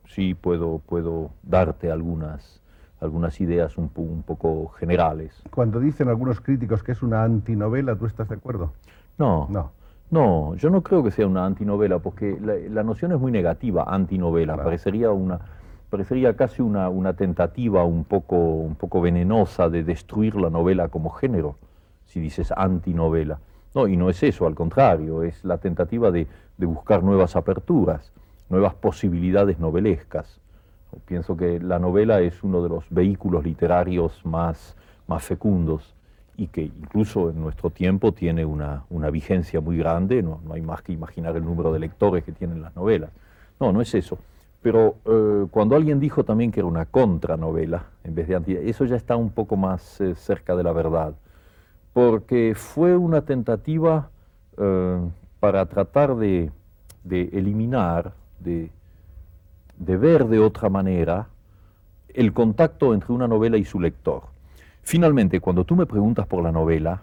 sí 0.06 0.34
puedo, 0.34 0.78
puedo 0.78 1.30
darte 1.42 1.90
algunas, 1.90 2.60
algunas 3.00 3.40
ideas 3.40 3.76
un, 3.78 3.90
un 3.96 4.22
poco 4.22 4.68
generales. 4.70 5.42
Cuando 5.50 5.80
dicen 5.80 6.08
algunos 6.08 6.40
críticos 6.40 6.82
que 6.82 6.92
es 6.92 7.02
una 7.02 7.22
antinovela, 7.22 7.96
¿tú 7.96 8.06
estás 8.06 8.28
de 8.28 8.36
acuerdo? 8.36 8.72
No. 9.18 9.46
No. 9.50 9.70
No, 10.10 10.54
yo 10.54 10.70
no 10.70 10.82
creo 10.82 11.02
que 11.02 11.10
sea 11.10 11.26
una 11.26 11.44
antinovela, 11.44 11.98
porque 11.98 12.38
la, 12.40 12.82
noción 12.82 13.12
es 13.12 13.18
muy 13.18 13.32
negativa, 13.32 13.84
antinovela. 13.88 14.56
Parecería, 14.56 15.10
una, 15.10 15.40
parecería 15.90 16.36
casi 16.36 16.62
una, 16.62 16.88
una, 16.88 17.14
tentativa 17.14 17.84
un 17.84 18.04
poco, 18.04 18.36
un 18.36 18.76
poco 18.76 19.00
venenosa 19.00 19.68
de 19.68 19.82
destruir 19.82 20.36
la 20.36 20.50
novela 20.50 20.88
como 20.88 21.10
género, 21.10 21.56
si 22.04 22.20
dices 22.20 22.52
antinovela. 22.52 23.40
No, 23.74 23.88
y 23.88 23.96
no 23.96 24.08
es 24.08 24.22
eso, 24.22 24.46
al 24.46 24.54
contrario, 24.54 25.24
es 25.24 25.44
la 25.44 25.58
tentativa 25.58 26.12
de, 26.12 26.28
de 26.58 26.66
buscar 26.66 27.02
nuevas 27.02 27.34
aperturas, 27.34 28.12
nuevas 28.48 28.74
posibilidades 28.74 29.58
novelescas. 29.58 30.40
Pienso 31.06 31.36
que 31.36 31.58
la 31.60 31.78
novela 31.78 32.20
es 32.20 32.42
uno 32.42 32.62
de 32.62 32.68
los 32.68 32.84
vehículos 32.90 33.44
literarios 33.44 34.24
más, 34.24 34.76
más 35.06 35.24
fecundos 35.24 35.94
y 36.36 36.48
que 36.48 36.62
incluso 36.62 37.30
en 37.30 37.40
nuestro 37.40 37.70
tiempo 37.70 38.12
tiene 38.12 38.44
una, 38.44 38.84
vigencia 39.10 39.60
muy 39.60 39.76
grande, 39.76 40.22
no, 40.22 40.40
hay 40.50 40.62
más 40.62 40.82
que 40.82 40.92
imaginar 40.92 41.36
el 41.36 41.44
número 41.44 41.72
de 41.72 41.78
lectores 41.78 42.24
que 42.24 42.32
tienen 42.32 42.62
las 42.62 42.74
novelas. 42.74 43.10
No, 43.60 43.72
no 43.72 43.80
es 43.80 43.94
eso. 43.94 44.18
Pero 44.62 44.96
eh, 45.04 45.46
cuando 45.50 45.76
alguien 45.76 46.00
dijo 46.00 46.24
también 46.24 46.50
que 46.50 46.60
era 46.60 46.66
una 46.66 46.86
contranovela, 46.86 47.84
en 48.02 48.14
vez 48.14 48.28
de 48.28 48.34
anti, 48.34 48.56
eso 48.56 48.84
ya 48.84 48.96
está 48.96 49.14
un 49.14 49.30
poco 49.30 49.56
más 49.56 50.00
eh, 50.00 50.14
cerca 50.14 50.56
de 50.56 50.62
la 50.62 50.72
verdad, 50.72 51.14
porque 51.92 52.54
fue 52.56 52.96
una 52.96 53.22
tentativa 53.22 54.10
eh, 54.56 55.00
para 55.38 55.66
tratar 55.66 56.16
de, 56.16 56.50
de 57.04 57.30
eliminar, 57.34 58.12
de, 58.44 58.70
ver 59.78 60.26
de 60.26 60.38
otra 60.38 60.68
manera 60.68 61.28
el 62.08 62.32
contacto 62.32 62.94
entre 62.94 63.12
una 63.12 63.26
novela 63.26 63.56
y 63.56 63.64
su 63.64 63.80
lector. 63.80 64.22
Finalmente, 64.82 65.40
cuando 65.40 65.64
tú 65.64 65.74
me 65.74 65.86
preguntas 65.86 66.26
por 66.26 66.42
la 66.42 66.52
novela, 66.52 67.02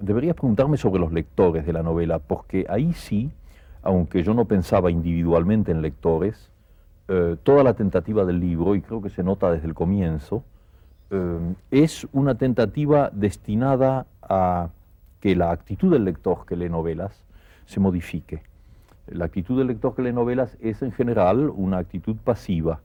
deberías 0.00 0.36
preguntarme 0.36 0.76
sobre 0.76 1.00
los 1.00 1.12
lectores 1.12 1.66
de 1.66 1.72
la 1.72 1.82
novela, 1.82 2.18
porque 2.18 2.66
ahí 2.68 2.92
sí, 2.92 3.30
aunque 3.82 4.22
yo 4.22 4.34
no 4.34 4.44
pensaba 4.44 4.90
individualmente 4.90 5.72
en 5.72 5.82
lectores, 5.82 6.50
eh, 7.08 7.36
toda 7.42 7.64
la 7.64 7.74
tentativa 7.74 8.24
del 8.24 8.38
libro, 8.38 8.76
y 8.76 8.82
creo 8.82 9.02
que 9.02 9.10
se 9.10 9.24
nota 9.24 9.50
desde 9.50 9.66
el 9.66 9.74
comienzo, 9.74 10.44
eh, 11.10 11.54
es 11.70 12.06
una 12.12 12.36
tentativa 12.36 13.10
destinada 13.12 14.06
a 14.22 14.68
que 15.20 15.34
la 15.34 15.50
actitud 15.50 15.92
del 15.92 16.04
lector 16.04 16.44
que 16.46 16.56
lee 16.56 16.68
novelas 16.68 17.24
se 17.66 17.80
modifique. 17.80 18.42
La 19.06 19.24
actitud 19.24 19.58
del 19.58 19.66
lector 19.66 19.94
que 19.94 20.02
lee 20.02 20.12
novelas 20.12 20.56
es 20.60 20.82
en 20.82 20.92
general 20.92 21.50
una 21.50 21.78
actitud 21.78 22.16
pasiva, 22.16 22.80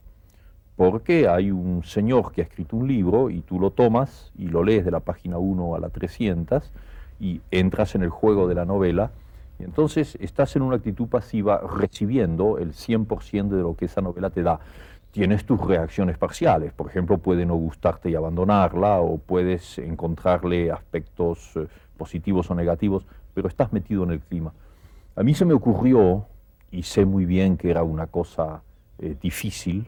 porque 0.75 1.27
hay 1.27 1.51
un 1.51 1.83
señor 1.83 2.31
que 2.31 2.41
ha 2.41 2.45
escrito 2.45 2.75
un 2.75 2.87
libro 2.87 3.29
y 3.29 3.41
tú 3.41 3.59
lo 3.59 3.71
tomas 3.71 4.31
y 4.37 4.47
lo 4.47 4.63
lees 4.63 4.83
de 4.83 4.91
la 4.91 4.99
página 4.99 5.37
1 5.37 5.75
a 5.75 5.79
la 5.79 5.89
300 5.89 6.71
y 7.19 7.41
entras 7.51 7.95
en 7.95 8.03
el 8.03 8.09
juego 8.09 8.47
de 8.47 8.55
la 8.55 8.65
novela 8.65 9.11
y 9.59 9.63
entonces 9.63 10.17
estás 10.19 10.55
en 10.55 10.61
una 10.61 10.77
actitud 10.77 11.07
pasiva 11.07 11.61
recibiendo 11.61 12.57
el 12.57 12.73
100% 12.73 13.49
de 13.49 13.61
lo 13.61 13.75
que 13.75 13.85
esa 13.85 14.01
novela 14.01 14.29
te 14.29 14.43
da. 14.43 14.59
Tienes 15.11 15.45
tus 15.45 15.59
reacciones 15.61 16.17
parciales, 16.17 16.73
por 16.73 16.87
ejemplo, 16.87 17.17
puede 17.17 17.45
no 17.45 17.55
gustarte 17.55 18.09
y 18.09 18.15
abandonarla 18.15 18.99
o 18.99 19.17
puedes 19.17 19.79
encontrarle 19.79 20.71
aspectos 20.71 21.55
eh, 21.55 21.67
positivos 21.97 22.51
o 22.51 22.55
negativos, 22.55 23.05
pero 23.33 23.47
estás 23.47 23.73
metido 23.73 24.03
en 24.03 24.11
el 24.11 24.19
clima. 24.19 24.51
A 25.17 25.23
mí 25.23 25.33
se 25.33 25.45
me 25.45 25.55
ocurrió, 25.55 26.27
y 26.69 26.83
sé 26.83 27.03
muy 27.03 27.25
bien 27.25 27.57
que 27.57 27.71
era 27.71 27.81
una 27.81 28.05
cosa 28.05 28.61
eh, 28.99 29.15
difícil, 29.19 29.87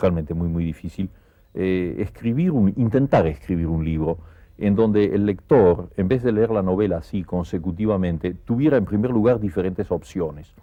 realmente 0.00 0.32
muy, 0.32 0.48
muy 0.48 0.64
difícil, 0.64 1.10
eh, 1.52 1.96
escribir 1.98 2.52
un, 2.52 2.72
intentar 2.78 3.26
escribir 3.26 3.66
un 3.66 3.84
libro 3.84 4.16
en 4.56 4.74
donde 4.74 5.14
el 5.14 5.26
lector, 5.26 5.90
en 5.98 6.08
vez 6.08 6.22
de 6.22 6.32
leer 6.32 6.48
la 6.48 6.62
novela 6.62 6.96
así 6.96 7.22
consecutivamente, 7.22 8.32
tuviera 8.32 8.78
en 8.78 8.86
primer 8.86 9.10
lugar 9.10 9.40
diferentes 9.40 9.90
opciones, 9.90 10.54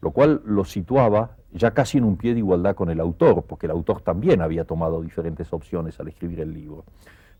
lo 0.00 0.10
cual 0.10 0.42
lo 0.44 0.64
situaba 0.64 1.36
ya 1.52 1.70
casi 1.70 1.98
en 1.98 2.04
un 2.04 2.16
pie 2.16 2.32
de 2.32 2.40
igualdad 2.40 2.74
con 2.74 2.90
el 2.90 2.98
autor, 2.98 3.44
porque 3.44 3.66
el 3.66 3.70
autor 3.70 4.00
también 4.00 4.42
había 4.42 4.64
tomado 4.64 5.00
diferentes 5.02 5.52
opciones 5.52 6.00
al 6.00 6.08
escribir 6.08 6.40
el 6.40 6.52
libro. 6.52 6.84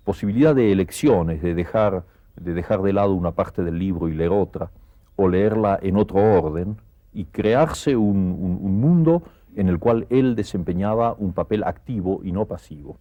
Posibilidad 0.05 0.55
de 0.55 0.71
elecciones, 0.71 1.43
de 1.43 1.53
dejar 1.57 2.05
de 2.37 2.55
dejar 2.55 2.81
de 2.83 2.93
lado 2.93 3.13
una 3.13 3.33
parte 3.33 3.63
del 3.63 3.79
libro 3.79 4.09
y 4.09 4.15
leer 4.15 4.31
otra, 4.31 4.71
o 5.17 5.29
leerla 5.29 5.79
en 5.83 5.97
otro 5.97 6.19
orden, 6.21 6.77
y 7.13 7.27
crearse 7.27 7.97
un, 7.97 8.81
mundo 8.81 9.23
en 9.55 9.69
el 9.69 9.79
cual 9.79 10.07
él 10.11 10.35
desempeñaba 10.35 11.15
un 11.19 11.33
papel 11.33 11.63
activo 11.65 12.21
y 12.25 12.33
no 12.33 12.47
pasivo. 12.47 12.97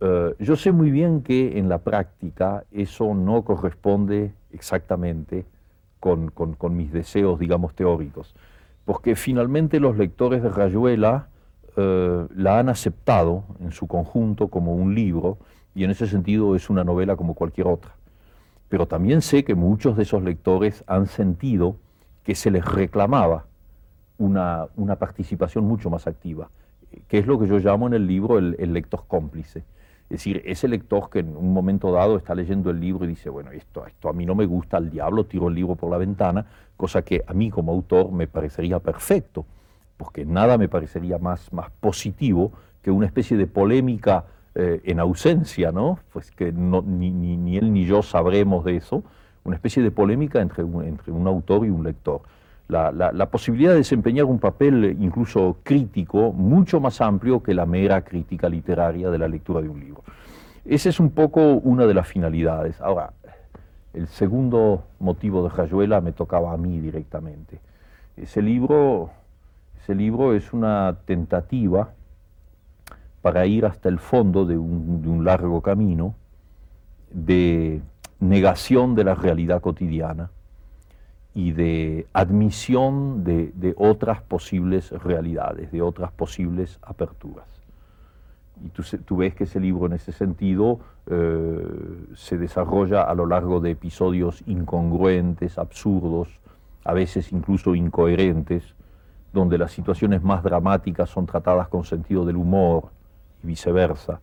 Eh, 0.00 0.34
yo 0.38 0.56
sé 0.56 0.72
muy 0.72 0.90
bien 0.90 1.22
que 1.22 1.58
en 1.58 1.68
la 1.68 1.78
práctica 1.78 2.64
eso 2.70 3.14
no 3.14 3.42
corresponde 3.42 4.34
exactamente 4.52 5.46
con, 5.98 6.76
mis 6.76 6.92
deseos, 6.92 7.38
digamos, 7.40 7.74
teóricos, 7.74 8.34
porque 8.84 9.16
finalmente 9.16 9.80
los 9.80 9.96
lectores 9.96 10.42
de 10.42 10.50
Rayuela 10.50 11.28
eh, 11.76 12.26
la 12.36 12.58
han 12.60 12.68
aceptado 12.68 13.44
en 13.60 13.72
su 13.72 13.88
conjunto 13.88 14.48
como 14.48 14.74
un 14.74 14.94
libro, 14.94 15.38
y 15.74 15.84
en 15.84 15.90
ese 15.90 16.06
sentido 16.06 16.54
es 16.54 16.70
una 16.70 16.84
novela 16.84 17.16
como 17.16 17.34
cualquier 17.34 17.66
otra. 17.66 17.95
Pero 18.68 18.86
también 18.86 19.22
sé 19.22 19.44
que 19.44 19.54
muchos 19.54 19.96
de 19.96 20.02
esos 20.02 20.22
lectores 20.22 20.82
han 20.86 21.06
sentido 21.06 21.76
que 22.24 22.34
se 22.34 22.50
les 22.50 22.64
reclamaba 22.64 23.46
una, 24.18 24.66
una 24.76 24.96
participación 24.96 25.64
mucho 25.64 25.90
más 25.90 26.06
activa, 26.06 26.50
que 27.08 27.18
es 27.18 27.26
lo 27.26 27.38
que 27.38 27.46
yo 27.46 27.58
llamo 27.58 27.86
en 27.86 27.94
el 27.94 28.06
libro 28.06 28.38
el, 28.38 28.72
lector 28.72 29.04
cómplice. 29.06 29.60
Es 30.04 30.18
decir, 30.18 30.42
ese 30.44 30.68
lector 30.68 31.10
que 31.10 31.20
en 31.20 31.36
un 31.36 31.52
momento 31.52 31.90
dado 31.92 32.16
está 32.16 32.34
leyendo 32.34 32.70
el 32.70 32.80
libro 32.80 33.04
y 33.04 33.08
dice, 33.08 33.28
bueno, 33.28 33.50
esto, 33.50 33.86
esto 33.86 34.08
a 34.08 34.12
mí 34.12 34.24
no 34.24 34.34
me 34.34 34.46
gusta, 34.46 34.76
al 34.76 34.90
diablo 34.90 35.26
tiro 35.26 35.48
el 35.48 35.54
libro 35.54 35.74
por 35.74 35.90
la 35.90 35.98
ventana, 35.98 36.46
cosa 36.76 37.02
que 37.02 37.24
a 37.26 37.32
mí 37.32 37.50
como 37.50 37.72
autor 37.72 38.12
me 38.12 38.26
parecería 38.26 38.78
perfecto, 38.78 39.44
porque 39.96 40.24
nada 40.24 40.58
me 40.58 40.68
parecería 40.68 41.18
más, 41.18 41.52
más 41.52 41.70
positivo 41.80 42.52
que 42.82 42.90
una 42.90 43.06
especie 43.06 43.36
de 43.36 43.46
polémica 43.46 44.24
eh, 44.58 44.80
en 44.84 45.00
ausencia, 45.00 45.70
¿no? 45.70 45.98
Pues 46.14 46.30
que 46.30 46.50
ni, 46.50 47.58
él 47.58 47.74
ni 47.74 47.84
yo 47.84 48.00
sabremos 48.00 48.64
de 48.64 48.76
eso, 48.76 49.04
una 49.44 49.54
especie 49.54 49.82
de 49.82 49.90
polémica 49.90 50.40
entre 50.40 50.64
un, 50.64 51.26
autor 51.26 51.66
y 51.66 51.68
un 51.68 51.84
lector. 51.84 52.22
La, 52.68 52.90
la, 52.90 53.26
posibilidad 53.26 53.72
de 53.72 53.76
desempeñar 53.76 54.24
un 54.24 54.38
papel 54.38 54.96
incluso 54.98 55.58
crítico 55.62 56.32
mucho 56.32 56.80
más 56.80 57.02
amplio 57.02 57.42
que 57.42 57.52
la 57.52 57.66
mera 57.66 58.00
crítica 58.00 58.48
literaria 58.48 59.10
de 59.10 59.18
la 59.18 59.28
lectura 59.28 59.60
de 59.60 59.68
un 59.68 59.78
libro. 59.78 60.02
Esa 60.64 60.88
es 60.88 61.00
un 61.00 61.10
poco 61.10 61.42
una 61.56 61.84
de 61.84 61.92
las 61.92 62.08
finalidades. 62.08 62.80
Ahora, 62.80 63.12
el 63.92 64.08
segundo 64.08 64.84
motivo 65.00 65.42
de 65.42 65.50
Rayuela 65.50 66.00
me 66.00 66.12
tocaba 66.12 66.54
a 66.54 66.56
mí 66.56 66.80
directamente. 66.80 67.60
Ese 68.16 68.40
libro, 68.40 69.10
ese 69.82 69.94
libro 69.94 70.34
es 70.34 70.54
una 70.54 70.96
tentativa 71.04 71.90
para 73.26 73.44
ir 73.44 73.66
hasta 73.66 73.88
el 73.88 73.98
fondo 73.98 74.46
de 74.46 74.56
un, 74.56 75.24
largo 75.24 75.60
camino 75.60 76.14
de 77.10 77.82
negación 78.20 78.94
de 78.94 79.02
la 79.02 79.16
realidad 79.16 79.60
cotidiana 79.60 80.30
y 81.34 81.50
de 81.50 82.06
admisión 82.12 83.24
de, 83.24 83.74
otras 83.78 84.22
posibles 84.22 84.92
realidades, 84.92 85.72
de 85.72 85.82
otras 85.82 86.12
posibles 86.12 86.78
aperturas. 86.82 87.48
Y 88.64 88.68
tú, 88.68 89.16
ves 89.16 89.34
que 89.34 89.42
ese 89.42 89.58
libro 89.58 89.86
en 89.86 89.94
ese 89.94 90.12
sentido 90.12 90.78
eh, 91.08 91.66
se 92.14 92.38
desarrolla 92.38 93.02
a 93.02 93.14
lo 93.16 93.26
largo 93.26 93.58
de 93.58 93.72
episodios 93.72 94.44
incongruentes, 94.46 95.58
absurdos, 95.58 96.28
a 96.84 96.92
veces 96.92 97.32
incluso 97.32 97.74
incoherentes, 97.74 98.76
donde 99.32 99.58
las 99.58 99.72
situaciones 99.72 100.22
más 100.22 100.44
dramáticas 100.44 101.10
son 101.10 101.26
tratadas 101.26 101.66
con 101.66 101.82
sentido 101.82 102.24
del 102.24 102.36
humor, 102.36 102.94
viceversa, 103.46 104.20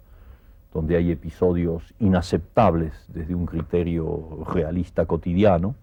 donde 0.73 0.95
hay 0.95 1.11
episodios 1.11 1.93
inaceptables 1.99 2.93
desde 3.07 3.33
un 3.35 3.45
criterio 3.45 4.43
realista 4.53 5.05
cotidiano. 5.05 5.75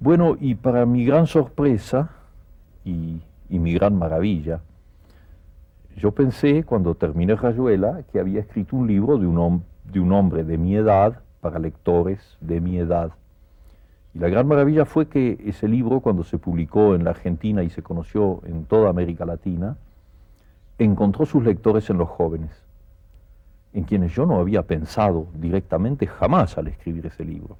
Bueno, 0.00 0.36
y 0.40 0.54
para 0.54 0.86
mi 0.86 1.04
gran 1.04 1.26
sorpresa 1.26 2.10
y, 2.84 3.20
mi 3.48 3.74
gran 3.74 3.96
maravilla, 3.96 4.60
yo 5.96 6.12
pensé 6.12 6.64
cuando 6.64 6.94
terminé 6.94 7.36
Rayuela 7.36 8.02
que 8.10 8.18
había 8.18 8.40
escrito 8.40 8.76
un 8.76 8.86
libro 8.86 9.18
de 9.18 9.26
un, 9.26 9.62
de 9.84 10.00
un 10.00 10.12
hombre 10.12 10.42
de 10.42 10.56
mi 10.56 10.74
edad 10.74 11.20
para 11.40 11.58
lectores 11.58 12.38
de 12.40 12.60
mi 12.60 12.78
edad. 12.78 13.12
Y 14.14 14.18
la 14.18 14.28
gran 14.28 14.46
maravilla 14.46 14.84
fue 14.84 15.06
que 15.08 15.38
ese 15.44 15.68
libro, 15.68 16.00
cuando 16.00 16.24
se 16.24 16.38
publicó 16.38 16.94
en 16.94 17.04
la 17.04 17.10
Argentina 17.10 17.62
y 17.62 17.70
se 17.70 17.82
conoció 17.82 18.40
en 18.44 18.64
toda 18.64 18.90
América 18.90 19.24
Latina, 19.24 19.76
encontró 20.84 21.26
sus 21.26 21.42
lectores 21.42 21.88
en 21.90 21.98
los 21.98 22.08
jóvenes, 22.08 22.50
en 23.72 23.84
quienes 23.84 24.12
yo 24.12 24.26
no 24.26 24.38
había 24.38 24.62
pensado 24.62 25.26
directamente 25.34 26.06
jamás 26.06 26.58
al 26.58 26.68
escribir 26.68 27.06
ese 27.06 27.24
libro. 27.24 27.56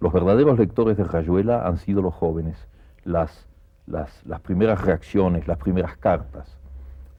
Los 0.00 0.12
verdaderos 0.12 0.58
lectores 0.58 0.96
de 0.96 1.04
Rayuela 1.04 1.66
han 1.66 1.78
sido 1.78 2.02
los 2.02 2.14
jóvenes, 2.14 2.56
las, 3.04 3.46
las, 3.86 4.40
primeras 4.42 4.80
reacciones, 4.80 5.46
las 5.46 5.58
primeras 5.58 5.96
cartas, 5.96 6.58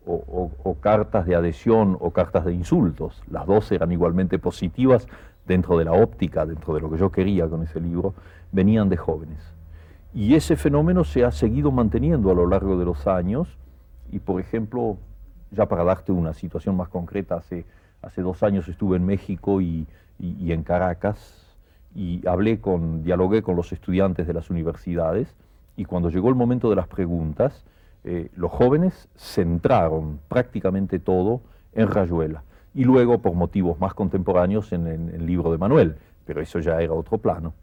o, 0.06 0.76
cartas 0.82 1.26
de 1.26 1.36
adhesión 1.36 1.98
o 2.02 2.12
cartas 2.12 2.44
de 2.44 2.54
insultos. 2.54 3.24
Las 3.32 3.46
dos 3.46 3.72
eran 3.72 3.92
igualmente 3.94 4.38
positivas 4.38 5.08
dentro 5.46 5.78
de 5.78 5.86
la 5.86 5.94
óptica, 5.94 6.46
dentro 6.46 6.74
de 6.74 6.82
lo 6.82 6.92
que 6.92 6.98
yo 6.98 7.10
quería 7.10 7.48
con 7.48 7.64
ese 7.64 7.80
libro, 7.80 8.14
venían 8.52 8.90
de 8.90 8.98
jóvenes. 8.98 9.40
Y 10.14 10.36
ese 10.36 10.58
fenómeno 10.58 11.06
se 11.06 11.24
ha 11.24 11.32
seguido 11.32 11.72
manteniendo 11.72 12.32
a 12.32 12.36
lo 12.36 12.48
largo 12.48 12.78
de 12.78 12.86
los 12.86 13.08
años 13.08 13.48
y, 14.12 14.20
por 14.20 14.42
ejemplo, 14.42 14.98
ya 15.54 15.68
para 15.68 15.84
darte 15.84 16.12
una 16.12 16.34
situación 16.34 16.76
más 16.76 16.90
concreta, 16.90 17.36
hace, 17.36 17.66
hace 18.02 18.22
dos 18.22 18.44
años 18.44 18.68
estuve 18.68 18.98
en 18.98 19.06
México 19.06 19.62
y, 19.62 19.88
en 20.20 20.64
Caracas 20.64 21.58
y 21.96 22.26
hablé 22.28 22.60
con, 22.60 23.04
dialogué 23.04 23.42
con 23.42 23.56
los 23.56 23.72
estudiantes 23.72 24.26
de 24.26 24.34
las 24.34 24.50
universidades 24.50 25.36
y 25.76 25.86
cuando 25.86 26.10
llegó 26.10 26.30
el 26.30 26.36
momento 26.36 26.70
de 26.70 26.76
las 26.76 26.88
preguntas, 26.88 27.66
eh, 28.04 28.30
los 28.36 28.52
jóvenes 28.52 29.10
centraron 29.16 30.20
prácticamente 30.28 31.00
todo 31.00 31.42
en 31.74 31.88
Rayuela 31.88 32.44
y 32.74 32.84
luego 32.84 33.20
por 33.20 33.34
motivos 33.34 33.80
más 33.80 33.94
contemporáneos 33.94 34.72
en, 34.72 34.88
el 34.88 35.26
libro 35.26 35.52
de 35.52 35.58
Manuel, 35.58 35.96
pero 36.26 36.42
eso 36.42 36.60
ya 36.60 36.82
era 36.82 36.94
otro 36.94 37.18
plano. 37.18 37.54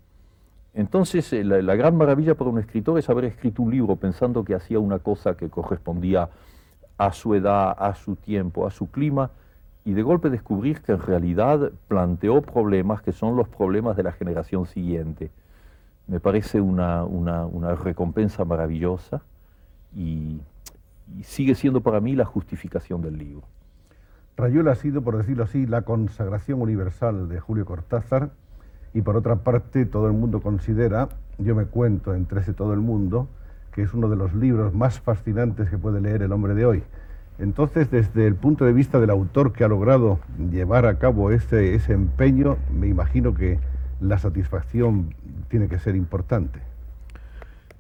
Entonces, 0.73 1.33
eh, 1.33 1.43
la, 1.43 1.61
la, 1.63 1.75
gran 1.75 1.97
maravilla 1.97 2.37
para 2.37 2.51
un 2.51 2.59
escritor 2.61 2.99
es 2.99 3.11
haber 3.11 3.25
escrito 3.25 3.63
un 3.63 3.73
libro 3.73 3.97
pensando 3.97 4.45
que 4.45 4.55
hacía 4.55 4.79
una 4.79 5.01
cosa 5.01 5.37
que 5.37 5.51
correspondía 5.51 6.29
a 7.01 7.13
su 7.13 7.35
edad, 7.35 7.75
a 7.79 7.95
su 7.95 8.15
tiempo, 8.15 8.67
a 8.67 8.71
su 8.71 8.91
clima, 8.91 9.31
y 9.87 9.95
de 9.95 10.03
golpe 10.03 10.29
descubrir 10.29 10.83
que 10.83 10.93
en 10.93 11.01
realidad 11.01 11.73
planteó 11.89 12.43
problemas 12.43 13.01
que 13.01 13.13
son 13.13 13.37
los 13.37 13.49
problemas 13.49 13.97
de 13.97 14.03
la 14.03 14.13
generación 14.13 14.67
siguiente. 14.67 15.31
Me 16.07 16.21
parece 16.21 16.61
una, 16.61 17.07
recompensa 17.83 18.45
maravillosa 18.45 19.23
y, 19.97 20.43
sigue 21.23 21.55
siendo 21.55 21.81
para 21.81 22.01
mí 22.01 22.15
la 22.15 22.27
justificación 22.27 23.01
del 23.01 23.17
libro. 23.17 23.45
Rayuela 24.37 24.73
ha 24.73 24.77
sido, 24.77 25.01
por 25.01 25.17
decirlo 25.17 25.45
así, 25.45 25.67
la 25.67 25.83
consagración 25.83 26.61
universal 26.61 27.31
de 27.31 27.41
Julio 27.41 27.65
Cortázar 27.65 28.31
y 28.93 29.01
por 29.01 29.17
otra 29.17 29.37
parte 29.37 29.87
todo 29.87 30.07
el 30.07 30.13
mundo 30.13 30.43
considera, 30.43 31.09
yo 31.39 31.55
me 31.55 31.65
cuento 31.65 32.15
entre 32.15 32.41
ese 32.41 32.53
todo 32.53 32.75
el 32.75 32.81
mundo, 32.81 33.29
que 33.73 33.83
es 33.83 33.95
uno 33.95 34.09
de 34.09 34.17
los 34.17 34.35
libros 34.35 34.75
más 34.75 35.01
fascinantes 35.01 35.69
que 35.71 35.79
puede 35.79 36.01
leer 36.01 36.23
el 36.23 36.33
hombre 36.33 36.55
de 36.55 36.67
hoy. 36.67 36.83
Entonces, 37.39 37.91
desde 37.91 38.27
el 38.27 38.35
punto 38.35 38.65
de 38.65 38.73
vista 38.73 39.01
del 39.01 39.11
autor 39.11 39.53
que 39.53 39.65
ha 39.65 39.69
logrado 39.69 40.19
llevar 40.51 40.87
a 40.87 40.99
cabo 40.99 41.31
ese, 41.31 41.75
ese 41.75 41.95
empeño, 41.95 42.59
me 42.73 42.87
imagino 42.87 43.35
que 43.35 43.59
la 44.01 44.19
satisfacción 44.19 45.15
tiene 45.49 45.69
que 45.69 45.79
ser 45.79 45.97
importante. 45.97 46.61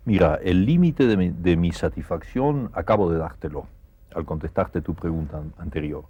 Mira, 0.05 0.39
el 0.43 0.65
límite 0.65 1.07
de, 1.07 1.57
mi 1.57 1.73
satisfacción 1.73 2.71
acabo 2.73 3.11
de 3.13 3.19
dártelo 3.19 3.67
al 4.15 4.25
contestarte 4.25 4.81
tu 4.81 4.95
pregunta 4.95 5.43
anterior. 5.59 6.05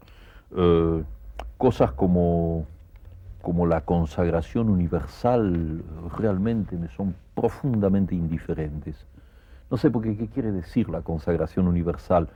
Eh, 0.56 1.02
cosas 1.58 1.92
como, 1.92 2.66
como 3.42 3.66
la 3.66 3.82
consagración 3.82 4.70
universal 4.70 5.82
realmente 6.16 6.76
me 6.76 6.88
son 6.88 7.14
profundamente 7.34 8.14
indiferentes. 8.14 9.06
No 9.70 9.76
sé 9.76 9.90
por 9.90 10.02
qué, 10.02 10.16
qué 10.16 10.28
quiere 10.28 10.52
decir 10.52 10.88
la 10.88 11.02
consagración 11.02 11.68
universal. 11.68 12.28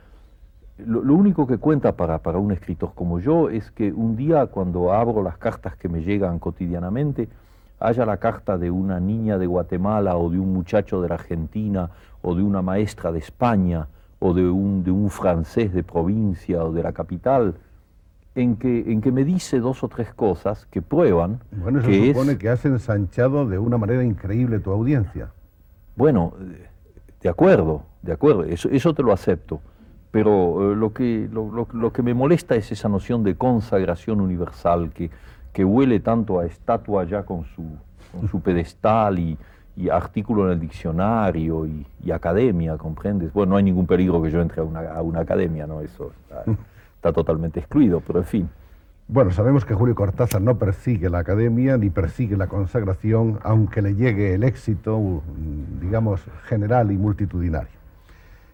Lo, 0.77 1.13
único 1.13 1.47
que 1.47 1.57
cuenta 1.57 1.93
para, 1.93 2.19
para, 2.19 2.37
un 2.37 2.51
escritor 2.51 2.91
como 2.93 3.19
yo 3.19 3.49
es 3.49 3.71
que 3.71 3.93
un 3.93 4.15
día 4.15 4.47
cuando 4.47 4.91
abro 4.91 5.23
las 5.23 5.37
cartas 5.37 5.75
que 5.77 5.87
me 5.87 6.01
llegan 6.01 6.37
cotidianamente, 6.39 7.29
haya 7.79 8.05
la 8.05 8.17
carta 8.17 8.57
de 8.57 8.71
una 8.71 8.99
niña 8.99 9.37
de 9.37 9.47
Guatemala 9.47 10.17
o 10.17 10.29
de 10.29 10.39
un 10.39 10.53
muchacho 10.53 11.01
de 11.01 11.09
la 11.09 11.15
Argentina 11.15 11.89
o 12.21 12.35
de 12.35 12.43
una 12.43 12.61
maestra 12.61 13.11
de 13.11 13.19
España 13.19 13.87
o 14.19 14.33
de 14.33 14.49
un, 14.49 14.83
de 14.83 14.91
un 14.91 15.09
francés 15.09 15.73
de 15.73 15.83
provincia 15.83 16.63
o 16.63 16.71
de 16.71 16.83
la 16.83 16.93
capital, 16.93 17.55
en 18.33 18.57
que, 18.57 18.91
en 18.91 19.01
que 19.01 19.11
me 19.11 19.23
dice 19.23 19.59
dos 19.59 19.83
o 19.83 19.87
tres 19.87 20.13
cosas 20.13 20.65
que 20.65 20.81
prueban. 20.81 21.39
Bueno, 21.51 21.79
eso 21.79 21.87
que 21.87 22.07
supone 22.07 22.37
que 22.37 22.49
has 22.49 22.65
ensanchado 22.65 23.45
de 23.45 23.57
una 23.59 23.77
manera 23.77 24.03
increíble 24.03 24.59
tu 24.59 24.71
audiencia. 24.71 25.29
Bueno, 25.95 26.33
de 27.25 27.31
acuerdo, 27.31 27.81
de 28.03 28.11
acuerdo, 28.13 28.43
eso, 28.43 28.69
eso 28.69 28.93
te 28.93 29.01
lo 29.01 29.11
acepto. 29.11 29.59
Pero 30.11 30.73
eh, 30.73 30.75
lo, 30.75 30.93
que, 30.93 31.27
lo, 31.31 31.91
que 31.91 32.03
me 32.03 32.13
molesta 32.13 32.53
es 32.53 32.71
esa 32.71 32.87
noción 32.87 33.23
de 33.23 33.33
consagración 33.33 34.21
universal 34.21 34.91
que, 34.93 35.09
que 35.51 35.65
huele 35.65 35.99
tanto 36.01 36.39
a 36.39 36.45
estatua 36.45 37.03
ya 37.05 37.23
con 37.23 37.45
su, 37.45 37.63
con 38.11 38.29
su 38.29 38.41
pedestal 38.41 39.17
y, 39.17 39.35
y 39.75 39.89
artículo 39.89 40.45
en 40.45 40.51
el 40.51 40.59
diccionario 40.59 41.65
y, 41.65 41.87
y, 42.03 42.11
academia, 42.11 42.77
¿comprendes? 42.77 43.33
Bueno, 43.33 43.53
no 43.53 43.57
hay 43.57 43.63
ningún 43.63 43.87
peligro 43.87 44.21
que 44.21 44.29
yo 44.29 44.39
entre 44.39 44.61
a 44.61 44.63
una, 44.63 44.81
a 44.81 45.01
una 45.01 45.21
academia, 45.21 45.65
¿no? 45.65 45.81
Eso 45.81 46.11
está, 46.21 46.43
está, 46.97 47.11
totalmente 47.11 47.59
excluido, 47.59 48.03
pero 48.05 48.19
en 48.19 48.25
fin. 48.25 48.49
Bueno, 49.07 49.31
sabemos 49.31 49.65
que 49.65 49.75
Julio 49.75 49.93
Cortázar 49.93 50.41
no 50.41 50.57
persigue 50.57 51.11
la 51.11 51.19
academia 51.19 51.77
ni 51.77 51.91
persigue 51.91 52.37
la 52.37 52.47
consagración, 52.47 53.39
aunque 53.43 53.83
le 53.83 53.93
llegue 53.93 54.33
el 54.33 54.43
éxito, 54.43 55.21
digamos, 55.79 56.21
general 56.45 56.91
y 56.91 56.97
multitudinario. 56.97 57.69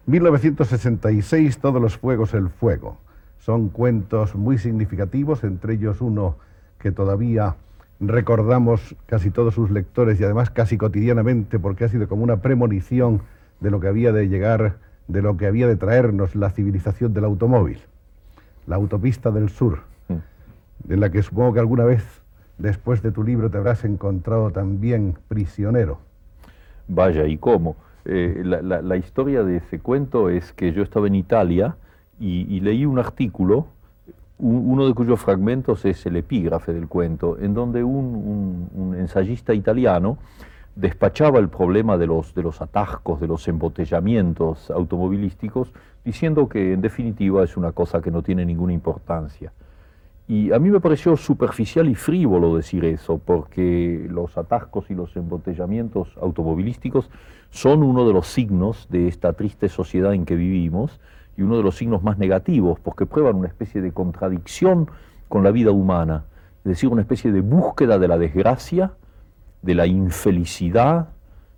1966, 0.04 1.56
Todos 1.56 1.80
los 1.80 1.96
fuegos 1.96 2.34
el 2.34 2.50
fuego. 2.50 2.98
Son 3.38 3.70
cuentos 3.70 4.34
muy 4.34 4.58
significativos, 4.58 5.42
entre 5.42 5.72
ellos 5.72 6.02
uno 6.02 6.36
que 6.78 6.92
todavía 6.92 7.56
recordamos 7.98 8.94
casi 9.06 9.30
todos 9.30 9.54
sus 9.54 9.70
lectores 9.70 10.20
y 10.20 10.24
además 10.24 10.50
casi 10.50 10.76
cotidianamente 10.76 11.58
porque 11.58 11.84
ha 11.84 11.88
sido 11.88 12.08
como 12.08 12.24
una 12.24 12.42
premonición 12.42 13.22
de 13.60 13.70
lo 13.70 13.80
que 13.80 13.88
había 13.88 14.12
de 14.12 14.28
llegar, 14.28 14.76
de 15.08 15.22
lo 15.22 15.38
que 15.38 15.46
había 15.46 15.66
de 15.66 15.76
traernos 15.76 16.36
la 16.36 16.50
civilización 16.50 17.14
del 17.14 17.24
automóvil, 17.24 17.78
la 18.66 18.76
autopista 18.76 19.30
del 19.30 19.48
sur, 19.48 19.78
mm. 19.78 19.91
En 20.88 21.00
la 21.00 21.10
que 21.10 21.22
supongo 21.22 21.54
que 21.54 21.60
alguna 21.60 21.84
vez 21.84 22.22
después 22.58 23.02
de 23.02 23.12
tu 23.12 23.22
libro 23.22 23.50
te 23.50 23.58
habrás 23.58 23.84
encontrado 23.84 24.50
también 24.50 25.16
prisionero. 25.28 25.98
Vaya, 26.88 27.26
¿y 27.26 27.38
cómo? 27.38 27.76
Eh, 28.04 28.42
la, 28.44 28.96
historia 28.96 29.44
de 29.44 29.58
ese 29.58 29.78
cuento 29.78 30.28
es 30.28 30.52
que 30.52 30.72
yo 30.72 30.82
estaba 30.82 31.06
en 31.06 31.14
Italia 31.14 31.76
y, 32.18 32.60
leí 32.60 32.84
un 32.84 32.98
artículo 32.98 33.66
uno 34.38 34.88
de 34.88 34.94
cuyos 34.94 35.20
fragmentos 35.20 35.84
es 35.84 36.04
el 36.04 36.16
epígrafe 36.16 36.72
del 36.72 36.88
cuento, 36.88 37.38
en 37.38 37.54
donde 37.54 37.84
un, 37.84 38.96
ensayista 38.98 39.54
italiano 39.54 40.18
despachaba 40.74 41.38
el 41.38 41.48
problema 41.48 41.96
de 41.96 42.08
los 42.08 42.60
atascos, 42.60 43.20
de 43.20 43.28
los 43.28 43.46
embotellamientos 43.46 44.68
automovilísticos, 44.72 45.72
diciendo 46.04 46.48
que 46.48 46.72
en 46.72 46.80
definitiva 46.80 47.44
es 47.44 47.56
una 47.56 47.70
cosa 47.70 48.00
que 48.02 48.10
no 48.10 48.22
tiene 48.22 48.44
ninguna 48.44 48.72
importancia. 48.72 49.52
Y 50.32 50.50
a 50.50 50.58
mí 50.58 50.70
me 50.70 50.80
pareció 50.80 51.14
superficial 51.18 51.90
y 51.90 51.94
frívolo 51.94 52.56
decir 52.56 52.86
eso, 52.86 53.18
porque 53.18 54.06
los 54.08 54.38
atascos 54.38 54.90
y 54.90 54.94
los 54.94 55.14
embotellamientos 55.14 56.08
automovilísticos 56.18 57.10
son 57.50 57.82
uno 57.82 58.06
de 58.06 58.14
los 58.14 58.28
signos 58.28 58.88
de 58.88 59.08
esta 59.08 59.34
triste 59.34 59.68
sociedad 59.68 60.14
en 60.14 60.24
que 60.24 60.34
vivimos, 60.34 61.00
y 61.36 61.42
uno 61.42 61.58
de 61.58 61.62
los 61.62 61.76
signos 61.76 62.02
más 62.02 62.16
negativos, 62.16 62.80
porque 62.80 63.04
prueban 63.04 63.36
una 63.36 63.48
especie 63.48 63.82
de 63.82 63.92
contradicción 63.92 64.90
con 65.28 65.44
la 65.44 65.50
vida 65.50 65.70
humana, 65.70 66.24
es 66.64 66.70
decir, 66.70 66.88
una 66.88 67.02
especie 67.02 67.30
de 67.30 67.42
búsqueda 67.42 67.98
de 67.98 68.08
la 68.08 68.16
desgracia, 68.16 68.92
de 69.60 69.74
la 69.74 69.86
infelicidad, 69.86 71.08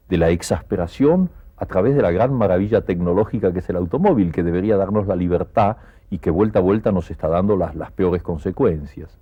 de 0.08 0.18
la 0.18 0.30
exasperación, 0.30 1.30
a 1.58 1.66
través 1.66 1.94
de 1.94 2.02
la 2.02 2.10
gran 2.10 2.34
maravilla 2.34 2.80
tecnológica 2.80 3.52
que 3.52 3.60
es 3.60 3.68
el 3.70 3.76
automóvil, 3.76 4.32
que 4.32 4.42
debería 4.42 4.76
darnos 4.76 5.06
la 5.06 5.14
libertad 5.14 5.76
y 6.10 6.18
que 6.18 6.30
vuelta 6.30 6.58
a 6.58 6.62
vuelta 6.62 6.92
nos 6.92 7.10
está 7.10 7.28
dando 7.28 7.56
las, 7.56 7.74
las 7.74 7.90
peores 7.90 8.22
consecuencias. 8.22 9.18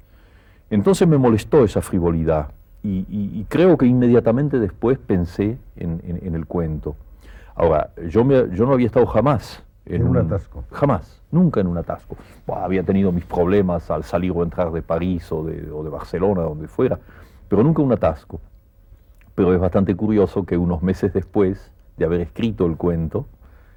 Entonces 0.70 1.06
me 1.06 1.18
molestó 1.18 1.64
esa 1.64 1.82
frivolidad 1.82 2.50
y, 2.82 3.06
y, 3.08 3.40
y 3.40 3.46
creo 3.48 3.76
que 3.76 3.86
inmediatamente 3.86 4.58
después 4.58 4.98
pensé 4.98 5.58
en, 5.76 6.00
en, 6.06 6.26
en 6.26 6.34
el 6.34 6.46
cuento. 6.46 6.96
Ahora, 7.54 7.90
yo, 8.08 8.24
me, 8.24 8.48
yo 8.56 8.66
no 8.66 8.72
había 8.72 8.86
estado 8.86 9.06
jamás 9.06 9.62
en, 9.84 10.02
en 10.02 10.08
un, 10.08 10.16
atasco. 10.16 10.64
Jamás, 10.70 11.20
nunca 11.30 11.60
en 11.60 11.66
un 11.66 11.78
atasco. 11.78 12.16
Había 12.46 12.82
tenido 12.82 13.12
mis 13.12 13.24
problemas 13.24 13.90
al 13.90 14.04
salir 14.04 14.32
o 14.34 14.42
entrar 14.42 14.72
de 14.72 14.82
París 14.82 15.30
o 15.32 15.44
de, 15.44 15.70
o 15.70 15.82
de 15.82 15.90
Barcelona, 15.90 16.42
donde 16.42 16.68
fuera, 16.68 16.98
pero 17.48 17.62
nunca 17.62 17.82
un 17.82 17.92
atasco. 17.92 18.40
Pero 19.34 19.54
es 19.54 19.60
bastante 19.60 19.94
curioso 19.94 20.44
que 20.44 20.56
unos 20.56 20.82
meses 20.82 21.12
después 21.12 21.70
de 21.96 22.04
haber 22.04 22.20
escrito 22.20 22.66
el 22.66 22.76
cuento, 22.76 23.26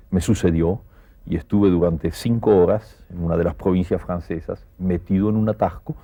me 0.10 0.22
sucedió 0.22 0.82
y 1.28 1.36
estuve 1.36 1.70
durante 1.70 2.12
cinco 2.12 2.56
horas 2.56 3.04
en 3.10 3.24
una 3.24 3.38
de 3.38 3.44
las 3.44 3.56
provincias 3.56 4.02
francesas 4.02 4.66
metido 4.78 5.30
en 5.30 5.38
un 5.38 5.50
atasco 5.50 5.96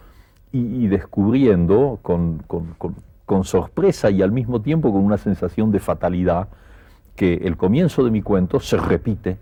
y, 0.54 0.88
descubriendo 0.88 2.00
con, 2.02 2.40
con, 2.46 2.74
con, 2.78 2.96
con 3.26 3.46
sorpresa 3.46 4.10
y 4.10 4.22
al 4.22 4.32
mismo 4.32 4.62
tiempo 4.62 4.92
con 4.92 5.02
una 5.02 5.18
sensación 5.18 5.72
de 5.72 5.80
fatalidad 5.80 6.50
que 7.16 7.36
el 7.36 7.56
comienzo 7.56 8.04
de 8.04 8.12
mi 8.12 8.22
cuento 8.22 8.60
se 8.60 8.76
repite 8.76 9.38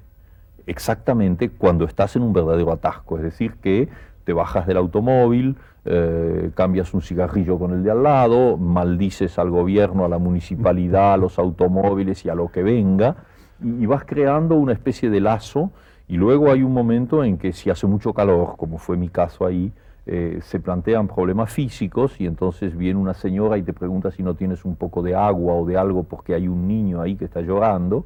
exactamente 0.67 1.49
cuando 1.49 1.85
estás 1.85 2.15
en 2.15 2.21
un 2.21 2.33
verdadero 2.33 2.71
atasco, 2.71 3.17
es 3.17 3.23
decir, 3.23 3.53
que 3.55 3.89
te 4.23 4.33
bajas 4.33 4.67
del 4.67 4.77
automóvil, 4.77 5.55
eh, 5.85 6.51
cambias 6.53 6.93
un 6.93 7.01
cigarrillo 7.01 7.57
con 7.57 7.71
el 7.71 7.83
de 7.83 7.89
al 7.89 8.03
lado, 8.03 8.57
maldices 8.57 9.39
al 9.39 9.49
gobierno, 9.49 10.05
a 10.05 10.09
la 10.09 10.19
municipalidad, 10.19 11.13
a 11.13 11.17
los 11.17 11.39
automóviles 11.39 12.23
y 12.25 12.29
a 12.29 12.35
lo 12.35 12.49
que 12.49 12.61
venga, 12.61 13.15
y, 13.63 13.85
vas 13.85 14.05
creando 14.05 14.55
una 14.55 14.73
especie 14.73 15.09
de 15.09 15.19
lazo, 15.19 15.71
y 16.07 16.17
luego 16.17 16.51
hay 16.51 16.63
un 16.63 16.73
momento 16.73 17.23
en 17.23 17.37
que 17.37 17.53
si 17.53 17.69
hace 17.69 17.85
mucho 17.87 18.13
calor, 18.13 18.55
como 18.57 18.77
fue 18.77 18.97
mi 18.97 19.09
caso 19.09 19.45
ahí, 19.45 19.71
eh, 20.05 20.39
se 20.41 20.59
plantean 20.59 21.07
problemas 21.07 21.51
físicos 21.51 22.19
y 22.19 22.25
entonces 22.25 22.75
viene 22.75 22.99
una 22.99 23.13
señora 23.13 23.57
y 23.57 23.63
te 23.63 23.73
pregunta 23.73 24.09
si 24.09 24.23
no 24.23 24.33
tienes 24.33 24.65
un 24.65 24.75
poco 24.75 25.03
de 25.03 25.13
agua 25.13 25.53
o 25.53 25.65
de 25.65 25.77
algo 25.77 26.03
porque 26.03 26.33
hay 26.33 26.47
un 26.47 26.67
niño 26.67 26.99
ahí 27.01 27.15
que 27.15 27.25
está 27.25 27.41
llorando, 27.41 28.05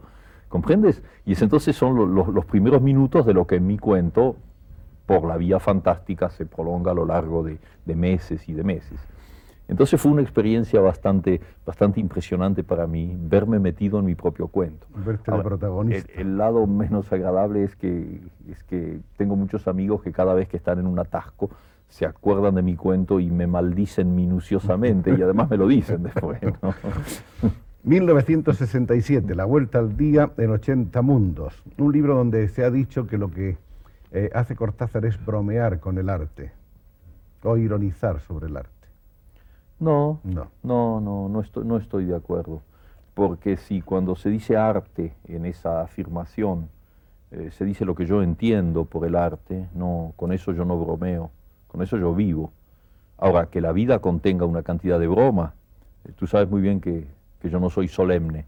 ¿Comprendes? 0.50 1.02
Y 1.26 1.32
es 1.32 1.42
entonces 1.42 1.76
son 1.76 1.96
lo, 1.96 2.06
lo, 2.06 2.32
los 2.32 2.46
primeros 2.46 2.80
minutos 2.80 3.26
de 3.26 3.34
lo 3.34 3.48
que 3.48 3.56
en 3.56 3.66
mi 3.66 3.80
cuento, 3.80 4.36
por 5.08 5.26
la 5.26 5.36
vía 5.36 5.60
fantástica, 5.60 6.30
se 6.30 6.46
prolonga 6.46 6.92
a 6.92 6.94
lo 6.94 7.08
largo 7.08 7.44
de 7.44 7.96
meses 7.96 8.48
y 8.48 8.54
de 8.54 8.64
meses. 8.64 9.00
Entonces 9.68 10.00
fue 10.00 10.12
una 10.12 10.22
experiencia 10.22 10.82
bastante, 10.82 11.40
bastante 11.66 12.00
impresionante 12.00 12.64
para 12.64 12.86
mí 12.86 13.16
verme 13.18 13.60
metido 13.60 14.00
en 14.00 14.06
mi 14.06 14.16
propio 14.16 14.48
cuento. 14.48 14.86
Verte 15.06 15.32
Ahora, 15.32 15.44
protagonista. 15.44 16.12
El, 16.14 16.28
el, 16.28 16.38
lado 16.38 16.68
menos 16.68 17.12
agradable 17.12 17.64
es 17.64 17.76
que, 17.76 18.22
es 18.50 18.64
que 18.64 19.00
tengo 19.18 19.36
muchos 19.36 19.68
amigos 19.68 20.04
que 20.04 20.12
cada 20.12 20.34
vez 20.34 20.48
que 20.50 20.58
están 20.58 20.80
en 20.80 20.88
un 20.88 21.00
atasco 21.00 21.50
se 21.88 22.06
acuerdan 22.06 22.56
de 22.56 22.62
mi 22.62 22.76
cuento 22.76 23.20
y 23.20 23.30
me 23.30 23.48
maldicen 23.48 24.16
minuciosamente 24.16 25.16
y 25.18 25.22
además 25.22 25.50
me 25.50 25.58
lo 25.58 25.68
dicen 25.68 26.04
después. 26.04 26.40
¿no? 26.62 26.74
1967, 27.84 29.36
La 29.36 29.46
Vuelta 29.46 29.80
al 29.80 29.98
Día 29.98 30.32
en 30.38 30.52
80 30.52 31.02
Mundos, 31.02 31.62
un 31.78 31.92
libro 31.92 32.16
donde 32.16 32.48
se 32.48 32.64
ha 32.64 32.72
dicho 32.72 33.08
que 33.08 33.18
lo 33.18 33.30
que 33.30 33.58
eh, 34.12 34.30
hace 34.34 34.56
Cortázar 34.56 35.06
es 35.06 35.24
bromear 35.24 35.80
con 35.80 35.98
el 35.98 36.10
arte 36.10 36.52
o 37.44 37.58
ironizar 37.58 38.22
sobre 38.22 38.48
el 38.48 38.58
arte. 38.58 38.73
No, 39.84 40.20
no, 40.24 40.50
no, 40.64 41.02
no, 41.02 41.30
no 41.30 41.42
estoy, 41.42 41.66
no 41.66 41.78
estoy 41.78 42.06
de 42.06 42.16
acuerdo, 42.16 42.62
porque 43.14 43.58
si 43.58 43.82
cuando 43.82 44.16
se 44.16 44.30
dice 44.30 44.58
arte 44.58 45.14
en 45.26 45.46
esa 45.46 45.82
afirmación 45.82 46.70
eh, 47.32 47.50
se 47.52 47.66
dice 47.66 47.86
lo 47.86 47.96
que 47.96 48.06
yo 48.06 48.22
entiendo 48.22 48.86
por 48.86 49.06
el 49.06 49.16
arte, 49.16 49.68
no, 49.74 50.14
con 50.16 50.32
eso 50.32 50.52
yo 50.54 50.66
no 50.66 50.80
bromeo, 50.80 51.32
con 51.68 51.82
eso 51.82 51.98
yo 51.98 52.14
vivo. 52.14 52.52
Ahora, 53.18 53.46
que 53.46 53.62
la 53.62 53.72
vida 53.72 54.00
contenga 54.00 54.46
una 54.46 54.64
cantidad 54.64 55.00
de 55.00 55.08
broma, 55.08 55.54
eh, 56.06 56.12
tú 56.18 56.28
sabes 56.28 56.50
muy 56.50 56.62
bien 56.62 56.82
que 56.82 57.08
que 57.44 57.50
yo 57.50 57.60
no 57.60 57.70
soy 57.70 57.90
solemne, 57.90 58.46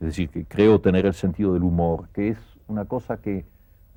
es 0.00 0.06
decir, 0.08 0.28
que 0.28 0.44
creo 0.44 0.78
tener 0.78 1.06
el 1.06 1.14
sentido 1.14 1.54
del 1.54 1.62
humor, 1.62 2.08
que 2.12 2.28
es 2.28 2.38
una 2.68 2.84
cosa 2.84 3.16
que 3.16 3.46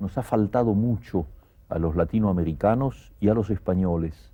nos 0.00 0.16
ha 0.16 0.22
faltado 0.22 0.72
mucho 0.72 1.26
a 1.68 1.78
los 1.78 1.94
latinoamericanos 1.94 3.12
y 3.20 3.28
a 3.28 3.34
los 3.34 3.50
españoles. 3.50 4.32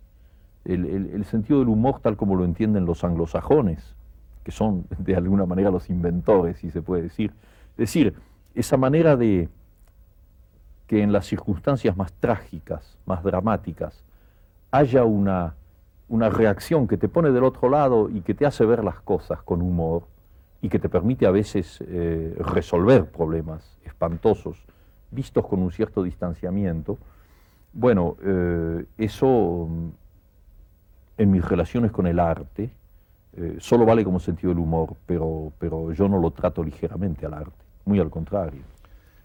El, 0.65 1.25
sentido 1.27 1.59
del 1.59 1.69
humor 1.69 2.01
tal 2.01 2.17
como 2.17 2.37
lo 2.37 2.45
entienden 2.45 2.87
los 2.87 3.05
anglosajones, 3.05 3.95
que 4.43 4.51
son 4.51 4.87
de 4.99 5.17
alguna 5.17 5.47
manera 5.47 5.71
los 5.71 5.91
inventores, 5.91 6.59
si 6.59 6.71
se 6.71 6.83
puede 6.83 7.03
decir. 7.03 7.33
Es 7.73 7.77
decir, 7.77 8.15
esa 8.55 8.77
manera 8.77 9.17
de 9.17 9.49
que 10.87 11.03
en 11.03 11.13
las 11.13 11.27
circunstancias 11.27 11.97
más 11.97 12.13
trágicas, 12.15 12.99
más 13.07 13.23
dramáticas, 13.23 14.05
haya 14.71 15.05
una 15.05 15.55
una 16.09 16.29
reacción 16.29 16.87
que 16.87 16.97
te 16.97 17.09
pone 17.09 17.31
del 17.31 17.45
otro 17.45 17.69
lado 17.69 18.11
y 18.11 18.21
que 18.21 18.35
te 18.35 18.47
hace 18.47 18.65
ver 18.65 18.85
las 18.85 19.01
cosas 19.01 19.43
con 19.43 19.63
humor 19.63 20.05
y 20.61 20.69
que 20.69 20.79
te 20.79 20.89
permite 20.89 21.27
a 21.27 21.31
veces 21.31 21.83
eh, 21.87 22.35
resolver 22.39 23.07
problemas 23.07 23.79
espantosos 23.85 24.63
vistos 25.11 25.47
con 25.47 25.61
un 25.61 25.71
cierto 25.71 26.03
distanciamiento, 26.03 26.99
bueno, 27.73 28.17
eh, 28.23 28.85
eso 28.99 29.69
mm, 29.69 29.89
en 31.17 31.31
mis 31.31 31.45
relaciones 31.45 31.93
con 31.93 32.07
el 32.07 32.19
arte 32.19 32.71
eh, 33.37 33.57
solo 33.59 33.85
vale 33.85 34.05
como 34.05 34.21
sentido 34.21 34.51
del 34.51 34.61
humor, 34.61 34.95
pero, 35.07 35.53
pero 35.59 35.93
yo 35.93 36.09
no 36.09 36.21
lo 36.21 36.31
trato 36.31 36.63
ligeramente 36.63 37.27
al 37.27 37.35
arte, 37.35 37.65
muy 37.85 37.99
al 37.99 38.09
contrario. 38.09 38.63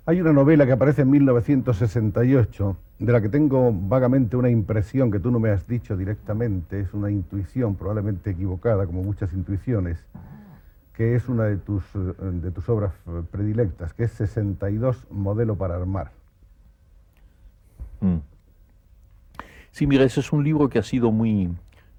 Hay 0.07 0.19
una 0.19 0.33
novela 0.33 0.65
que 0.65 0.71
aparece 0.71 1.03
en 1.03 1.11
1968, 1.11 2.77
de 2.97 3.13
la 3.13 3.21
que 3.21 3.29
tengo 3.29 3.71
vagamente 3.71 4.35
una 4.35 4.49
impresión 4.49 5.11
que 5.11 5.19
tú 5.19 5.29
no 5.29 5.39
me 5.39 5.51
has 5.51 5.67
dicho 5.67 5.95
directamente, 5.95 6.79
es 6.79 6.93
una 6.95 7.11
intuición 7.11 7.75
probablemente 7.75 8.31
equivocada, 8.31 8.87
como 8.87 9.03
muchas 9.03 9.31
intuiciones, 9.33 10.03
que 10.93 11.15
es 11.15 11.29
una 11.29 11.43
de 11.43 11.57
tus, 11.57 11.83
de 11.93 12.49
tus 12.49 12.67
obras 12.67 12.93
predilectas, 13.29 13.93
que 13.93 14.05
es 14.05 14.11
62 14.13 15.05
Modelo 15.11 15.55
para 15.55 15.75
Armar. 15.75 16.11
Mm. 18.01 18.17
Sí, 19.71 19.85
mira, 19.85 20.03
ese 20.03 20.21
es 20.21 20.33
un 20.33 20.43
libro 20.43 20.67
que 20.67 20.79
ha 20.79 20.83
sido 20.83 21.11
muy, 21.11 21.51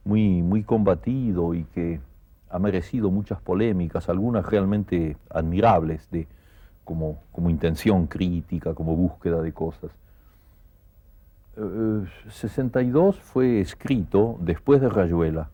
muy, 0.05 0.43
muy 0.43 0.63
combatido 0.63 1.55
y 1.55 1.65
que 1.65 2.01
ha 2.49 2.59
merecido 2.59 3.11
muchas 3.11 3.41
polémicas, 3.41 4.09
algunas 4.09 4.45
realmente 4.45 5.17
admirables 5.31 6.11
de, 6.11 6.27
como, 6.85 7.21
como 7.33 7.51
intención 7.51 8.07
crítica, 8.07 8.75
como 8.75 8.97
búsqueda 8.97 9.41
de 9.41 9.53
cosas. 9.53 9.91
62 12.29 13.17
eh, 13.17 13.21
fue 13.23 13.61
escrito 13.61 14.37
después 14.41 14.81
de 14.81 14.89
Rayuela, 14.89 15.51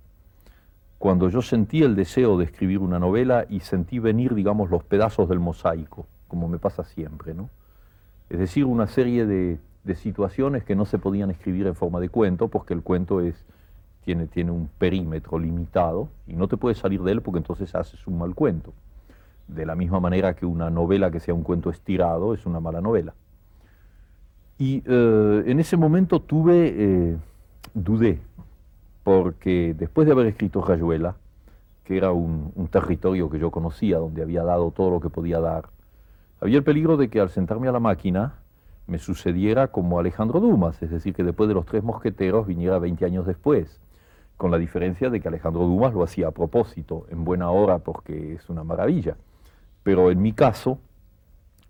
cuando 0.99 1.29
yo 1.29 1.43
sentí 1.43 1.83
el 1.83 1.95
deseo 1.95 2.39
de 2.39 2.45
escribir 2.45 2.79
una 2.79 2.99
novela 2.99 3.45
y 3.51 3.61
sentí 3.61 3.99
venir, 3.99 4.35
digamos, 4.35 4.71
los 4.71 4.83
pedazos 4.83 5.29
del 5.29 5.41
mosaico, 5.41 6.07
como 6.29 6.49
me 6.49 6.59
pasa 6.59 6.85
siempre, 6.85 7.35
¿no? 7.35 7.51
Es 8.31 8.39
decir, 8.39 8.65
una 8.65 8.87
serie 8.87 9.27
de, 9.27 9.59
de 9.85 9.95
situaciones 9.95 10.65
que 10.65 10.75
no 10.75 10.87
se 10.87 10.99
podían 10.99 11.31
escribir 11.31 11.67
en 11.67 11.75
forma 11.75 12.01
de 12.01 12.09
cuento, 12.09 12.49
porque 12.49 12.75
el 12.75 12.83
cuento 12.83 13.21
es 13.21 13.45
tiene, 14.07 14.51
un 14.53 14.69
perímetro 14.79 15.39
limitado 15.39 16.09
y 16.29 16.35
no 16.35 16.47
te 16.47 16.57
puedes 16.57 16.79
salir 16.79 17.03
de 17.03 17.11
él 17.11 17.23
porque 17.23 17.39
entonces 17.39 17.75
haces 17.75 18.07
un 18.07 18.19
mal 18.19 18.35
cuento. 18.35 18.73
De 19.49 19.67
la 19.67 19.75
misma 19.75 19.99
manera 19.99 20.35
que 20.35 20.47
una 20.47 20.71
novela 20.71 21.11
que 21.11 21.19
sea 21.19 21.35
un 21.35 21.43
cuento 21.43 21.71
estirado 21.71 22.33
es 22.33 22.47
una 22.47 22.61
mala 22.61 22.81
novela. 22.81 23.15
Y 24.59 24.83
eh, 24.87 25.43
en 25.47 25.59
ese 25.59 25.77
momento 25.77 26.21
tuve, 26.21 26.75
eh, 26.77 27.17
dudé, 27.75 28.21
porque 29.03 29.75
después 29.77 30.07
de 30.07 30.13
haber 30.13 30.27
escrito 30.27 30.63
Rayuela, 30.63 31.17
que 31.85 31.97
era 31.97 32.13
un, 32.13 32.53
un, 32.55 32.69
territorio 32.69 33.29
que 33.29 33.39
yo 33.39 33.51
conocía, 33.51 33.99
donde 33.99 34.23
había 34.23 34.43
dado 34.45 34.71
todo 34.71 34.91
lo 34.91 35.01
que 35.01 35.11
podía 35.11 35.41
dar, 35.41 35.69
había 36.41 36.59
el 36.59 36.65
peligro 36.65 36.97
de 36.97 37.09
que 37.09 37.21
al 37.21 37.31
sentarme 37.31 37.69
a 37.69 37.73
la 37.73 37.81
máquina 37.81 38.35
me 38.87 38.99
sucediera 38.99 39.69
como 39.69 39.99
Alejandro 39.99 40.41
Dumas, 40.41 40.81
es 40.83 40.91
decir, 40.91 41.13
que 41.15 41.23
después 41.23 41.49
de 41.49 41.55
los 41.55 41.67
tres 41.67 41.83
mosqueteros 41.83 42.47
viniera 42.47 42.79
20 42.79 43.05
años 43.05 43.27
después 43.27 43.81
con 44.37 44.51
la 44.51 44.59
diferencia 44.59 45.11
de 45.11 45.21
que 45.21 45.29
Alejandro 45.29 45.63
Dumas 45.63 45.95
lo 45.95 46.03
hacía 46.03 46.29
a 46.29 46.31
propósito, 46.31 47.07
en 47.11 47.25
buena 47.25 47.51
hora, 47.51 47.79
porque 47.79 48.35
es 48.35 48.49
una 48.51 48.65
maravilla. 48.65 49.17
Pero 49.83 50.11
en 50.11 50.21
mi 50.21 50.33
caso, 50.33 50.79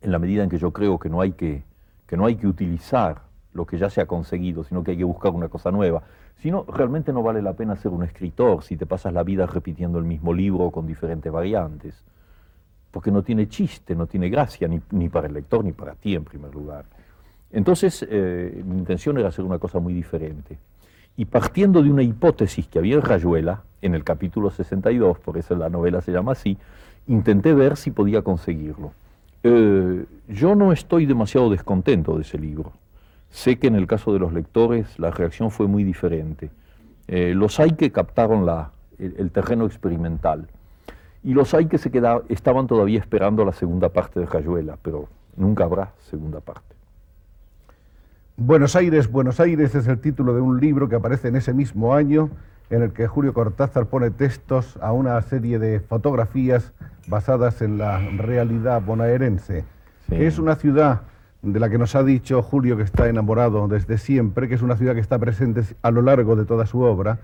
en 0.00 0.10
la 0.10 0.18
medida 0.18 0.42
en 0.42 0.50
que 0.50 0.58
yo 0.58 0.72
creo 0.72 0.98
que 0.98 1.08
no 1.08 1.20
hay 1.20 1.32
que, 1.32 1.62
que, 2.06 2.16
no 2.16 2.26
hay 2.26 2.36
que 2.36 2.46
utilizar 2.46 3.22
lo 3.52 3.66
que 3.66 3.78
ya 3.78 3.88
se 3.88 4.00
ha 4.00 4.06
conseguido, 4.06 4.64
sino 4.64 4.82
que 4.82 4.92
hay 4.92 4.96
que 4.96 5.04
buscar 5.04 5.32
una 5.32 5.48
cosa 5.48 5.70
nueva, 5.70 6.02
si 6.36 6.50
no, 6.50 6.64
realmente 6.64 7.12
no 7.12 7.22
vale 7.22 7.40
la 7.40 7.54
pena 7.54 7.76
ser 7.76 7.92
un 7.92 8.02
escritor 8.02 8.62
si 8.62 8.76
te 8.76 8.84
pasas 8.84 9.12
la 9.12 9.22
vida 9.22 9.46
repitiendo 9.46 9.98
el 9.98 10.04
mismo 10.04 10.34
libro 10.34 10.70
con 10.70 10.86
diferentes 10.86 11.32
variantes, 11.32 12.04
porque 12.90 13.10
no 13.10 13.22
tiene 13.22 13.48
chiste, 13.48 13.94
no 13.94 14.06
tiene 14.06 14.28
gracia, 14.28 14.68
ni, 14.68 14.80
ni 14.90 15.08
para 15.08 15.28
el 15.28 15.34
lector 15.34 15.64
ni 15.64 15.72
para 15.72 15.94
ti 15.94 16.14
en 16.14 16.24
primer 16.24 16.54
lugar. 16.54 16.84
Entonces, 17.50 18.06
eh, 18.08 18.62
mi 18.66 18.76
intención 18.76 19.16
era 19.18 19.28
hacer 19.28 19.44
una 19.44 19.58
cosa 19.58 19.78
muy 19.78 19.94
diferente. 19.94 20.58
Y 21.16 21.24
partiendo 21.24 21.82
de 21.82 21.90
una 21.90 22.02
hipótesis 22.02 22.68
que 22.68 22.78
había 22.78 22.96
en 22.96 23.02
Rayuela, 23.02 23.62
en 23.82 23.94
el 23.94 24.04
capítulo 24.04 24.50
62, 24.50 25.18
por 25.18 25.38
eso 25.38 25.54
la 25.56 25.68
novela 25.68 26.02
se 26.02 26.12
llama 26.12 26.32
así, 26.32 26.58
intenté 27.06 27.54
ver 27.54 27.76
si 27.76 27.90
podía 27.90 28.22
conseguirlo. 28.22 28.92
Eh, 29.42 30.04
yo 30.28 30.54
no 30.54 30.72
estoy 30.72 31.06
demasiado 31.06 31.50
descontento 31.50 32.16
de 32.16 32.22
ese 32.22 32.38
libro. 32.38 32.72
Sé 33.30 33.58
que 33.58 33.66
en 33.66 33.76
el 33.76 33.86
caso 33.86 34.12
de 34.12 34.18
los 34.18 34.32
lectores 34.32 34.98
la 34.98 35.10
reacción 35.10 35.50
fue 35.50 35.66
muy 35.66 35.84
diferente. 35.84 36.50
Eh, 37.08 37.32
los 37.34 37.60
hay 37.60 37.72
que 37.72 37.92
captaron 37.92 38.48
el, 38.98 39.30
terreno 39.30 39.66
experimental 39.66 40.48
y 41.22 41.34
los 41.34 41.54
hay 41.54 41.66
que 41.66 41.78
se 41.78 41.90
quedaban, 41.90 42.22
estaban 42.28 42.66
todavía 42.66 42.98
esperando 42.98 43.44
la 43.44 43.52
segunda 43.52 43.88
parte 43.88 44.20
de 44.20 44.26
Rayuela, 44.26 44.78
pero 44.82 45.08
nunca 45.36 45.64
habrá 45.64 45.92
segunda 46.00 46.40
parte. 46.40 46.75
Buenos 48.38 48.76
Aires, 48.76 49.10
Buenos 49.10 49.40
Aires 49.40 49.74
es 49.74 49.88
el 49.88 49.98
título 49.98 50.34
de 50.34 50.42
un 50.42 50.60
libro 50.60 50.90
que 50.90 50.96
aparece 50.96 51.28
en 51.28 51.36
ese 51.36 51.54
mismo 51.54 51.94
año 51.94 52.28
en 52.68 52.82
el 52.82 52.92
que 52.92 53.06
Julio 53.06 53.32
Cortázar 53.32 53.86
pone 53.86 54.10
textos 54.10 54.76
a 54.82 54.92
una 54.92 55.18
serie 55.22 55.58
de 55.58 55.80
fotografías 55.80 56.74
basadas 57.06 57.62
en 57.62 57.78
la 57.78 57.98
realidad 57.98 58.82
bonaerense. 58.82 59.64
Es 60.10 60.38
una 60.38 60.56
ciudad 60.56 61.00
de 61.40 61.58
la 61.58 61.70
que 61.70 61.78
nos 61.78 61.94
ha 61.94 62.02
dicho 62.02 62.42
Julio 62.42 62.76
que 62.76 62.82
está 62.82 63.08
enamorado 63.08 63.68
desde 63.68 63.96
siempre, 63.96 64.48
que 64.48 64.56
es 64.56 64.62
una 64.62 64.76
ciudad 64.76 64.92
que 64.92 65.00
está 65.00 65.18
presente 65.18 65.62
a 65.80 65.90
lo 65.90 66.02
largo 66.02 66.36
de 66.36 66.44
toda 66.44 66.66
su 66.66 66.80
obra. 66.80 67.18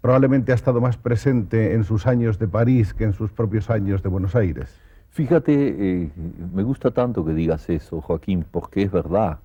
Probablemente 0.00 0.52
ha 0.52 0.54
estado 0.54 0.80
más 0.80 0.96
presente 0.96 1.74
en 1.74 1.84
sus 1.84 2.06
años 2.06 2.38
de 2.38 2.48
París 2.48 2.94
que 2.94 3.04
en 3.04 3.12
sus 3.12 3.30
propios 3.32 3.68
años 3.68 4.02
de 4.02 4.08
Buenos 4.08 4.34
Aires. 4.34 4.80
Fíjate, 5.10 5.52
eh, 5.52 6.10
me 6.54 6.62
gusta 6.62 6.90
tanto 6.90 7.22
que 7.22 7.34
digas 7.34 7.68
eso, 7.68 8.00
Joaquín, 8.00 8.46
porque 8.50 8.82
es 8.82 8.90
verdad 8.90 9.40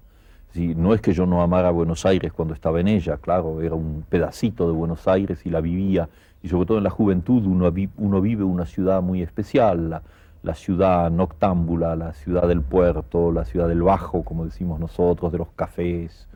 no 0.56 0.94
es 0.94 1.02
que 1.02 1.14
yo 1.14 1.26
no 1.26 1.42
amara 1.42 1.70
Buenos 1.72 2.06
Aires 2.06 2.34
cuando 2.34 2.54
estaba 2.54 2.80
en 2.80 2.88
ella, 2.88 3.18
claro, 3.18 3.62
era 3.62 3.76
un 3.76 4.04
pedacito 4.10 4.68
de 4.68 4.74
Buenos 4.74 5.08
Aires 5.08 5.46
y 5.46 5.50
la 5.50 5.62
vivía, 5.62 6.10
y 6.42 6.48
sobre 6.50 6.66
todo 6.66 6.78
en 6.78 6.84
la 6.84 6.90
juventud 6.90 7.46
uno, 7.46 7.72
uno 7.98 8.22
vive 8.22 8.44
una 8.44 8.66
ciudad 8.66 9.02
muy 9.02 9.22
especial, 9.22 10.02
la, 10.42 10.56
ciudad 10.56 11.12
noctámbula, 11.12 11.96
la 11.96 12.14
ciudad 12.14 12.48
del 12.48 12.62
puerto, 12.62 13.32
la 13.32 13.46
ciudad 13.46 13.68
del 13.68 13.84
bajo, 13.84 14.24
como 14.24 14.46
decimos 14.46 14.80
nosotros, 14.80 15.32
de 15.32 15.38
los 15.38 15.50
cafés. 15.50 16.28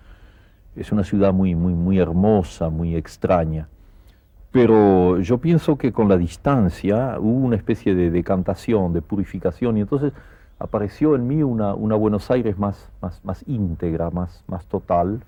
Es 0.76 0.91
una 0.91 1.03
ciudad 1.03 1.34
muy, 1.34 1.56
muy, 1.56 1.73
muy 1.73 1.99
hermosa, 1.99 2.69
muy 2.69 2.95
extraña. 2.95 3.68
Pero 4.52 5.19
yo 5.22 5.40
pienso 5.40 5.77
que 5.77 5.91
con 5.91 6.10
la 6.10 6.18
distancia 6.18 7.18
hubo 7.19 7.45
una 7.45 7.56
especie 7.56 7.95
de 7.95 8.11
decantación, 8.11 8.94
de 8.94 9.02
purificación, 9.02 9.77
y 9.77 9.81
entonces 9.81 10.14
apareció 10.64 11.15
en 11.15 11.27
mí 11.27 11.44
una, 11.44 11.73
Buenos 11.73 12.31
Aires 12.31 12.57
más, 12.57 12.90
más, 13.02 13.44
íntegra, 13.48 14.10
más, 14.11 14.45
más 14.48 14.65
total, 14.65 15.22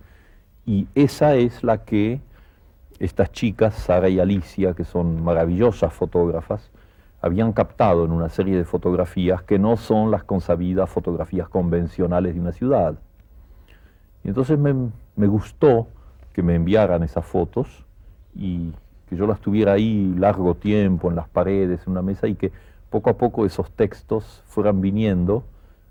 y 0.66 0.88
esa 0.96 1.36
es 1.36 1.62
la 1.62 1.84
que 1.84 2.22
estas 3.00 3.34
chicas, 3.34 3.76
Sara 3.76 4.08
y 4.08 4.22
Alicia, 4.22 4.74
que 4.74 4.86
son 4.86 5.22
maravillosas 5.22 5.92
fotógrafas, 5.94 6.72
habían 7.22 7.52
captado 7.52 8.06
en 8.06 8.14
una 8.14 8.30
serie 8.30 8.56
de 8.56 8.64
fotografías 8.64 9.44
que 9.44 9.60
no 9.60 9.76
son 9.76 10.10
las 10.10 10.24
consabidas 10.24 10.90
fotografías 10.90 11.50
convencionales 11.50 12.34
de 12.34 12.40
una 12.40 12.54
ciudad. 12.54 12.96
Y 14.24 14.30
entonces 14.30 14.58
me, 14.58 14.74
me 15.18 15.28
gustó 15.28 15.88
que 16.32 16.44
me 16.44 16.56
enviaran 16.56 17.04
esas 17.04 17.26
fotos 17.26 17.86
y 18.34 18.72
que 19.10 19.18
yo 19.18 19.28
las 19.28 19.42
tuviera 19.42 19.74
ahí 19.74 20.16
largo 20.18 20.56
tiempo 20.56 21.10
en 21.10 21.18
las 21.18 21.28
paredes, 21.28 21.82
en 21.86 21.92
una 21.92 22.02
mesa, 22.02 22.26
y 22.28 22.36
que 22.36 22.54
poco 22.96 23.10
a 23.10 23.18
poco 23.18 23.46
esos 23.46 23.70
textos 23.72 24.42
fueran 24.48 24.80
viniendo 24.80 25.44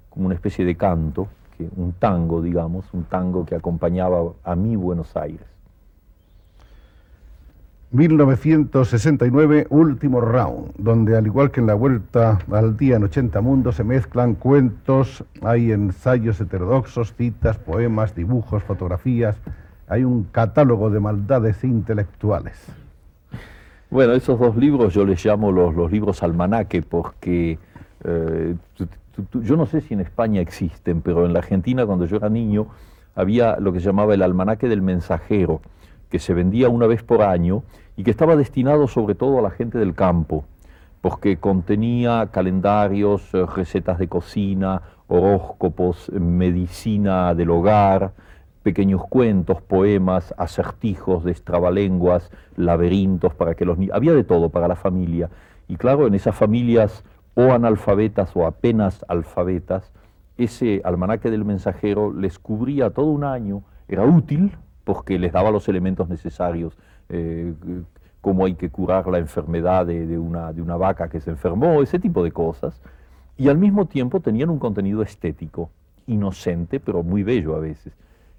como 0.08 0.24
una 0.24 0.34
especie 0.34 0.64
de 0.64 0.74
canto, 0.74 1.28
un 1.76 1.92
tango, 1.92 2.40
digamos, 2.40 2.86
un 2.94 3.04
tango 3.04 3.44
que 3.44 3.54
acompañaba 3.54 4.32
a 4.42 4.54
mi 4.56 4.74
Buenos 4.74 5.14
Aires. 5.14 5.46
1969, 7.90 9.66
último 9.68 10.22
round, 10.22 10.72
donde 10.78 11.14
al 11.14 11.26
igual 11.26 11.50
que 11.50 11.60
en 11.60 11.66
la 11.66 11.74
vuelta 11.74 12.38
al 12.50 12.78
día 12.78 12.96
en 12.96 13.04
80 13.04 13.38
mundos 13.42 13.76
se 13.76 13.84
mezclan 13.84 14.34
cuentos, 14.34 15.24
hay 15.42 15.72
ensayos 15.72 16.40
heterodoxos, 16.40 17.12
citas, 17.12 17.58
poemas, 17.58 18.14
dibujos, 18.14 18.62
fotografías, 18.62 19.36
hay 19.88 20.04
un 20.04 20.24
catálogo 20.24 20.88
de 20.88 21.00
maldades 21.00 21.64
intelectuales. 21.64 22.83
Bueno, 23.90 24.14
esos 24.14 24.38
dos 24.38 24.56
libros 24.56 24.94
yo 24.94 25.04
les 25.04 25.24
llamo 25.24 25.52
los, 25.52 25.92
libros 25.92 26.22
almanaque 26.22 26.82
porque 26.82 27.58
eh, 28.02 28.54
yo 29.42 29.56
no 29.56 29.66
sé 29.66 29.80
si 29.80 29.94
en 29.94 30.00
España 30.00 30.40
existen, 30.40 31.00
pero 31.00 31.26
en 31.26 31.32
la 31.32 31.38
Argentina 31.40 31.86
cuando 31.86 32.06
yo 32.06 32.16
era 32.16 32.28
niño 32.28 32.66
había 33.14 33.56
lo 33.60 33.72
que 33.72 33.80
se 33.80 33.86
llamaba 33.86 34.14
el 34.14 34.22
almanaque 34.22 34.68
del 34.68 34.82
mensajero, 34.82 35.60
que 36.10 36.18
se 36.18 36.34
vendía 36.34 36.68
una 36.68 36.86
vez 36.86 37.02
por 37.02 37.22
año 37.22 37.62
y 37.96 38.02
que 38.02 38.10
estaba 38.10 38.36
destinado 38.36 38.88
sobre 38.88 39.14
todo 39.14 39.38
a 39.38 39.42
la 39.42 39.50
gente 39.50 39.78
del 39.78 39.94
campo, 39.94 40.44
porque 41.00 41.36
contenía 41.36 42.28
calendarios, 42.32 43.32
eh, 43.34 43.46
recetas 43.46 43.98
de 43.98 44.08
cocina, 44.08 44.82
horóscopos, 45.06 46.10
medicina 46.12 47.34
del 47.34 47.50
hogar, 47.50 48.12
pequeños 48.64 49.06
cuentos, 49.06 49.60
poemas, 49.60 50.34
acertijos, 50.38 51.22
destrabalenguas, 51.22 52.30
laberintos 52.56 53.34
para 53.34 53.54
que 53.54 53.66
los 53.66 53.78
niños... 53.78 53.94
Había 53.94 54.14
de 54.14 54.24
todo 54.24 54.48
para 54.48 54.66
la 54.66 54.74
familia. 54.74 55.28
Y 55.68 55.76
claro, 55.76 56.06
en 56.06 56.14
esas 56.14 56.34
familias 56.34 57.04
o 57.34 57.52
analfabetas 57.52 58.34
o 58.34 58.46
apenas 58.46 59.04
alfabetas, 59.06 59.92
ese 60.38 60.80
almanaque 60.82 61.30
del 61.30 61.44
mensajero 61.44 62.12
les 62.12 62.38
cubría 62.38 62.90
todo 62.90 63.06
un 63.06 63.24
año, 63.24 63.62
era 63.86 64.02
útil 64.04 64.56
porque 64.84 65.18
les 65.18 65.32
daba 65.32 65.50
los 65.50 65.68
elementos 65.68 66.08
necesarios, 66.08 66.76
eh, 67.10 67.52
cómo 68.22 68.46
hay 68.46 68.54
que 68.54 68.70
curar 68.70 69.06
la 69.08 69.18
enfermedad 69.18 69.84
de, 69.84 70.18
una, 70.18 70.54
de 70.54 70.62
una 70.62 70.76
vaca 70.76 71.10
que 71.10 71.20
se 71.20 71.30
enfermó, 71.30 71.82
ese 71.82 71.98
tipo 71.98 72.24
de 72.24 72.32
cosas, 72.32 72.80
y 73.36 73.48
al 73.48 73.58
mismo 73.58 73.84
tiempo 73.84 74.20
tenían 74.20 74.48
un 74.48 74.58
contenido 74.58 75.02
estético, 75.02 75.70
inocente, 76.06 76.80
pero 76.80 77.02
muy 77.02 77.22
bello 77.22 77.54
a 77.54 77.58
veces. 77.58 77.92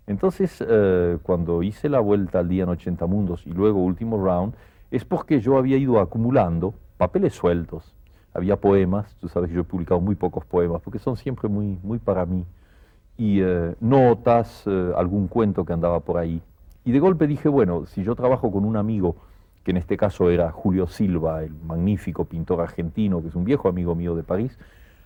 Entonces, 0.08 0.64
eh, 0.68 1.18
cuando 1.24 1.64
hice 1.64 1.90
la 1.90 2.00
vuelta 2.00 2.40
al 2.40 2.50
día 2.50 2.64
en 2.64 2.70
80 2.70 3.06
mundos 3.08 3.46
y 3.46 3.52
luego 3.52 3.84
último 3.84 4.24
round, 4.24 4.54
es 4.92 5.04
porque 5.04 5.40
yo 5.40 5.58
había 5.58 5.78
ido 5.78 6.00
acumulando 6.00 6.74
papeles 6.98 7.34
sueltos. 7.34 7.94
Había 8.34 8.58
poemas, 8.58 9.16
tú 9.20 9.28
sabes 9.30 9.50
que 9.50 9.56
yo 9.56 9.62
he 9.62 9.66
publicado 9.66 10.00
muy 10.02 10.16
pocos 10.16 10.46
poemas, 10.46 10.82
porque 10.82 11.00
son 11.00 11.18
siempre 11.18 11.50
muy, 11.50 11.80
muy 11.82 12.00
para 12.00 12.26
mí. 12.26 12.46
Y 13.18 13.42
eh, 13.42 13.76
notas, 13.80 14.64
eh, 14.68 14.92
algún 14.96 15.28
cuento 15.28 15.66
que 15.66 15.74
andaba 15.74 16.02
por 16.02 16.18
ahí. 16.18 16.42
Y 16.84 16.92
de 16.92 17.00
golpe 17.00 17.28
dije, 17.28 17.50
bueno, 17.50 17.86
si 17.88 18.04
yo 18.04 18.14
trabajo 18.14 18.52
con 18.52 18.66
un 18.66 18.78
amigo 18.78 19.16
que 19.64 19.72
en 19.72 19.78
este 19.78 19.98
caso 19.98 20.30
era 20.30 20.52
Julio 20.52 20.86
Silva, 20.86 21.44
el 21.44 21.54
magnífico 21.66 22.26
pintor 22.26 22.62
argentino, 22.62 23.22
que 23.22 23.30
es 23.30 23.36
un 23.36 23.46
viejo 23.46 23.68
amigo 23.68 23.96
mío 23.96 24.16
de 24.16 24.22
París, 24.22 24.60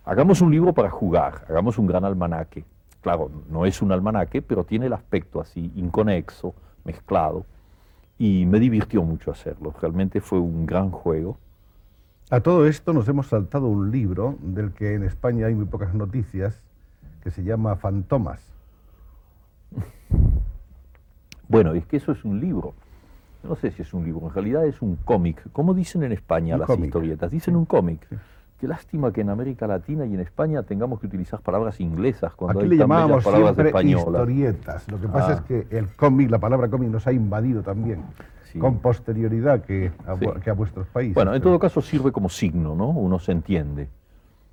hagamos 0.03 0.41
un 0.41 0.51
libro 0.51 0.73
para 0.73 0.89
jugar, 0.89 1.45
hagamos 1.47 1.77
un 1.77 1.87
gran 1.87 2.03
almanaque. 2.03 2.65
Claro, 3.01 3.31
no 3.49 3.65
es 3.65 3.81
un 3.81 3.91
almanaque, 3.91 4.41
pero 4.41 4.65
tiene 4.65 4.87
el 4.87 4.93
aspecto 4.93 5.39
así, 5.39 5.71
inconexo, 5.75 6.53
mezclado, 6.83 7.45
y 8.17 8.45
me 8.45 8.59
divirtió 8.59 9.03
mucho 9.03 9.31
hacerlo, 9.31 9.73
realmente 9.81 10.19
fue 10.19 10.39
un 10.39 10.65
gran 10.65 10.91
juego. 10.91 11.37
A 12.29 12.41
todo 12.41 12.67
esto 12.67 12.93
nos 12.93 13.07
hemos 13.07 13.27
saltado 13.27 13.67
un 13.67 13.91
libro 13.91 14.35
del 14.41 14.73
que 14.73 14.93
en 14.93 15.03
España 15.03 15.47
hay 15.47 15.55
muy 15.55 15.65
pocas 15.65 15.93
noticias, 15.95 16.61
que 17.23 17.31
se 17.31 17.43
llama 17.43 17.75
Fantomas. 17.75 18.41
Bueno, 21.51 21.73
es 21.73 21.83
que 21.87 21.97
eso 21.97 22.11
es 22.11 22.23
un 22.23 22.39
libro. 22.39 22.75
No 23.41 23.55
sé 23.55 23.71
si 23.71 23.81
es 23.81 23.91
un 23.95 24.05
libro, 24.05 24.27
en 24.27 24.33
realidad 24.35 24.67
es 24.67 24.83
un 24.83 24.97
cómic. 24.97 25.41
¿Cómo 25.51 25.73
dicen 25.73 26.03
en 26.03 26.11
España 26.11 26.57
las 26.57 26.69
historietas? 26.69 27.31
Dicen 27.31 27.55
un 27.55 27.65
cómic. 27.65 28.07
Qué 28.59 28.67
lástima 28.67 29.13
que 29.13 29.21
en 29.21 29.29
América 29.29 29.67
Latina 29.67 30.05
y 30.05 30.13
en 30.13 30.19
España 30.19 30.63
tengamos 30.63 30.99
que 30.99 31.07
utilizar 31.07 31.39
palabras 31.39 31.79
inglesas 31.79 32.33
cuando 32.35 32.59
Aquí 32.59 32.65
hay 32.65 32.69
le 32.71 32.77
llamábamos 32.77 33.23
palabras 33.23 33.55
siempre 33.55 33.67
españolas. 33.69 34.05
historietas. 34.07 34.87
Lo 34.91 34.99
que 34.99 35.07
pasa 35.07 35.27
Ah. 35.29 35.33
es 35.35 35.41
que 35.41 35.77
el 35.77 35.87
cómic, 35.95 36.29
la 36.29 36.39
palabra 36.39 36.67
cómic, 36.67 36.89
nos 36.89 37.07
ha 37.07 37.13
invadido 37.13 37.61
también, 37.63 38.01
Sí. 38.51 38.59
con 38.59 38.79
posterioridad 38.79 39.61
que 39.61 39.91
a, 40.05 40.15
Sí. 40.17 40.25
vu- 40.25 40.39
que 40.41 40.49
a 40.49 40.53
vuestros 40.53 40.87
países. 40.87 41.15
Bueno, 41.15 41.33
en 41.33 41.41
todo 41.41 41.57
caso 41.57 41.79
sirve 41.81 42.11
como 42.11 42.27
signo, 42.27 42.75
¿no? 42.75 42.89
Uno 42.89 43.17
se 43.19 43.31
entiende. 43.31 43.87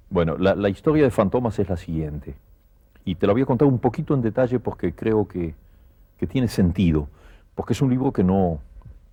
Bueno, 0.09 0.37
la, 0.39 0.55
la 0.55 0.69
historia 0.69 1.03
de 1.03 1.11
Fantomas 1.11 1.59
es 1.59 1.69
la 1.69 1.77
siguiente. 1.77 2.37
Y 3.05 3.17
te 3.17 3.27
la 3.27 3.33
voy 3.33 3.43
a 3.43 3.47
contar 3.47 3.67
un 3.67 3.81
poquito 3.81 4.15
en 4.15 4.23
detalle 4.23 4.61
porque 4.61 4.93
creo 4.93 5.27
que, 5.27 5.55
que 6.19 6.27
tiene 6.29 6.47
sentido. 6.47 7.09
Porque 7.57 7.73
es 7.73 7.83
un 7.83 7.91
libro 7.91 8.13
que 8.13 8.23
no, 8.23 8.59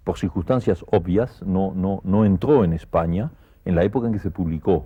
por 0.03 0.19
circunstancias 0.19 0.85
obvias, 0.91 1.41
no, 1.43 1.73
no, 1.75 2.01
no 2.03 2.25
entró 2.25 2.63
en 2.63 2.73
España 2.73 3.31
en 3.65 3.75
la 3.75 3.83
época 3.83 4.07
en 4.07 4.13
que 4.13 4.19
se 4.19 4.31
publicó. 4.31 4.85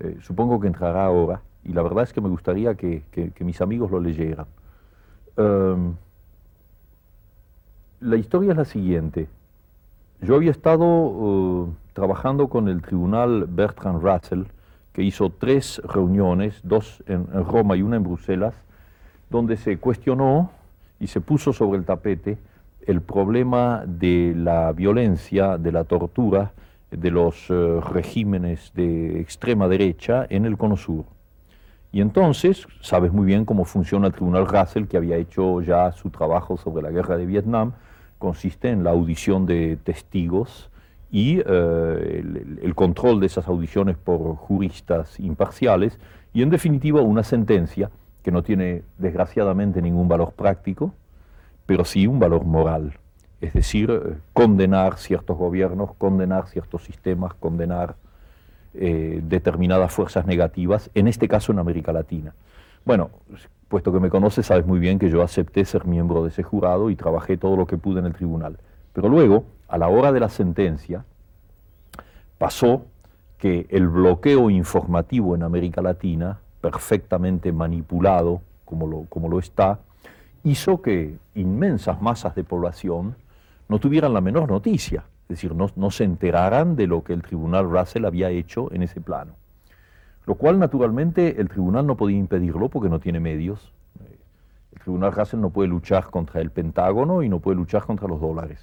Eh, 0.00 0.18
supongo 0.20 0.60
que 0.60 0.66
entrará 0.66 1.04
ahora. 1.04 1.40
Y 1.64 1.72
la 1.72 1.82
verdad 1.82 2.04
es 2.04 2.12
que 2.12 2.20
me 2.20 2.28
gustaría 2.28 2.74
que, 2.74 3.02
mis 3.40 3.60
amigos 3.60 3.90
lo 3.90 4.00
leyeran. 4.00 4.46
Em, 5.36 5.94
la 8.00 8.16
historia 8.16 8.52
es 8.52 8.56
la 8.56 8.64
siguiente. 8.64 9.28
Yo 10.20 10.36
había 10.36 10.50
estado 10.50 10.86
eh, 10.86 11.72
trabajando 11.92 12.48
con 12.48 12.68
el 12.68 12.82
tribunal 12.82 13.46
Bertrand 13.48 14.02
Russell, 14.02 14.44
que 14.92 15.02
hizo 15.02 15.30
tres 15.30 15.82
reuniones, 15.84 16.60
dos 16.62 17.02
en 17.06 17.26
Roma 17.44 17.76
y 17.76 17.82
una 17.82 17.96
en 17.96 18.04
Bruselas, 18.04 18.54
donde 19.28 19.56
se 19.56 19.78
cuestionó 19.78 20.50
y 21.00 21.08
se 21.08 21.20
puso 21.20 21.52
sobre 21.52 21.78
el 21.78 21.84
tapete 21.84 22.38
el 22.86 23.02
problema 23.02 23.82
de 23.86 24.32
la 24.36 24.72
violencia, 24.72 25.58
de 25.58 25.72
la 25.72 25.84
tortura, 25.84 26.52
de 26.96 27.10
los 27.10 27.50
eh, 27.50 27.80
regímenes 27.92 28.72
de 28.74 29.20
extrema 29.20 29.68
derecha 29.68 30.26
en 30.28 30.46
el 30.46 30.56
Cono 30.56 30.76
Sur. 30.76 31.04
Y 31.92 32.00
entonces, 32.00 32.66
sabes 32.80 33.12
muy 33.12 33.26
bien 33.26 33.44
cómo 33.44 33.64
funciona 33.64 34.08
el 34.08 34.12
Tribunal 34.12 34.46
Russell, 34.46 34.86
que 34.86 34.96
había 34.96 35.16
hecho 35.16 35.60
ya 35.60 35.92
su 35.92 36.10
trabajo 36.10 36.56
sobre 36.56 36.82
la 36.82 36.90
guerra 36.90 37.16
de 37.16 37.26
Vietnam, 37.26 37.72
consiste 38.18 38.70
en 38.70 38.82
la 38.82 38.90
audición 38.90 39.46
de 39.46 39.76
testigos 39.76 40.70
y 41.10 41.38
eh, 41.38 41.42
el, 41.46 42.58
el 42.62 42.74
control 42.74 43.20
de 43.20 43.26
esas 43.26 43.46
audiciones 43.46 43.96
por 43.96 44.36
juristas 44.36 45.20
imparciales 45.20 45.98
y, 46.32 46.42
en 46.42 46.50
definitiva, 46.50 47.00
una 47.02 47.22
sentencia 47.22 47.90
que 48.22 48.32
no 48.32 48.42
tiene, 48.42 48.82
desgraciadamente, 48.98 49.80
ningún 49.80 50.08
valor 50.08 50.32
práctico, 50.32 50.92
pero 51.66 51.84
sí 51.84 52.06
un 52.06 52.18
valor 52.18 52.44
moral. 52.44 52.94
Es 53.40 53.52
decir, 53.52 54.18
condenar 54.32 54.96
ciertos 54.96 55.36
gobiernos, 55.36 55.94
condenar 55.96 56.48
ciertos 56.48 56.84
sistemas, 56.84 57.34
condenar 57.34 57.96
eh, 58.74 59.20
determinadas 59.22 59.92
fuerzas 59.92 60.26
negativas, 60.26 60.90
en 60.94 61.08
este 61.08 61.28
caso 61.28 61.52
en 61.52 61.58
América 61.58 61.92
Latina. 61.92 62.34
Bueno, 62.84 63.10
puesto 63.68 63.92
que 63.92 64.00
me 64.00 64.10
conoces, 64.10 64.46
sabes 64.46 64.66
muy 64.66 64.78
bien 64.78 64.98
que 64.98 65.10
yo 65.10 65.22
acepté 65.22 65.64
ser 65.64 65.86
miembro 65.86 66.22
de 66.22 66.28
ese 66.28 66.42
jurado 66.42 66.88
y 66.90 66.96
trabajé 66.96 67.36
todo 67.36 67.56
lo 67.56 67.66
que 67.66 67.78
pude 67.78 68.00
en 68.00 68.06
el 68.06 68.14
tribunal. 68.14 68.58
Pero 68.92 69.08
luego, 69.08 69.44
a 69.68 69.76
la 69.76 69.88
hora 69.88 70.12
de 70.12 70.20
la 70.20 70.28
sentencia, 70.28 71.04
pasó 72.38 72.84
que 73.38 73.66
el 73.70 73.88
bloqueo 73.88 74.50
informativo 74.50 75.34
en 75.34 75.42
América 75.42 75.82
Latina, 75.82 76.38
perfectamente 76.60 77.52
manipulado 77.52 78.40
como 78.64 78.86
lo, 78.86 79.04
como 79.08 79.28
lo 79.28 79.38
está, 79.38 79.78
hizo 80.44 80.80
que 80.80 81.18
inmensas 81.34 82.00
masas 82.00 82.34
de 82.34 82.44
población 82.44 83.16
no 83.68 83.78
tuvieran 83.78 84.14
la 84.14 84.20
menor 84.20 84.50
noticia, 84.50 85.04
es 85.22 85.28
decir, 85.28 85.54
no, 85.54 85.90
se 85.90 86.04
enteraran 86.04 86.76
de 86.76 86.86
lo 86.86 87.02
que 87.02 87.12
el 87.12 87.22
tribunal 87.22 87.68
Russell 87.68 88.04
había 88.04 88.30
hecho 88.30 88.72
en 88.72 88.82
ese 88.82 89.00
plano. 89.00 89.34
Lo 90.24 90.36
cual, 90.36 90.58
naturalmente, 90.58 91.40
el 91.40 91.48
tribunal 91.48 91.86
no 91.86 91.96
podía 91.96 92.18
impedirlo 92.18 92.68
porque 92.68 92.88
no 92.88 93.00
tiene 93.00 93.20
medios. 93.20 93.72
Eh, 94.00 94.18
El 94.72 94.80
tribunal 94.80 95.12
Russell 95.12 95.40
no 95.40 95.50
puede 95.50 95.68
luchar 95.68 96.10
contra 96.10 96.40
el 96.40 96.50
Pentágono 96.50 97.22
y 97.22 97.28
no 97.28 97.40
puede 97.40 97.56
luchar 97.56 97.84
contra 97.84 98.08
los 98.08 98.20
dólares. 98.20 98.60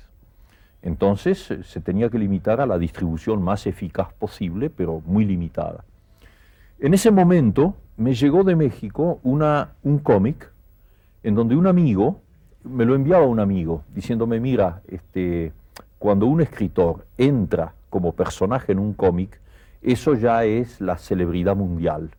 Entonces 0.81 1.51
eh, 1.51 1.63
se 1.63 1.81
tenía 1.81 2.09
que 2.09 2.19
limitar 2.19 2.61
a 2.61 2.65
la 2.65 2.77
distribución 2.77 3.41
más 3.41 3.65
eficaz 3.67 4.13
posible, 4.13 4.69
pero 4.69 5.01
muy 5.05 5.25
limitada. 5.25 5.83
En 6.79 6.93
ese 6.93 7.11
momento 7.11 7.75
me 7.97 8.13
llegó 8.13 8.43
de 8.43 8.55
México 8.55 9.19
un 9.23 9.99
cómic 9.99 10.51
en 11.23 11.35
donde 11.35 11.55
un 11.55 11.67
amigo, 11.67 12.19
me 12.63 12.85
lo 12.85 12.95
enviaba 12.95 13.25
un 13.25 13.39
amigo, 13.39 13.83
diciéndome, 13.93 14.39
mira, 14.39 14.81
este, 14.87 15.51
cuando 15.99 16.25
un 16.25 16.41
escritor 16.41 17.05
entra 17.17 17.73
como 17.89 18.13
personaje 18.13 18.71
en 18.71 18.79
un 18.79 18.93
cómic, 18.93 19.39
eso 19.81 20.15
ya 20.15 20.45
es 20.45 20.79
la 20.81 20.97
celebridad 20.97 21.55
mundial. 21.55 22.11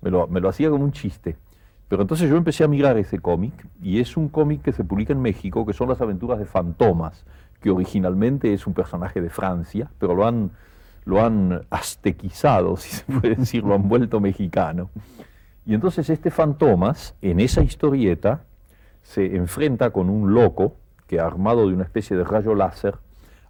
Me 0.00 0.10
lo, 0.10 0.26
me 0.28 0.40
lo 0.40 0.48
hacía 0.48 0.70
como 0.70 0.84
un 0.84 0.92
chiste. 0.92 1.36
Pero 1.88 2.02
entonces 2.02 2.30
yo 2.30 2.36
empecé 2.36 2.64
a 2.64 2.68
mirar 2.68 2.96
ese 2.96 3.18
cómic, 3.18 3.52
y 3.82 4.00
es 4.00 4.16
un 4.16 4.28
cómic 4.28 4.62
que 4.62 4.72
se 4.72 4.84
publica 4.84 5.12
en 5.12 5.20
México, 5.20 5.66
que 5.66 5.74
son 5.74 5.88
las 5.88 6.00
aventuras 6.00 6.38
de 6.38 6.46
Fantomas, 6.46 7.24
que 7.60 7.70
originalmente 7.70 8.54
es 8.54 8.66
un 8.66 8.74
personaje 8.74 9.20
de 9.20 9.30
Francia, 9.30 9.90
pero 9.98 10.14
lo 10.14 10.26
han, 10.26 10.50
lo 11.04 11.24
han 11.24 11.62
aztequizado, 11.70 12.76
si 12.78 12.96
se 12.96 13.04
puede 13.04 13.36
decir, 13.36 13.62
lo 13.62 13.74
han 13.74 13.88
vuelto 13.88 14.20
mexicano. 14.20 14.90
Y 15.66 15.74
entonces 15.74 16.08
este 16.10 16.30
Fantomas, 16.30 17.14
en 17.20 17.40
esa 17.40 17.62
historieta, 17.62 18.42
se 19.02 19.36
enfrenta 19.36 19.90
con 19.90 20.08
un 20.08 20.34
loco 20.34 20.76
que, 21.06 21.20
armado 21.20 21.68
de 21.68 21.74
una 21.74 21.84
especie 21.84 22.16
de 22.16 22.24
rayo 22.24 22.54
láser, 22.54 22.96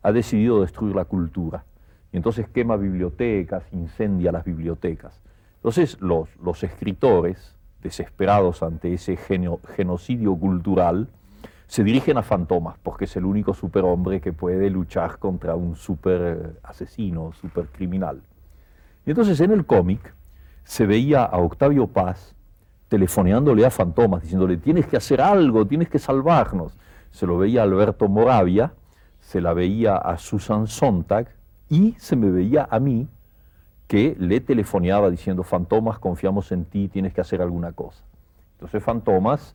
ha 0.02 0.12
decidido 0.12 0.60
destruir 0.62 0.96
la 0.96 1.04
cultura. 1.04 1.64
Y 2.12 2.16
entonces 2.16 2.48
quema 2.48 2.76
bibliotecas, 2.76 3.64
incendia 3.72 4.32
las 4.32 4.44
bibliotecas. 4.44 5.20
Entonces 5.56 6.00
los, 6.00 6.28
los 6.42 6.62
escritores, 6.62 7.54
desesperados 7.82 8.62
ante 8.62 8.92
ese 8.94 9.16
geno- 9.16 9.60
genocidio 9.76 10.34
cultural, 10.36 11.08
se 11.66 11.84
dirigen 11.84 12.18
a 12.18 12.22
Fantomas, 12.22 12.76
porque 12.82 13.06
es 13.06 13.16
el 13.16 13.24
único 13.24 13.54
superhombre 13.54 14.20
que 14.20 14.32
puede 14.32 14.68
luchar 14.68 15.18
contra 15.18 15.54
un 15.54 15.74
super 15.74 16.58
asesino, 16.62 17.32
super 17.32 17.66
criminal. 17.68 18.20
Y 19.06 19.10
entonces 19.10 19.40
en 19.40 19.52
el 19.52 19.64
cómic 19.64 20.14
se 20.64 20.84
veía 20.86 21.24
a 21.24 21.38
Octavio 21.38 21.86
Paz 21.86 22.34
telefoneándole 22.92 23.64
a 23.64 23.70
Fantomas, 23.70 24.20
diciéndole, 24.20 24.58
tienes 24.58 24.86
que 24.86 24.98
hacer 24.98 25.22
algo, 25.22 25.66
tienes 25.66 25.88
que 25.88 25.98
salvarnos. 25.98 26.76
Se 27.10 27.26
lo 27.26 27.38
veía 27.38 27.62
a 27.62 27.64
Alberto 27.64 28.06
Moravia, 28.06 28.74
se 29.18 29.40
la 29.40 29.54
veía 29.54 29.96
a 29.96 30.18
Susan 30.18 30.66
Sontag 30.66 31.28
y 31.70 31.94
se 31.96 32.16
me 32.16 32.30
veía 32.30 32.68
a 32.70 32.78
mí 32.78 33.08
que 33.86 34.14
le 34.18 34.40
telefoneaba 34.40 35.08
diciendo, 35.08 35.42
Fantomas, 35.42 35.98
confiamos 35.98 36.52
en 36.52 36.66
ti, 36.66 36.88
tienes 36.88 37.14
que 37.14 37.22
hacer 37.22 37.40
alguna 37.40 37.72
cosa. 37.72 38.02
Entonces 38.56 38.84
Fantomas 38.84 39.54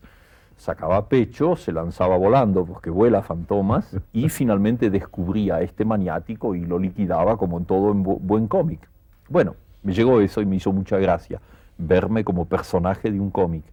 sacaba 0.56 1.08
pecho, 1.08 1.54
se 1.54 1.70
lanzaba 1.70 2.16
volando, 2.16 2.64
porque 2.64 2.90
vuela 2.90 3.22
Fantomas, 3.22 3.96
y 4.12 4.28
finalmente 4.30 4.90
descubría 4.90 5.56
a 5.56 5.62
este 5.62 5.84
maniático 5.84 6.56
y 6.56 6.66
lo 6.66 6.80
liquidaba 6.80 7.36
como 7.36 7.58
en 7.58 7.66
todo 7.66 7.92
en 7.92 8.04
bu- 8.04 8.18
buen 8.20 8.48
cómic. 8.48 8.80
Bueno, 9.28 9.54
me 9.84 9.94
llegó 9.94 10.20
eso 10.20 10.40
y 10.40 10.46
me 10.46 10.56
hizo 10.56 10.72
mucha 10.72 10.98
gracia 10.98 11.40
verme 11.78 12.24
como 12.24 12.46
personaje 12.46 13.10
de 13.10 13.20
un 13.20 13.30
cómic. 13.30 13.64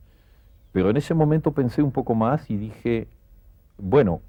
Pero 0.71 0.89
en 0.89 0.97
ese 0.97 1.13
momento 1.13 1.51
pensé 1.51 1.81
un 1.81 1.91
poco 1.91 2.15
más 2.15 2.49
y 2.49 2.57
dije, 2.57 3.07
bueno, 3.77 4.21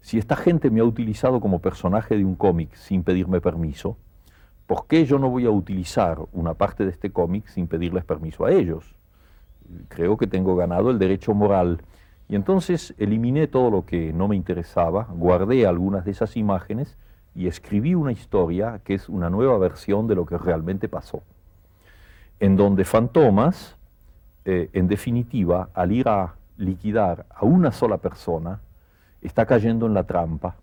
si 0.00 0.18
esta 0.18 0.36
gente 0.36 0.70
me 0.70 0.80
ha 0.80 0.84
utilizado 0.84 1.40
como 1.40 1.60
personaje 1.60 2.16
de 2.16 2.24
un 2.24 2.36
cómic 2.36 2.74
sin 2.74 3.02
pedirme 3.02 3.40
permiso, 3.40 3.96
¿por 4.66 4.86
qué 4.86 5.04
yo 5.04 5.18
no 5.18 5.30
voy 5.30 5.46
a 5.46 5.50
utilizar 5.50 6.18
una 6.32 6.54
parte 6.54 6.84
de 6.84 6.90
este 6.90 7.10
cómic 7.10 7.46
sin 7.48 7.66
pedirles 7.66 8.04
permiso 8.04 8.44
a 8.44 8.52
ellos? 8.52 8.94
Creo 9.88 10.16
que 10.16 10.26
tengo 10.26 10.56
ganado 10.56 10.90
el 10.90 10.98
derecho 10.98 11.34
moral. 11.34 11.82
Y 12.28 12.36
entonces 12.36 12.94
eliminé 12.98 13.46
todo 13.46 13.70
lo 13.70 13.86
que 13.86 14.12
no 14.12 14.28
me 14.28 14.36
interesaba, 14.36 15.08
guardé 15.10 15.66
algunas 15.66 16.04
de 16.04 16.10
esas 16.10 16.36
imágenes 16.36 16.96
y 17.34 17.46
escribí 17.46 17.94
una 17.94 18.12
historia 18.12 18.80
que 18.84 18.94
es 18.94 19.08
una 19.08 19.30
nueva 19.30 19.56
versión 19.58 20.06
de 20.06 20.14
lo 20.14 20.26
que 20.26 20.36
realmente 20.36 20.88
pasó, 20.88 21.22
en 22.40 22.56
donde 22.56 22.84
Fantomas, 22.84 23.76
eh, 24.44 24.70
en 24.72 24.88
definitiva, 24.88 25.68
al 25.74 25.92
ir 25.92 26.08
a 26.08 26.34
liquidar 26.56 27.26
a 27.34 27.44
una 27.44 27.72
sola 27.72 27.98
persona, 27.98 28.60
está 29.22 29.46
cayendo 29.46 29.86
en 29.86 29.94
la 29.94 30.04
trampa 30.04 30.56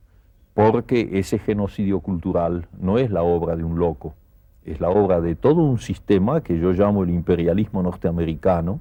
porque 0.56 1.10
ese 1.20 1.38
genocidio 1.38 2.00
cultural 2.00 2.68
no 2.80 2.98
es 2.98 3.12
la 3.12 3.24
obra 3.24 3.58
de 3.58 3.64
un 3.66 3.78
loco, 3.78 4.16
es 4.64 4.80
la 4.80 4.90
obra 4.90 5.20
de 5.20 5.36
todo 5.36 5.62
un 5.62 5.80
sistema 5.80 6.42
que 6.42 6.58
yo 6.58 6.72
llamo 6.72 7.04
el 7.04 7.10
imperialismo 7.10 7.84
norteamericano, 7.84 8.80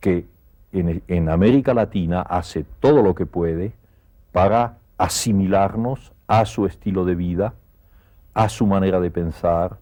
que 0.00 0.26
en, 0.72 1.28
América 1.30 1.72
Latina 1.72 2.20
hace 2.20 2.64
todo 2.78 3.02
lo 3.02 3.14
que 3.14 3.24
puede 3.24 3.72
para 4.32 4.76
asimilarnos 4.98 6.12
a 6.26 6.44
su 6.44 6.66
estilo 6.66 7.06
de 7.06 7.14
vida, 7.14 7.54
a 8.34 8.50
su 8.50 8.66
manera 8.66 9.00
de 9.00 9.10
pensar 9.10 9.78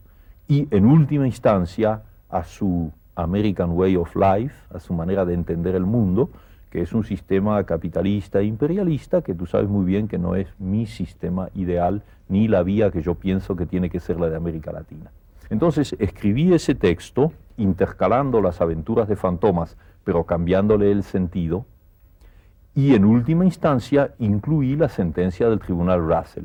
y 0.46 0.68
en 0.70 0.86
última 0.86 1.26
instancia 1.26 2.02
a 2.30 2.44
su 2.44 2.92
American 3.14 3.70
Way 3.72 3.96
of 3.96 4.14
Life, 4.16 4.54
a 4.74 4.80
su 4.80 4.94
manera 4.94 5.24
de 5.24 5.34
entender 5.34 5.74
el 5.74 5.84
mundo, 5.84 6.30
que 6.70 6.82
es 6.82 6.92
un 6.92 7.04
sistema 7.04 7.62
capitalista 7.64 8.40
e 8.40 8.44
imperialista 8.44 9.22
que 9.22 9.34
tú 9.34 9.46
sabes 9.46 9.68
muy 9.68 9.84
bien 9.84 10.06
que 10.06 10.18
no 10.18 10.36
es 10.36 10.48
mi 10.58 10.86
sistema 10.86 11.48
ideal 11.54 12.02
ni 12.28 12.46
la 12.46 12.62
vía 12.62 12.90
que 12.90 13.02
yo 13.02 13.16
pienso 13.16 13.56
que 13.56 13.66
tiene 13.66 13.90
que 13.90 13.98
ser 13.98 14.20
la 14.20 14.30
de 14.30 14.36
América 14.36 14.70
Latina. 14.70 15.10
Entonces 15.50 15.96
escribí 15.98 16.54
ese 16.54 16.76
texto 16.76 17.32
intercalando 17.56 18.40
las 18.40 18.60
aventuras 18.60 19.08
de 19.08 19.16
Fantomas, 19.16 19.76
pero 20.04 20.24
cambiándole 20.24 20.92
el 20.92 21.02
sentido, 21.02 21.66
y 22.74 22.94
en 22.94 23.04
última 23.04 23.44
instancia 23.44 24.14
incluí 24.20 24.76
la 24.76 24.88
sentencia 24.88 25.48
del 25.48 25.58
tribunal 25.58 26.00
Russell. 26.00 26.44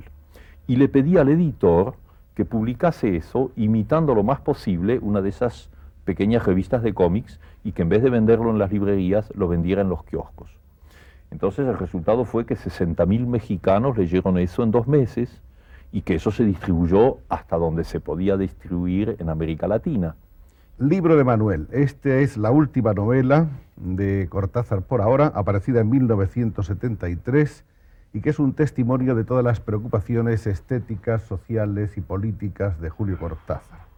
Y 0.66 0.76
le 0.78 0.90
pedí 0.90 1.18
al 1.18 1.30
editor 1.30 1.94
que 2.34 2.46
publicase 2.46 3.16
eso 3.16 3.52
imitando 3.56 4.16
lo 4.16 4.24
más 4.24 4.42
posible 4.42 5.00
una 5.00 5.22
de 5.22 5.30
esas 5.30 5.70
pequeñas 6.06 6.46
revistas 6.46 6.84
de 6.84 6.94
cómics 6.94 7.40
y 7.64 7.74
que 7.74 7.82
en 7.82 7.90
vez 7.90 8.02
de 8.02 8.10
venderlo 8.10 8.52
en 8.52 8.60
las 8.60 8.72
librerías 8.72 9.32
lo 9.36 9.48
vendiera 9.48 9.82
en 9.82 9.90
los 9.90 10.04
kioscos. 10.04 10.50
Entonces 11.32 11.68
el 11.68 11.78
resultado 11.78 12.24
fue 12.24 12.46
que 12.46 12.56
60.000 12.56 13.28
mexicanos 13.28 13.98
leyeron 13.98 14.38
eso 14.38 14.64
en 14.64 14.72
dos 14.72 14.88
meses 14.88 15.42
y 15.92 16.02
que 16.02 16.16
eso 16.16 16.32
se 16.32 16.46
distribuyó 16.46 17.18
hasta 17.28 17.58
donde 17.58 17.84
se 17.84 18.00
podía 18.00 18.38
distribuir 18.38 19.18
en 19.20 19.30
América 19.30 19.68
Latina. 19.68 20.16
Libro 20.78 21.16
de 21.16 21.24
Manuel. 21.24 21.68
Esta 21.72 22.18
es 22.18 22.38
la 22.38 22.52
última 22.52 22.94
novela 22.94 23.48
de 23.78 24.28
Cortázar 24.30 24.82
por 24.82 25.02
ahora, 25.02 25.28
aparecida 25.28 25.82
en 25.82 25.90
1973 25.90 27.64
y 28.14 28.22
que 28.22 28.30
es 28.30 28.40
un 28.40 28.54
testimonio 28.54 29.16
de 29.16 29.24
todas 29.24 29.44
las 29.44 29.60
preocupaciones 29.60 30.48
estéticas, 30.48 31.24
sociales 31.24 31.98
y 31.98 32.02
políticas 32.02 32.80
de 32.80 32.90
Julio 32.90 33.18
Cortázar. 33.18 33.95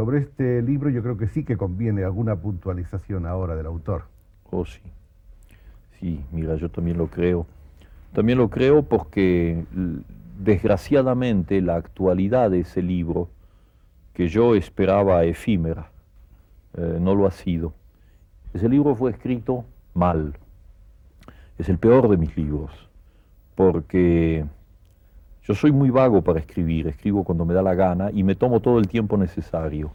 Sobre 0.00 0.20
este 0.20 0.62
libro 0.62 0.88
yo 0.88 1.02
creo 1.02 1.18
que 1.18 1.28
sí 1.28 1.44
que 1.44 1.58
conviene 1.58 2.04
alguna 2.04 2.34
puntualización 2.34 3.26
ahora 3.26 3.54
del 3.54 3.66
autor. 3.66 4.04
Oh, 4.50 4.64
sí. 4.64 4.80
Sí, 5.98 6.24
mira, 6.32 6.56
yo 6.56 6.70
también 6.70 6.96
lo 6.96 7.08
creo. 7.08 7.46
También 8.14 8.38
lo 8.38 8.48
creo 8.48 8.82
porque 8.82 9.62
desgraciadamente 10.38 11.60
la 11.60 11.74
actualidad 11.76 12.50
de 12.50 12.60
ese 12.60 12.80
libro, 12.80 13.28
que 14.14 14.28
yo 14.28 14.54
esperaba 14.54 15.24
efímera, 15.24 15.90
eh, 16.78 16.96
no 16.98 17.14
lo 17.14 17.26
ha 17.26 17.30
sido. 17.30 17.74
Ese 18.54 18.70
libro 18.70 18.94
fue 18.94 19.10
escrito 19.10 19.66
mal. 19.92 20.32
Es 21.58 21.68
el 21.68 21.76
peor 21.76 22.08
de 22.08 22.16
mis 22.16 22.34
libros, 22.38 22.70
porque 23.54 24.46
yo 25.50 25.56
soy 25.56 25.72
muy 25.72 25.90
vago 25.90 26.22
para 26.22 26.38
escribir, 26.38 26.86
escribo 26.86 27.24
cuando 27.24 27.44
me 27.44 27.52
da 27.52 27.60
la 27.60 27.74
gana 27.74 28.12
y 28.12 28.22
me 28.22 28.36
tomo 28.36 28.60
todo 28.60 28.78
el 28.78 28.86
tiempo 28.86 29.16
necesario. 29.16 29.90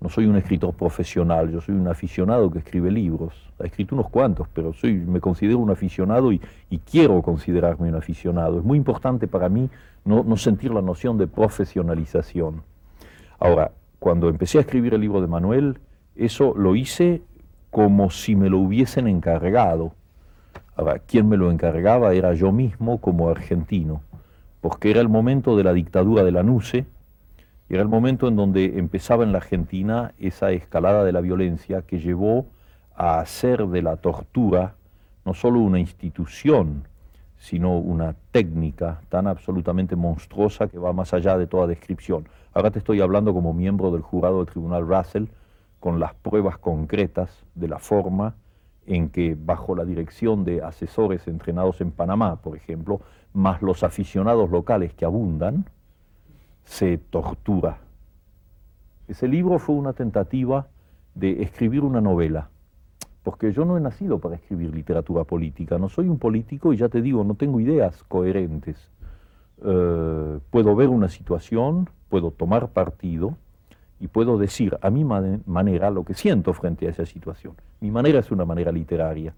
No 0.00 0.08
soy 0.08 0.26
un 0.26 0.34
escritor 0.34 0.74
profesional, 0.74 1.52
yo 1.52 1.60
soy 1.60 1.76
un 1.76 1.86
aficionado 1.86 2.50
que 2.50 2.58
escribe 2.58 2.90
libros. 2.90 3.32
He 3.60 3.66
escrito 3.66 3.94
unos 3.94 4.10
cuantos, 4.10 4.48
pero 4.52 4.72
soy, 4.72 4.94
me 4.94 5.20
considero 5.20 5.60
un 5.60 5.70
aficionado 5.70 6.32
y, 6.32 6.40
quiero 6.84 7.22
considerarme 7.22 7.88
un 7.88 7.94
aficionado. 7.94 8.58
Es 8.58 8.64
muy 8.64 8.76
importante 8.76 9.28
para 9.28 9.48
mí 9.48 9.70
no, 10.04 10.24
no 10.24 10.36
sentir 10.36 10.74
la 10.74 10.82
noción 10.82 11.16
de 11.16 11.28
profesionalización. 11.28 12.62
Ahora, 13.38 13.70
cuando 14.00 14.28
empecé 14.28 14.58
a 14.58 14.62
escribir 14.62 14.94
el 14.94 15.00
libro 15.00 15.20
de 15.20 15.28
Manuel, 15.28 15.78
eso 16.16 16.54
lo 16.56 16.74
hice 16.74 17.22
como 17.70 18.10
si 18.10 18.34
me 18.34 18.50
lo 18.50 18.58
hubiesen 18.58 19.06
encargado. 19.06 19.92
Ahora, 20.74 20.98
quien 20.98 21.28
me 21.28 21.36
lo 21.36 21.52
encargaba 21.52 22.14
era 22.14 22.34
yo 22.34 22.50
mismo 22.50 23.00
como 23.00 23.28
argentino 23.28 24.02
porque 24.64 24.90
era 24.90 25.02
el 25.02 25.10
momento 25.10 25.58
de 25.58 25.62
la 25.62 25.74
dictadura 25.74 26.24
de 26.24 26.32
la 26.32 26.42
NUCE, 26.42 26.86
era 27.68 27.82
el 27.82 27.88
momento 27.88 28.28
en 28.28 28.34
donde 28.34 28.78
empezaba 28.78 29.22
en 29.22 29.30
la 29.30 29.36
Argentina 29.36 30.14
esa 30.18 30.52
escalada 30.52 31.04
de 31.04 31.12
la 31.12 31.20
violencia 31.20 31.82
que 31.82 31.98
llevó 31.98 32.46
a 32.96 33.20
hacer 33.20 33.66
de 33.66 33.82
la 33.82 33.98
tortura 33.98 34.76
no 35.26 35.34
solo 35.34 35.60
una 35.60 35.80
institución, 35.80 36.88
sino 37.36 37.76
una 37.76 38.16
técnica 38.32 39.02
tan 39.10 39.26
absolutamente 39.26 39.96
monstruosa 39.96 40.66
que 40.68 40.78
va 40.78 40.94
más 40.94 41.12
allá 41.12 41.36
de 41.36 41.46
toda 41.46 41.66
descripción. 41.66 42.26
Ahora 42.54 42.70
te 42.70 42.78
estoy 42.78 43.02
hablando 43.02 43.34
como 43.34 43.52
miembro 43.52 43.90
del 43.90 44.00
jurado 44.00 44.38
del 44.38 44.46
Tribunal 44.46 44.88
Russell, 44.88 45.26
con 45.78 46.00
las 46.00 46.14
pruebas 46.14 46.56
concretas 46.56 47.28
de 47.54 47.68
la 47.68 47.80
forma 47.80 48.34
en 48.86 49.08
que 49.08 49.36
bajo 49.38 49.74
la 49.74 49.84
dirección 49.84 50.44
de 50.44 50.62
asesores 50.62 51.26
entrenados 51.28 51.80
en 51.80 51.90
Panamá, 51.90 52.36
por 52.36 52.56
ejemplo, 52.56 53.00
más 53.32 53.62
los 53.62 53.82
aficionados 53.82 54.50
locales 54.50 54.94
que 54.94 55.04
abundan, 55.04 55.66
se 56.64 56.98
tortura. 56.98 57.78
Ese 59.08 59.28
libro 59.28 59.58
fue 59.58 59.74
una 59.74 59.92
tentativa 59.92 60.68
de 61.14 61.42
escribir 61.42 61.82
una 61.82 62.00
novela, 62.00 62.48
porque 63.22 63.52
yo 63.52 63.64
no 63.64 63.76
he 63.76 63.80
nacido 63.80 64.18
para 64.18 64.36
escribir 64.36 64.74
literatura 64.74 65.24
política, 65.24 65.78
no 65.78 65.88
soy 65.88 66.08
un 66.08 66.18
político 66.18 66.72
y 66.72 66.76
ya 66.76 66.88
te 66.88 67.02
digo, 67.02 67.24
no 67.24 67.34
tengo 67.34 67.60
ideas 67.60 68.02
coherentes. 68.04 68.90
Eh, 69.62 70.38
puedo 70.50 70.74
ver 70.74 70.88
una 70.88 71.08
situación, 71.08 71.88
puedo 72.08 72.30
tomar 72.30 72.68
partido, 72.70 73.36
y 74.00 74.08
puedo 74.08 74.38
decir 74.38 74.76
a 74.80 74.90
mi 74.90 75.04
manera 75.04 75.90
lo 75.90 76.04
que 76.04 76.14
siento 76.14 76.52
frente 76.52 76.86
a 76.86 76.90
esa 76.90 77.06
situación. 77.06 77.54
Mi 77.80 77.90
manera 77.90 78.20
es 78.20 78.30
una 78.30 78.44
manera 78.44 78.72
literaria. 78.72 79.34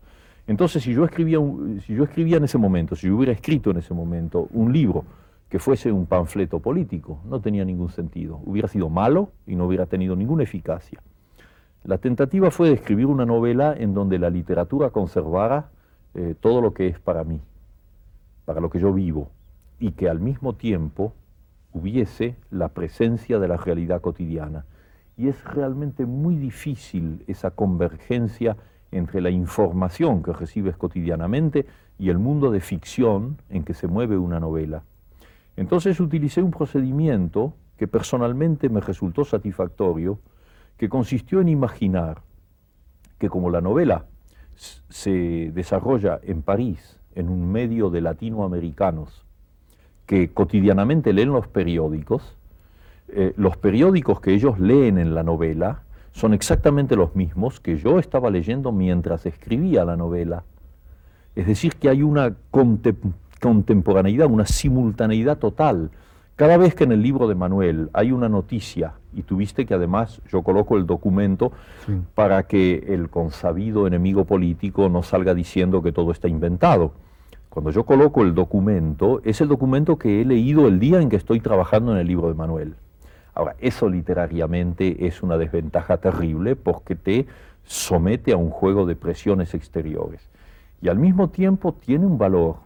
Entonces, 0.46 0.82
si 0.82 0.94
yo, 0.94 1.04
escribía 1.04 1.38
si 1.84 1.94
yo 1.94 2.04
escribía 2.04 2.36
en 2.36 2.44
ese 2.44 2.58
momento, 2.58 2.94
si 2.96 3.08
yo 3.08 3.16
hubiera 3.16 3.32
escrito 3.32 3.70
en 3.70 3.78
ese 3.78 3.94
momento 3.94 4.48
un 4.52 4.72
libro 4.72 5.04
que 5.48 5.58
fuese 5.58 5.92
un 5.92 6.06
panfleto 6.06 6.60
político, 6.60 7.20
no 7.28 7.40
tenía 7.40 7.64
ningún 7.64 7.90
sentido. 7.90 8.40
Hubiera 8.44 8.68
sido 8.68 8.88
malo 8.88 9.30
y 9.46 9.56
no 9.56 9.66
hubiera 9.66 9.86
tenido 9.86 10.16
ninguna 10.16 10.42
eficacia. 10.42 11.00
La 11.84 11.98
tentativa 11.98 12.50
fue 12.50 12.68
de 12.68 12.74
escribir 12.74 13.06
una 13.06 13.24
novela 13.24 13.74
en 13.76 13.94
donde 13.94 14.18
la 14.18 14.30
literatura 14.30 14.90
conservara 14.90 15.68
eh, 16.14 16.34
todo 16.40 16.60
lo 16.60 16.74
que 16.74 16.88
es 16.88 16.98
para 16.98 17.22
mí, 17.22 17.40
para 18.44 18.60
lo 18.60 18.70
que 18.70 18.80
yo 18.80 18.92
vivo, 18.92 19.30
y 19.78 19.92
que 19.92 20.08
al 20.08 20.18
mismo 20.18 20.54
tiempo 20.54 21.12
hubiese 21.76 22.36
la 22.50 22.68
presencia 22.68 23.38
de 23.38 23.48
la 23.48 23.58
realidad 23.58 24.00
cotidiana. 24.00 24.64
Y 25.16 25.28
es 25.28 25.44
realmente 25.44 26.06
muy 26.06 26.36
difícil 26.36 27.22
esa 27.26 27.50
convergencia 27.50 28.56
entre 28.90 29.20
la 29.20 29.30
información 29.30 30.22
que 30.22 30.32
recibes 30.32 30.76
cotidianamente 30.76 31.66
y 31.98 32.08
el 32.08 32.18
mundo 32.18 32.50
de 32.50 32.60
ficción 32.60 33.36
en 33.50 33.62
que 33.62 33.74
se 33.74 33.88
mueve 33.88 34.16
una 34.16 34.40
novela. 34.40 34.84
Entonces 35.56 36.00
utilicé 36.00 36.42
un 36.42 36.50
procedimiento 36.50 37.52
que 37.76 37.88
personalmente 37.88 38.70
me 38.70 38.80
resultó 38.80 39.24
satisfactorio, 39.24 40.18
que 40.78 40.88
consistió 40.88 41.40
en 41.40 41.48
imaginar 41.48 42.22
que 43.18 43.28
como 43.28 43.50
la 43.50 43.60
novela 43.60 44.06
se 44.88 45.50
desarrolla 45.52 46.20
en 46.22 46.40
París, 46.40 46.98
en 47.14 47.28
un 47.28 47.50
medio 47.52 47.90
de 47.90 48.00
latinoamericanos, 48.00 49.25
que 50.06 50.32
cotidianamente 50.32 51.12
leen 51.12 51.32
los 51.32 51.46
periódicos, 51.48 52.36
eh, 53.08 53.34
los 53.36 53.56
periódicos 53.56 54.20
que 54.20 54.32
ellos 54.32 54.58
leen 54.58 54.98
en 54.98 55.14
la 55.14 55.22
novela 55.22 55.82
son 56.12 56.32
exactamente 56.32 56.96
los 56.96 57.14
mismos 57.14 57.60
que 57.60 57.76
yo 57.76 57.98
estaba 57.98 58.30
leyendo 58.30 58.72
mientras 58.72 59.26
escribía 59.26 59.84
la 59.84 59.96
novela. 59.96 60.44
Es 61.34 61.46
decir, 61.46 61.74
que 61.74 61.90
hay 61.90 62.02
una 62.02 62.34
contemporaneidad, 63.40 64.26
una 64.26 64.46
simultaneidad 64.46 65.36
total. 65.36 65.90
Cada 66.36 66.56
vez 66.56 66.74
que 66.74 66.84
en 66.84 66.92
el 66.92 67.02
libro 67.02 67.28
de 67.28 67.34
Manuel 67.34 67.90
hay 67.92 68.12
una 68.12 68.28
noticia, 68.28 68.94
y 69.14 69.22
tuviste 69.22 69.66
que 69.66 69.74
además 69.74 70.22
yo 70.30 70.42
coloco 70.42 70.76
el 70.76 70.86
documento 70.86 71.52
para 72.14 72.44
que 72.44 72.86
el 72.88 73.10
consabido 73.10 73.86
enemigo 73.86 74.24
político 74.24 74.88
no 74.88 75.02
salga 75.02 75.34
diciendo 75.34 75.82
que 75.82 75.92
todo 75.92 76.12
está 76.12 76.28
inventado 76.28 76.92
cuando 77.56 77.70
yo 77.70 77.84
coloco 77.84 78.20
el 78.20 78.34
documento, 78.34 79.22
es 79.24 79.40
el 79.40 79.48
documento 79.48 79.96
que 79.96 80.20
he 80.20 80.26
leído 80.26 80.68
el 80.68 80.78
día 80.78 81.00
en 81.00 81.08
que 81.08 81.16
estoy 81.16 81.40
trabajando 81.40 81.92
en 81.92 81.96
el 81.96 82.06
libro 82.06 82.28
de 82.28 82.34
Manuel. 82.34 82.74
Ahora, 83.32 83.56
eso 83.60 83.88
literariamente 83.88 85.06
es 85.06 85.22
una 85.22 85.38
desventaja 85.38 85.96
terrible 85.96 86.54
porque 86.54 86.96
te 86.96 87.26
somete 87.64 88.32
a 88.34 88.36
un 88.36 88.50
juego 88.50 88.84
de 88.84 88.94
presiones 88.94 89.54
exteriores. 89.54 90.20
Y 90.82 90.90
al 90.90 90.98
mismo 90.98 91.30
tiempo 91.30 91.72
tiene 91.72 92.04
un 92.04 92.18
valor, 92.18 92.56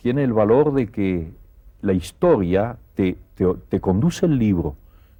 tiene 0.00 0.24
el 0.24 0.32
valor 0.32 0.72
de 0.72 0.86
que 0.86 1.30
la 1.82 1.92
historia 1.92 2.78
te, 2.94 3.18
te, 3.68 3.80
conduce 3.80 4.24
el 4.24 4.38
libro. 4.38 4.76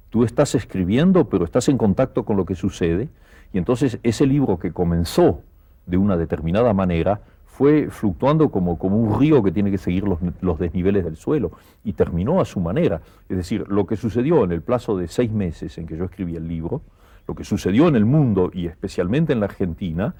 Tú 0.09 0.23
estás 0.23 0.55
escribiendo, 0.55 1.29
pero 1.29 1.45
estás 1.45 1.69
en 1.69 1.77
contacto 1.77 2.25
con 2.25 2.35
lo 2.35 2.45
que 2.45 2.55
sucede, 2.55 3.09
y 3.53 3.59
entonces 3.59 3.99
ese 4.01 4.25
libro 4.25 4.57
que 4.57 4.71
comenzó 4.71 5.41
de 5.85 5.97
una 5.97 6.17
determinada 6.17 6.73
manera 6.73 7.21
fue 7.53 7.91
fluctuando 7.91 8.49
como, 8.49 8.79
como 8.79 8.97
un 8.97 9.19
río 9.19 9.43
que 9.43 9.51
tiene 9.51 9.69
que 9.69 9.77
seguir 9.77 10.05
los, 10.05 10.17
los, 10.41 10.57
desniveles 10.57 11.05
del 11.05 11.15
suelo 11.15 11.51
y 11.83 11.93
terminó 11.93 12.41
a 12.41 12.45
su 12.45 12.59
manera. 12.59 13.01
Es 13.29 13.37
decir, 13.37 13.63
lo 13.69 13.85
que 13.85 13.95
sucedió 13.95 14.43
en 14.43 14.51
el 14.51 14.63
plazo 14.63 14.97
de 14.97 15.07
seis 15.07 15.31
meses 15.31 15.77
en 15.77 15.85
que 15.85 15.95
yo 15.95 16.05
escribí 16.05 16.35
el 16.35 16.47
libro, 16.47 16.81
lo 17.27 17.35
que 17.35 17.43
sucedió 17.43 17.87
en 17.87 17.95
el 17.95 18.05
mundo 18.05 18.49
y 18.51 18.65
especialmente 18.65 19.33
en 19.33 19.39
la 19.39 19.45
Argentina, 19.45 20.15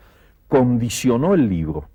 condicionó 0.48 1.34
el 1.34 1.50
libro. 1.50 1.86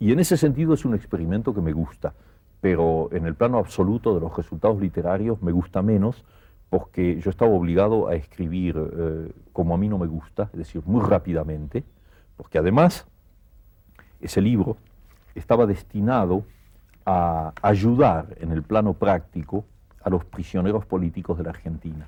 Y 0.00 0.10
en 0.10 0.18
ese 0.18 0.36
sentido 0.36 0.74
es 0.74 0.84
un 0.84 0.96
experimento 0.96 1.54
que 1.54 1.60
me 1.60 1.72
gusta, 1.72 2.12
pero 2.60 3.10
en 3.12 3.26
el 3.26 3.36
plano 3.36 3.58
absoluto 3.58 4.12
de 4.12 4.20
los 4.20 4.36
resultados 4.36 4.80
literarios 4.80 5.40
me 5.40 5.52
gusta 5.52 5.82
menos 5.82 6.24
porque 6.68 7.20
yo 7.20 7.30
estaba 7.30 7.52
obligado 7.52 8.08
a 8.08 8.16
escribir 8.16 8.74
eh, 8.76 9.32
como 9.52 9.72
a 9.72 9.78
mí 9.78 9.88
no 9.88 9.98
me 9.98 10.08
gusta, 10.08 10.50
es 10.52 10.58
decir, 10.58 10.82
muy 10.84 11.00
rápidamente, 11.00 11.84
porque 12.36 12.58
además 12.58 13.06
ese 14.20 14.40
libro 14.40 14.76
estaba 15.34 15.66
destinado 15.66 16.44
a 17.06 17.52
ayudar 17.62 18.36
en 18.40 18.52
el 18.52 18.62
plano 18.62 18.94
práctico 18.94 19.64
a 20.02 20.10
los 20.10 20.24
prisioneros 20.24 20.84
políticos 20.86 21.38
de 21.38 21.44
la 21.44 21.50
Argentina. 21.50 22.06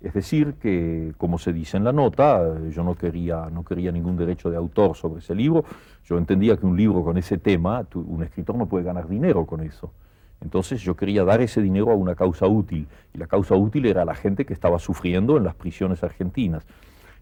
Es 0.00 0.14
decir, 0.14 0.54
que, 0.54 1.12
como 1.18 1.38
se 1.38 1.52
dice 1.52 1.76
en 1.76 1.84
la 1.84 1.92
nota, 1.92 2.58
yo 2.70 2.82
no 2.82 2.94
quería, 2.94 3.50
no 3.52 3.64
quería 3.64 3.92
ningún 3.92 4.16
derecho 4.16 4.50
de 4.50 4.56
autor 4.56 4.96
sobre 4.96 5.20
ese 5.20 5.34
libro. 5.34 5.64
Yo 6.06 6.16
entendía 6.16 6.56
que 6.56 6.64
un 6.64 6.76
libro 6.76 7.04
con 7.04 7.18
ese 7.18 7.36
tema, 7.36 7.86
un 7.94 8.22
escritor 8.22 8.56
no 8.56 8.66
puede 8.66 8.84
ganar 8.84 9.08
dinero 9.08 9.44
con 9.44 9.60
eso. 9.60 9.92
Entonces 10.40 10.80
yo 10.80 10.96
quería 10.96 11.22
dar 11.24 11.42
ese 11.42 11.60
dinero 11.60 11.90
a 11.90 11.94
una 11.94 12.14
causa 12.14 12.46
útil. 12.46 12.88
Y 13.12 13.18
la 13.18 13.26
causa 13.26 13.54
útil 13.56 13.84
era 13.84 14.06
la 14.06 14.14
gente 14.14 14.46
que 14.46 14.54
estaba 14.54 14.78
sufriendo 14.78 15.36
en 15.36 15.44
las 15.44 15.54
prisiones 15.54 16.02
argentinas. 16.02 16.64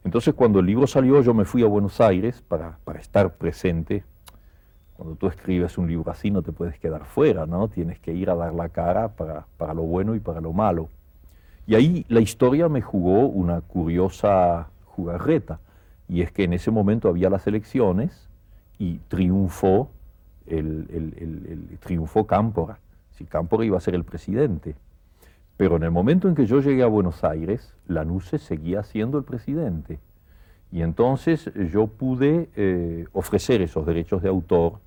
Entonces 0.04 0.34
cuando 0.34 0.60
el 0.60 0.66
libro 0.66 0.86
salió 0.86 1.20
yo 1.22 1.34
me 1.34 1.44
fui 1.44 1.62
a 1.62 1.66
Buenos 1.66 2.00
Aires 2.00 2.42
para, 2.46 2.78
para 2.84 3.00
estar 3.00 3.34
presente. 3.34 4.04
Cuando 4.96 5.14
tú 5.14 5.28
escribes 5.28 5.78
un 5.78 5.88
libro 5.88 6.10
así 6.10 6.30
no 6.30 6.42
te 6.42 6.52
puedes 6.52 6.78
quedar 6.78 7.04
fuera, 7.04 7.46
¿no? 7.46 7.68
Tienes 7.68 7.98
que 7.98 8.12
ir 8.12 8.30
a 8.30 8.34
dar 8.34 8.54
la 8.54 8.68
cara 8.68 9.08
para, 9.08 9.46
para 9.56 9.74
lo 9.74 9.82
bueno 9.82 10.14
y 10.14 10.20
para 10.20 10.40
lo 10.40 10.52
malo. 10.52 10.88
Y 11.68 11.74
ahí 11.74 12.06
la 12.08 12.20
historia 12.20 12.68
me 12.68 12.80
jugó 12.80 13.26
una 13.26 13.60
curiosa 13.60 14.68
jugarreta, 14.86 15.60
y 16.08 16.22
es 16.22 16.32
que 16.32 16.44
en 16.44 16.54
ese 16.54 16.70
momento 16.70 17.08
había 17.08 17.28
las 17.28 17.46
elecciones 17.46 18.26
y 18.78 18.98
triunfó, 19.08 19.90
el, 20.46 20.86
el, 20.90 21.78
triunfó 21.78 22.26
Cámpora. 22.26 22.78
Si 23.12 23.26
Cámpora 23.26 23.64
iba 23.64 23.76
a 23.76 23.80
ser 23.80 23.94
el 23.94 24.04
presidente. 24.04 24.74
Pero 25.58 25.76
en 25.76 25.82
el 25.82 25.90
momento 25.90 26.28
en 26.28 26.36
que 26.36 26.46
yo 26.46 26.60
llegué 26.60 26.84
a 26.84 26.86
Buenos 26.86 27.24
Aires, 27.24 27.74
Lanuse 27.88 28.38
seguía 28.38 28.84
siendo 28.84 29.18
el 29.18 29.24
presidente. 29.24 29.98
Y 30.70 30.82
entonces 30.82 31.50
yo 31.72 31.88
pude 31.88 32.48
eh, 32.54 33.06
ofrecer 33.12 33.60
esos 33.60 33.84
derechos 33.84 34.22
de 34.22 34.28
autor 34.28 34.78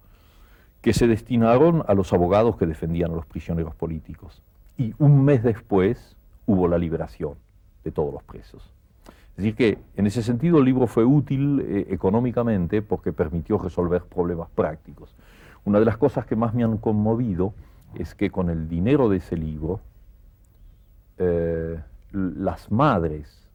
que 0.81 0.93
se 0.93 1.07
destinaron 1.07 1.83
a 1.87 1.93
los 1.93 2.13
abogados 2.13 2.55
que 2.55 2.65
defendían 2.65 3.11
a 3.11 3.15
los 3.15 3.25
prisioneros 3.25 3.75
políticos. 3.75 4.41
Y 4.77 4.93
un 4.97 5.25
mes 5.25 5.43
después, 5.43 6.15
hubo 6.45 6.69
la 6.69 6.77
liberación 6.77 7.33
de 7.83 7.91
todos 7.91 8.13
los 8.13 8.23
presos. 8.23 8.71
Es 9.31 9.37
decir, 9.43 9.55
que 9.55 9.77
en 9.97 10.07
ese 10.07 10.23
sentido 10.23 10.59
el 10.59 10.65
libro 10.65 10.87
fue 10.87 11.03
útil 11.03 11.65
eh, 11.67 11.87
económicamente 11.89 12.81
porque 12.81 13.11
permitió 13.11 13.57
resolver 13.57 14.03
problemas 14.03 14.49
prácticos. 14.55 15.13
Una 15.65 15.79
de 15.79 15.85
las 15.85 15.97
cosas 15.97 16.25
que 16.25 16.37
más 16.37 16.53
me 16.53 16.63
han 16.63 16.77
conmovido 16.77 17.53
es 17.95 18.15
que 18.15 18.29
con 18.29 18.49
el 18.49 18.69
dinero 18.69 19.09
de 19.09 19.17
ese 19.17 19.35
libro, 19.35 19.81
eh, 21.23 21.79
las 22.13 22.71
madres 22.71 23.47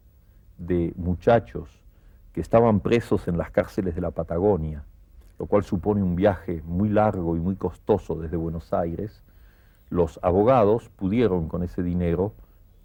de 0.57 0.93
muchachos 0.97 1.69
que 2.33 2.41
estaban 2.41 2.79
presos 2.79 3.27
en 3.27 3.37
las 3.37 3.51
cárceles 3.51 3.97
de 3.97 4.01
la 4.01 4.13
Patagonia, 4.13 4.85
lo 5.41 5.47
cual 5.47 5.65
supone 5.65 6.01
un 6.01 6.15
viaje 6.15 6.63
muy 6.65 6.89
largo 6.89 7.37
y 7.37 7.41
muy 7.41 7.57
costoso 7.57 8.15
desde 8.15 8.37
Buenos 8.37 8.73
Aires, 8.73 9.21
los 9.91 10.21
abogados 10.23 10.91
pudieron 10.91 11.49
con 11.49 11.65
ese 11.65 11.83
dinero 11.83 12.35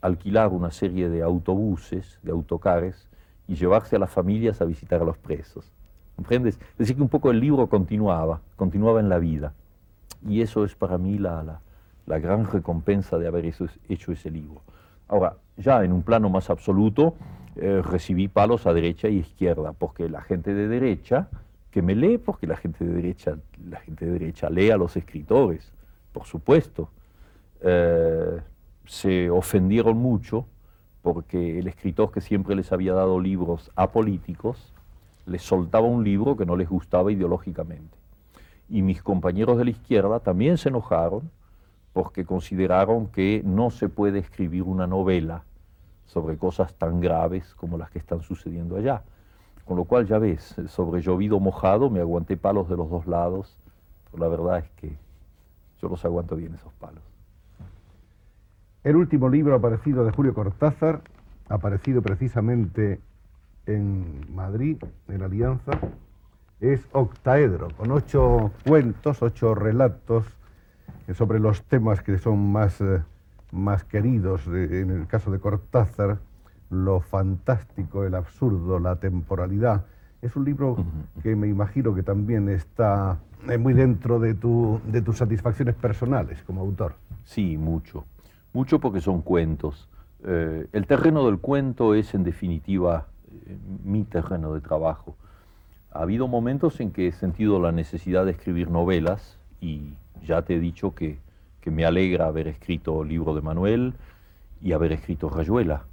alquilar 0.01 0.49
una 0.49 0.71
serie 0.71 1.09
de 1.09 1.21
autobuses, 1.21 2.17
de 2.23 2.31
autocares, 2.31 3.07
y 3.47 3.53
llevarse 3.53 3.97
a 3.97 3.99
las 3.99 4.09
familias 4.09 4.61
a 4.61 4.65
visitar 4.65 5.03
a 5.03 5.05
los 5.05 5.19
presos. 5.19 5.71
¿Comprendes? 6.15 6.55
Es 6.71 6.77
decir, 6.79 6.95
que 6.95 7.03
un 7.03 7.09
poco 7.09 7.29
el 7.29 7.39
libro 7.39 7.67
continuaba, 7.67 8.41
continuaba 8.55 8.99
en 8.99 9.09
la 9.09 9.19
vida. 9.19 9.53
Y 10.27 10.41
eso 10.41 10.65
es 10.65 10.73
para 10.73 10.97
mí 10.97 11.19
la, 11.19 11.43
la, 11.43 11.61
gran 12.19 12.45
recompensa 12.45 13.17
de 13.17 13.27
haber 13.27 13.45
hecho 13.45 14.11
ese 14.11 14.31
libro. 14.31 14.61
Ahora, 15.07 15.35
ya 15.57 15.83
en 15.83 15.91
un 15.91 16.03
plano 16.03 16.29
más 16.29 16.49
absoluto, 16.49 17.15
eh, 17.55 17.81
recibí 17.83 18.27
palos 18.27 18.65
a 18.65 18.73
derecha 18.73 19.09
y 19.09 19.17
izquierda, 19.17 19.73
porque 19.73 20.07
la 20.09 20.21
gente 20.21 20.53
de 20.53 20.67
derecha, 20.67 21.27
que 21.69 21.81
me 21.81 21.95
lee, 21.95 22.17
porque 22.17 22.47
la 22.47 22.55
gente 22.55 22.85
de 22.85 22.93
derecha, 22.93 23.37
la 23.69 23.79
gente 23.79 24.05
de 24.05 24.13
derecha 24.13 24.49
lee 24.49 24.71
a 24.71 24.77
los 24.77 24.95
escritores, 24.95 25.71
por 26.11 26.25
supuesto. 26.25 26.89
Eh, 27.61 28.41
se 28.85 29.29
ofendieron 29.29 29.97
mucho 29.97 30.45
porque 31.01 31.59
el 31.59 31.67
escritor 31.67 32.11
que 32.11 32.21
siempre 32.21 32.55
les 32.55 32.71
había 32.71 32.93
dado 32.93 33.19
libros 33.19 33.71
apolíticos 33.75 34.73
les 35.25 35.41
soltaba 35.41 35.87
un 35.87 36.03
libro 36.03 36.35
que 36.35 36.45
no 36.45 36.55
les 36.55 36.69
gustaba 36.69 37.11
ideológicamente. 37.11 37.97
Y 38.69 38.81
mis 38.81 39.01
compañeros 39.01 39.57
de 39.57 39.65
la 39.65 39.71
izquierda 39.71 40.19
también 40.19 40.57
se 40.57 40.69
enojaron 40.69 41.29
porque 41.93 42.25
consideraron 42.25 43.07
que 43.07 43.41
no 43.45 43.69
se 43.69 43.89
puede 43.89 44.19
escribir 44.19 44.63
una 44.63 44.87
novela 44.87 45.43
sobre 46.05 46.37
cosas 46.37 46.73
tan 46.73 46.99
graves 46.99 47.53
como 47.55 47.77
las 47.77 47.89
que 47.89 47.99
están 47.99 48.21
sucediendo 48.21 48.77
allá. 48.77 49.03
Con 49.65 49.77
lo 49.77 49.85
cual, 49.85 50.05
ya 50.05 50.17
ves, 50.17 50.55
sobre 50.67 51.01
llovido 51.01 51.39
mojado 51.39 51.89
me 51.89 51.99
aguanté 51.99 52.37
palos 52.37 52.67
de 52.69 52.77
los 52.77 52.89
dos 52.89 53.07
lados, 53.07 53.57
pero 54.11 54.23
la 54.23 54.29
verdad 54.29 54.59
es 54.59 54.69
que 54.71 54.97
yo 55.81 55.89
los 55.89 56.03
aguanto 56.03 56.35
bien 56.35 56.53
esos 56.53 56.73
palos. 56.73 57.03
El 58.83 58.95
último 58.95 59.29
libro 59.29 59.55
aparecido 59.55 60.03
de 60.03 60.11
Julio 60.11 60.33
Cortázar, 60.33 61.01
aparecido 61.49 62.01
precisamente 62.01 62.99
en 63.65 64.25
Madrid, 64.33 64.77
en 65.07 65.21
Alianza, 65.21 65.71
es 66.59 66.81
Octaedro, 66.91 67.69
con 67.77 67.91
ocho 67.91 68.51
cuentos, 68.65 69.21
ocho 69.21 69.55
relatos 69.55 70.25
sobre 71.13 71.39
los 71.39 71.63
temas 71.63 72.01
que 72.01 72.17
son 72.17 72.51
más, 72.51 72.81
eh, 72.81 73.01
más 73.51 73.83
queridos, 73.83 74.47
en 74.47 74.91
el 74.91 75.07
caso 75.07 75.31
de 75.31 75.39
Cortázar, 75.39 76.19
lo 76.69 77.01
fantástico, 77.01 78.03
el 78.05 78.15
absurdo, 78.15 78.79
la 78.79 78.95
temporalidad. 78.97 79.85
Es 80.21 80.35
un 80.35 80.45
libro 80.45 80.85
que 81.23 81.35
me 81.35 81.47
imagino 81.47 81.93
que 81.93 82.03
también 82.03 82.47
está 82.49 83.19
eh, 83.49 83.57
muy 83.57 83.73
dentro 83.73 84.19
de, 84.19 84.35
tu, 84.35 84.79
de 84.85 85.01
tus 85.01 85.17
satisfacciones 85.17 85.75
personales 85.75 86.43
como 86.43 86.61
autor. 86.61 86.93
Sí, 87.25 87.57
mucho 87.57 88.05
mucho 88.53 88.79
porque 88.79 89.01
son 89.01 89.21
cuentos. 89.21 89.87
Eh, 90.23 90.67
el 90.71 90.85
terreno 90.85 91.25
del 91.25 91.39
cuento 91.39 91.95
es 91.95 92.13
en 92.13 92.23
definitiva 92.23 93.07
eh, 93.29 93.57
mi 93.83 94.03
terreno 94.03 94.53
de 94.53 94.61
trabajo. 94.61 95.15
Ha 95.91 96.01
habido 96.01 96.27
momentos 96.27 96.79
en 96.79 96.91
que 96.91 97.07
he 97.07 97.11
sentido 97.11 97.59
la 97.59 97.71
necesidad 97.71 98.25
de 98.25 98.31
escribir 98.31 98.69
novelas 98.69 99.37
y 99.61 99.93
ya 100.25 100.41
te 100.41 100.55
he 100.55 100.59
dicho 100.59 100.93
que, 100.93 101.17
que 101.61 101.71
me 101.71 101.85
alegra 101.85 102.25
haber 102.25 102.47
escrito 102.47 103.03
Libro 103.03 103.33
de 103.33 103.41
Manuel 103.41 103.93
y 104.61 104.73
haber 104.73 104.91
escrito 104.91 105.29
Rayuela, 105.29 105.83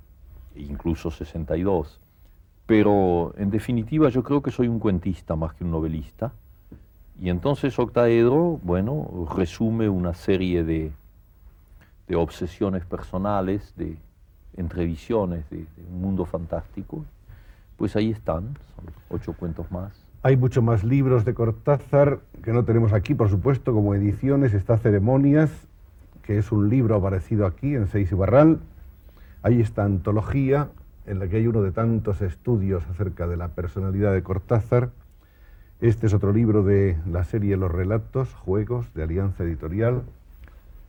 e 0.57 0.63
incluso 0.63 1.11
62. 1.11 2.01
Pero 2.67 3.33
en 3.39 3.51
definitiva 3.51 4.09
yo 4.09 4.23
creo 4.23 4.43
que 4.43 4.51
soy 4.51 4.69
un 4.69 4.79
cuentista 4.79 5.37
más 5.37 5.55
que 5.55 5.65
un 5.65 5.71
novelista. 5.71 6.33
Y 7.21 7.31
entonces 7.31 7.79
Octaedro, 7.79 8.59
bueno, 8.63 9.29
resume 9.35 9.89
una 9.89 10.15
serie 10.15 10.65
de, 10.65 10.93
de 12.07 12.17
obsesiones 12.17 12.85
personales, 12.85 13.75
de 13.77 13.97
entrevisiones, 14.57 15.49
de, 15.51 15.67
un 15.91 16.01
mundo 16.01 16.25
fantástico. 16.25 17.05
Pues 17.77 17.97
ahí 17.97 18.11
están, 18.11 18.57
son 18.75 18.87
ocho 19.09 19.33
cuentos 19.33 19.71
más. 19.71 19.93
Hay 20.23 20.37
muchos 20.37 20.63
más 20.65 20.85
libros 20.85 21.25
de 21.25 21.35
Cortázar 21.35 22.21
que 22.43 22.53
no 22.53 22.65
tenemos 22.65 22.93
aquí, 22.93 23.15
por 23.15 23.31
supuesto, 23.31 23.73
como 23.73 23.95
ediciones. 23.95 24.55
Está 24.55 24.77
Ceremonias, 24.79 25.51
que 26.23 26.39
es 26.39 26.51
un 26.53 26.69
libro 26.69 26.97
aparecido 26.97 27.47
aquí 27.47 27.75
en 27.75 27.87
Seis 27.87 28.11
y 28.13 28.15
Barral. 28.15 28.59
Ahí 29.43 29.61
está 29.61 29.85
Antología, 29.85 30.69
en 31.07 31.21
la 31.21 31.29
que 31.29 31.37
hay 31.37 31.47
uno 31.47 31.63
de 31.63 31.73
tantos 31.73 32.21
estudios 32.21 32.85
acerca 32.89 33.27
de 33.27 33.37
la 33.37 33.49
personalidad 33.49 34.13
de 34.13 34.23
Cortázar. 34.23 34.91
Este 35.81 36.09
es 36.09 36.15
otro 36.15 36.33
libro 36.33 36.65
de 36.65 36.97
la 37.07 37.25
serie 37.25 37.57
Los 37.57 37.71
Relatos, 37.71 38.35
Juegos, 38.35 38.93
de 38.95 39.05
Alianza 39.05 39.45
Editorial 39.45 40.03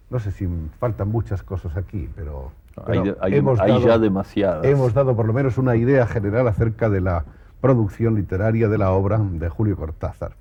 no 0.10 0.20
sé 0.20 0.32
si 0.32 0.48
faltan 0.80 1.10
muchas 1.10 1.44
cosas 1.44 1.78
aquí, 1.78 2.10
pero, 2.16 2.52
hay, 2.86 3.36
hemos 3.36 3.60
ya 3.84 3.98
demasiadas. 3.98 4.66
Hemos 4.66 4.94
dado 4.94 5.16
por 5.16 5.26
lo 5.26 5.34
menos 5.34 5.58
una 5.58 5.76
idea 5.76 6.08
general 6.08 6.48
acerca 6.48 6.90
de 6.90 7.02
la 7.02 7.26
producción 7.62 8.16
literaria 8.16 8.68
de 8.68 8.78
la 8.78 8.92
obra 8.92 9.18
de 9.18 9.50
Julio 9.50 9.76
Cortázar. 9.76 10.34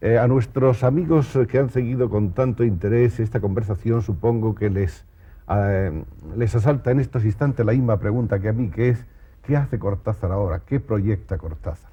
Eh, 0.00 0.18
a 0.18 0.28
nuestros 0.28 0.84
amigos 0.84 1.36
que 1.50 1.58
han 1.58 1.70
seguido 1.70 2.08
con 2.08 2.32
tanto 2.32 2.64
interés 2.64 3.18
esta 3.18 3.40
conversación, 3.40 4.02
supongo 4.02 4.54
que 4.54 4.70
les, 4.70 5.04
eh, 5.50 6.04
les 6.36 6.54
asalta 6.54 6.90
en 6.90 7.00
estos 7.00 7.24
instantes 7.24 7.66
la 7.66 7.72
misma 7.72 7.98
pregunta 7.98 8.38
que 8.38 8.48
a 8.48 8.52
mí, 8.52 8.68
que 8.68 8.90
es, 8.90 9.04
¿qué 9.42 9.56
hace 9.56 9.78
Cortázar 9.78 10.30
ahora? 10.30 10.60
¿Qué 10.64 10.78
proyecta 10.78 11.36
Cortázar? 11.36 11.90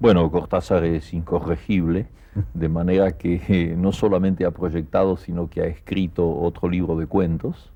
Bueno, 0.00 0.28
Cortázar 0.30 0.84
es 0.84 1.14
incorregible, 1.14 2.06
de 2.54 2.68
manera 2.68 3.12
que 3.12 3.40
eh, 3.48 3.76
no 3.78 3.92
solamente 3.92 4.44
ha 4.44 4.50
proyectado, 4.50 5.16
sino 5.16 5.48
que 5.48 5.60
ha 5.62 5.66
escrito 5.66 6.28
otro 6.28 6.68
libro 6.68 6.96
de 6.96 7.06
cuentos, 7.06 7.71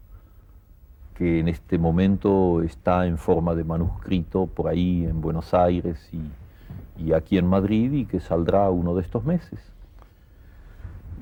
que 1.17 1.41
en 1.41 1.49
este 1.49 1.79
momento 1.79 2.63
está 2.63 3.07
en 3.07 3.17
forma 3.19 3.55
de 3.55 3.65
manuscrito 3.65 4.47
por 4.47 4.69
ahí 4.69 5.05
en 5.05 5.21
Buenos 5.21 5.55
Aires 5.55 6.09
y, 6.13 7.03
y 7.03 7.13
aquí 7.13 7.39
en 7.39 7.47
Madrid 7.47 7.93
y 7.93 8.05
que 8.05 8.21
saldrá 8.21 8.69
uno 8.71 8.95
de 8.95 9.03
estos 9.03 9.25
meses. 9.25 9.59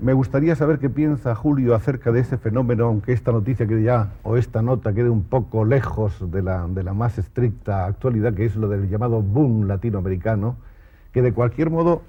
Me 0.01 0.13
gustaría 0.13 0.57
saber 0.57 0.81
qué 0.81 0.91
piensa 0.91 1.37
Julio 1.37 1.75
acerca 1.75 2.11
de 2.11 2.21
ese 2.21 2.37
fenómeno, 2.37 2.87
aunque 2.87 3.13
esta 3.13 3.31
noticia 3.31 3.67
quede 3.67 3.85
ya, 3.85 4.11
o 4.25 4.37
esta 4.37 4.61
nota 4.61 4.93
quede 4.93 5.09
un 5.09 5.23
poco 5.23 5.65
lejos 5.65 6.31
de 6.33 6.43
la, 6.43 6.67
de 6.67 6.83
la 6.83 6.93
más 6.93 7.17
estricta 7.17 7.87
actualidad, 7.87 8.35
que 8.35 8.45
es 8.45 8.57
lo 8.57 8.69
del 8.69 8.89
llamado 8.89 9.23
boom 9.23 9.69
latinoamericano, 9.69 10.57
que 11.13 11.23
de 11.23 11.33
cualquier 11.33 11.71
modo 11.71 12.03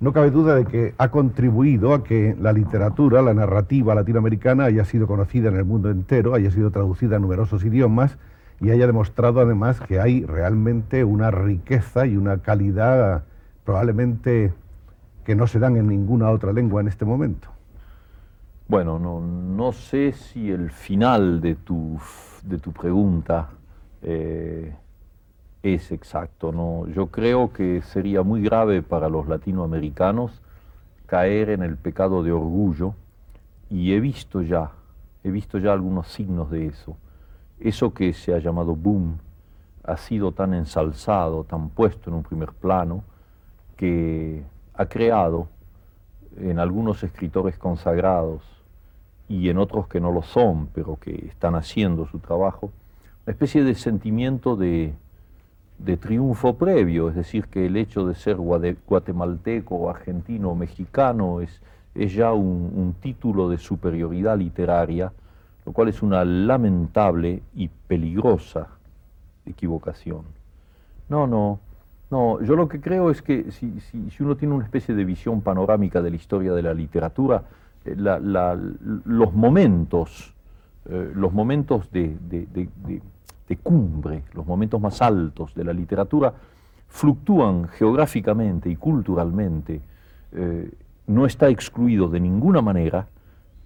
no 0.00 0.12
cabe 0.12 0.30
duda 0.30 0.54
de 0.54 0.64
que 0.64 0.94
ha 0.96 1.10
contribuido 1.10 1.92
a 1.92 2.04
que 2.04 2.36
la 2.40 2.52
literatura, 2.52 3.20
la 3.20 3.34
narrativa 3.34 3.94
latinoamericana 3.94 4.64
haya 4.64 4.84
sido 4.84 5.06
conocida 5.06 5.48
en 5.48 5.56
el 5.56 5.64
mundo 5.64 5.90
entero, 5.90 6.34
haya 6.34 6.50
sido 6.50 6.70
traducida 6.70 7.16
a 7.16 7.18
numerosos 7.18 7.64
idiomas 7.64 8.16
y 8.60 8.70
haya 8.70 8.86
demostrado 8.86 9.40
además 9.40 9.80
que 9.80 10.00
hay 10.00 10.24
realmente 10.24 11.04
una 11.04 11.30
riqueza 11.30 12.06
y 12.06 12.16
una 12.16 12.38
calidad 12.38 13.24
probablemente 13.64 14.52
que 15.24 15.34
no 15.34 15.46
se 15.46 15.58
dan 15.58 15.76
en 15.76 15.88
ninguna 15.88 16.30
otra 16.30 16.52
lengua 16.52 16.80
en 16.80 16.88
este 16.88 17.04
momento. 17.04 17.48
Bueno, 18.68 18.98
no, 18.98 19.20
no 19.20 19.72
sé 19.72 20.12
si 20.12 20.50
el 20.50 20.70
final 20.70 21.40
de 21.40 21.54
tu, 21.54 21.98
de 22.44 22.58
tu 22.58 22.72
pregunta 22.72 23.48
eh, 24.02 24.74
es 25.74 25.92
exacto. 25.92 26.52
¿no? 26.52 26.86
Yo 26.88 27.08
creo 27.08 27.52
que 27.52 27.82
sería 27.82 28.22
muy 28.22 28.42
grave 28.42 28.82
para 28.82 29.08
los 29.08 29.28
latinoamericanos 29.28 30.40
caer 31.06 31.50
en 31.50 31.62
el 31.62 31.76
pecado 31.76 32.22
de 32.22 32.32
orgullo 32.32 32.94
y 33.70 33.92
he 33.92 34.00
visto 34.00 34.42
ya, 34.42 34.72
he 35.24 35.30
visto 35.30 35.58
ya 35.58 35.72
algunos 35.72 36.08
signos 36.08 36.50
de 36.50 36.66
eso. 36.66 36.96
Eso 37.60 37.92
que 37.92 38.12
se 38.12 38.34
ha 38.34 38.38
llamado 38.38 38.76
boom 38.76 39.18
ha 39.84 39.96
sido 39.96 40.32
tan 40.32 40.54
ensalzado, 40.54 41.44
tan 41.44 41.70
puesto 41.70 42.10
en 42.10 42.16
un 42.16 42.22
primer 42.22 42.52
plano, 42.52 43.04
que 43.76 44.42
ha 44.74 44.86
creado 44.86 45.48
en 46.36 46.58
algunos 46.58 47.02
escritores 47.02 47.58
consagrados 47.58 48.42
y 49.28 49.48
en 49.48 49.58
otros 49.58 49.88
que 49.88 50.00
no 50.00 50.12
lo 50.12 50.22
son, 50.22 50.68
pero 50.68 50.96
que 50.96 51.26
están 51.26 51.54
haciendo 51.54 52.06
su 52.06 52.18
trabajo, 52.18 52.70
una 53.26 53.32
especie 53.32 53.64
de 53.64 53.74
sentimiento 53.74 54.56
de, 54.56 54.94
triunfo 55.96 56.56
previo, 56.56 57.08
es 57.08 57.14
decir, 57.14 57.46
que 57.46 57.66
el 57.66 57.76
hecho 57.76 58.06
de 58.06 58.14
ser 58.14 58.36
guatemalteco, 58.36 59.88
argentino 59.88 60.54
mexicano 60.54 61.40
es, 61.40 61.60
es 61.94 62.12
ya 62.12 62.32
un, 62.32 62.94
título 63.00 63.48
de 63.48 63.58
superioridad 63.58 64.36
literaria, 64.36 65.12
lo 65.64 65.72
cual 65.72 65.88
es 65.88 66.02
una 66.02 66.24
lamentable 66.24 67.42
y 67.54 67.68
peligrosa 67.68 68.68
equivocación. 69.46 70.22
No, 71.08 71.26
no, 71.26 71.60
no, 72.10 72.42
yo 72.42 72.56
lo 72.56 72.68
que 72.68 72.80
creo 72.80 73.10
es 73.10 73.22
que 73.22 73.50
si, 73.52 73.72
uno 74.20 74.36
tiene 74.36 74.54
una 74.54 74.64
especie 74.64 74.94
de 74.94 75.04
visión 75.04 75.40
panorámica 75.40 76.02
de 76.02 76.10
la 76.10 76.16
historia 76.16 76.52
de 76.52 76.62
la 76.62 76.74
literatura, 76.74 77.44
eh, 77.84 77.94
los 77.96 79.32
momentos, 79.32 80.34
eh, 80.86 81.12
los 81.14 81.32
momentos 81.32 81.90
de, 81.90 82.16
cumbre, 83.56 84.24
los 84.34 84.46
momentos 84.46 84.80
más 84.80 85.00
altos 85.02 85.54
de 85.54 85.64
la 85.64 85.72
literatura, 85.72 86.32
fluctúan 86.88 87.68
geográficamente 87.68 88.70
y 88.70 88.76
culturalmente. 88.76 89.80
Eh, 90.32 90.70
no 91.06 91.26
está 91.26 91.48
excluido 91.48 92.08
de 92.08 92.20
ninguna 92.20 92.60
manera 92.60 93.08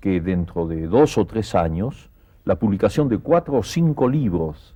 que 0.00 0.20
dentro 0.20 0.66
de 0.66 0.86
dos 0.86 1.18
o 1.18 1.26
tres 1.26 1.54
años 1.54 2.08
la 2.44 2.56
publicación 2.56 3.08
de 3.08 3.18
cuatro 3.18 3.58
o 3.58 3.62
cinco 3.62 4.08
libros, 4.08 4.74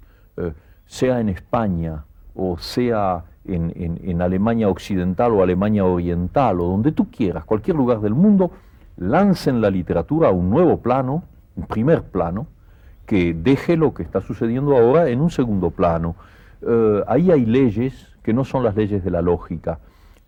sea 0.87 1.21
en 1.21 1.29
España 1.29 2.05
o 2.35 2.59
sea 2.59 3.25
en, 3.45 4.23
Alemania 4.23 4.69
Occidental 4.69 5.33
o 5.33 5.43
Alemania 5.43 5.85
Oriental 5.85 6.61
o 6.61 6.65
donde 6.65 6.93
tú 6.93 7.11
quieras, 7.11 7.45
cualquier 7.45 7.77
lugar 7.77 8.01
del 8.01 8.15
mundo, 8.15 8.51
lancen 8.97 9.61
la 9.61 9.71
literatura 9.71 10.29
a 10.29 10.33
un 10.33 10.51
nuevo 10.51 10.79
plano, 10.79 11.23
un 11.55 11.67
primer 11.67 12.03
plano, 12.03 12.47
que 13.07 13.35
deje 13.35 13.77
lo 13.77 13.95
que 13.95 14.03
está 14.03 14.21
sucediendo 14.21 14.77
ahora 14.77 15.09
en 15.09 15.21
un 15.21 15.31
segundo 15.31 15.71
plano. 15.71 16.17
Eh, 16.63 17.03
ahí 17.07 17.31
hay 17.31 17.47
leyes 17.47 18.09
que 18.23 18.33
no 18.33 18.45
son 18.45 18.65
las 18.65 18.77
leyes 18.77 19.05
de 19.05 19.11
la 19.11 19.23
lógica. 19.23 19.79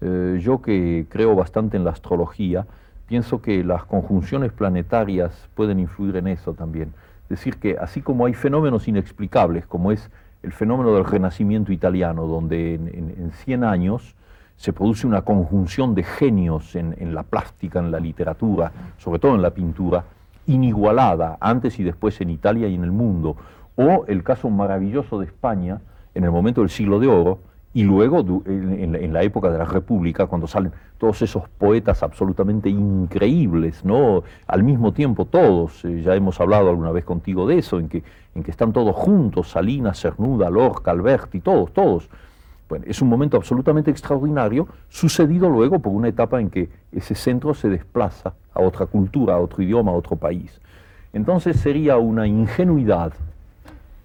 Eh, 0.01 0.39
yo 0.41 0.63
que 0.63 1.07
creo 1.09 1.35
bastante 1.35 1.77
en 1.77 1.85
la 1.85 1.91
astrología, 1.91 2.67
pienso 3.09 3.43
que 3.43 3.65
las 3.65 3.85
conjunciones 3.85 4.53
planetarias 4.53 5.49
pueden 5.55 5.81
influir 5.81 6.17
en 6.17 6.29
eso 6.29 6.55
también. 6.55 6.93
Es 7.25 7.31
decir, 7.31 7.57
que 7.57 7.77
así 7.79 8.01
como 8.01 8.27
hay 8.27 8.35
fenómenos 8.35 8.87
inexplicables, 8.87 9.67
como 9.67 9.91
es 9.91 10.11
el 10.43 10.53
fenómeno 10.53 10.95
del 10.95 11.05
renacimiento 11.05 11.73
italiano, 11.73 12.27
donde 12.27 12.75
en, 12.75 13.33
100 13.45 13.65
años 13.65 14.15
se 14.57 14.73
produce 14.73 15.07
una 15.07 15.23
conjunción 15.23 15.95
de 15.95 16.05
genios 16.05 16.75
en, 16.77 17.15
la 17.15 17.23
plástica, 17.23 17.81
en 17.81 17.91
la 17.91 18.01
literatura, 18.01 18.73
sobre 18.99 19.19
todo 19.19 19.35
en 19.35 19.43
la 19.43 19.51
pintura, 19.51 20.05
inigualada 20.49 21.39
antes 21.41 21.79
y 21.79 21.85
después 21.85 22.21
en 22.21 22.31
Italia 22.31 22.67
y 22.67 22.75
en 22.75 22.83
el 22.83 22.91
mundo, 22.91 23.37
o 23.77 24.05
el 24.09 24.25
caso 24.25 24.51
maravilloso 24.51 25.21
de 25.21 25.27
España 25.27 25.81
en 26.15 26.25
el 26.25 26.33
momento 26.33 26.63
del 26.63 26.71
siglo 26.71 26.99
de 26.99 27.07
oro, 27.07 27.39
y 27.75 27.85
luego 27.85 28.43
en, 28.47 29.13
la 29.13 29.23
época 29.23 29.51
de 29.51 29.59
la 29.59 29.65
República, 29.65 30.27
cuando 30.27 30.47
salen 30.47 30.73
todos 30.97 31.23
esos 31.23 31.49
poetas 31.49 32.03
absolutamente 32.03 32.69
increíbles, 32.69 33.85
¿no? 33.85 34.25
Al 34.47 34.65
mismo 34.65 34.93
tiempo 34.93 35.27
todos, 35.27 35.85
eh, 35.85 36.03
ya 36.03 36.15
hemos 36.17 36.41
hablado 36.41 36.71
alguna 36.71 36.91
vez 36.91 37.05
contigo 37.05 37.47
de 37.47 37.59
eso, 37.59 37.79
en 37.79 37.89
que, 37.89 38.03
en 38.35 38.43
que 38.43 38.51
están 38.51 38.73
todos 38.73 38.97
juntos, 38.97 39.51
Salinas, 39.51 40.01
Cernuda, 40.01 40.51
Lorca, 40.51 40.91
Alberti, 40.91 41.41
todos, 41.41 41.73
todos. 41.73 42.09
Bueno, 42.69 42.85
es 42.87 43.01
un 43.01 43.09
momento 43.09 43.37
absolutamente 43.37 43.91
extraordinario, 43.91 44.69
sucedido 44.89 45.49
luego 45.49 45.79
por 45.79 45.93
una 45.93 46.09
etapa 46.09 46.41
en 46.41 46.51
que 46.51 46.69
ese 46.93 47.15
centro 47.15 47.55
se 47.55 47.69
desplaza 47.69 48.35
a 48.53 48.61
otra 48.61 48.85
cultura, 48.87 49.35
a 49.35 49.39
otro 49.39 49.63
idioma, 49.63 49.93
a 49.93 49.95
otro 49.95 50.17
país. 50.17 50.61
Entonces 51.15 51.59
sería 51.59 51.97
una 51.97 52.27
ingenuidad 52.27 53.15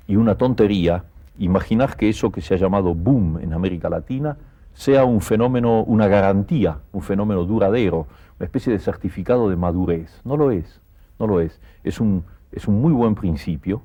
y 0.07 0.15
una 0.15 0.35
tontería 0.35 1.03
imaginar 1.37 1.97
que 1.97 2.07
eso 2.07 2.31
que 2.31 2.41
se 2.41 2.53
ha 2.53 2.57
llamado 2.57 2.95
boom 2.95 3.39
en 3.41 3.53
América 3.53 3.89
Latina 3.89 4.37
sea 4.73 5.03
un 5.03 5.19
fenómeno, 5.19 5.83
una 5.83 6.07
garantía, 6.07 6.79
un 6.93 7.01
fenómeno 7.01 7.43
duradero, 7.43 8.07
una 8.39 8.45
especie 8.45 8.71
de 8.71 8.79
certificado 8.79 9.49
de 9.49 9.57
madurez. 9.57 10.21
No 10.23 10.37
lo 10.37 10.51
es, 10.51 10.81
no 11.19 11.27
lo 11.27 11.41
es. 11.41 11.59
Es 11.83 11.99
un, 11.99 12.23
es 12.51 12.67
un 12.67 12.81
muy 12.81 12.93
buen 12.93 13.15
principio, 13.15 13.81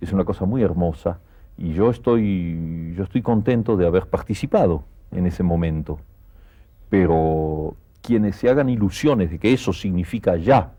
es 0.00 0.12
una 0.12 0.24
cosa 0.24 0.44
muy 0.44 0.62
hermosa 0.62 1.18
y 1.60 1.72
yo 1.74 1.90
estoy, 1.90 2.94
yo 2.96 3.04
estoy 3.04 3.22
contento 3.22 3.76
de 3.76 3.86
haber 3.86 4.06
participado 4.06 4.82
en 5.12 5.26
ese 5.26 5.42
momento. 5.42 6.00
Pero 6.88 7.76
quienes 8.02 8.36
se 8.36 8.48
hagan 8.48 8.68
ilusiones 8.68 9.30
de 9.30 9.38
que 9.38 9.52
eso 9.52 9.72
significa 9.72 10.36
ya 10.36 10.72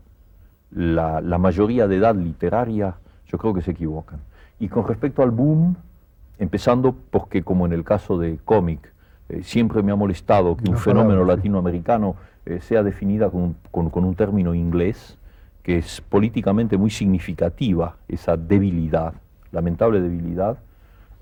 la, 0.70 1.20
la 1.20 1.38
mayoría 1.38 1.86
de 1.86 1.96
edad 1.96 2.14
literaria, 2.14 2.96
yo 3.26 3.38
creo 3.38 3.54
que 3.54 3.62
se 3.62 3.70
equivocan. 3.70 4.20
Y 4.58 4.68
con 4.68 4.86
respecto 4.86 5.22
al 5.22 5.30
boom, 5.30 5.76
empezando 6.38 6.94
porque 7.10 7.42
como 7.42 7.64
en 7.64 7.72
el 7.72 7.84
caso 7.84 8.18
de 8.18 8.38
cómic, 8.44 8.92
eh, 9.28 9.42
siempre 9.42 9.82
me 9.82 9.92
ha 9.92 9.96
molestado 9.96 10.56
que 10.56 10.68
un 10.68 10.76
fenómeno 10.76 11.24
latinoamericano 11.24 12.16
eh, 12.44 12.60
sea 12.60 12.82
definida 12.82 13.30
con, 13.30 13.56
un 13.72 14.14
término 14.14 14.54
inglés, 14.54 15.16
que 15.62 15.78
es 15.78 16.00
políticamente 16.00 16.76
muy 16.76 16.90
significativa, 16.90 17.96
esa 18.08 18.36
debilidad, 18.36 19.14
lamentable 19.52 20.00
debilidad. 20.00 20.58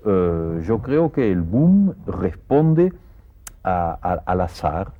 Eh, 0.05 0.63
yo 0.65 0.79
creo 0.79 1.11
que 1.11 1.31
el 1.31 1.41
boom 1.41 1.93
responde 2.05 2.93
al 3.63 4.41
azar, 4.41 4.93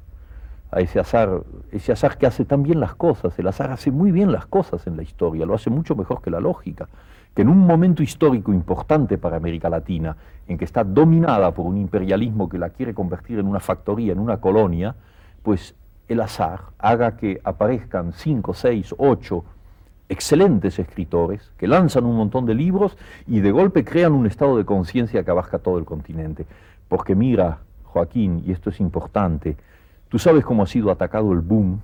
a 0.69 0.79
ese 0.79 0.99
azar, 0.99 1.41
ese 1.71 1.91
azar 1.91 2.17
que 2.17 2.27
hace 2.27 2.45
tan 2.45 2.63
bien 2.63 2.79
las 2.79 2.95
cosas. 2.95 3.37
El 3.39 3.47
azar 3.47 3.71
hace 3.71 3.91
muy 3.91 4.11
bien 4.11 4.31
las 4.31 4.45
cosas 4.45 4.85
en 4.87 4.97
la 4.97 5.03
historia, 5.03 5.45
lo 5.45 5.55
hace 5.55 5.69
mucho 5.69 5.95
mejor 5.95 6.21
que 6.21 6.29
la 6.29 6.39
lógica 6.39 6.87
que 7.33 7.43
en 7.43 7.49
un 7.49 7.59
momento 7.59 8.03
histórico 8.03 8.53
importante 8.53 9.17
para 9.17 9.37
América 9.37 9.69
Latina, 9.69 10.15
en 10.47 10.57
que 10.57 10.65
está 10.65 10.83
dominada 10.83 11.51
por 11.51 11.65
un 11.65 11.77
imperialismo 11.77 12.49
que 12.49 12.57
la 12.57 12.69
quiere 12.69 12.93
convertir 12.93 13.39
en 13.39 13.47
una 13.47 13.59
factoría, 13.59 14.11
en 14.11 14.19
una 14.19 14.37
colonia, 14.37 14.95
pues 15.41 15.75
el 16.09 16.19
azar 16.19 16.61
haga 16.77 17.15
que 17.15 17.39
aparezcan 17.43 18.11
cinco, 18.13 18.53
seis, 18.53 18.93
ocho 18.97 19.45
excelentes 20.11 20.77
escritores 20.79 21.51
que 21.57 21.67
lanzan 21.67 22.05
un 22.05 22.17
montón 22.17 22.45
de 22.45 22.53
libros 22.53 22.97
y 23.27 23.39
de 23.39 23.51
golpe 23.51 23.83
crean 23.83 24.13
un 24.13 24.27
estado 24.27 24.57
de 24.57 24.65
conciencia 24.65 25.23
que 25.23 25.31
abarca 25.31 25.59
todo 25.59 25.77
el 25.77 25.85
continente. 25.85 26.45
Porque 26.87 27.15
mira, 27.15 27.59
Joaquín, 27.85 28.43
y 28.45 28.51
esto 28.51 28.69
es 28.69 28.79
importante, 28.79 29.55
tú 30.09 30.19
sabes 30.19 30.43
cómo 30.43 30.63
ha 30.63 30.67
sido 30.67 30.91
atacado 30.91 31.31
el 31.33 31.39
boom, 31.39 31.81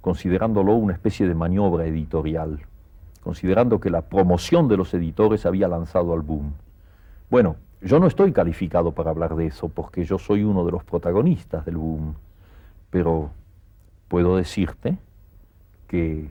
considerándolo 0.00 0.74
una 0.74 0.94
especie 0.94 1.28
de 1.28 1.34
maniobra 1.34 1.86
editorial 1.86 2.60
considerando 3.28 3.78
que 3.78 3.90
la 3.90 4.00
promoción 4.00 4.68
de 4.68 4.78
los 4.78 4.94
editores 4.94 5.44
había 5.44 5.68
lanzado 5.68 6.14
al 6.14 6.22
boom. 6.22 6.54
Bueno, 7.28 7.56
Yo 7.80 8.00
no 8.00 8.06
estoy 8.06 8.32
calificado 8.32 8.92
para 8.92 9.10
hablar 9.10 9.36
de 9.36 9.46
eso 9.46 9.68
porque 9.68 10.04
yo 10.04 10.18
soy 10.18 10.42
uno 10.42 10.64
de 10.64 10.72
los 10.72 10.82
protagonistas 10.82 11.64
del 11.64 11.76
boom, 11.76 12.14
pero 12.90 13.30
puedo 14.08 14.36
decirte 14.36 14.96
que 15.86 16.28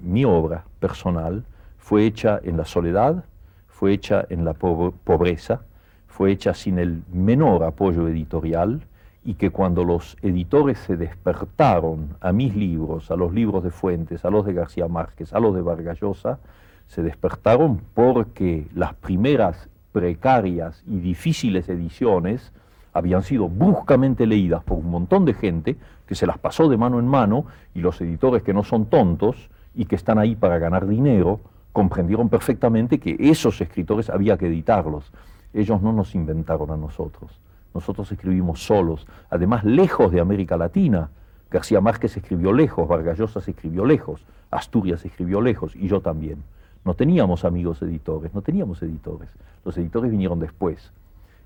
mi 0.00 0.24
obra 0.24 0.64
personal 0.80 1.44
fue 1.78 2.06
hecha 2.06 2.40
en 2.42 2.56
la 2.56 2.64
soledad, 2.64 3.24
fue 3.68 3.92
hecha 3.92 4.24
en 4.30 4.44
la 4.44 4.54
pobreza, 4.54 5.62
fue 6.06 6.30
hecha 6.30 6.54
sin 6.54 6.78
el 6.78 7.02
menor 7.12 7.64
apoyo 7.64 8.08
editorial 8.08 8.82
y 9.24 9.34
que 9.34 9.50
cuando 9.50 9.84
los 9.84 10.16
editores 10.22 10.78
se 10.78 10.96
despertaron 10.96 12.16
a 12.20 12.32
mis 12.32 12.54
libros, 12.54 13.10
a 13.10 13.16
los 13.16 13.32
libros 13.32 13.64
de 13.64 13.70
Fuentes, 13.70 14.24
a 14.24 14.30
los 14.30 14.44
de 14.44 14.52
García 14.52 14.86
Márquez, 14.86 15.32
a 15.32 15.40
los 15.40 15.54
de 15.54 15.62
Vargas 15.62 15.98
Llosa, 16.00 16.38
se 16.86 17.02
despertaron 17.02 17.80
porque 17.94 18.66
las 18.74 18.94
primeras 18.94 19.68
precarias 19.92 20.82
y 20.86 21.00
difíciles 21.00 21.68
ediciones 21.68 22.52
habían 22.92 23.22
sido 23.22 23.48
bruscamente 23.48 24.26
leídas 24.26 24.62
por 24.62 24.78
un 24.78 24.90
montón 24.90 25.24
de 25.24 25.34
gente 25.34 25.76
que 26.06 26.14
se 26.14 26.26
las 26.26 26.38
pasó 26.38 26.68
de 26.68 26.76
mano 26.76 26.98
en 26.98 27.08
mano 27.08 27.46
y 27.74 27.80
los 27.80 28.00
editores 28.00 28.42
que 28.42 28.54
no 28.54 28.62
son 28.62 28.86
tontos 28.86 29.50
y 29.74 29.86
que 29.86 29.96
están 29.96 30.18
ahí 30.18 30.36
para 30.36 30.58
ganar 30.58 30.86
dinero 30.86 31.40
comprendieron 31.74 32.28
perfectamente 32.28 33.00
que 33.00 33.16
esos 33.18 33.60
escritores 33.60 34.08
había 34.08 34.38
que 34.38 34.46
editarlos. 34.46 35.10
Ellos 35.52 35.82
no 35.82 35.92
nos 35.92 36.14
inventaron 36.14 36.70
a 36.70 36.76
nosotros. 36.76 37.32
Nosotros 37.74 38.10
escribimos 38.12 38.64
solos, 38.64 39.06
además 39.28 39.64
lejos 39.64 40.12
de 40.12 40.20
América 40.20 40.56
Latina. 40.56 41.10
García 41.50 41.80
Márquez 41.80 42.16
escribió 42.16 42.52
lejos, 42.52 42.86
Vargas 42.86 43.18
Llosa 43.18 43.40
escribió 43.40 43.84
lejos, 43.84 44.24
Asturias 44.52 45.04
escribió 45.04 45.40
lejos 45.40 45.74
y 45.74 45.88
yo 45.88 46.00
también. 46.00 46.44
No 46.84 46.94
teníamos 46.94 47.44
amigos 47.44 47.82
editores, 47.82 48.32
no 48.34 48.42
teníamos 48.42 48.80
editores. 48.82 49.28
Los 49.64 49.76
editores 49.76 50.12
vinieron 50.12 50.38
después. 50.38 50.92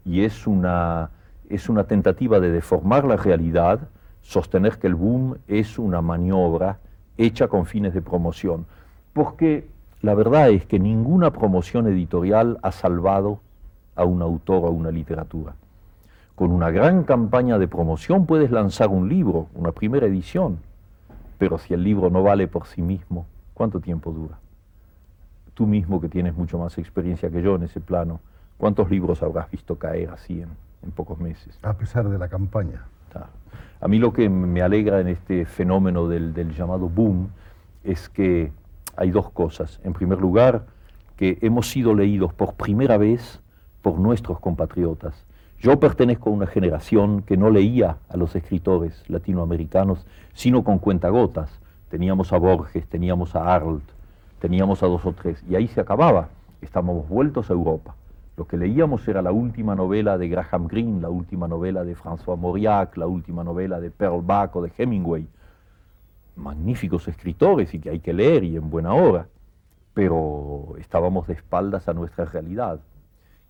Y 0.05 0.25
es 0.25 0.47
una, 0.47 1.09
es 1.49 1.71
una 1.71 1.85
tentativa 1.85 2.39
de 2.39 2.51
deformar 2.51 3.05
la 3.05 3.17
realidad, 3.17 3.89
sostener 4.21 4.79
que 4.79 4.89
el 4.89 4.95
boom 4.95 5.39
es 5.47 5.79
una 5.79 6.03
maniobra 6.03 6.81
hecha 7.19 7.49
con 7.49 7.67
fines 7.67 7.93
de 7.93 8.01
promoción. 8.01 8.65
Porque 9.13 9.67
la 10.01 10.15
verdad 10.15 10.51
es 10.51 10.65
que 10.65 10.79
ninguna 10.79 11.33
promoción 11.33 11.87
editorial 11.89 12.59
ha 12.63 12.73
salvado 12.73 13.41
a 13.97 14.05
un 14.05 14.23
autor 14.23 14.65
o 14.65 14.69
a 14.69 14.71
una 14.71 14.91
literatura. 14.91 15.55
Con 16.37 16.53
una 16.53 16.71
gran 16.71 17.03
campaña 17.03 17.59
de 17.59 17.67
promoción 17.67 18.25
puedes 18.25 18.53
lanzar 18.53 18.89
un 18.89 19.09
libro, 19.09 19.49
una 19.55 19.73
primera 19.73 20.07
edición, 20.07 20.59
pero 21.37 21.59
si 21.59 21.75
el 21.75 21.83
libro 21.83 22.11
no 22.11 22.23
vale 22.23 22.47
por 22.47 22.67
sí 22.67 22.81
mismo, 22.81 23.27
¿cuánto 23.55 23.81
tiempo 23.81 24.13
dura? 24.13 24.39
Tú 25.55 25.67
mismo 25.67 26.01
que 26.01 26.09
tienes 26.09 26.37
mucho 26.37 26.59
más 26.59 26.79
experiencia 26.79 27.29
que 27.29 27.43
yo 27.43 27.57
en 27.57 27.65
ese 27.65 27.81
plano, 27.81 28.21
¿cuántos 28.57 28.89
libros 28.89 29.21
habrás 29.23 29.51
visto 29.51 29.77
caer 29.77 30.11
así 30.11 30.43
en, 30.43 30.91
pocos 30.93 31.19
meses? 31.19 31.59
A 31.63 31.75
pesar 31.75 32.09
de 32.09 32.19
la 32.19 32.29
campaña. 32.29 32.85
A 33.81 33.89
mí 33.89 33.99
lo 33.99 34.13
que 34.13 34.29
me 34.29 34.61
alegra 34.63 35.01
en 35.01 35.09
este 35.09 35.45
fenómeno 35.45 36.09
del, 36.09 36.35
llamado 36.55 36.89
boom 36.89 37.29
es 37.85 38.09
que 38.09 38.53
hay 38.97 39.11
dos 39.11 39.31
cosas. 39.31 39.81
En 39.85 39.93
primer 39.93 40.19
lugar, 40.19 40.67
que 41.17 41.39
hemos 41.43 41.69
sido 41.71 41.95
leídos 41.95 42.33
por 42.33 42.55
primera 42.55 42.97
vez 42.97 43.41
por 43.83 43.99
nuestros 43.99 44.41
compatriotas. 44.41 45.25
Yo 45.61 45.79
pertenezco 45.81 46.31
a 46.31 46.33
una 46.33 46.47
generación 46.47 47.23
que 47.23 47.37
no 47.37 47.51
leía 47.51 47.99
a 48.09 48.17
los 48.17 48.37
escritores 48.37 49.05
latinoamericanos, 49.09 50.07
sino 50.33 50.63
con 50.63 50.79
cuentagotas. 50.79 51.51
Teníamos 51.89 52.33
a 52.33 52.39
Borges, 52.39 52.87
teníamos 52.87 53.35
a 53.35 53.55
Arlt, 53.55 53.83
teníamos 54.41 54.83
a 54.83 54.87
dos 54.87 55.05
o 55.05 55.13
tres, 55.13 55.43
y 55.49 55.57
ahí 55.57 55.67
se 55.69 55.81
acababa. 55.81 56.29
Estábamos 56.61 57.09
vueltos 57.09 57.51
a 57.51 57.55
Europa. 57.55 57.95
Lo 58.39 58.47
que 58.47 58.57
leíamos 58.57 59.07
era 59.09 59.21
la 59.21 59.33
última 59.33 59.75
novela 59.75 60.17
de 60.17 60.29
Graham 60.29 60.69
Greene, 60.69 61.01
la 61.01 61.09
última 61.09 61.49
novela 61.49 61.83
de 61.83 61.97
François 61.97 62.39
Mauriac, 62.39 62.97
la 62.97 63.09
última 63.09 63.43
novela 63.43 63.81
de 63.81 63.91
Pearl 63.91 64.23
Buck 64.23 64.55
o 64.55 64.63
de 64.63 64.71
Hemingway. 64.79 65.27
Magníficos 66.37 67.09
escritores 67.09 67.75
y 67.75 67.81
que 67.81 67.91
hay 67.91 67.99
que 67.99 68.13
leer 68.13 68.45
y 68.45 68.55
en 68.55 68.71
buena 68.71 68.95
hora, 68.95 69.27
pero 69.93 70.77
estábamos 70.79 71.27
de 71.27 71.35
espaldas 71.35 71.89
a 71.89 71.95
nuestra 71.95 72.27
realidad. 72.27 72.79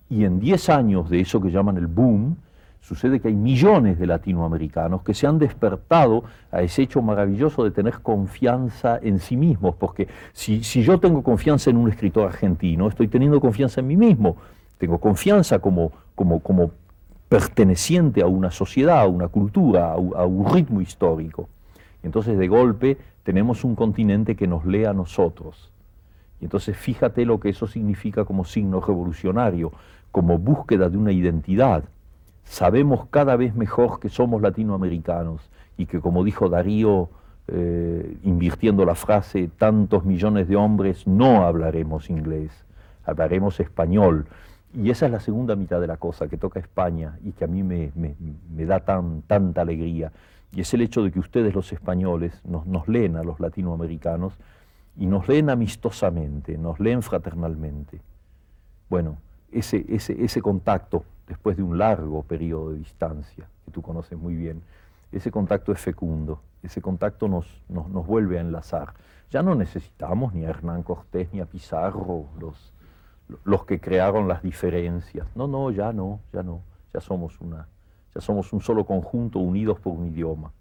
Y 0.09 0.25
en 0.25 0.39
10 0.39 0.69
años 0.69 1.07
de 1.11 1.19
eso 1.19 1.39
que 1.39 1.51
llaman 1.51 1.77
el 1.77 1.85
boom, 1.85 2.37
sucede 2.81 3.19
que 3.19 3.27
hay 3.27 3.35
millones 3.35 3.99
de 3.99 4.07
latinoamericanos 4.07 5.03
que 5.03 5.13
se 5.13 5.27
han 5.27 5.37
despertado 5.37 6.23
a 6.51 6.63
ese 6.63 6.81
hecho 6.81 7.03
maravilloso 7.03 7.63
de 7.63 7.69
tener 7.69 7.99
confianza 7.99 8.99
en 9.03 9.19
sí 9.19 9.37
mismos, 9.37 9.75
porque 9.75 10.07
si, 10.33 10.61
yo 10.61 10.99
tengo 10.99 11.21
confianza 11.21 11.69
en 11.69 11.77
un 11.77 11.89
escritor 11.89 12.27
argentino, 12.27 12.87
estoy 12.87 13.07
teniendo 13.07 13.39
confianza 13.39 13.81
en 13.81 13.87
mí 13.87 13.95
mismo, 13.95 14.37
tengo 14.79 14.97
confianza 14.97 15.59
como, 15.59 15.91
como, 16.15 16.39
como 16.39 16.71
perteneciente 17.27 18.23
a 18.23 18.25
una 18.25 18.49
sociedad, 18.49 19.01
a 19.01 19.07
una 19.07 19.27
cultura, 19.27 19.93
a, 19.93 19.97
un 19.97 20.51
ritmo 20.51 20.81
histórico. 20.81 21.47
Entonces 22.01 22.39
de 22.39 22.47
golpe 22.47 22.97
tenemos 23.23 23.63
un 23.63 23.75
continente 23.75 24.35
que 24.35 24.47
nos 24.47 24.65
lee 24.65 24.85
a 24.85 24.93
nosotros. 24.93 25.71
Y 26.41 26.45
entonces 26.45 26.75
fíjate 26.75 27.25
lo 27.25 27.39
que 27.39 27.49
eso 27.49 27.67
significa 27.67 28.25
como 28.25 28.45
signo 28.45 28.81
revolucionario 28.81 29.71
como 30.11 30.37
búsqueda 30.37 30.89
de 30.89 30.97
una 30.97 31.11
identidad, 31.11 31.83
sabemos 32.43 33.05
cada 33.09 33.35
vez 33.35 33.55
mejor 33.55 33.99
que 33.99 34.09
somos 34.09 34.41
latinoamericanos 34.41 35.49
y 35.77 35.85
que, 35.85 35.99
como 35.99 36.23
dijo 36.23 36.49
Darío, 36.49 37.09
eh, 37.47 38.17
invirtiendo 38.23 38.85
la 38.85 38.95
frase, 38.95 39.49
tantos 39.57 40.05
millones 40.05 40.47
de 40.47 40.55
hombres 40.55 41.07
no 41.07 41.43
hablaremos 41.45 42.09
inglés, 42.09 42.51
hablaremos 43.05 43.59
español. 43.59 44.25
Y 44.73 44.91
esa 44.91 45.07
es 45.07 45.11
la 45.11 45.19
segunda 45.19 45.55
mitad 45.55 45.81
de 45.81 45.87
la 45.87 45.97
cosa 45.97 46.27
que 46.27 46.37
toca 46.37 46.59
España 46.59 47.17
y 47.23 47.31
que 47.31 47.45
a 47.45 47.47
mí 47.47 47.63
me, 47.63 47.91
da 48.65 48.79
tan, 48.81 49.23
tanta 49.23 49.61
alegría. 49.61 50.11
Y 50.51 50.61
es 50.61 50.73
el 50.73 50.81
hecho 50.81 51.03
de 51.03 51.11
que 51.11 51.19
ustedes 51.19 51.53
los 51.53 51.71
españoles 51.71 52.41
nos, 52.45 52.87
leen 52.87 53.17
a 53.17 53.23
los 53.23 53.39
latinoamericanos 53.39 54.33
y 54.95 55.07
nos 55.07 55.27
leen 55.27 55.49
amistosamente, 55.49 56.57
nos 56.57 56.79
leen 56.79 57.01
fraternalmente. 57.01 57.99
Bueno, 58.89 59.17
ese, 59.51 59.85
ese, 59.89 60.23
ese 60.23 60.41
contacto 60.41 61.03
después 61.27 61.57
de 61.57 61.63
un 61.63 61.77
largo 61.77 62.23
periodo 62.23 62.71
de 62.71 62.79
distancia, 62.79 63.47
que 63.65 63.71
tú 63.71 63.81
conoces 63.81 64.17
muy 64.17 64.35
bien, 64.35 64.61
ese 65.11 65.31
contacto 65.31 65.71
es 65.71 65.79
fecundo, 65.79 66.41
ese 66.61 66.81
contacto 66.81 67.27
nos, 67.27 67.63
nos, 67.69 67.89
nos, 67.89 68.05
vuelve 68.05 68.37
a 68.37 68.41
enlazar. 68.41 68.93
Ya 69.31 69.41
no 69.41 69.55
necesitamos 69.55 70.33
ni 70.33 70.45
a 70.45 70.49
Hernán 70.49 70.83
Cortés 70.83 71.31
ni 71.33 71.39
a 71.39 71.45
Pizarro, 71.45 72.25
los, 72.39 72.71
los 73.43 73.65
que 73.65 73.79
crearon 73.79 74.27
las 74.27 74.41
diferencias. 74.43 75.27
No, 75.35 75.47
no, 75.47 75.71
ya 75.71 75.93
no, 75.93 76.19
ya 76.33 76.43
no. 76.43 76.61
Ya 76.93 77.01
somos, 77.01 77.39
una, 77.39 77.67
ya 78.15 78.21
somos 78.21 78.51
un 78.53 78.61
solo 78.61 78.85
conjunto 78.85 79.39
unidos 79.39 79.79
por 79.79 79.93
un 79.93 80.07
idioma 80.07 80.51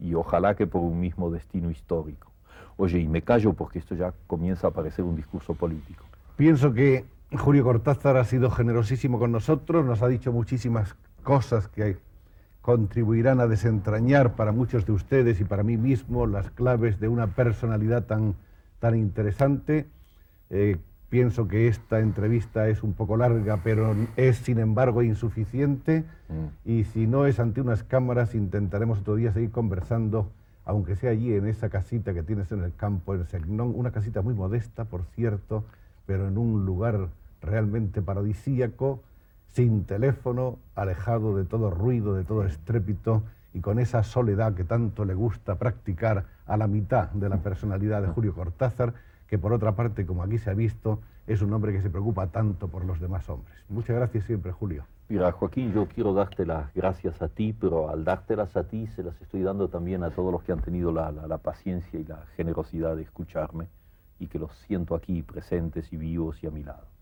y 0.00 0.14
ojalá 0.14 0.54
que 0.54 0.66
por 0.66 0.82
un 0.82 1.00
mismo 1.00 1.30
destino 1.30 1.70
histórico. 1.70 2.32
Oye, 2.76 2.98
y 2.98 3.08
me 3.08 3.22
callo 3.22 3.52
porque 3.54 3.78
esto 3.78 3.94
ya 3.94 4.12
comienza 4.26 4.68
a 4.68 4.70
parecer 4.70 5.04
un 5.04 5.16
discurso 5.16 5.54
político. 5.54 6.04
Pienso 6.36 6.72
que 6.74 7.04
Julio 7.32 7.64
Cortázar 7.64 8.16
ha 8.16 8.24
sido 8.24 8.50
generosísimo 8.50 9.18
con 9.18 9.32
nosotros, 9.32 9.84
nos 9.84 10.02
ha 10.02 10.08
dicho 10.08 10.32
muchísimas 10.32 10.94
cosas 11.22 11.68
que 11.68 11.96
contribuirán 12.60 13.40
a 13.40 13.46
desentrañar 13.46 14.34
para 14.34 14.52
muchos 14.52 14.84
de 14.86 14.92
ustedes 14.92 15.40
y 15.40 15.44
para 15.44 15.62
mí 15.62 15.76
mismo 15.76 16.26
las 16.26 16.50
claves 16.50 16.98
de 17.00 17.08
una 17.08 17.28
personalidad 17.28 18.04
tan, 18.04 18.34
tan 18.80 18.96
interesante. 18.96 19.86
Eh, 20.50 20.76
pienso 21.16 21.48
que 21.48 21.66
esta 21.66 22.00
entrevista 22.00 22.68
es 22.68 22.82
un 22.82 22.92
poco 22.92 23.16
larga, 23.16 23.60
pero 23.64 23.96
es 24.16 24.36
sin 24.36 24.58
embargo 24.58 25.02
insuficiente. 25.02 26.04
Mm. 26.28 26.68
y 26.70 26.84
si 26.84 27.06
no 27.06 27.24
es 27.24 27.40
ante 27.40 27.62
unas 27.62 27.84
cámaras 27.84 28.34
intentaremos 28.34 28.98
otro 28.98 29.14
día 29.14 29.32
seguir 29.32 29.50
conversando, 29.50 30.30
aunque 30.66 30.94
sea 30.94 31.12
allí 31.12 31.32
en 31.32 31.46
esa 31.46 31.70
casita 31.70 32.12
que 32.12 32.22
tienes 32.22 32.52
en 32.52 32.62
el 32.62 32.74
campo, 32.74 33.14
en 33.14 33.24
Segnón, 33.28 33.72
una 33.74 33.92
casita 33.92 34.20
muy 34.20 34.34
modesta, 34.34 34.84
por 34.84 35.04
cierto, 35.14 35.64
pero 36.04 36.28
en 36.28 36.36
un 36.36 36.66
lugar 36.66 37.08
realmente 37.40 38.02
paradisíaco, 38.02 39.00
sin 39.54 39.84
teléfono, 39.84 40.58
alejado 40.74 41.34
de 41.34 41.46
todo 41.46 41.70
ruido, 41.70 42.12
de 42.12 42.24
todo 42.24 42.44
estrépito 42.44 43.22
y 43.54 43.60
con 43.60 43.78
esa 43.78 44.02
soledad 44.02 44.52
que 44.52 44.64
tanto 44.64 45.06
le 45.06 45.14
gusta 45.14 45.54
practicar 45.54 46.26
a 46.44 46.58
la 46.58 46.66
mitad 46.66 47.08
de 47.12 47.30
la 47.30 47.38
personalidad 47.38 48.02
de 48.02 48.08
Julio 48.08 48.34
Cortázar, 48.34 48.92
que 49.28 49.38
por 49.38 49.52
otra 49.52 49.74
parte, 49.76 50.06
como 50.06 50.22
aquí 50.22 50.38
se 50.38 50.50
ha 50.50 50.54
visto, 50.54 51.00
es 51.26 51.42
un 51.42 51.52
hombre 51.52 51.72
que 51.72 51.82
se 51.82 51.90
preocupa 51.90 52.28
tanto 52.28 52.68
por 52.68 52.84
los 52.84 53.00
demás 53.00 53.28
hombres. 53.28 53.56
Muchas 53.68 53.96
gracias 53.96 54.24
siempre, 54.24 54.52
Julio. 54.52 54.84
Mira, 55.08 55.30
Joaquín, 55.32 55.72
yo 55.72 55.86
quiero 55.86 56.14
darte 56.14 56.44
las 56.44 56.72
gracias 56.74 57.22
a 57.22 57.28
ti, 57.28 57.52
pero 57.52 57.88
al 57.88 58.04
dártelas 58.04 58.56
a 58.56 58.64
ti 58.64 58.86
se 58.88 59.02
las 59.02 59.20
estoy 59.20 59.42
dando 59.42 59.68
también 59.68 60.02
a 60.02 60.10
todos 60.10 60.32
los 60.32 60.42
que 60.42 60.52
han 60.52 60.60
tenido 60.60 60.92
la, 60.92 61.12
la 61.12 61.38
paciencia 61.38 62.00
y 62.00 62.04
la 62.04 62.26
generosidad 62.36 62.96
de 62.96 63.02
escucharme 63.02 63.68
y 64.18 64.26
que 64.26 64.38
los 64.38 64.52
siento 64.66 64.94
aquí 64.94 65.22
presentes 65.22 65.92
y 65.92 65.96
vivos 65.96 66.42
y 66.42 66.46
a 66.46 66.50
mi 66.50 66.62
lado. 66.62 66.95